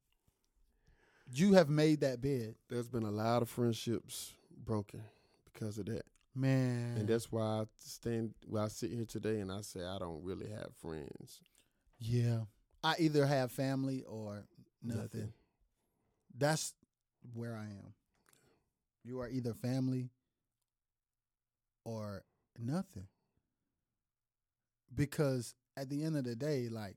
you 1.32 1.54
have 1.54 1.68
made 1.68 2.00
that 2.00 2.20
bed, 2.20 2.54
There's 2.68 2.86
been 2.86 3.02
a 3.04 3.10
lot 3.10 3.42
of 3.42 3.48
friendships 3.48 4.32
broken 4.64 5.02
because 5.52 5.78
of 5.78 5.86
that. 5.86 6.02
man. 6.34 6.96
And 6.98 7.08
that's 7.08 7.32
why 7.32 7.42
I 7.42 7.64
stand 7.78 8.34
why 8.46 8.64
I 8.64 8.68
sit 8.68 8.90
here 8.90 9.06
today 9.06 9.40
and 9.40 9.50
I 9.50 9.62
say 9.62 9.84
I 9.84 9.98
don't 9.98 10.22
really 10.22 10.48
have 10.50 10.68
friends. 10.80 11.40
yeah. 11.98 12.40
I 12.84 12.94
either 13.00 13.26
have 13.26 13.50
family 13.50 14.04
or 14.06 14.44
nothing. 14.80 15.00
Nothing. 15.02 15.32
That's 16.38 16.72
where 17.34 17.56
I 17.56 17.64
am. 17.64 17.94
You 19.06 19.20
are 19.20 19.28
either 19.28 19.54
family 19.54 20.10
or 21.84 22.24
nothing. 22.58 23.06
Because 24.92 25.54
at 25.76 25.88
the 25.88 26.02
end 26.02 26.16
of 26.16 26.24
the 26.24 26.34
day, 26.34 26.68
like 26.68 26.96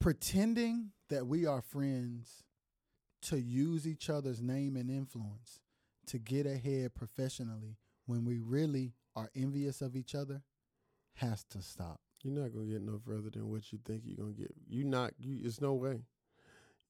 pretending 0.00 0.92
that 1.10 1.26
we 1.26 1.44
are 1.44 1.60
friends 1.60 2.44
to 3.22 3.38
use 3.38 3.86
each 3.86 4.08
other's 4.08 4.40
name 4.40 4.76
and 4.76 4.90
influence 4.90 5.60
to 6.06 6.18
get 6.18 6.46
ahead 6.46 6.94
professionally 6.94 7.76
when 8.06 8.24
we 8.24 8.38
really 8.38 8.94
are 9.14 9.30
envious 9.34 9.82
of 9.82 9.96
each 9.96 10.14
other 10.14 10.42
has 11.14 11.44
to 11.44 11.60
stop. 11.60 12.00
You're 12.22 12.34
not 12.34 12.52
gonna 12.52 12.66
get 12.66 12.82
no 12.82 12.98
further 13.04 13.30
than 13.30 13.50
what 13.50 13.72
you 13.72 13.78
think 13.84 14.02
you're 14.04 14.16
gonna 14.16 14.32
get. 14.32 14.54
You 14.68 14.84
not 14.84 15.12
you. 15.18 15.40
It's 15.44 15.60
no 15.60 15.74
way. 15.74 16.02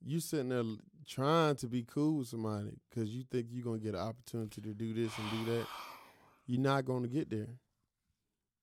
You 0.04 0.20
sitting 0.20 0.50
there 0.50 0.62
trying 1.06 1.56
to 1.56 1.66
be 1.66 1.82
cool 1.82 2.18
with 2.18 2.28
somebody 2.28 2.78
because 2.88 3.10
you 3.10 3.24
think 3.30 3.48
you're 3.50 3.64
gonna 3.64 3.78
get 3.78 3.94
an 3.94 4.00
opportunity 4.00 4.60
to 4.60 4.74
do 4.74 4.92
this 4.92 5.12
and 5.18 5.30
do 5.30 5.52
that. 5.52 5.66
You're 6.46 6.60
not 6.60 6.84
gonna 6.84 7.08
get 7.08 7.28
there. 7.28 7.48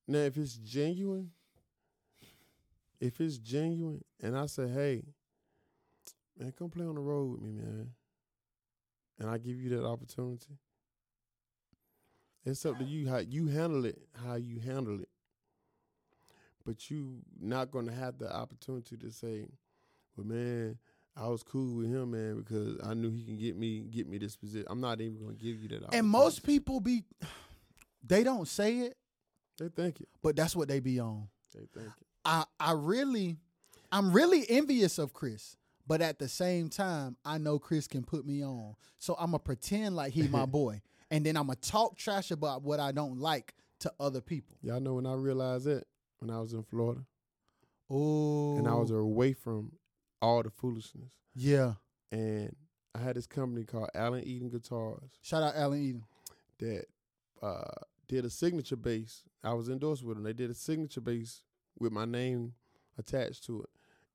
Now, 0.07 0.19
if 0.19 0.37
it's 0.37 0.53
genuine, 0.53 1.31
if 3.01 3.19
it's 3.19 3.37
genuine, 3.37 4.03
and 4.21 4.37
I 4.37 4.45
say, 4.45 4.69
"Hey, 4.69 5.03
man, 6.37 6.53
come 6.57 6.69
play 6.69 6.85
on 6.85 6.95
the 6.95 7.01
road 7.01 7.31
with 7.31 7.41
me, 7.41 7.51
man," 7.51 7.91
and 9.19 9.29
I 9.29 9.37
give 9.37 9.59
you 9.59 9.69
that 9.71 9.85
opportunity, 9.85 10.57
it's 12.45 12.65
up 12.65 12.77
to 12.77 12.85
you 12.85 13.09
how 13.09 13.17
you 13.17 13.47
handle 13.47 13.85
it, 13.85 14.01
how 14.25 14.35
you 14.35 14.59
handle 14.59 15.01
it 15.01 15.09
but 16.65 16.89
you 16.89 17.21
not 17.39 17.71
gonna 17.71 17.91
have 17.91 18.17
the 18.17 18.33
opportunity 18.33 18.97
to 18.97 19.11
say, 19.11 19.49
"Well, 20.15 20.25
man, 20.25 20.79
I 21.15 21.27
was 21.27 21.44
cool 21.44 21.77
with 21.77 21.88
him, 21.91 22.11
man, 22.11 22.38
because 22.38 22.77
I 22.84 22.94
knew 22.94 23.11
he 23.11 23.23
can 23.23 23.38
get 23.38 23.56
me 23.56 23.81
get 23.81 24.07
me 24.07 24.18
this 24.18 24.35
position." 24.35 24.65
I'm 24.69 24.81
not 24.81 24.99
even 25.02 25.19
gonna 25.19 25.34
give 25.34 25.61
you 25.61 25.69
that. 25.69 25.94
And 25.94 26.07
most 26.07 26.44
people 26.44 26.80
be 26.80 27.03
they 28.03 28.23
don't 28.23 28.48
say 28.48 28.80
it, 28.80 28.98
they 29.60 29.69
think 29.69 30.02
it. 30.02 30.10
but 30.22 30.35
that's 30.35 30.56
what 30.56 30.68
they 30.68 30.80
be 30.80 30.99
on. 30.99 31.27
They 31.53 31.65
think 31.73 31.88
it. 31.88 32.07
I 32.26 32.45
I 32.60 32.72
really 32.73 33.38
I'm 33.91 34.11
really 34.11 34.49
envious 34.49 34.98
of 34.98 35.14
Chris, 35.14 35.56
but 35.85 36.02
at 36.02 36.18
the 36.18 36.27
same 36.27 36.69
time, 36.69 37.15
I 37.23 37.38
know 37.38 37.60
Chris 37.60 37.88
can 37.88 38.03
put 38.03 38.26
me 38.26 38.44
on. 38.44 38.76
So 38.98 39.15
I'm 39.19 39.27
gonna 39.27 39.40
pretend 39.40 39.95
like 39.95 40.14
he 40.14 40.27
my 40.27 40.45
boy, 40.48 40.81
and 41.11 41.26
then 41.26 41.38
I'm 41.38 41.48
gonna 41.48 41.57
talk 41.57 41.95
trash 41.98 42.31
about 42.31 42.64
what 42.64 42.80
I 42.80 42.91
don't 42.91 43.19
like 43.19 43.53
to 43.81 43.94
other 43.99 44.22
people. 44.22 44.57
Y'all 44.61 44.80
know 44.80 44.95
when 44.95 45.06
I 45.06 45.14
realized 45.14 45.65
that 45.65 45.85
when 46.19 46.31
I 46.31 46.40
was 46.40 46.53
in 46.53 46.64
Florida 46.64 47.02
Oh, 47.90 48.57
and 48.57 48.68
I 48.68 48.73
was 48.73 48.91
away 48.91 49.34
from 49.34 49.73
all 50.23 50.41
the 50.41 50.49
foolishness, 50.49 51.11
yeah. 51.35 51.73
and 52.11 52.55
I 52.95 52.99
had 52.99 53.15
this 53.15 53.27
company 53.27 53.65
called 53.65 53.89
Allen 53.93 54.23
Eden 54.25 54.49
Guitars 54.49 55.09
Shout 55.21 55.43
out 55.43 55.53
Allen 55.55 55.81
Eden. 55.83 56.03
that 56.59 56.85
uh, 57.45 57.81
did 58.07 58.23
a 58.25 58.29
signature 58.29 58.75
bass. 58.77 59.23
I 59.43 59.53
was 59.53 59.67
endorsed 59.67 60.03
with 60.03 60.15
them. 60.15 60.23
They 60.23 60.33
did 60.33 60.49
a 60.49 60.53
signature 60.53 61.01
bass 61.01 61.43
with 61.77 61.91
my 61.91 62.05
name 62.05 62.53
attached 62.97 63.45
to 63.47 63.63
it. 63.63 63.69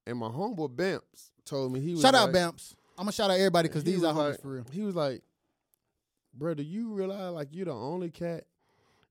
And 0.07 0.19
my 0.19 0.29
homeboy 0.29 0.75
Bamps 0.75 1.31
told 1.45 1.73
me 1.73 1.81
he 1.81 1.93
was 1.93 2.01
Shout 2.01 2.15
out 2.15 2.33
Bamps. 2.33 2.75
I'm 2.97 3.05
gonna 3.05 3.13
shout 3.13 3.31
out 3.31 3.37
everybody 3.37 3.69
because 3.69 3.85
these 3.85 4.03
are 4.03 4.15
homies 4.15 4.31
like- 4.31 4.41
for 4.41 4.49
real. 4.49 4.67
He 4.73 4.83
was 4.83 4.95
like, 4.95 5.23
"Bro, 6.33 6.55
do 6.55 6.63
you 6.63 6.95
realize 6.95 7.33
like 7.35 7.49
you're 7.53 7.67
the 7.67 7.75
only 7.75 8.11
cat 8.11 8.45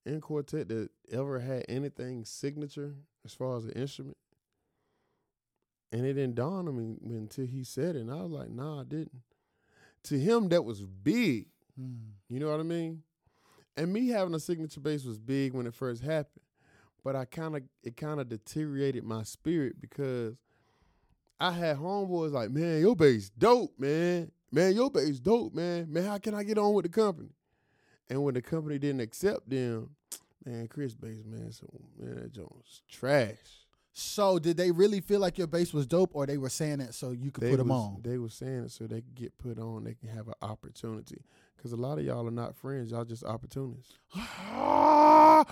in 0.06 0.20
quartet 0.20 0.68
that 0.70 0.90
ever 1.12 1.40
had 1.40 1.66
anything 1.70 2.26
signature 2.26 2.96
as 3.24 3.34
far 3.34 3.58
as 3.58 3.66
an 3.66 3.72
instrument?" 3.74 4.18
And 5.92 6.06
it 6.06 6.14
didn't 6.14 6.36
dawn 6.36 6.68
on 6.68 6.76
me 6.76 6.98
until 7.16 7.46
he 7.46 7.64
said 7.64 7.96
it, 7.96 8.02
and 8.02 8.12
I 8.12 8.22
was 8.22 8.32
like, 8.32 8.50
"Nah, 8.50 8.82
I 8.82 8.84
didn't." 8.84 9.22
To 10.04 10.20
him, 10.20 10.50
that 10.50 10.64
was 10.64 10.82
big. 10.82 11.48
Hmm. 11.78 12.12
You 12.30 12.40
know 12.40 12.50
what 12.50 12.60
I 12.60 12.64
mean? 12.64 13.04
And 13.78 13.94
me 13.94 14.10
having 14.10 14.34
a 14.34 14.40
signature 14.40 14.80
bass 14.80 15.06
was 15.06 15.18
big 15.18 15.54
when 15.54 15.68
it 15.68 15.74
first 15.74 16.04
happened, 16.04 16.44
but 17.04 17.16
I 17.16 17.26
kind 17.26 17.56
of 17.56 17.64
it 17.84 17.96
kind 17.96 18.20
of 18.20 18.28
deteriorated 18.28 19.04
my 19.04 19.24
spirit 19.24 19.80
because 19.80 20.36
I 21.40 21.52
had 21.52 21.78
homeboys 21.78 22.32
like, 22.32 22.50
man, 22.50 22.82
your 22.82 22.96
bass 22.96 23.30
dope, 23.30 23.78
man. 23.78 24.32
Man, 24.52 24.74
your 24.74 24.90
bass 24.90 25.20
dope, 25.20 25.54
man. 25.54 25.92
Man, 25.92 26.04
how 26.06 26.18
can 26.18 26.34
I 26.34 26.44
get 26.44 26.58
on 26.58 26.74
with 26.74 26.84
the 26.84 26.90
company? 26.90 27.30
And 28.10 28.24
when 28.24 28.34
the 28.34 28.42
company 28.42 28.80
didn't 28.80 29.02
accept 29.02 29.50
them, 29.50 29.92
man, 30.46 30.68
Chris 30.68 30.96
bass, 30.96 31.24
man, 31.26 31.52
so 31.52 31.68
man, 32.00 32.16
that 32.16 32.32
joint 32.32 32.56
was 32.56 32.82
trash. 32.90 33.67
So 34.00 34.38
did 34.38 34.58
they 34.58 34.70
really 34.70 35.02
feel 35.02 35.20
like 35.20 35.40
your 35.40 35.48
bass 35.48 35.74
was 35.74 35.88
dope, 35.88 36.12
or 36.14 36.28
they 36.28 36.38
were 36.38 36.50
saying 36.50 36.78
that 36.78 36.94
so 36.94 37.10
you 37.10 37.32
could 37.32 37.44
They 37.44 37.50
put 37.50 37.58
them 37.58 37.70
was, 37.70 37.82
on? 37.82 38.02
They 38.04 38.20
were 38.20 38.30
saying 38.30 38.66
it 38.66 38.72
so 38.72 38.86
they 38.86 39.02
could 39.02 39.16
get 39.16 39.36
put 39.40 39.58
on, 39.58 39.86
they 39.86 39.96
can 39.96 40.10
have 40.10 40.28
an 40.28 40.36
opportunity. 40.40 41.24
Because 41.56 41.72
a 41.72 41.78
lot 41.78 41.98
of 41.98 42.06
y'all 42.06 42.28
are 42.28 42.32
not 42.32 42.56
friends, 42.56 42.92
y'all 42.92 43.06
just 43.06 43.24
opportunists. 43.24 43.96
I'm 44.16 45.46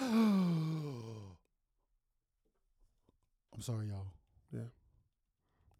sorry, 3.62 3.88
y'all. 3.88 4.06
Yeah, 4.54 4.70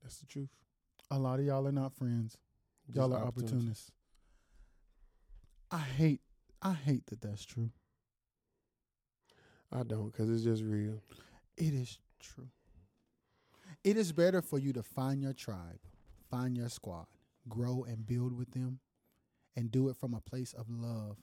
that's 0.02 0.18
the 0.18 0.26
truth. 0.26 0.50
A 1.12 1.20
lot 1.20 1.38
of 1.38 1.46
y'all 1.46 1.68
are 1.68 1.72
not 1.72 1.94
friends. 1.94 2.36
Just 2.88 2.96
Y'all 2.96 3.14
are 3.14 3.24
opportunists. 3.24 3.92
I 5.70 5.82
hate, 5.82 6.22
I 6.64 6.74
hate 6.74 7.06
that 7.08 7.22
that's 7.22 7.46
true. 7.46 7.70
I 9.72 9.84
don't, 9.84 10.12
because 10.12 10.32
it's 10.32 10.44
just 10.44 10.64
real. 10.64 11.04
It 11.58 11.76
is 11.76 12.00
true. 12.20 12.50
It 13.86 13.98
is 13.98 14.12
better 14.12 14.42
for 14.42 14.58
you 14.58 14.74
to 14.74 14.82
find 14.82 15.22
your 15.22 15.34
tribe, 15.34 15.80
find 16.32 16.58
your 16.58 16.70
squad, 16.70 17.06
grow 17.48 17.86
and 17.88 18.08
build 18.08 18.36
with 18.36 18.50
them, 18.50 18.80
and 19.56 19.72
do 19.72 19.90
it 19.90 19.96
from 19.96 20.16
a 20.16 20.20
place 20.20 20.54
of 20.54 20.66
love. 20.72 21.18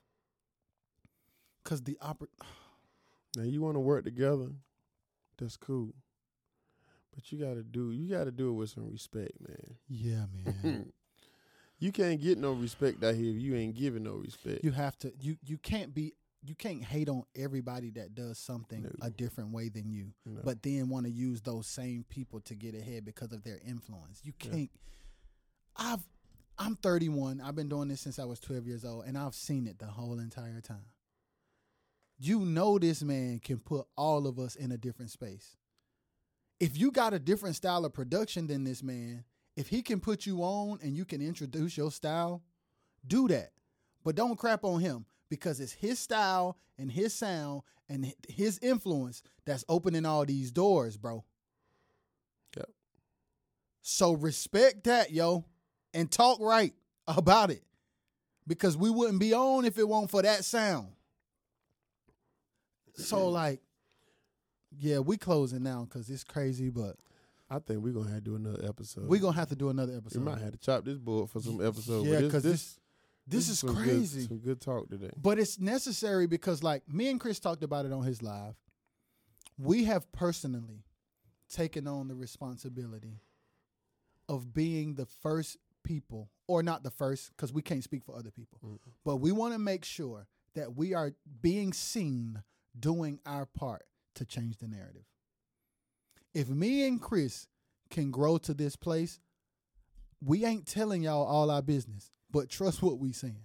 Cause 1.65 1.83
the 1.83 1.99
oppor- 2.01 2.29
Now 3.37 3.43
you 3.43 3.63
want 3.63 3.75
to 3.75 3.81
work 3.81 4.05
together, 4.05 4.51
that's 5.39 5.57
cool. 5.57 5.93
But 7.13 7.33
you 7.33 7.39
gotta 7.39 7.65
do 7.65 7.91
you 7.91 8.09
gotta 8.09 8.31
do 8.31 8.51
it 8.51 8.53
with 8.53 8.71
some 8.71 8.89
respect, 8.91 9.33
man. 9.41 9.77
yeah, 9.89 10.27
man. 10.63 10.93
you 11.81 11.91
can't 11.91 12.21
get 12.21 12.39
no 12.39 12.53
respect 12.53 13.03
out 13.03 13.17
here 13.17 13.35
if 13.35 13.43
you 13.43 13.57
ain't 13.57 13.75
giving 13.75 14.05
no 14.05 14.13
respect. 14.13 14.63
you 14.63 14.71
have 14.71 14.97
to. 14.99 15.13
You 15.21 15.37
you 15.45 15.59
can't 15.59 15.93
be. 15.93 16.15
You 16.45 16.55
can't 16.57 16.83
hate 16.83 17.09
on 17.09 17.23
everybody 17.37 17.91
that 17.91 18.15
does 18.15 18.37
something 18.39 18.83
No. 18.83 18.91
a 19.01 19.11
different 19.11 19.53
way 19.53 19.69
than 19.69 19.91
you. 19.91 20.13
know? 20.27 20.41
but 20.45 20.63
then 20.63 20.89
want 20.89 21.07
to 21.07 21.13
use 21.13 21.41
those 21.41 21.67
same 21.69 22.05
people 22.09 22.41
to 22.43 22.55
get 22.55 22.75
ahead 22.75 23.05
because 23.05 23.33
of 23.33 23.45
their 23.45 23.61
influence. 23.65 24.21
You 24.25 24.33
can't. 24.39 24.71
I've 25.77 26.01
I'm 26.59 26.77
31. 26.77 27.41
I've 27.41 27.55
been 27.55 27.69
doing 27.69 27.89
this 27.89 28.01
since 28.03 28.19
I 28.19 28.25
was 28.25 28.39
12 28.41 28.67
years 28.67 28.85
old, 28.85 29.07
and 29.07 29.17
I've 29.17 29.35
seen 29.35 29.67
it 29.67 29.79
the 29.79 29.87
whole 29.87 30.19
entire 30.19 30.61
time. 30.61 30.85
You 32.19 32.41
know 32.41 32.79
this 32.79 33.03
man 33.03 33.41
can 33.41 33.59
put 33.59 33.87
all 33.97 34.27
of 34.27 34.39
us 34.39 34.55
in 34.55 34.71
a 34.71 34.77
different 34.77 35.11
space. 35.11 35.57
If 36.61 36.79
you 36.79 36.93
got 36.93 37.15
a 37.15 37.19
different 37.19 37.57
style 37.57 37.85
of 37.85 37.93
production 37.95 38.47
than 38.47 38.65
this 38.65 38.83
man, 38.83 39.25
if 39.57 39.69
he 39.69 39.83
can 39.83 39.99
put 39.99 40.27
you 40.27 40.41
on 40.43 40.79
and 40.83 40.95
you 40.97 41.05
can 41.05 41.21
introduce 41.21 41.77
your 41.77 41.91
style, 41.91 42.43
do 43.07 43.27
that. 43.29 43.53
But 44.05 44.15
don't 44.15 44.37
crap 44.39 44.63
on 44.63 44.81
him 44.81 45.07
because 45.33 45.61
it's 45.61 45.73
his 45.73 45.99
style 45.99 46.59
and 46.77 46.93
his 46.93 47.15
sound 47.15 47.63
and 47.89 48.13
his 48.29 48.59
influence 48.59 49.23
that's 49.47 49.65
opening 49.67 50.05
all 50.05 50.27
these 50.27 50.51
doors, 50.51 50.99
bro. 50.99 51.25
Yep. 52.55 52.69
So 53.81 54.13
respect 54.13 54.85
that, 54.85 55.11
yo, 55.11 55.47
and 55.95 56.11
talk 56.11 56.39
right 56.39 56.75
about 57.09 57.51
it. 57.51 57.63
Because 58.47 58.77
we 58.77 58.91
wouldn't 58.91 59.21
be 59.21 59.33
on 59.33 59.65
if 59.65 59.79
it 59.79 59.89
weren't 59.89 60.11
for 60.11 60.21
that 60.21 60.45
sound. 60.45 60.89
So 62.97 63.31
like, 63.31 63.63
yeah, 64.79 64.99
we 64.99 65.17
closing 65.17 65.63
now 65.63 65.87
because 65.89 66.11
it's 66.11 66.25
crazy, 66.25 66.69
but 66.69 66.97
I 67.49 67.59
think 67.59 67.83
we're 67.83 67.95
gonna 67.95 68.11
have 68.11 68.19
to 68.19 68.31
do 68.31 68.37
another 68.37 68.69
episode. 68.69 69.09
we're 69.09 69.19
gonna 69.19 69.37
have 69.37 69.49
to 69.49 69.57
do 69.57 69.71
another 69.71 69.97
episode. 69.97 70.19
we 70.19 70.31
might 70.31 70.43
have 70.43 70.53
to 70.53 70.59
chop 70.59 70.85
this 70.85 70.99
board 70.99 71.31
for 71.31 71.41
some 71.41 71.65
episodes. 71.65 72.07
yeah, 72.07 72.21
because 72.21 72.43
this, 72.43 72.53
this, 72.53 72.79
is, 73.31 73.59
some 73.61 73.75
good- 73.75 73.85
crazy. 73.85 74.27
some 74.27 74.39
good 74.39 74.61
talk 74.61 74.89
today. 74.89 75.11
But 75.17 75.39
it's 75.39 75.59
necessary 75.59 76.27
because, 76.27 76.63
like, 76.63 76.83
me 76.93 77.09
and 77.09 77.21
Chris 77.21 77.39
talked 77.39 77.63
about 77.63 77.87
it 77.87 77.93
on 77.93 78.03
his 78.03 78.23
live. 78.23 78.55
We 79.59 79.85
have 79.85 80.11
personally 80.13 80.85
taken 81.49 81.87
on 81.87 82.09
the 82.09 82.15
responsibility 82.15 83.21
of 84.29 84.53
being 84.55 84.95
the 84.95 85.07
first 85.07 85.59
people, 85.85 86.31
or 86.47 86.63
not 86.63 86.83
the 86.83 86.91
first, 86.91 87.31
because 87.37 87.53
we 87.53 87.61
can't 87.63 87.85
speak 87.85 88.05
for 88.05 88.17
other 88.17 88.31
people, 88.31 88.59
but 89.05 89.17
we 89.17 89.33
want 89.33 89.53
to 89.53 89.59
make 89.59 89.85
sure 89.85 90.27
that 90.55 90.77
we 90.77 90.95
are 90.95 91.13
being 91.41 91.73
seen 91.73 92.43
doing 92.79 93.19
our 93.27 93.47
part 93.47 93.85
to 94.15 94.25
change 94.25 94.59
the 94.59 94.69
narrative. 94.69 95.05
If 96.35 96.49
me 96.49 96.87
and 96.87 97.01
Chris 97.01 97.47
can 97.91 98.11
grow 98.11 98.39
to 98.39 98.55
this 98.55 98.77
place, 98.77 99.21
we 100.25 100.45
ain't 100.45 100.67
telling 100.67 101.03
y'all 101.03 101.27
all 101.27 101.51
our 101.51 101.63
business, 101.63 102.11
but 102.33 102.49
trust 102.49 102.83
what 102.83 102.99
we 102.99 103.13
saying 103.13 103.45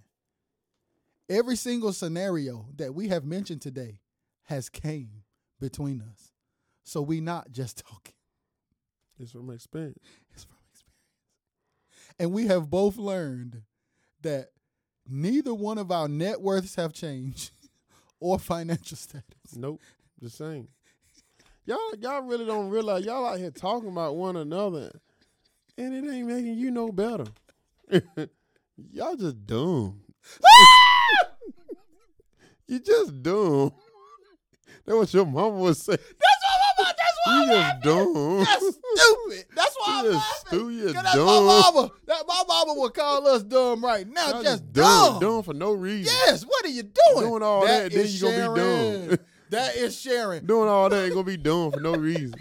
every 1.28 1.56
single 1.56 1.92
scenario 1.92 2.66
that 2.76 2.94
we 2.94 3.08
have 3.08 3.24
mentioned 3.24 3.60
today 3.60 4.00
has 4.44 4.68
came 4.68 5.24
between 5.60 6.00
us. 6.00 6.32
So 6.84 7.02
we 7.02 7.20
not 7.20 7.52
just 7.52 7.78
talking. 7.86 8.14
It's 9.18 9.32
from 9.32 9.50
experience. 9.50 9.98
It's 10.32 10.44
from 10.44 10.56
experience. 10.70 12.14
And 12.18 12.32
we 12.32 12.46
have 12.46 12.70
both 12.70 12.96
learned 12.96 13.62
that 14.22 14.48
neither 15.08 15.54
one 15.54 15.78
of 15.78 15.90
our 15.90 16.08
net 16.08 16.40
worths 16.40 16.76
have 16.76 16.92
changed 16.92 17.50
or 18.20 18.38
financial 18.38 18.96
status. 18.96 19.56
Nope, 19.56 19.80
the 20.20 20.30
same. 20.30 20.68
Y'all, 21.66 21.94
y'all 22.00 22.22
really 22.22 22.46
don't 22.46 22.70
realize 22.70 23.04
y'all 23.04 23.26
out 23.26 23.38
here 23.38 23.50
talking 23.50 23.90
about 23.90 24.16
one 24.16 24.36
another, 24.36 24.90
and 25.76 25.92
it 25.92 26.10
ain't 26.10 26.26
making 26.26 26.56
you 26.56 26.70
no 26.70 26.90
better. 26.90 27.26
y'all 28.92 29.16
just 29.16 29.46
dumb. 29.46 30.00
you 32.66 32.78
just 32.80 33.22
dumb. 33.22 33.72
That 34.86 34.96
what 34.96 35.12
your 35.12 35.26
mama 35.26 35.56
was 35.56 35.82
saying. 35.82 35.98
That's 35.98 36.78
what 36.78 36.88
I'm 36.88 36.94
That's 36.96 37.16
You 37.26 37.46
just 37.54 37.80
dumb. 37.82 38.38
That's 38.44 38.76
stupid. 38.76 39.44
That's 39.54 39.76
why 39.76 39.86
I'm 39.88 40.04
You 40.04 40.12
just 40.12 40.14
laughing. 40.14 40.46
stupid. 40.46 40.94
That's 40.94 41.14
dumb. 41.14 41.46
my 41.46 41.60
mama. 41.74 41.90
That 42.06 42.22
my 42.26 42.42
mama 42.48 42.74
would 42.76 42.94
call 42.94 43.28
us 43.28 43.42
dumb 43.42 43.84
right 43.84 44.08
now. 44.08 44.30
Y'all 44.30 44.42
just 44.42 44.72
dumb, 44.72 45.12
dumb. 45.12 45.20
dumb 45.20 45.42
for 45.42 45.52
no 45.54 45.72
reason. 45.72 46.12
Yes. 46.26 46.44
What 46.44 46.64
are 46.64 46.68
you 46.68 46.84
doing? 46.84 47.28
Doing 47.28 47.42
all 47.42 47.66
that, 47.66 47.92
then 47.92 48.06
you 48.08 48.20
gonna 48.20 48.54
be 48.54 48.60
dumb. 48.60 49.18
That 49.50 49.76
is 49.76 49.98
sharing. 49.98 50.44
Doing 50.44 50.68
all 50.68 50.90
that 50.90 51.04
ain't 51.04 51.14
gonna 51.14 51.24
be 51.24 51.38
dumb 51.38 51.72
for 51.72 51.80
no 51.80 51.94
reason. 51.94 52.34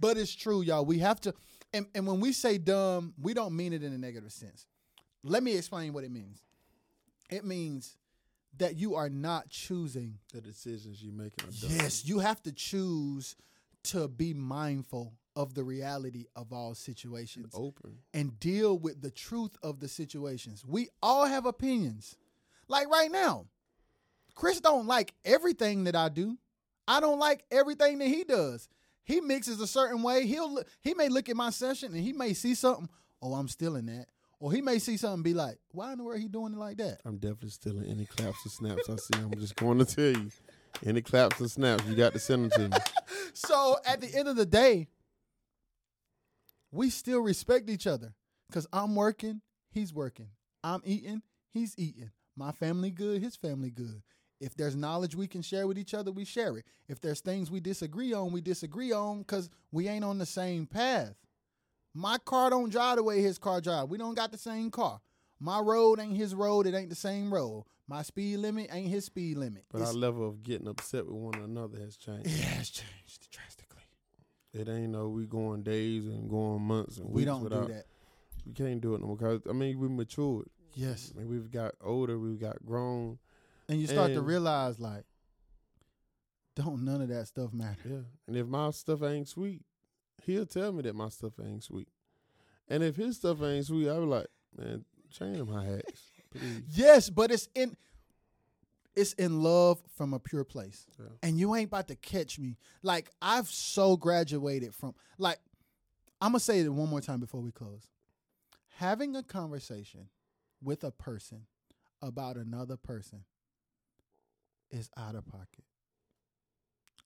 But 0.00 0.16
it's 0.16 0.34
true, 0.34 0.62
y'all. 0.62 0.86
We 0.86 1.00
have 1.00 1.20
to, 1.22 1.34
and, 1.74 1.84
and 1.94 2.06
when 2.06 2.20
we 2.20 2.32
say 2.32 2.56
dumb, 2.56 3.12
we 3.20 3.34
don't 3.34 3.54
mean 3.54 3.74
it 3.74 3.82
in 3.82 3.92
a 3.92 3.98
negative 3.98 4.32
sense. 4.32 4.64
Let 5.22 5.42
me 5.42 5.56
explain 5.56 5.92
what 5.92 6.04
it 6.04 6.10
means. 6.10 6.42
It 7.30 7.44
means 7.44 7.96
that 8.58 8.76
you 8.76 8.94
are 8.94 9.08
not 9.08 9.48
choosing. 9.48 10.18
The 10.32 10.40
decisions 10.40 11.02
you 11.02 11.12
dumb. 11.12 11.30
Yes, 11.68 12.04
you 12.06 12.18
have 12.18 12.42
to 12.42 12.52
choose 12.52 13.36
to 13.84 14.08
be 14.08 14.34
mindful 14.34 15.14
of 15.36 15.54
the 15.54 15.62
reality 15.62 16.26
of 16.34 16.52
all 16.52 16.74
situations 16.74 17.52
Open. 17.54 17.98
and 18.12 18.38
deal 18.40 18.76
with 18.78 19.00
the 19.00 19.10
truth 19.10 19.56
of 19.62 19.80
the 19.80 19.88
situations. 19.88 20.64
We 20.66 20.88
all 21.02 21.24
have 21.24 21.46
opinions. 21.46 22.16
Like 22.68 22.88
right 22.88 23.10
now, 23.10 23.46
Chris 24.34 24.60
don't 24.60 24.86
like 24.86 25.14
everything 25.24 25.84
that 25.84 25.96
I 25.96 26.08
do. 26.08 26.36
I 26.88 27.00
don't 27.00 27.18
like 27.18 27.44
everything 27.50 27.98
that 27.98 28.08
he 28.08 28.24
does. 28.24 28.68
He 29.04 29.20
mixes 29.20 29.60
a 29.60 29.66
certain 29.66 30.02
way. 30.02 30.26
He'll 30.26 30.62
he 30.80 30.94
may 30.94 31.08
look 31.08 31.28
at 31.28 31.36
my 31.36 31.50
session 31.50 31.92
and 31.94 32.02
he 32.02 32.12
may 32.12 32.34
see 32.34 32.54
something. 32.54 32.88
Oh, 33.22 33.34
I'm 33.34 33.48
still 33.48 33.76
in 33.76 33.86
that. 33.86 34.08
Or 34.40 34.50
he 34.50 34.62
may 34.62 34.78
see 34.78 34.96
something 34.96 35.14
and 35.16 35.24
be 35.24 35.34
like, 35.34 35.58
why 35.72 35.92
in 35.92 35.98
the 35.98 36.04
world 36.04 36.18
he 36.18 36.26
doing 36.26 36.54
it 36.54 36.58
like 36.58 36.78
that? 36.78 37.00
I'm 37.04 37.18
definitely 37.18 37.50
stealing 37.50 37.84
any 37.88 38.06
claps 38.06 38.44
or 38.46 38.48
snaps 38.48 38.88
I 38.88 38.96
see. 38.96 39.22
I'm 39.22 39.38
just 39.38 39.54
going 39.54 39.78
to 39.78 39.84
tell 39.84 40.22
you. 40.22 40.30
Any 40.84 41.02
claps 41.02 41.40
or 41.40 41.48
snaps, 41.48 41.84
you 41.86 41.94
got 41.94 42.14
to 42.14 42.18
send 42.18 42.50
them 42.50 42.70
to 42.70 42.76
me. 42.76 42.82
So 43.32 43.76
at 43.86 44.00
the 44.00 44.12
end 44.12 44.26
of 44.26 44.34
the 44.34 44.44
day, 44.44 44.88
we 46.72 46.90
still 46.90 47.20
respect 47.20 47.70
each 47.70 47.86
other 47.86 48.12
because 48.48 48.66
I'm 48.72 48.96
working, 48.96 49.40
he's 49.70 49.94
working. 49.94 50.26
I'm 50.64 50.82
eating, 50.84 51.22
he's 51.52 51.74
eating. 51.78 52.10
My 52.36 52.50
family 52.50 52.90
good, 52.90 53.22
his 53.22 53.36
family 53.36 53.70
good. 53.70 54.02
If 54.40 54.56
there's 54.56 54.74
knowledge 54.74 55.14
we 55.14 55.28
can 55.28 55.42
share 55.42 55.68
with 55.68 55.78
each 55.78 55.94
other, 55.94 56.10
we 56.10 56.24
share 56.24 56.56
it. 56.56 56.64
If 56.88 57.00
there's 57.00 57.20
things 57.20 57.52
we 57.52 57.60
disagree 57.60 58.12
on, 58.12 58.32
we 58.32 58.40
disagree 58.40 58.90
on 58.90 59.18
because 59.18 59.48
we 59.70 59.86
ain't 59.86 60.04
on 60.04 60.18
the 60.18 60.26
same 60.26 60.66
path. 60.66 61.14
My 61.94 62.18
car 62.18 62.50
don't 62.50 62.70
drive 62.70 62.96
the 62.96 63.02
way 63.02 63.20
his 63.20 63.38
car 63.38 63.60
drive. 63.60 63.88
We 63.88 63.98
don't 63.98 64.14
got 64.14 64.30
the 64.32 64.38
same 64.38 64.70
car. 64.70 65.00
My 65.40 65.58
road 65.60 65.98
ain't 66.00 66.16
his 66.16 66.34
road. 66.34 66.66
It 66.66 66.74
ain't 66.74 66.90
the 66.90 66.94
same 66.94 67.32
road. 67.32 67.64
My 67.88 68.02
speed 68.02 68.36
limit 68.38 68.68
ain't 68.72 68.88
his 68.88 69.06
speed 69.06 69.36
limit. 69.38 69.64
But 69.70 69.78
our 69.78 69.82
It's- 69.82 69.96
level 69.96 70.28
of 70.28 70.42
getting 70.42 70.68
upset 70.68 71.06
with 71.06 71.16
one 71.16 71.34
another 71.42 71.78
has 71.80 71.96
changed. 71.96 72.26
it 72.26 72.32
has 72.32 72.70
changed 72.70 73.28
drastically. 73.30 73.82
It 74.52 74.68
ain't 74.68 74.92
no 74.92 75.08
we 75.08 75.26
going 75.26 75.62
days 75.62 76.06
and 76.06 76.28
going 76.30 76.62
months 76.62 76.98
and 76.98 77.10
We 77.10 77.24
don't 77.24 77.42
without. 77.42 77.66
do 77.68 77.74
that. 77.74 77.86
We 78.46 78.52
can't 78.52 78.80
do 78.80 78.94
it 78.94 79.00
no 79.00 79.08
more. 79.08 79.16
Cause 79.16 79.40
I 79.48 79.52
mean, 79.52 79.78
we 79.80 79.88
matured. 79.88 80.48
Yes. 80.74 81.12
I 81.14 81.18
mean, 81.18 81.28
we've 81.28 81.50
got 81.50 81.74
older. 81.80 82.18
We've 82.18 82.38
got 82.40 82.64
grown. 82.64 83.18
And 83.68 83.80
you 83.80 83.86
start 83.86 84.12
to 84.14 84.22
realize 84.22 84.78
like, 84.78 85.04
don't 86.56 86.84
none 86.84 87.00
of 87.00 87.08
that 87.08 87.26
stuff 87.28 87.52
matter. 87.52 87.78
Yeah. 87.88 88.00
And 88.28 88.36
if 88.36 88.46
my 88.46 88.70
stuff 88.70 89.02
ain't 89.02 89.28
sweet, 89.28 89.62
he'll 90.24 90.46
tell 90.46 90.72
me 90.72 90.82
that 90.82 90.94
my 90.94 91.08
stuff 91.08 91.32
ain't 91.44 91.64
sweet. 91.64 91.88
And 92.68 92.82
if 92.82 92.96
his 92.96 93.16
stuff 93.16 93.42
ain't 93.42 93.66
sweet, 93.66 93.88
I'll 93.88 94.00
be 94.00 94.06
like, 94.06 94.26
man, 94.56 94.84
change 95.10 95.38
them 95.38 95.48
hi 95.48 95.64
hats, 95.64 96.10
please. 96.30 96.62
Yes, 96.70 97.10
but 97.10 97.30
it's 97.30 97.48
in 97.54 97.76
it's 98.96 99.12
in 99.14 99.42
love 99.42 99.80
from 99.96 100.12
a 100.12 100.18
pure 100.18 100.44
place. 100.44 100.86
Yeah. 100.98 101.06
And 101.22 101.38
you 101.38 101.54
ain't 101.54 101.68
about 101.68 101.88
to 101.88 101.96
catch 101.96 102.38
me. 102.38 102.56
Like 102.82 103.10
I've 103.22 103.48
so 103.48 103.96
graduated 103.96 104.74
from 104.74 104.94
like 105.18 105.38
I'm 106.20 106.32
gonna 106.32 106.40
say 106.40 106.60
it 106.60 106.68
one 106.68 106.88
more 106.88 107.00
time 107.00 107.20
before 107.20 107.40
we 107.40 107.50
close. 107.50 107.88
Having 108.76 109.16
a 109.16 109.22
conversation 109.22 110.08
with 110.62 110.84
a 110.84 110.90
person 110.90 111.46
about 112.02 112.36
another 112.36 112.76
person 112.76 113.24
is 114.70 114.90
out 114.96 115.14
of 115.14 115.26
pocket. 115.26 115.64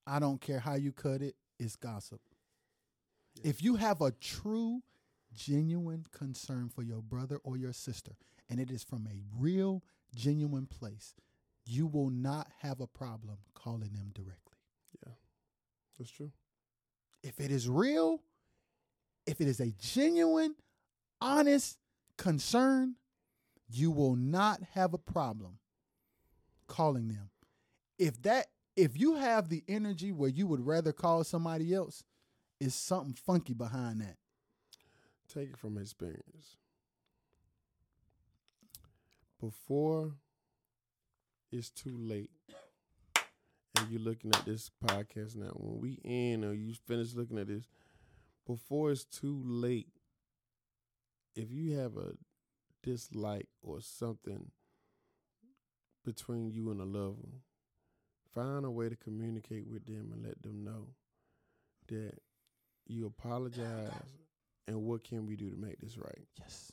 I 0.07 0.19
don't 0.19 0.41
care 0.41 0.61
how 0.61 0.75
you 0.75 0.93
cut 0.93 1.23
it, 1.23 1.35
it's 1.59 1.77
gossip. 1.77 2.21
If 3.45 3.63
you 3.63 3.77
have 3.77 4.01
a 4.01 4.11
true, 4.11 4.83
genuine 5.35 6.07
concern 6.11 6.71
for 6.75 6.83
your 6.83 7.03
brother 7.03 7.39
or 7.45 7.59
your 7.59 7.75
sister, 7.75 8.13
and 8.49 8.59
it 8.59 8.71
is 8.71 8.83
from 8.83 9.07
a 9.07 9.23
real, 9.39 9.83
genuine 10.15 10.67
place, 10.67 11.15
you 11.67 11.87
will 11.87 12.09
not 12.09 12.49
have 12.61 12.81
a 12.81 12.87
problem 12.87 13.37
calling 13.53 13.93
them 13.93 14.13
directly. 14.15 14.57
Yeah, 15.07 15.13
that's 15.99 16.11
true. 16.11 16.33
If 17.23 17.39
it 17.39 17.51
is 17.51 17.69
real, 17.69 18.23
if 19.27 19.43
it 19.43 19.47
is 19.47 19.61
a 19.61 19.73
genuine, 19.73 20.55
honest 21.21 21.77
concern, 22.17 22.95
you 23.69 23.91
will 23.91 24.17
not 24.17 24.61
have 24.73 24.95
a 24.95 24.99
problem 24.99 25.59
calling 26.67 27.09
them. 27.09 27.29
If 27.99 28.23
that 28.23 28.47
if 28.75 28.99
you 28.99 29.17
have 29.17 29.51
the 29.51 29.63
energy 29.69 30.13
where 30.13 30.31
you 30.31 30.47
would 30.47 30.65
rather 30.65 30.93
call 30.93 31.25
somebody 31.25 31.75
else, 31.75 32.03
is 32.61 32.75
something 32.75 33.15
funky 33.15 33.55
behind 33.55 34.01
that. 34.01 34.17
Take 35.33 35.51
it 35.51 35.59
from 35.59 35.79
experience. 35.79 36.57
Before 39.41 40.13
it's 41.51 41.71
too 41.71 41.97
late, 41.99 42.31
and 43.77 43.91
you're 43.91 44.01
looking 44.01 44.31
at 44.35 44.45
this 44.45 44.71
podcast 44.85 45.37
now, 45.37 45.51
when 45.55 45.81
we 45.81 45.99
end 46.05 46.45
or 46.45 46.55
you 46.55 46.75
finish 46.87 47.15
looking 47.15 47.39
at 47.39 47.49
this, 47.49 47.67
before 48.47 48.93
it's 48.93 49.05
too 49.05 49.43
late, 49.45 49.89
if 51.35 51.51
you 51.51 51.77
have 51.77 51.97
a 51.97 52.13
dislike 52.83 53.49
or 53.63 53.81
something 53.81 54.51
between 56.05 56.51
you 56.51 56.71
and 56.71 56.81
a 56.81 56.85
loved 56.85 57.19
one, 57.19 57.41
find 58.33 58.65
a 58.65 58.71
way 58.71 58.89
to 58.89 58.97
communicate 58.97 59.67
with 59.67 59.87
them 59.87 60.11
and 60.13 60.25
let 60.25 60.43
them 60.43 60.65
know 60.65 60.89
that 61.89 62.15
you 62.87 63.07
apologize 63.07 63.91
and 64.69 64.83
what 64.83 65.05
can 65.05 65.27
we 65.27 65.37
do 65.37 65.51
to 65.51 65.57
make 65.57 65.81
this 65.81 65.97
right? 65.99 66.27
Yes. 66.39 66.73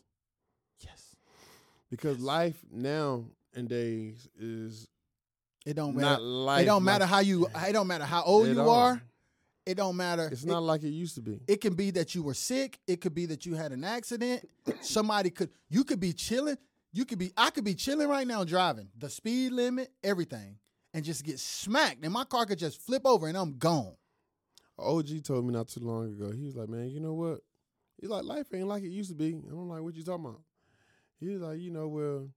Yes. 0.86 1.16
Because 1.90 2.20
life 2.20 2.58
now 2.72 3.26
and 3.54 3.68
days 3.68 4.28
is 4.40 4.88
It 5.66 5.74
don't 5.76 5.96
not 5.96 6.02
matter. 6.02 6.22
life. 6.22 6.62
it 6.64 6.66
don't 6.66 6.84
matter 6.84 7.04
like 7.04 7.10
how 7.10 7.20
you 7.20 7.48
it 7.48 7.74
don't 7.74 7.88
matter 7.88 8.06
how 8.06 8.24
old 8.24 8.48
you 8.48 8.60
all. 8.62 8.70
are. 8.70 9.02
It 9.66 9.76
don't 9.76 9.96
matter. 9.96 10.28
It's 10.32 10.44
It- 10.44 10.48
not 10.48 10.64
like 10.64 10.82
it 10.84 10.90
used 10.90 11.16
to 11.16 11.22
be. 11.22 11.40
It 11.48 11.62
can 11.62 11.76
be 11.76 11.92
that 11.92 12.16
you 12.16 12.24
were 12.24 12.34
sick. 12.34 12.80
It 12.88 13.00
could 13.00 13.14
be 13.14 13.28
that 13.28 13.46
you 13.46 13.54
had 13.54 13.72
an 13.72 13.84
accident. 13.84 14.50
Somebody 14.82 15.30
could. 15.30 15.50
You 15.70 15.84
could 15.84 16.00
be 16.00 16.14
chilling. 16.14 16.58
You 16.94 17.06
could 17.06 17.20
be. 17.20 17.32
I 17.38 17.52
could 17.52 17.64
be 17.64 17.76
chilling 17.76 18.08
right 18.10 18.26
now 18.26 18.44
driving 18.44 18.90
the 18.98 19.10
speed 19.10 19.52
limit, 19.52 19.92
everything, 20.04 20.58
and 20.96 21.06
just 21.06 21.24
get 21.24 21.40
smacked, 21.40 22.04
and 22.04 22.12
my 22.12 22.24
car 22.26 22.46
could 22.48 22.58
just 22.58 22.82
flip 22.82 23.04
over, 23.06 23.28
and 23.28 23.38
I'm 23.38 23.58
gone. 23.60 23.94
OG 24.78 25.24
told 25.24 25.46
me 25.46 25.54
not 25.54 25.68
too 25.68 25.82
long 25.82 26.06
ago. 26.06 26.32
He 26.32 26.46
was 26.46 26.56
like, 26.56 26.70
"Man, 26.70 26.90
you 26.90 27.00
know 27.00 27.14
what? 27.14 27.42
He's 28.00 28.10
like, 28.10 28.24
life 28.24 28.48
ain't 28.54 28.68
like 28.68 28.84
it 28.84 28.90
used 28.90 29.10
to 29.10 29.16
be." 29.16 29.34
And 29.34 29.52
I'm 29.52 29.70
like, 29.70 29.82
"What 29.82 29.96
you 29.96 30.04
talking 30.04 30.26
about?" 30.26 30.42
He's 31.20 31.40
like, 31.40 31.60
"You 31.60 31.72
know, 31.72 31.88
well, 31.88 32.30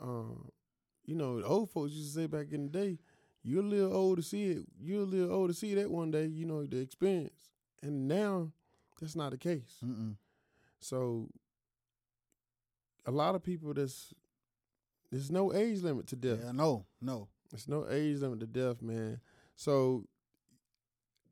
um, 0.00 0.50
you 1.04 1.14
know, 1.14 1.40
the 1.40 1.46
old 1.46 1.70
folks 1.70 1.92
used 1.92 2.14
to 2.14 2.20
say 2.20 2.26
back 2.26 2.52
in 2.52 2.64
the 2.64 2.68
day, 2.68 2.98
you're 3.42 3.62
a 3.62 3.66
little 3.66 3.94
old 3.94 4.18
to 4.18 4.22
see 4.22 4.50
it. 4.50 4.66
You're 4.80 5.02
a 5.02 5.06
little 5.06 5.32
old 5.32 5.50
to 5.50 5.54
see 5.54 5.74
that 5.74 5.90
one 5.90 6.10
day. 6.10 6.26
You 6.26 6.46
know, 6.46 6.64
the 6.66 6.78
experience. 6.78 7.50
And 7.82 8.08
now, 8.08 8.52
that's 9.00 9.16
not 9.16 9.30
the 9.30 9.38
case. 9.38 9.76
Mm-mm. 9.84 10.16
So, 10.80 11.28
a 13.06 13.10
lot 13.10 13.34
of 13.34 13.42
people 13.42 13.72
that's 13.72 14.12
there's 15.10 15.30
no 15.30 15.52
age 15.52 15.80
limit 15.82 16.06
to 16.08 16.16
death. 16.16 16.38
Yeah, 16.44 16.52
no, 16.52 16.86
no. 17.00 17.28
There's 17.50 17.66
no 17.68 17.86
age 17.90 18.18
limit 18.18 18.40
to 18.40 18.46
death, 18.46 18.80
man. 18.80 19.20
So 19.56 20.04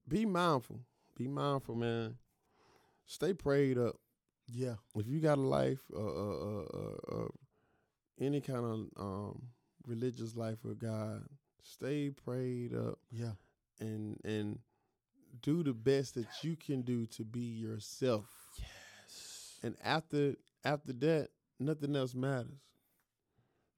be 0.08 0.24
mindful. 0.26 0.80
Be 1.16 1.28
mindful, 1.28 1.74
man. 1.74 2.16
Stay 3.06 3.32
prayed 3.32 3.78
up. 3.78 3.96
Yeah, 4.50 4.74
If 4.94 5.06
you 5.06 5.20
got 5.20 5.36
a 5.36 5.42
life, 5.42 5.80
uh, 5.94 5.98
uh, 5.98 6.62
uh, 6.62 6.64
uh, 6.74 7.16
uh, 7.16 7.28
any 8.18 8.40
kind 8.40 8.64
of 8.64 8.86
um, 8.96 9.42
religious 9.86 10.34
life 10.34 10.64
with 10.64 10.78
God, 10.78 11.22
stay 11.62 12.08
prayed 12.08 12.74
up 12.74 12.98
yeah, 13.10 13.32
and 13.78 14.16
and 14.24 14.58
do 15.42 15.62
the 15.62 15.74
best 15.74 16.14
that 16.14 16.26
you 16.42 16.56
can 16.56 16.80
do 16.80 17.04
to 17.06 17.24
be 17.24 17.40
yourself. 17.40 18.24
yes. 18.58 19.58
And 19.62 19.76
after 19.84 20.34
after 20.64 20.94
that, 20.94 21.28
nothing 21.60 21.94
else 21.94 22.14
matters. 22.14 22.62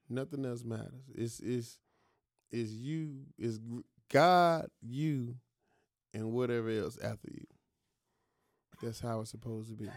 Nothing 0.09 0.45
else 0.45 0.63
matters. 0.63 1.03
It's 1.15 1.41
it's 1.41 1.79
is 2.53 2.75
you 2.75 3.27
is 3.39 3.59
God, 4.09 4.69
you, 4.83 5.37
and 6.15 6.33
whatever 6.33 6.71
else 6.71 6.99
after 7.03 7.29
you. 7.33 7.47
That's 8.83 9.01
how 9.01 9.21
it's 9.21 9.31
supposed 9.31 9.71
to 9.71 9.77
be. 9.77 9.91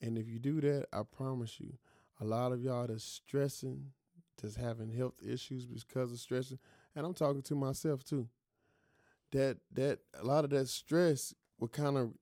And 0.00 0.18
if 0.18 0.28
you 0.28 0.38
do 0.38 0.60
that, 0.60 0.86
I 0.92 1.02
promise 1.02 1.60
you, 1.60 1.74
a 2.20 2.24
lot 2.24 2.52
of 2.52 2.62
y'all 2.62 2.86
that's 2.86 3.04
stressing, 3.04 3.86
that's 4.40 4.56
having 4.56 4.90
health 4.90 5.14
issues 5.26 5.66
because 5.66 6.12
of 6.12 6.18
stressing, 6.18 6.58
and 6.94 7.06
I'm 7.06 7.14
talking 7.14 7.42
to 7.42 7.54
myself 7.54 8.04
too. 8.04 8.28
That 9.32 9.58
that 9.72 10.00
a 10.18 10.24
lot 10.24 10.44
of 10.44 10.50
that 10.50 10.68
stress 10.68 11.34
will 11.58 11.68
kind 11.68 11.96
of 11.96 12.12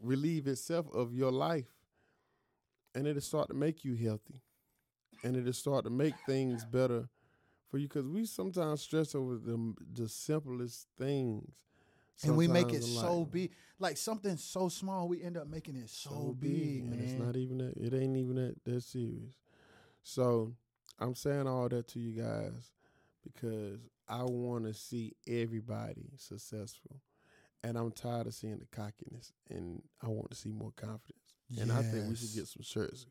relieve 0.00 0.46
itself 0.46 0.86
of 0.92 1.14
your 1.14 1.32
life 1.32 1.68
and 2.94 3.06
it'll 3.06 3.20
start 3.20 3.48
to 3.48 3.54
make 3.54 3.84
you 3.84 3.94
healthy 3.94 4.42
and 5.22 5.36
it'll 5.36 5.52
start 5.52 5.84
to 5.84 5.90
make 5.90 6.14
things 6.26 6.64
better 6.64 7.08
for 7.68 7.78
you 7.78 7.88
because 7.88 8.06
we 8.06 8.26
sometimes 8.26 8.82
stress 8.82 9.14
over 9.14 9.36
the 9.36 9.74
the 9.94 10.08
simplest 10.08 10.88
things 10.98 11.52
And 12.22 12.36
we 12.36 12.48
make 12.48 12.72
it 12.72 12.82
so 12.82 13.24
big, 13.24 13.50
like 13.78 13.96
something 13.96 14.36
so 14.36 14.68
small. 14.68 15.08
We 15.08 15.22
end 15.22 15.36
up 15.36 15.48
making 15.48 15.76
it 15.76 15.90
so, 15.90 16.36
big, 16.38 16.82
and 16.82 16.90
man. 16.90 17.00
it's 17.00 17.12
not 17.12 17.36
even 17.36 17.58
that 17.58 17.76
it 17.76 17.92
ain't 17.94 18.16
even 18.16 18.36
that 18.36 18.56
that 18.64 18.82
serious. 18.82 19.34
So 20.02 20.54
i'm 21.00 21.14
saying 21.14 21.48
all 21.48 21.68
that 21.68 21.88
to 21.88 21.98
you 21.98 22.22
guys 22.22 22.72
because 23.22 23.80
i 24.08 24.22
want 24.22 24.64
to 24.64 24.74
see 24.74 25.14
everybody 25.26 26.10
successful. 26.16 27.00
And 27.62 27.78
i'm 27.78 27.90
tired 27.90 28.26
of 28.26 28.34
seeing 28.34 28.58
the 28.58 28.66
cockiness 28.66 29.32
and 29.50 29.82
i 30.02 30.08
want 30.08 30.30
to 30.30 30.36
see 30.36 30.50
more 30.50 30.72
confidence. 30.76 31.34
And 31.58 31.72
i 31.72 31.82
think 31.82 32.08
we 32.08 32.16
should 32.16 32.34
get 32.34 32.46
some 32.46 32.62
shirts 32.62 33.06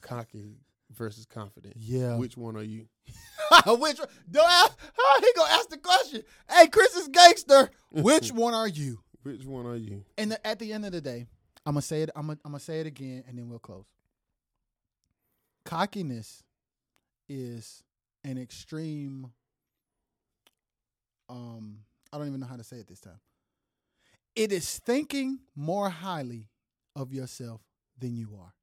cocky 0.00 0.54
versus 0.94 1.26
confident 1.26 1.74
Yeah. 1.78 2.16
which 2.16 2.36
one 2.36 2.56
are 2.56 2.62
you 2.62 2.86
Which 3.66 3.98
one- 3.98 4.08
do 4.30 4.40
I, 4.42 4.68
oh, 4.98 5.20
he 5.22 5.32
gonna 5.38 5.52
ask 5.54 5.68
the 5.70 5.78
question? 5.78 6.22
Hey, 6.50 6.66
Chris 6.68 6.94
is 6.96 7.08
gangster. 7.08 7.70
Which 7.90 8.32
one 8.32 8.54
are 8.54 8.68
you? 8.68 9.00
which 9.22 9.44
one 9.44 9.66
are 9.66 9.76
you 9.76 10.04
And 10.16 10.32
the, 10.32 10.46
at 10.46 10.58
the 10.58 10.72
end 10.72 10.84
of 10.86 10.92
the 10.92 11.00
day, 11.00 11.26
I'm 11.66 11.74
gonna 11.74 11.82
say 11.82 12.02
it. 12.02 12.10
I'm 12.16 12.26
gonna, 12.28 12.38
I'm 12.44 12.52
gonna 12.52 12.60
say 12.60 12.80
it 12.80 12.86
again, 12.86 13.24
and 13.28 13.36
then 13.38 13.48
we'll 13.48 13.58
close. 13.58 13.86
Cockiness 15.64 16.42
is 17.28 17.82
an 18.24 18.38
extreme. 18.38 19.30
Um, 21.28 21.80
I 22.12 22.16
don't 22.18 22.26
even 22.28 22.40
know 22.40 22.46
how 22.46 22.56
to 22.56 22.64
say 22.64 22.76
it 22.76 22.86
this 22.88 23.00
time. 23.00 23.20
It 24.34 24.50
is 24.52 24.78
thinking 24.78 25.40
more 25.54 25.90
highly 25.90 26.48
of 26.96 27.12
yourself 27.12 27.60
than 27.98 28.16
you 28.16 28.36
are. 28.40 28.54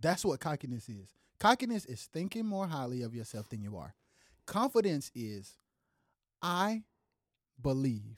That's 0.00 0.24
what 0.24 0.40
cockiness 0.40 0.88
is. 0.88 1.10
Cockiness 1.38 1.84
is 1.84 2.08
thinking 2.12 2.46
more 2.46 2.66
highly 2.66 3.02
of 3.02 3.14
yourself 3.14 3.48
than 3.48 3.62
you 3.62 3.76
are. 3.76 3.94
Confidence 4.46 5.10
is 5.14 5.58
I 6.42 6.84
believe 7.60 8.16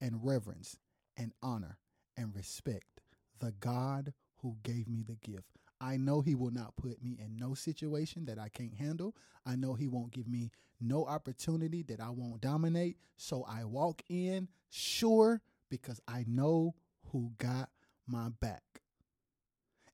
and 0.00 0.24
reverence 0.24 0.76
and 1.16 1.32
honor 1.42 1.78
and 2.16 2.34
respect 2.34 3.00
the 3.38 3.52
God 3.60 4.12
who 4.38 4.56
gave 4.62 4.88
me 4.88 5.02
the 5.02 5.16
gift. 5.16 5.56
I 5.80 5.96
know 5.96 6.20
He 6.20 6.34
will 6.34 6.50
not 6.50 6.76
put 6.76 7.02
me 7.02 7.16
in 7.18 7.36
no 7.36 7.54
situation 7.54 8.26
that 8.26 8.38
I 8.38 8.48
can't 8.48 8.74
handle. 8.74 9.16
I 9.46 9.56
know 9.56 9.74
He 9.74 9.88
won't 9.88 10.12
give 10.12 10.28
me 10.28 10.50
no 10.80 11.06
opportunity 11.06 11.82
that 11.84 12.00
I 12.00 12.10
won't 12.10 12.40
dominate. 12.40 12.96
So 13.16 13.44
I 13.48 13.64
walk 13.64 14.02
in 14.08 14.48
sure 14.68 15.40
because 15.70 16.00
I 16.06 16.24
know 16.26 16.74
who 17.12 17.32
got 17.38 17.70
my 18.06 18.28
back. 18.40 18.62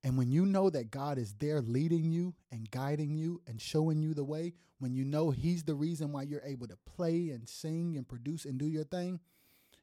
And 0.07 0.17
when 0.17 0.31
you 0.31 0.45
know 0.45 0.69
that 0.69 0.89
God 0.89 1.17
is 1.17 1.33
there 1.33 1.59
leading 1.59 2.13
you 2.13 2.33
and 2.49 2.71
guiding 2.71 3.13
you 3.13 3.41
and 3.45 3.61
showing 3.61 4.01
you 4.01 4.13
the 4.13 4.23
way, 4.23 4.53
when 4.79 4.93
you 4.93 5.03
know 5.03 5.31
He's 5.31 5.65
the 5.65 5.75
reason 5.75 6.13
why 6.13 6.21
you're 6.21 6.41
able 6.45 6.65
to 6.69 6.77
play 6.95 7.31
and 7.31 7.49
sing 7.49 7.97
and 7.97 8.07
produce 8.07 8.45
and 8.45 8.57
do 8.57 8.67
your 8.67 8.85
thing, 8.85 9.19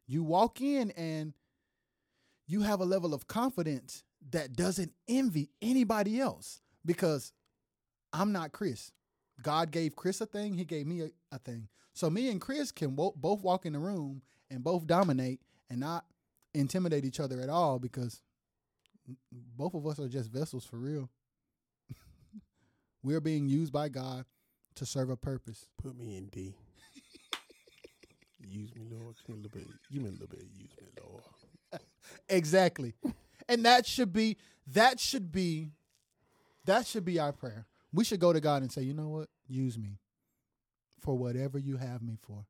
you 0.06 0.22
walk 0.22 0.62
in 0.62 0.92
and 0.92 1.34
you 2.46 2.62
have 2.62 2.80
a 2.80 2.86
level 2.86 3.12
of 3.12 3.26
confidence 3.26 4.02
that 4.30 4.54
doesn't 4.56 4.94
envy 5.06 5.50
anybody 5.60 6.18
else 6.18 6.62
because 6.86 7.34
I'm 8.10 8.32
not 8.32 8.52
Chris. 8.52 8.92
God 9.42 9.72
gave 9.72 9.94
Chris 9.94 10.22
a 10.22 10.26
thing, 10.26 10.54
He 10.54 10.64
gave 10.64 10.86
me 10.86 11.02
a, 11.02 11.10
a 11.32 11.38
thing. 11.38 11.68
So 11.92 12.08
me 12.08 12.30
and 12.30 12.40
Chris 12.40 12.72
can 12.72 12.96
wo- 12.96 13.12
both 13.14 13.42
walk 13.42 13.66
in 13.66 13.74
the 13.74 13.78
room 13.78 14.22
and 14.50 14.64
both 14.64 14.86
dominate 14.86 15.42
and 15.68 15.80
not 15.80 16.06
intimidate 16.54 17.04
each 17.04 17.20
other 17.20 17.42
at 17.42 17.50
all 17.50 17.78
because 17.78 18.22
both 19.32 19.74
of 19.74 19.86
us 19.86 19.98
are 19.98 20.08
just 20.08 20.30
vessels 20.30 20.64
for 20.64 20.76
real. 20.78 21.10
We're 23.02 23.20
being 23.20 23.48
used 23.48 23.72
by 23.72 23.88
God 23.90 24.24
to 24.76 24.86
serve 24.86 25.10
a 25.10 25.16
purpose. 25.16 25.66
put 25.80 25.96
me 25.96 26.16
in 26.16 26.26
d 26.26 26.54
use 28.46 28.74
me 28.74 28.82
lord 28.90 29.14
give 29.26 29.36
me 29.36 29.40
a 29.40 29.42
little 29.42 29.58
bit 29.58 29.66
give 29.90 30.02
me 30.02 30.08
a 30.08 30.12
little 30.12 30.26
bit 30.26 30.42
use 30.54 30.70
me 30.80 30.88
lord 31.02 31.22
Exactly. 32.28 32.94
and 33.48 33.64
that 33.64 33.86
should 33.86 34.12
be 34.12 34.36
that 34.66 35.00
should 35.00 35.32
be 35.32 35.70
that 36.66 36.86
should 36.86 37.04
be 37.04 37.18
our 37.18 37.32
prayer. 37.32 37.66
We 37.92 38.04
should 38.04 38.20
go 38.20 38.32
to 38.32 38.40
God 38.40 38.62
and 38.62 38.72
say, 38.72 38.82
"You 38.82 38.94
know 38.94 39.08
what? 39.08 39.28
Use 39.46 39.76
me 39.78 39.98
for 41.00 41.14
whatever 41.14 41.58
you 41.58 41.76
have 41.76 42.00
me 42.02 42.16
for. 42.20 42.46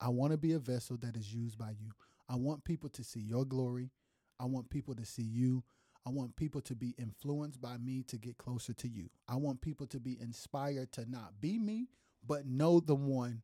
I 0.00 0.08
want 0.08 0.30
to 0.32 0.38
be 0.38 0.52
a 0.52 0.58
vessel 0.60 0.96
that 0.98 1.16
is 1.16 1.32
used 1.34 1.58
by 1.58 1.70
you. 1.70 1.90
I 2.28 2.36
want 2.36 2.64
people 2.64 2.88
to 2.90 3.02
see 3.04 3.20
your 3.20 3.44
glory. 3.44 3.90
I 4.38 4.44
want 4.44 4.70
people 4.70 4.94
to 4.94 5.04
see 5.04 5.22
you. 5.24 5.64
I 6.06 6.10
want 6.10 6.36
people 6.36 6.60
to 6.62 6.74
be 6.74 6.94
influenced 6.98 7.60
by 7.60 7.76
me 7.76 8.02
to 8.04 8.16
get 8.16 8.38
closer 8.38 8.72
to 8.74 8.88
you. 8.88 9.10
I 9.28 9.36
want 9.36 9.60
people 9.60 9.86
to 9.88 10.00
be 10.00 10.18
inspired 10.20 10.92
to 10.92 11.08
not 11.08 11.40
be 11.40 11.58
me, 11.58 11.88
but 12.26 12.46
know 12.46 12.80
the 12.80 12.94
one 12.94 13.42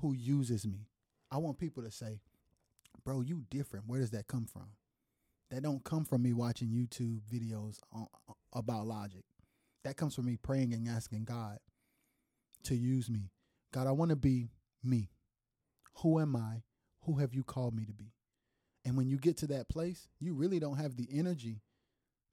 who 0.00 0.12
uses 0.12 0.66
me. 0.66 0.88
I 1.30 1.38
want 1.38 1.58
people 1.58 1.82
to 1.82 1.90
say, 1.90 2.20
"Bro, 3.04 3.22
you 3.22 3.44
different. 3.50 3.86
Where 3.86 4.00
does 4.00 4.10
that 4.10 4.28
come 4.28 4.46
from?" 4.46 4.76
That 5.50 5.62
don't 5.62 5.84
come 5.84 6.04
from 6.04 6.22
me 6.22 6.32
watching 6.32 6.70
YouTube 6.70 7.20
videos 7.22 7.80
on, 7.92 8.08
about 8.52 8.86
logic. 8.86 9.24
That 9.84 9.96
comes 9.96 10.14
from 10.14 10.26
me 10.26 10.36
praying 10.36 10.72
and 10.72 10.88
asking 10.88 11.24
God 11.24 11.60
to 12.64 12.74
use 12.74 13.08
me. 13.08 13.30
God, 13.72 13.86
I 13.86 13.92
want 13.92 14.10
to 14.10 14.16
be 14.16 14.50
me. 14.82 15.10
Who 15.98 16.18
am 16.18 16.34
I? 16.34 16.64
Who 17.02 17.18
have 17.18 17.34
you 17.34 17.44
called 17.44 17.74
me 17.74 17.84
to 17.84 17.92
be? 17.92 18.12
And 18.84 18.96
when 18.96 19.08
you 19.08 19.18
get 19.18 19.36
to 19.38 19.46
that 19.48 19.68
place, 19.68 20.08
you 20.18 20.34
really 20.34 20.58
don't 20.58 20.76
have 20.76 20.96
the 20.96 21.08
energy 21.10 21.62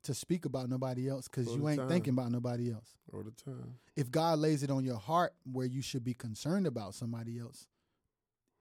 to 0.04 0.14
speak 0.14 0.46
about 0.46 0.70
nobody 0.70 1.10
else 1.10 1.28
because 1.28 1.54
you 1.54 1.68
ain't 1.70 1.80
time. 1.80 1.90
thinking 1.90 2.14
about 2.14 2.32
nobody 2.32 2.72
else. 2.72 2.96
all 3.14 3.24
the 3.24 3.32
time 3.32 3.76
If 3.96 4.12
God 4.12 4.40
lays 4.40 4.64
it 4.64 4.70
on 4.70 4.84
your 4.84 4.98
heart 4.98 5.34
where 5.52 5.66
you 5.66 5.82
should 5.82 6.04
be 6.04 6.14
concerned 6.14 6.68
about 6.68 6.94
somebody 6.94 7.40
else, 7.40 7.68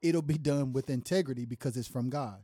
it'll 0.01 0.23
be 0.23 0.39
done 0.39 0.73
with 0.73 0.90
integrity 0.90 1.44
because 1.44 1.77
it's 1.77 1.89
from 1.89 2.10
God. 2.10 2.43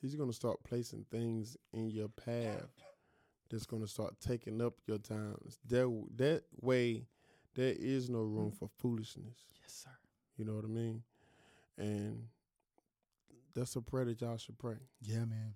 He's 0.00 0.14
going 0.16 0.30
to 0.30 0.34
start 0.34 0.58
placing 0.64 1.06
things 1.10 1.56
in 1.72 1.90
your 1.90 2.08
path 2.08 2.66
that's 3.50 3.66
going 3.66 3.82
to 3.82 3.88
start 3.88 4.14
taking 4.20 4.60
up 4.60 4.74
your 4.86 4.98
time. 4.98 5.36
That 5.68 6.06
that 6.16 6.42
way, 6.60 7.04
there 7.54 7.74
is 7.78 8.10
no 8.10 8.20
room 8.20 8.50
for 8.50 8.68
foolishness. 8.78 9.44
Yes, 9.60 9.84
sir. 9.84 9.90
You 10.36 10.44
know 10.44 10.54
what 10.54 10.64
I 10.64 10.68
mean? 10.68 11.02
And 11.78 12.24
that's 13.54 13.76
a 13.76 13.80
prayer 13.80 14.06
that 14.06 14.20
y'all 14.20 14.38
should 14.38 14.58
pray. 14.58 14.76
Yeah, 15.02 15.18
man. 15.18 15.54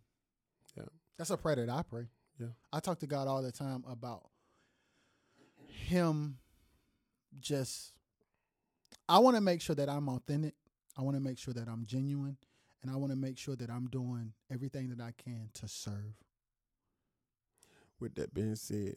Yeah. 0.77 0.85
That's 1.17 1.31
a 1.31 1.37
prayer 1.37 1.57
that 1.57 1.71
I 1.71 1.83
pray. 1.83 2.07
Yeah. 2.39 2.49
I 2.73 2.81
talk 2.81 2.99
to 3.01 3.07
God 3.07 3.29
all 3.29 3.43
the 3.43 3.53
time 3.53 3.85
about 3.89 4.29
Him 5.69 6.39
just. 7.39 7.93
I 9.09 9.19
want 9.21 9.37
to 9.37 9.41
make 9.41 9.61
sure 9.61 9.77
that 9.77 9.89
I'm 9.89 10.09
authentic. 10.09 10.55
I 10.99 11.03
want 11.03 11.17
to 11.17 11.23
make 11.23 11.39
sure 11.39 11.55
that 11.55 11.69
I'm 11.69 11.87
genuine. 11.87 12.37
And 12.83 12.91
I 12.91 12.97
want 12.97 13.13
to 13.13 13.17
make 13.17 13.39
sure 13.39 13.57
that 13.57 13.71
I'm 13.71 13.87
doing 13.87 14.33
everything 14.53 14.91
that 14.91 15.01
I 15.01 15.13
can 15.17 15.51
to 15.55 15.69
serve. 15.69 16.15
With 17.99 18.15
that 18.17 18.35
being 18.35 18.57
said, 18.57 18.97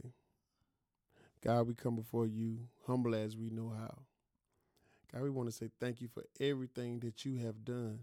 God, 1.44 1.68
we 1.68 1.74
come 1.74 1.96
before 1.96 2.28
you 2.28 2.68
humble 2.86 3.16
as 3.16 3.38
we 3.38 3.50
know 3.50 3.74
how. 3.76 4.00
God, 5.12 5.24
we 5.24 5.30
want 5.30 5.50
to 5.50 5.56
say 5.56 5.70
thank 5.80 6.02
you 6.02 6.08
for 6.08 6.24
everything 6.40 7.00
that 7.00 7.26
you 7.26 7.38
have 7.38 7.64
done 7.64 8.00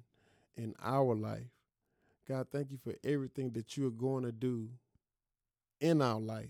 in 0.56 0.74
our 0.82 1.14
life. 1.14 1.50
God, 2.26 2.46
thank 2.50 2.72
you 2.72 2.78
for 2.78 2.94
everything 3.04 3.50
that 3.50 3.76
you 3.76 3.86
are 3.86 3.90
going 3.90 4.24
to 4.24 4.32
do 4.32 4.70
in 5.80 6.02
our 6.02 6.20
life. 6.20 6.48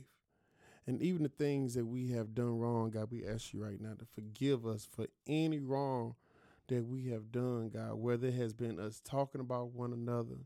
And 0.87 1.03
even 1.03 1.25
the 1.25 1.29
things 1.29 1.75
that 1.75 1.87
we 1.87 2.11
have 2.13 2.35
done 2.35 2.59
wrong, 2.59 2.91
God, 2.91 3.09
we 3.11 3.27
ask 3.27 3.53
you 3.53 3.63
right 3.63 3.81
now 3.81 3.95
to 3.95 4.07
forgive 4.15 4.67
us 4.67 4.87
for 4.91 5.07
any 5.27 5.59
wrong 5.59 6.15
that 6.69 6.85
we 6.87 7.09
have 7.09 7.33
done, 7.33 7.71
God, 7.73 7.95
whether 7.95 8.29
it 8.29 8.35
has 8.35 8.53
been 8.53 8.79
us 8.79 9.01
talking 9.05 9.41
about 9.41 9.73
one 9.73 9.93
another, 9.93 10.37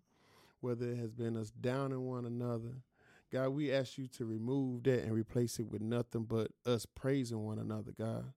whether 0.60 0.86
it 0.90 0.98
has 0.98 1.12
been 1.12 1.36
us 1.36 1.50
downing 1.50 2.06
one 2.06 2.24
another. 2.24 2.82
God, 3.30 3.50
we 3.50 3.72
ask 3.72 3.96
you 3.96 4.06
to 4.08 4.24
remove 4.24 4.82
that 4.84 5.04
and 5.04 5.12
replace 5.12 5.58
it 5.58 5.70
with 5.70 5.82
nothing 5.82 6.24
but 6.24 6.50
us 6.66 6.86
praising 6.86 7.44
one 7.44 7.58
another, 7.58 7.92
God. 7.96 8.32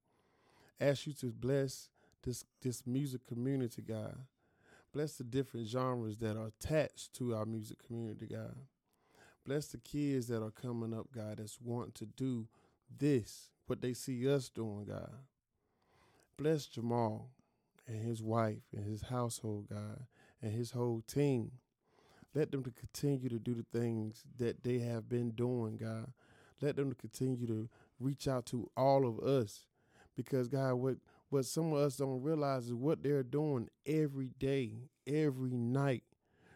Ask 0.79 1.07
you 1.07 1.13
to 1.13 1.27
bless 1.27 1.89
this 2.23 2.45
this 2.61 2.85
music 2.85 3.25
community, 3.27 3.81
God. 3.81 4.17
Bless 4.93 5.15
the 5.15 5.23
different 5.23 5.67
genres 5.67 6.17
that 6.17 6.37
are 6.37 6.47
attached 6.47 7.13
to 7.13 7.33
our 7.33 7.45
music 7.45 7.77
community, 7.85 8.27
God. 8.27 8.55
Bless 9.45 9.67
the 9.67 9.77
kids 9.77 10.27
that 10.27 10.41
are 10.41 10.51
coming 10.51 10.93
up, 10.93 11.07
God, 11.13 11.37
that's 11.37 11.59
wanting 11.61 11.93
to 11.95 12.05
do 12.05 12.47
this, 12.97 13.49
what 13.67 13.81
they 13.81 13.93
see 13.93 14.31
us 14.31 14.49
doing, 14.49 14.85
God. 14.85 15.11
Bless 16.37 16.65
Jamal 16.65 17.29
and 17.87 18.01
his 18.01 18.23
wife 18.23 18.63
and 18.75 18.85
his 18.85 19.03
household, 19.03 19.67
God, 19.69 20.05
and 20.41 20.53
his 20.53 20.71
whole 20.71 21.03
team. 21.05 21.51
Let 22.33 22.51
them 22.51 22.63
to 22.63 22.71
continue 22.71 23.29
to 23.29 23.37
do 23.37 23.53
the 23.53 23.65
things 23.77 24.23
that 24.37 24.63
they 24.63 24.79
have 24.79 25.09
been 25.09 25.31
doing, 25.31 25.77
God. 25.77 26.11
Let 26.61 26.77
them 26.77 26.89
to 26.89 26.95
continue 26.95 27.45
to 27.47 27.69
reach 27.99 28.27
out 28.27 28.45
to 28.47 28.69
all 28.75 29.05
of 29.05 29.19
us. 29.19 29.67
Because 30.15 30.47
God, 30.47 30.75
what 30.75 30.97
what 31.29 31.45
some 31.45 31.73
of 31.73 31.79
us 31.79 31.97
don't 31.97 32.21
realize 32.21 32.67
is 32.67 32.73
what 32.73 33.01
they're 33.01 33.23
doing 33.23 33.67
every 33.87 34.29
day, 34.39 34.89
every 35.07 35.57
night. 35.57 36.03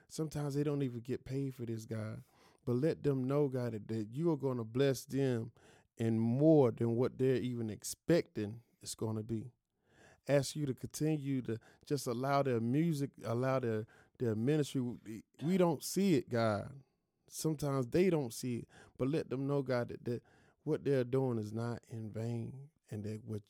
Sometimes 0.08 0.54
they 0.54 0.64
don't 0.64 0.84
even 0.84 1.00
get 1.00 1.26
paid 1.26 1.56
for 1.56 1.66
this, 1.66 1.86
God. 1.86 2.22
But 2.68 2.76
let 2.82 3.02
them 3.02 3.24
know, 3.30 3.48
God, 3.48 3.82
that, 3.88 4.08
you 4.12 4.30
are 4.30 4.36
going 4.36 4.58
to 4.58 4.66
bless 4.66 5.06
them 5.06 5.52
and 5.98 6.20
more 6.20 6.70
than 6.72 6.98
what 6.98 7.18
they're 7.18 7.38
even 7.38 7.70
expecting 7.70 8.60
it's 8.84 8.94
going 8.94 9.16
to 9.16 9.24
be. 9.24 9.54
Ask 10.28 10.58
you 10.58 10.66
to 10.66 10.74
continue 10.74 11.42
to 11.44 11.58
just 11.86 12.08
allow 12.08 12.44
their 12.44 12.60
music, 12.60 13.12
allow 13.24 13.60
their 13.62 13.86
their 14.20 14.36
ministry. 14.36 14.82
We 15.42 15.58
don't 15.58 15.82
see 15.82 16.16
it, 16.16 16.30
God. 16.30 16.70
Sometimes 17.30 17.88
they 17.88 18.10
don't 18.10 18.34
see 18.34 18.58
it, 18.58 18.68
but 18.98 19.08
let 19.08 19.30
them 19.30 19.48
know, 19.48 19.62
God, 19.62 19.88
that, 19.88 20.04
that 20.04 20.24
what 20.66 20.84
they're 20.84 21.06
doing 21.06 21.38
is 21.38 21.54
not 21.54 21.80
in 21.90 22.10
vain, 22.10 22.52
and 22.92 23.02
that 23.06 23.22
what 23.26 23.44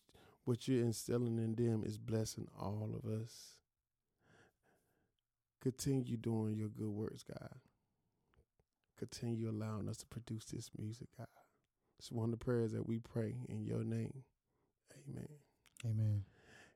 what 0.45 0.67
you're 0.67 0.83
instilling 0.83 1.39
in 1.39 1.55
them 1.55 1.83
is 1.83 1.97
blessing 1.97 2.47
all 2.61 2.91
of 3.03 3.09
us. 3.09 3.57
Continue 5.59 6.17
doing 6.17 6.55
your 6.55 6.69
good 6.69 6.89
works, 6.89 7.23
God. 7.23 7.55
Continue 8.97 9.49
allowing 9.49 9.87
us 9.89 9.97
to 9.97 10.07
produce 10.07 10.45
this 10.45 10.69
music, 10.77 11.07
God. 11.17 11.27
It's 11.99 12.11
one 12.11 12.25
of 12.25 12.31
the 12.39 12.43
prayers 12.43 12.71
that 12.71 12.87
we 12.87 12.99
pray 12.99 13.35
in 13.47 13.63
your 13.65 13.83
name. 13.83 14.23
Amen. 15.09 15.27
Amen. 15.85 16.23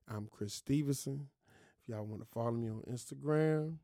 I'm 0.07 0.27
Chris 0.31 0.53
Stephenson. 0.53 1.29
If 1.81 1.89
y'all 1.89 2.05
want 2.05 2.21
to 2.21 2.27
follow 2.27 2.51
me 2.51 2.69
on 2.69 2.83
Instagram, 2.91 3.77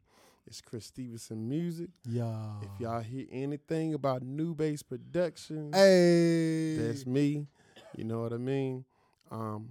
it's 0.45 0.61
Chris 0.61 0.85
Stephenson 0.85 1.49
Music. 1.49 1.89
Yeah. 2.07 2.59
If 2.61 2.80
y'all 2.80 3.01
hear 3.01 3.26
anything 3.31 3.93
about 3.95 4.22
New 4.23 4.53
Base 4.53 4.84
Productions, 4.84 5.76
Hey. 5.76 6.77
that's 6.77 7.05
me. 7.07 7.47
You 7.95 8.03
know 8.03 8.22
what 8.22 8.34
I 8.34 8.38
mean? 8.38 8.85
Um, 9.31 9.69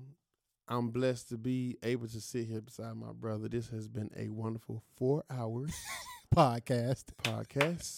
I'm 0.69 0.91
blessed 0.91 1.29
to 1.29 1.37
be 1.39 1.77
able 1.85 2.09
to 2.09 2.21
sit 2.21 2.49
here 2.49 2.61
beside 2.61 2.97
my 2.97 3.13
brother. 3.13 3.49
This 3.49 3.69
has 3.71 3.87
been 3.87 4.11
a 4.17 4.29
wonderful 4.29 4.83
four 4.97 5.23
hours 5.31 5.73
podcast. 6.35 7.05
podcast. 7.23 7.95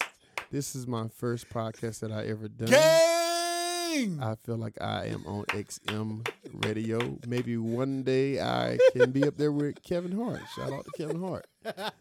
This 0.51 0.75
is 0.75 0.87
my 0.87 1.07
first 1.09 1.47
podcast 1.49 1.99
that 1.99 2.11
I 2.11 2.25
ever 2.25 2.47
done. 2.47 2.69
Gang. 2.69 4.19
I 4.19 4.35
feel 4.43 4.57
like 4.57 4.81
I 4.81 5.05
am 5.05 5.23
on 5.27 5.45
XM 5.45 6.27
radio. 6.65 7.19
Maybe 7.27 7.55
one 7.57 8.01
day 8.01 8.39
I 8.41 8.79
can 8.93 9.11
be 9.11 9.25
up 9.25 9.37
there 9.37 9.51
with 9.51 9.83
Kevin 9.83 10.11
Hart. 10.11 10.41
Shout 10.55 10.73
out 10.73 10.85
to 10.85 10.91
Kevin 10.97 11.21
Hart. 11.21 11.45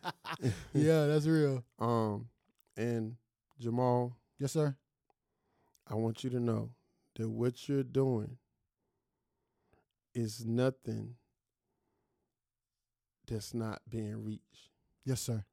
yeah, 0.73 1.07
that's 1.07 1.27
real. 1.27 1.63
Um, 1.79 2.29
and 2.77 3.17
Jamal, 3.61 4.17
Yes, 4.39 4.53
sir. 4.53 4.77
I 5.87 5.97
want 5.97 6.25
you 6.25 6.31
to 6.31 6.41
know 6.41 6.71
that 7.17 7.29
what 7.29 7.69
you're 7.69 7.83
doing 7.83 8.39
is 10.15 10.47
nothing 10.47 11.17
that's 13.27 13.53
not 13.53 13.83
being 13.91 14.25
reached. 14.25 14.71
Yes, 15.05 15.21
sir. 15.21 15.45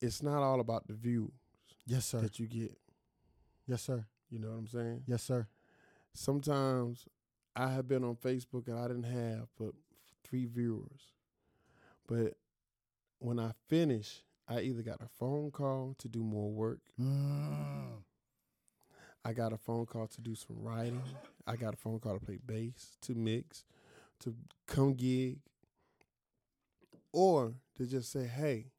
It's 0.00 0.22
not 0.22 0.42
all 0.42 0.60
about 0.60 0.86
the 0.88 0.94
views 0.94 1.30
Yes, 1.86 2.06
sir. 2.06 2.20
that 2.20 2.38
you 2.38 2.46
get. 2.46 2.78
Yes, 3.66 3.82
sir. 3.82 4.04
You 4.30 4.38
know 4.38 4.48
what 4.48 4.58
I'm 4.58 4.66
saying? 4.66 5.02
Yes, 5.06 5.22
sir. 5.22 5.46
Sometimes 6.14 7.06
I 7.54 7.68
have 7.70 7.88
been 7.88 8.04
on 8.04 8.16
Facebook 8.16 8.68
and 8.68 8.78
I 8.78 8.88
didn't 8.88 9.04
have 9.04 9.48
but 9.58 9.72
three 10.24 10.46
viewers. 10.46 11.12
But 12.06 12.34
when 13.18 13.38
I 13.38 13.52
finish, 13.68 14.22
I 14.48 14.60
either 14.60 14.82
got 14.82 15.00
a 15.00 15.08
phone 15.18 15.50
call 15.50 15.94
to 15.98 16.08
do 16.08 16.22
more 16.22 16.50
work. 16.50 16.80
Mm. 17.00 18.02
I 19.24 19.32
got 19.32 19.52
a 19.52 19.56
phone 19.56 19.86
call 19.86 20.08
to 20.08 20.20
do 20.20 20.34
some 20.34 20.56
writing. 20.60 21.02
I 21.46 21.56
got 21.56 21.74
a 21.74 21.76
phone 21.76 22.00
call 22.00 22.18
to 22.18 22.24
play 22.24 22.38
bass, 22.44 22.96
to 23.02 23.14
mix, 23.14 23.64
to 24.20 24.34
come 24.66 24.94
gig, 24.94 25.38
or 27.12 27.54
to 27.76 27.86
just 27.86 28.10
say, 28.10 28.26
"Hey, 28.26 28.72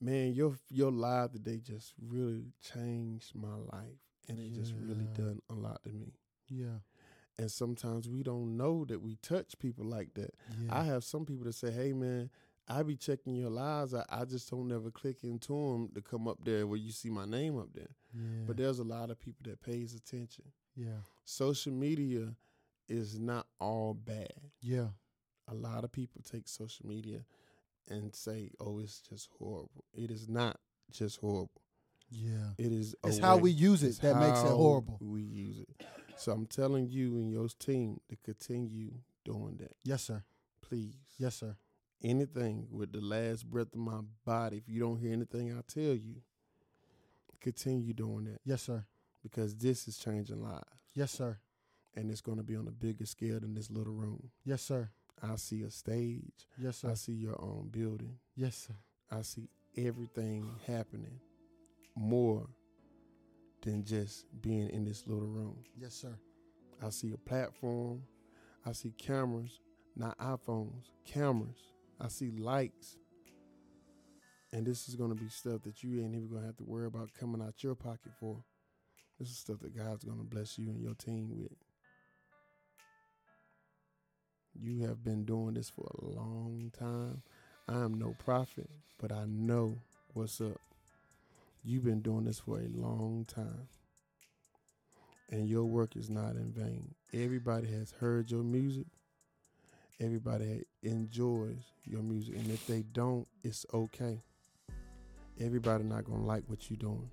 man, 0.00 0.32
your 0.32 0.56
your 0.68 0.90
live 0.90 1.32
today 1.32 1.58
just 1.58 1.94
really 2.00 2.52
changed 2.60 3.34
my 3.34 3.54
life, 3.56 3.98
and 4.28 4.38
it 4.38 4.52
just 4.52 4.74
really 4.80 5.04
Yeah. 5.04 5.14
done 5.24 5.42
a 5.50 5.54
lot 5.54 5.82
to 5.84 5.90
me." 5.92 6.14
Yeah. 6.48 6.78
And 7.38 7.50
sometimes 7.50 8.08
we 8.08 8.22
don't 8.24 8.56
know 8.56 8.84
that 8.86 9.00
we 9.00 9.14
touch 9.16 9.58
people 9.60 9.84
like 9.84 10.14
that. 10.14 10.34
Yeah. 10.60 10.76
I 10.80 10.84
have 10.84 11.04
some 11.04 11.24
people 11.24 11.44
that 11.44 11.54
say, 11.54 11.70
"Hey, 11.70 11.92
man." 11.92 12.30
I 12.70 12.82
be 12.82 12.96
checking 12.96 13.34
your 13.34 13.48
lives. 13.48 13.94
I, 13.94 14.04
I 14.10 14.26
just 14.26 14.50
don't 14.50 14.68
never 14.68 14.90
click 14.90 15.24
into 15.24 15.54
them 15.54 15.88
to 15.94 16.02
come 16.02 16.28
up 16.28 16.44
there 16.44 16.66
where 16.66 16.76
you 16.78 16.92
see 16.92 17.08
my 17.08 17.24
name 17.24 17.56
up 17.58 17.72
there. 17.72 17.88
yeah. 18.12 18.44
But 18.46 18.58
there's 18.58 18.78
a 18.78 18.84
lot 18.84 19.10
of 19.10 19.18
people 19.18 19.44
that 19.50 19.62
pays 19.62 19.94
attention. 19.94 20.44
yeah. 20.76 20.98
social 21.24 21.72
media 21.72 22.34
is 22.86 23.18
not 23.18 23.46
all 23.58 23.94
bad. 23.94 24.34
Yeah. 24.60 24.88
A 25.46 25.54
lot 25.54 25.82
of 25.82 25.92
people 25.92 26.20
take 26.20 26.46
social 26.46 26.86
media 26.86 27.24
and 27.88 28.14
say, 28.14 28.50
"Oh, 28.60 28.78
it's 28.78 29.00
just 29.00 29.28
horrible." 29.38 29.84
It 29.94 30.10
is 30.10 30.28
not 30.28 30.58
just 30.90 31.18
horrible. 31.18 31.62
Yeah. 32.10 32.52
It 32.58 32.72
is. 32.72 32.94
It's 33.04 33.18
how 33.18 33.36
way. 33.36 33.42
we 33.42 33.50
use 33.50 33.82
it 33.82 33.88
It's 33.88 33.98
that 33.98 34.16
makes 34.18 34.40
it 34.40 34.46
horrible. 34.48 34.98
We 35.00 35.20
use 35.22 35.58
it. 35.58 35.68
So 36.16 36.32
I'm 36.32 36.46
telling 36.46 36.88
you 36.88 37.16
and 37.18 37.30
your 37.30 37.48
team 37.48 38.00
to 38.08 38.16
continue 38.16 38.92
doing 39.24 39.56
that, 39.58 39.76
Yes, 39.84 40.04
sir. 40.04 40.24
please. 40.62 40.94
Yes, 41.18 41.36
sir. 41.36 41.56
Anything 42.02 42.66
with 42.70 42.92
the 42.92 43.00
last 43.00 43.48
breath 43.48 43.72
of 43.74 43.78
my 43.80 44.00
body. 44.24 44.56
If 44.56 44.68
you 44.68 44.80
don't 44.80 44.98
hear 44.98 45.12
anything 45.12 45.52
I 45.52 45.60
tell 45.68 45.94
you, 45.94 46.22
continue 47.40 47.92
doing 47.92 48.24
that 48.24 48.40
Yes, 48.44 48.62
sir. 48.62 48.84
because 49.22 49.54
this 49.56 49.86
is 49.88 49.98
changing 49.98 50.42
lives, 50.42 50.64
Yes, 50.94 51.12
sir. 51.12 51.38
and 51.94 52.10
it's 52.10 52.20
going 52.20 52.38
to 52.38 52.44
be 52.44 52.56
on 52.56 52.66
a 52.68 52.72
bigger 52.72 53.06
scale 53.06 53.40
than 53.40 53.54
this 53.54 53.70
little 53.70 53.92
room. 53.92 54.30
Yes, 54.44 54.62
sir. 54.62 54.90
I 55.22 55.36
see 55.36 55.62
a 55.62 55.70
stage. 55.70 56.46
Yes, 56.58 56.78
sir. 56.78 56.90
I 56.90 56.94
see 56.94 57.12
your 57.12 57.40
own 57.40 57.68
building. 57.70 58.16
Yes, 58.36 58.68
sir. 58.68 58.74
I 59.10 59.22
see 59.22 59.48
everything 59.76 60.48
happening 60.66 61.20
more 61.96 62.46
than 63.62 63.84
just 63.84 64.26
being 64.40 64.70
in 64.70 64.84
this 64.84 65.06
little 65.06 65.26
room. 65.26 65.58
Yes, 65.76 65.94
sir. 65.94 66.14
I 66.84 66.90
see 66.90 67.12
a 67.12 67.16
platform. 67.16 68.02
I 68.64 68.72
see 68.72 68.92
cameras, 68.98 69.60
not 69.96 70.18
iPhones, 70.18 70.90
cameras. 71.04 71.72
I 72.00 72.08
see 72.08 72.30
lights. 72.30 72.96
And 74.52 74.66
this 74.66 74.88
is 74.88 74.94
going 74.94 75.10
to 75.10 75.20
be 75.20 75.28
stuff 75.28 75.62
that 75.62 75.82
you 75.82 76.00
ain't 76.02 76.14
even 76.14 76.28
going 76.28 76.42
to 76.42 76.46
have 76.46 76.56
to 76.58 76.64
worry 76.64 76.86
about 76.86 77.12
coming 77.18 77.42
out 77.42 77.62
your 77.62 77.74
pocket 77.74 78.12
for. 78.18 78.44
This 79.18 79.30
is 79.30 79.38
stuff 79.38 79.58
that 79.60 79.76
God's 79.76 80.04
going 80.04 80.18
to 80.18 80.24
bless 80.24 80.58
you 80.58 80.68
and 80.68 80.80
your 80.80 80.94
team 80.94 81.30
with. 81.30 81.52
You 84.60 84.86
have 84.86 85.04
been 85.04 85.24
doing 85.24 85.54
this 85.54 85.70
for 85.70 85.88
a 86.02 86.04
long 86.04 86.72
time. 86.76 87.22
I 87.68 87.84
am 87.84 87.94
no 87.94 88.14
prophet, 88.18 88.68
but 89.00 89.12
I 89.12 89.24
know 89.26 89.78
what's 90.14 90.40
up. 90.40 90.60
You've 91.62 91.84
been 91.84 92.00
doing 92.00 92.24
this 92.24 92.40
for 92.40 92.58
a 92.58 92.66
long 92.68 93.24
time. 93.26 93.68
And 95.30 95.48
your 95.48 95.64
work 95.64 95.94
is 95.94 96.10
not 96.10 96.32
in 96.32 96.50
vain. 96.50 96.94
Everybody 97.12 97.68
has 97.72 97.92
heard 97.92 98.30
your 98.30 98.42
music. 98.42 98.86
Everybody 100.00 100.64
enjoys 100.82 101.72
your 101.84 102.02
music. 102.02 102.36
And 102.36 102.50
if 102.50 102.66
they 102.66 102.82
don't, 102.92 103.28
it's 103.44 103.64
okay. 103.72 104.22
Everybody 105.38 105.84
not 105.84 106.04
gonna 106.04 106.24
like 106.24 106.44
what 106.46 106.68
you're 106.68 106.78
doing. 106.78 107.10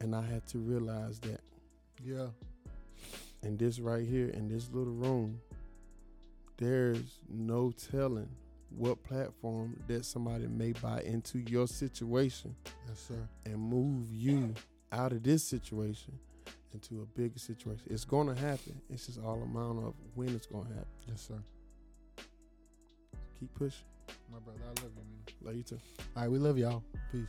And 0.00 0.14
I 0.14 0.22
had 0.22 0.46
to 0.48 0.58
realize 0.58 1.18
that. 1.20 1.40
Yeah. 2.04 2.26
And 3.42 3.58
this 3.58 3.78
right 3.78 4.06
here 4.06 4.28
in 4.28 4.48
this 4.48 4.68
little 4.70 4.92
room, 4.92 5.40
there's 6.58 7.18
no 7.28 7.72
telling 7.90 8.28
what 8.70 9.02
platform 9.04 9.78
that 9.86 10.04
somebody 10.04 10.46
may 10.46 10.72
buy 10.72 11.00
into 11.02 11.38
your 11.38 11.66
situation 11.66 12.54
Yes, 12.88 13.00
sir. 13.08 13.28
and 13.44 13.56
move 13.58 14.12
you 14.12 14.54
out 14.92 15.12
of 15.12 15.22
this 15.22 15.44
situation 15.44 16.18
into 16.72 17.00
a 17.02 17.06
bigger 17.18 17.38
situation. 17.38 17.84
It's 17.88 18.04
gonna 18.04 18.34
happen. 18.34 18.80
It's 18.90 19.06
just 19.06 19.20
all 19.20 19.40
amount 19.42 19.84
of 19.84 19.94
when 20.14 20.28
it's 20.30 20.46
gonna 20.46 20.68
happen. 20.68 20.86
Yes, 21.08 21.22
sir. 21.28 21.42
Keep 23.38 23.54
pushing. 23.54 23.84
My 24.32 24.38
brother, 24.40 24.58
I 24.64 24.68
love 24.82 24.92
you, 24.96 25.02
man. 25.02 25.34
Love 25.42 25.56
you 25.56 25.62
too. 25.62 25.78
All 26.16 26.22
right, 26.22 26.30
we 26.30 26.38
love 26.38 26.58
y'all. 26.58 26.82
Peace. 27.12 27.28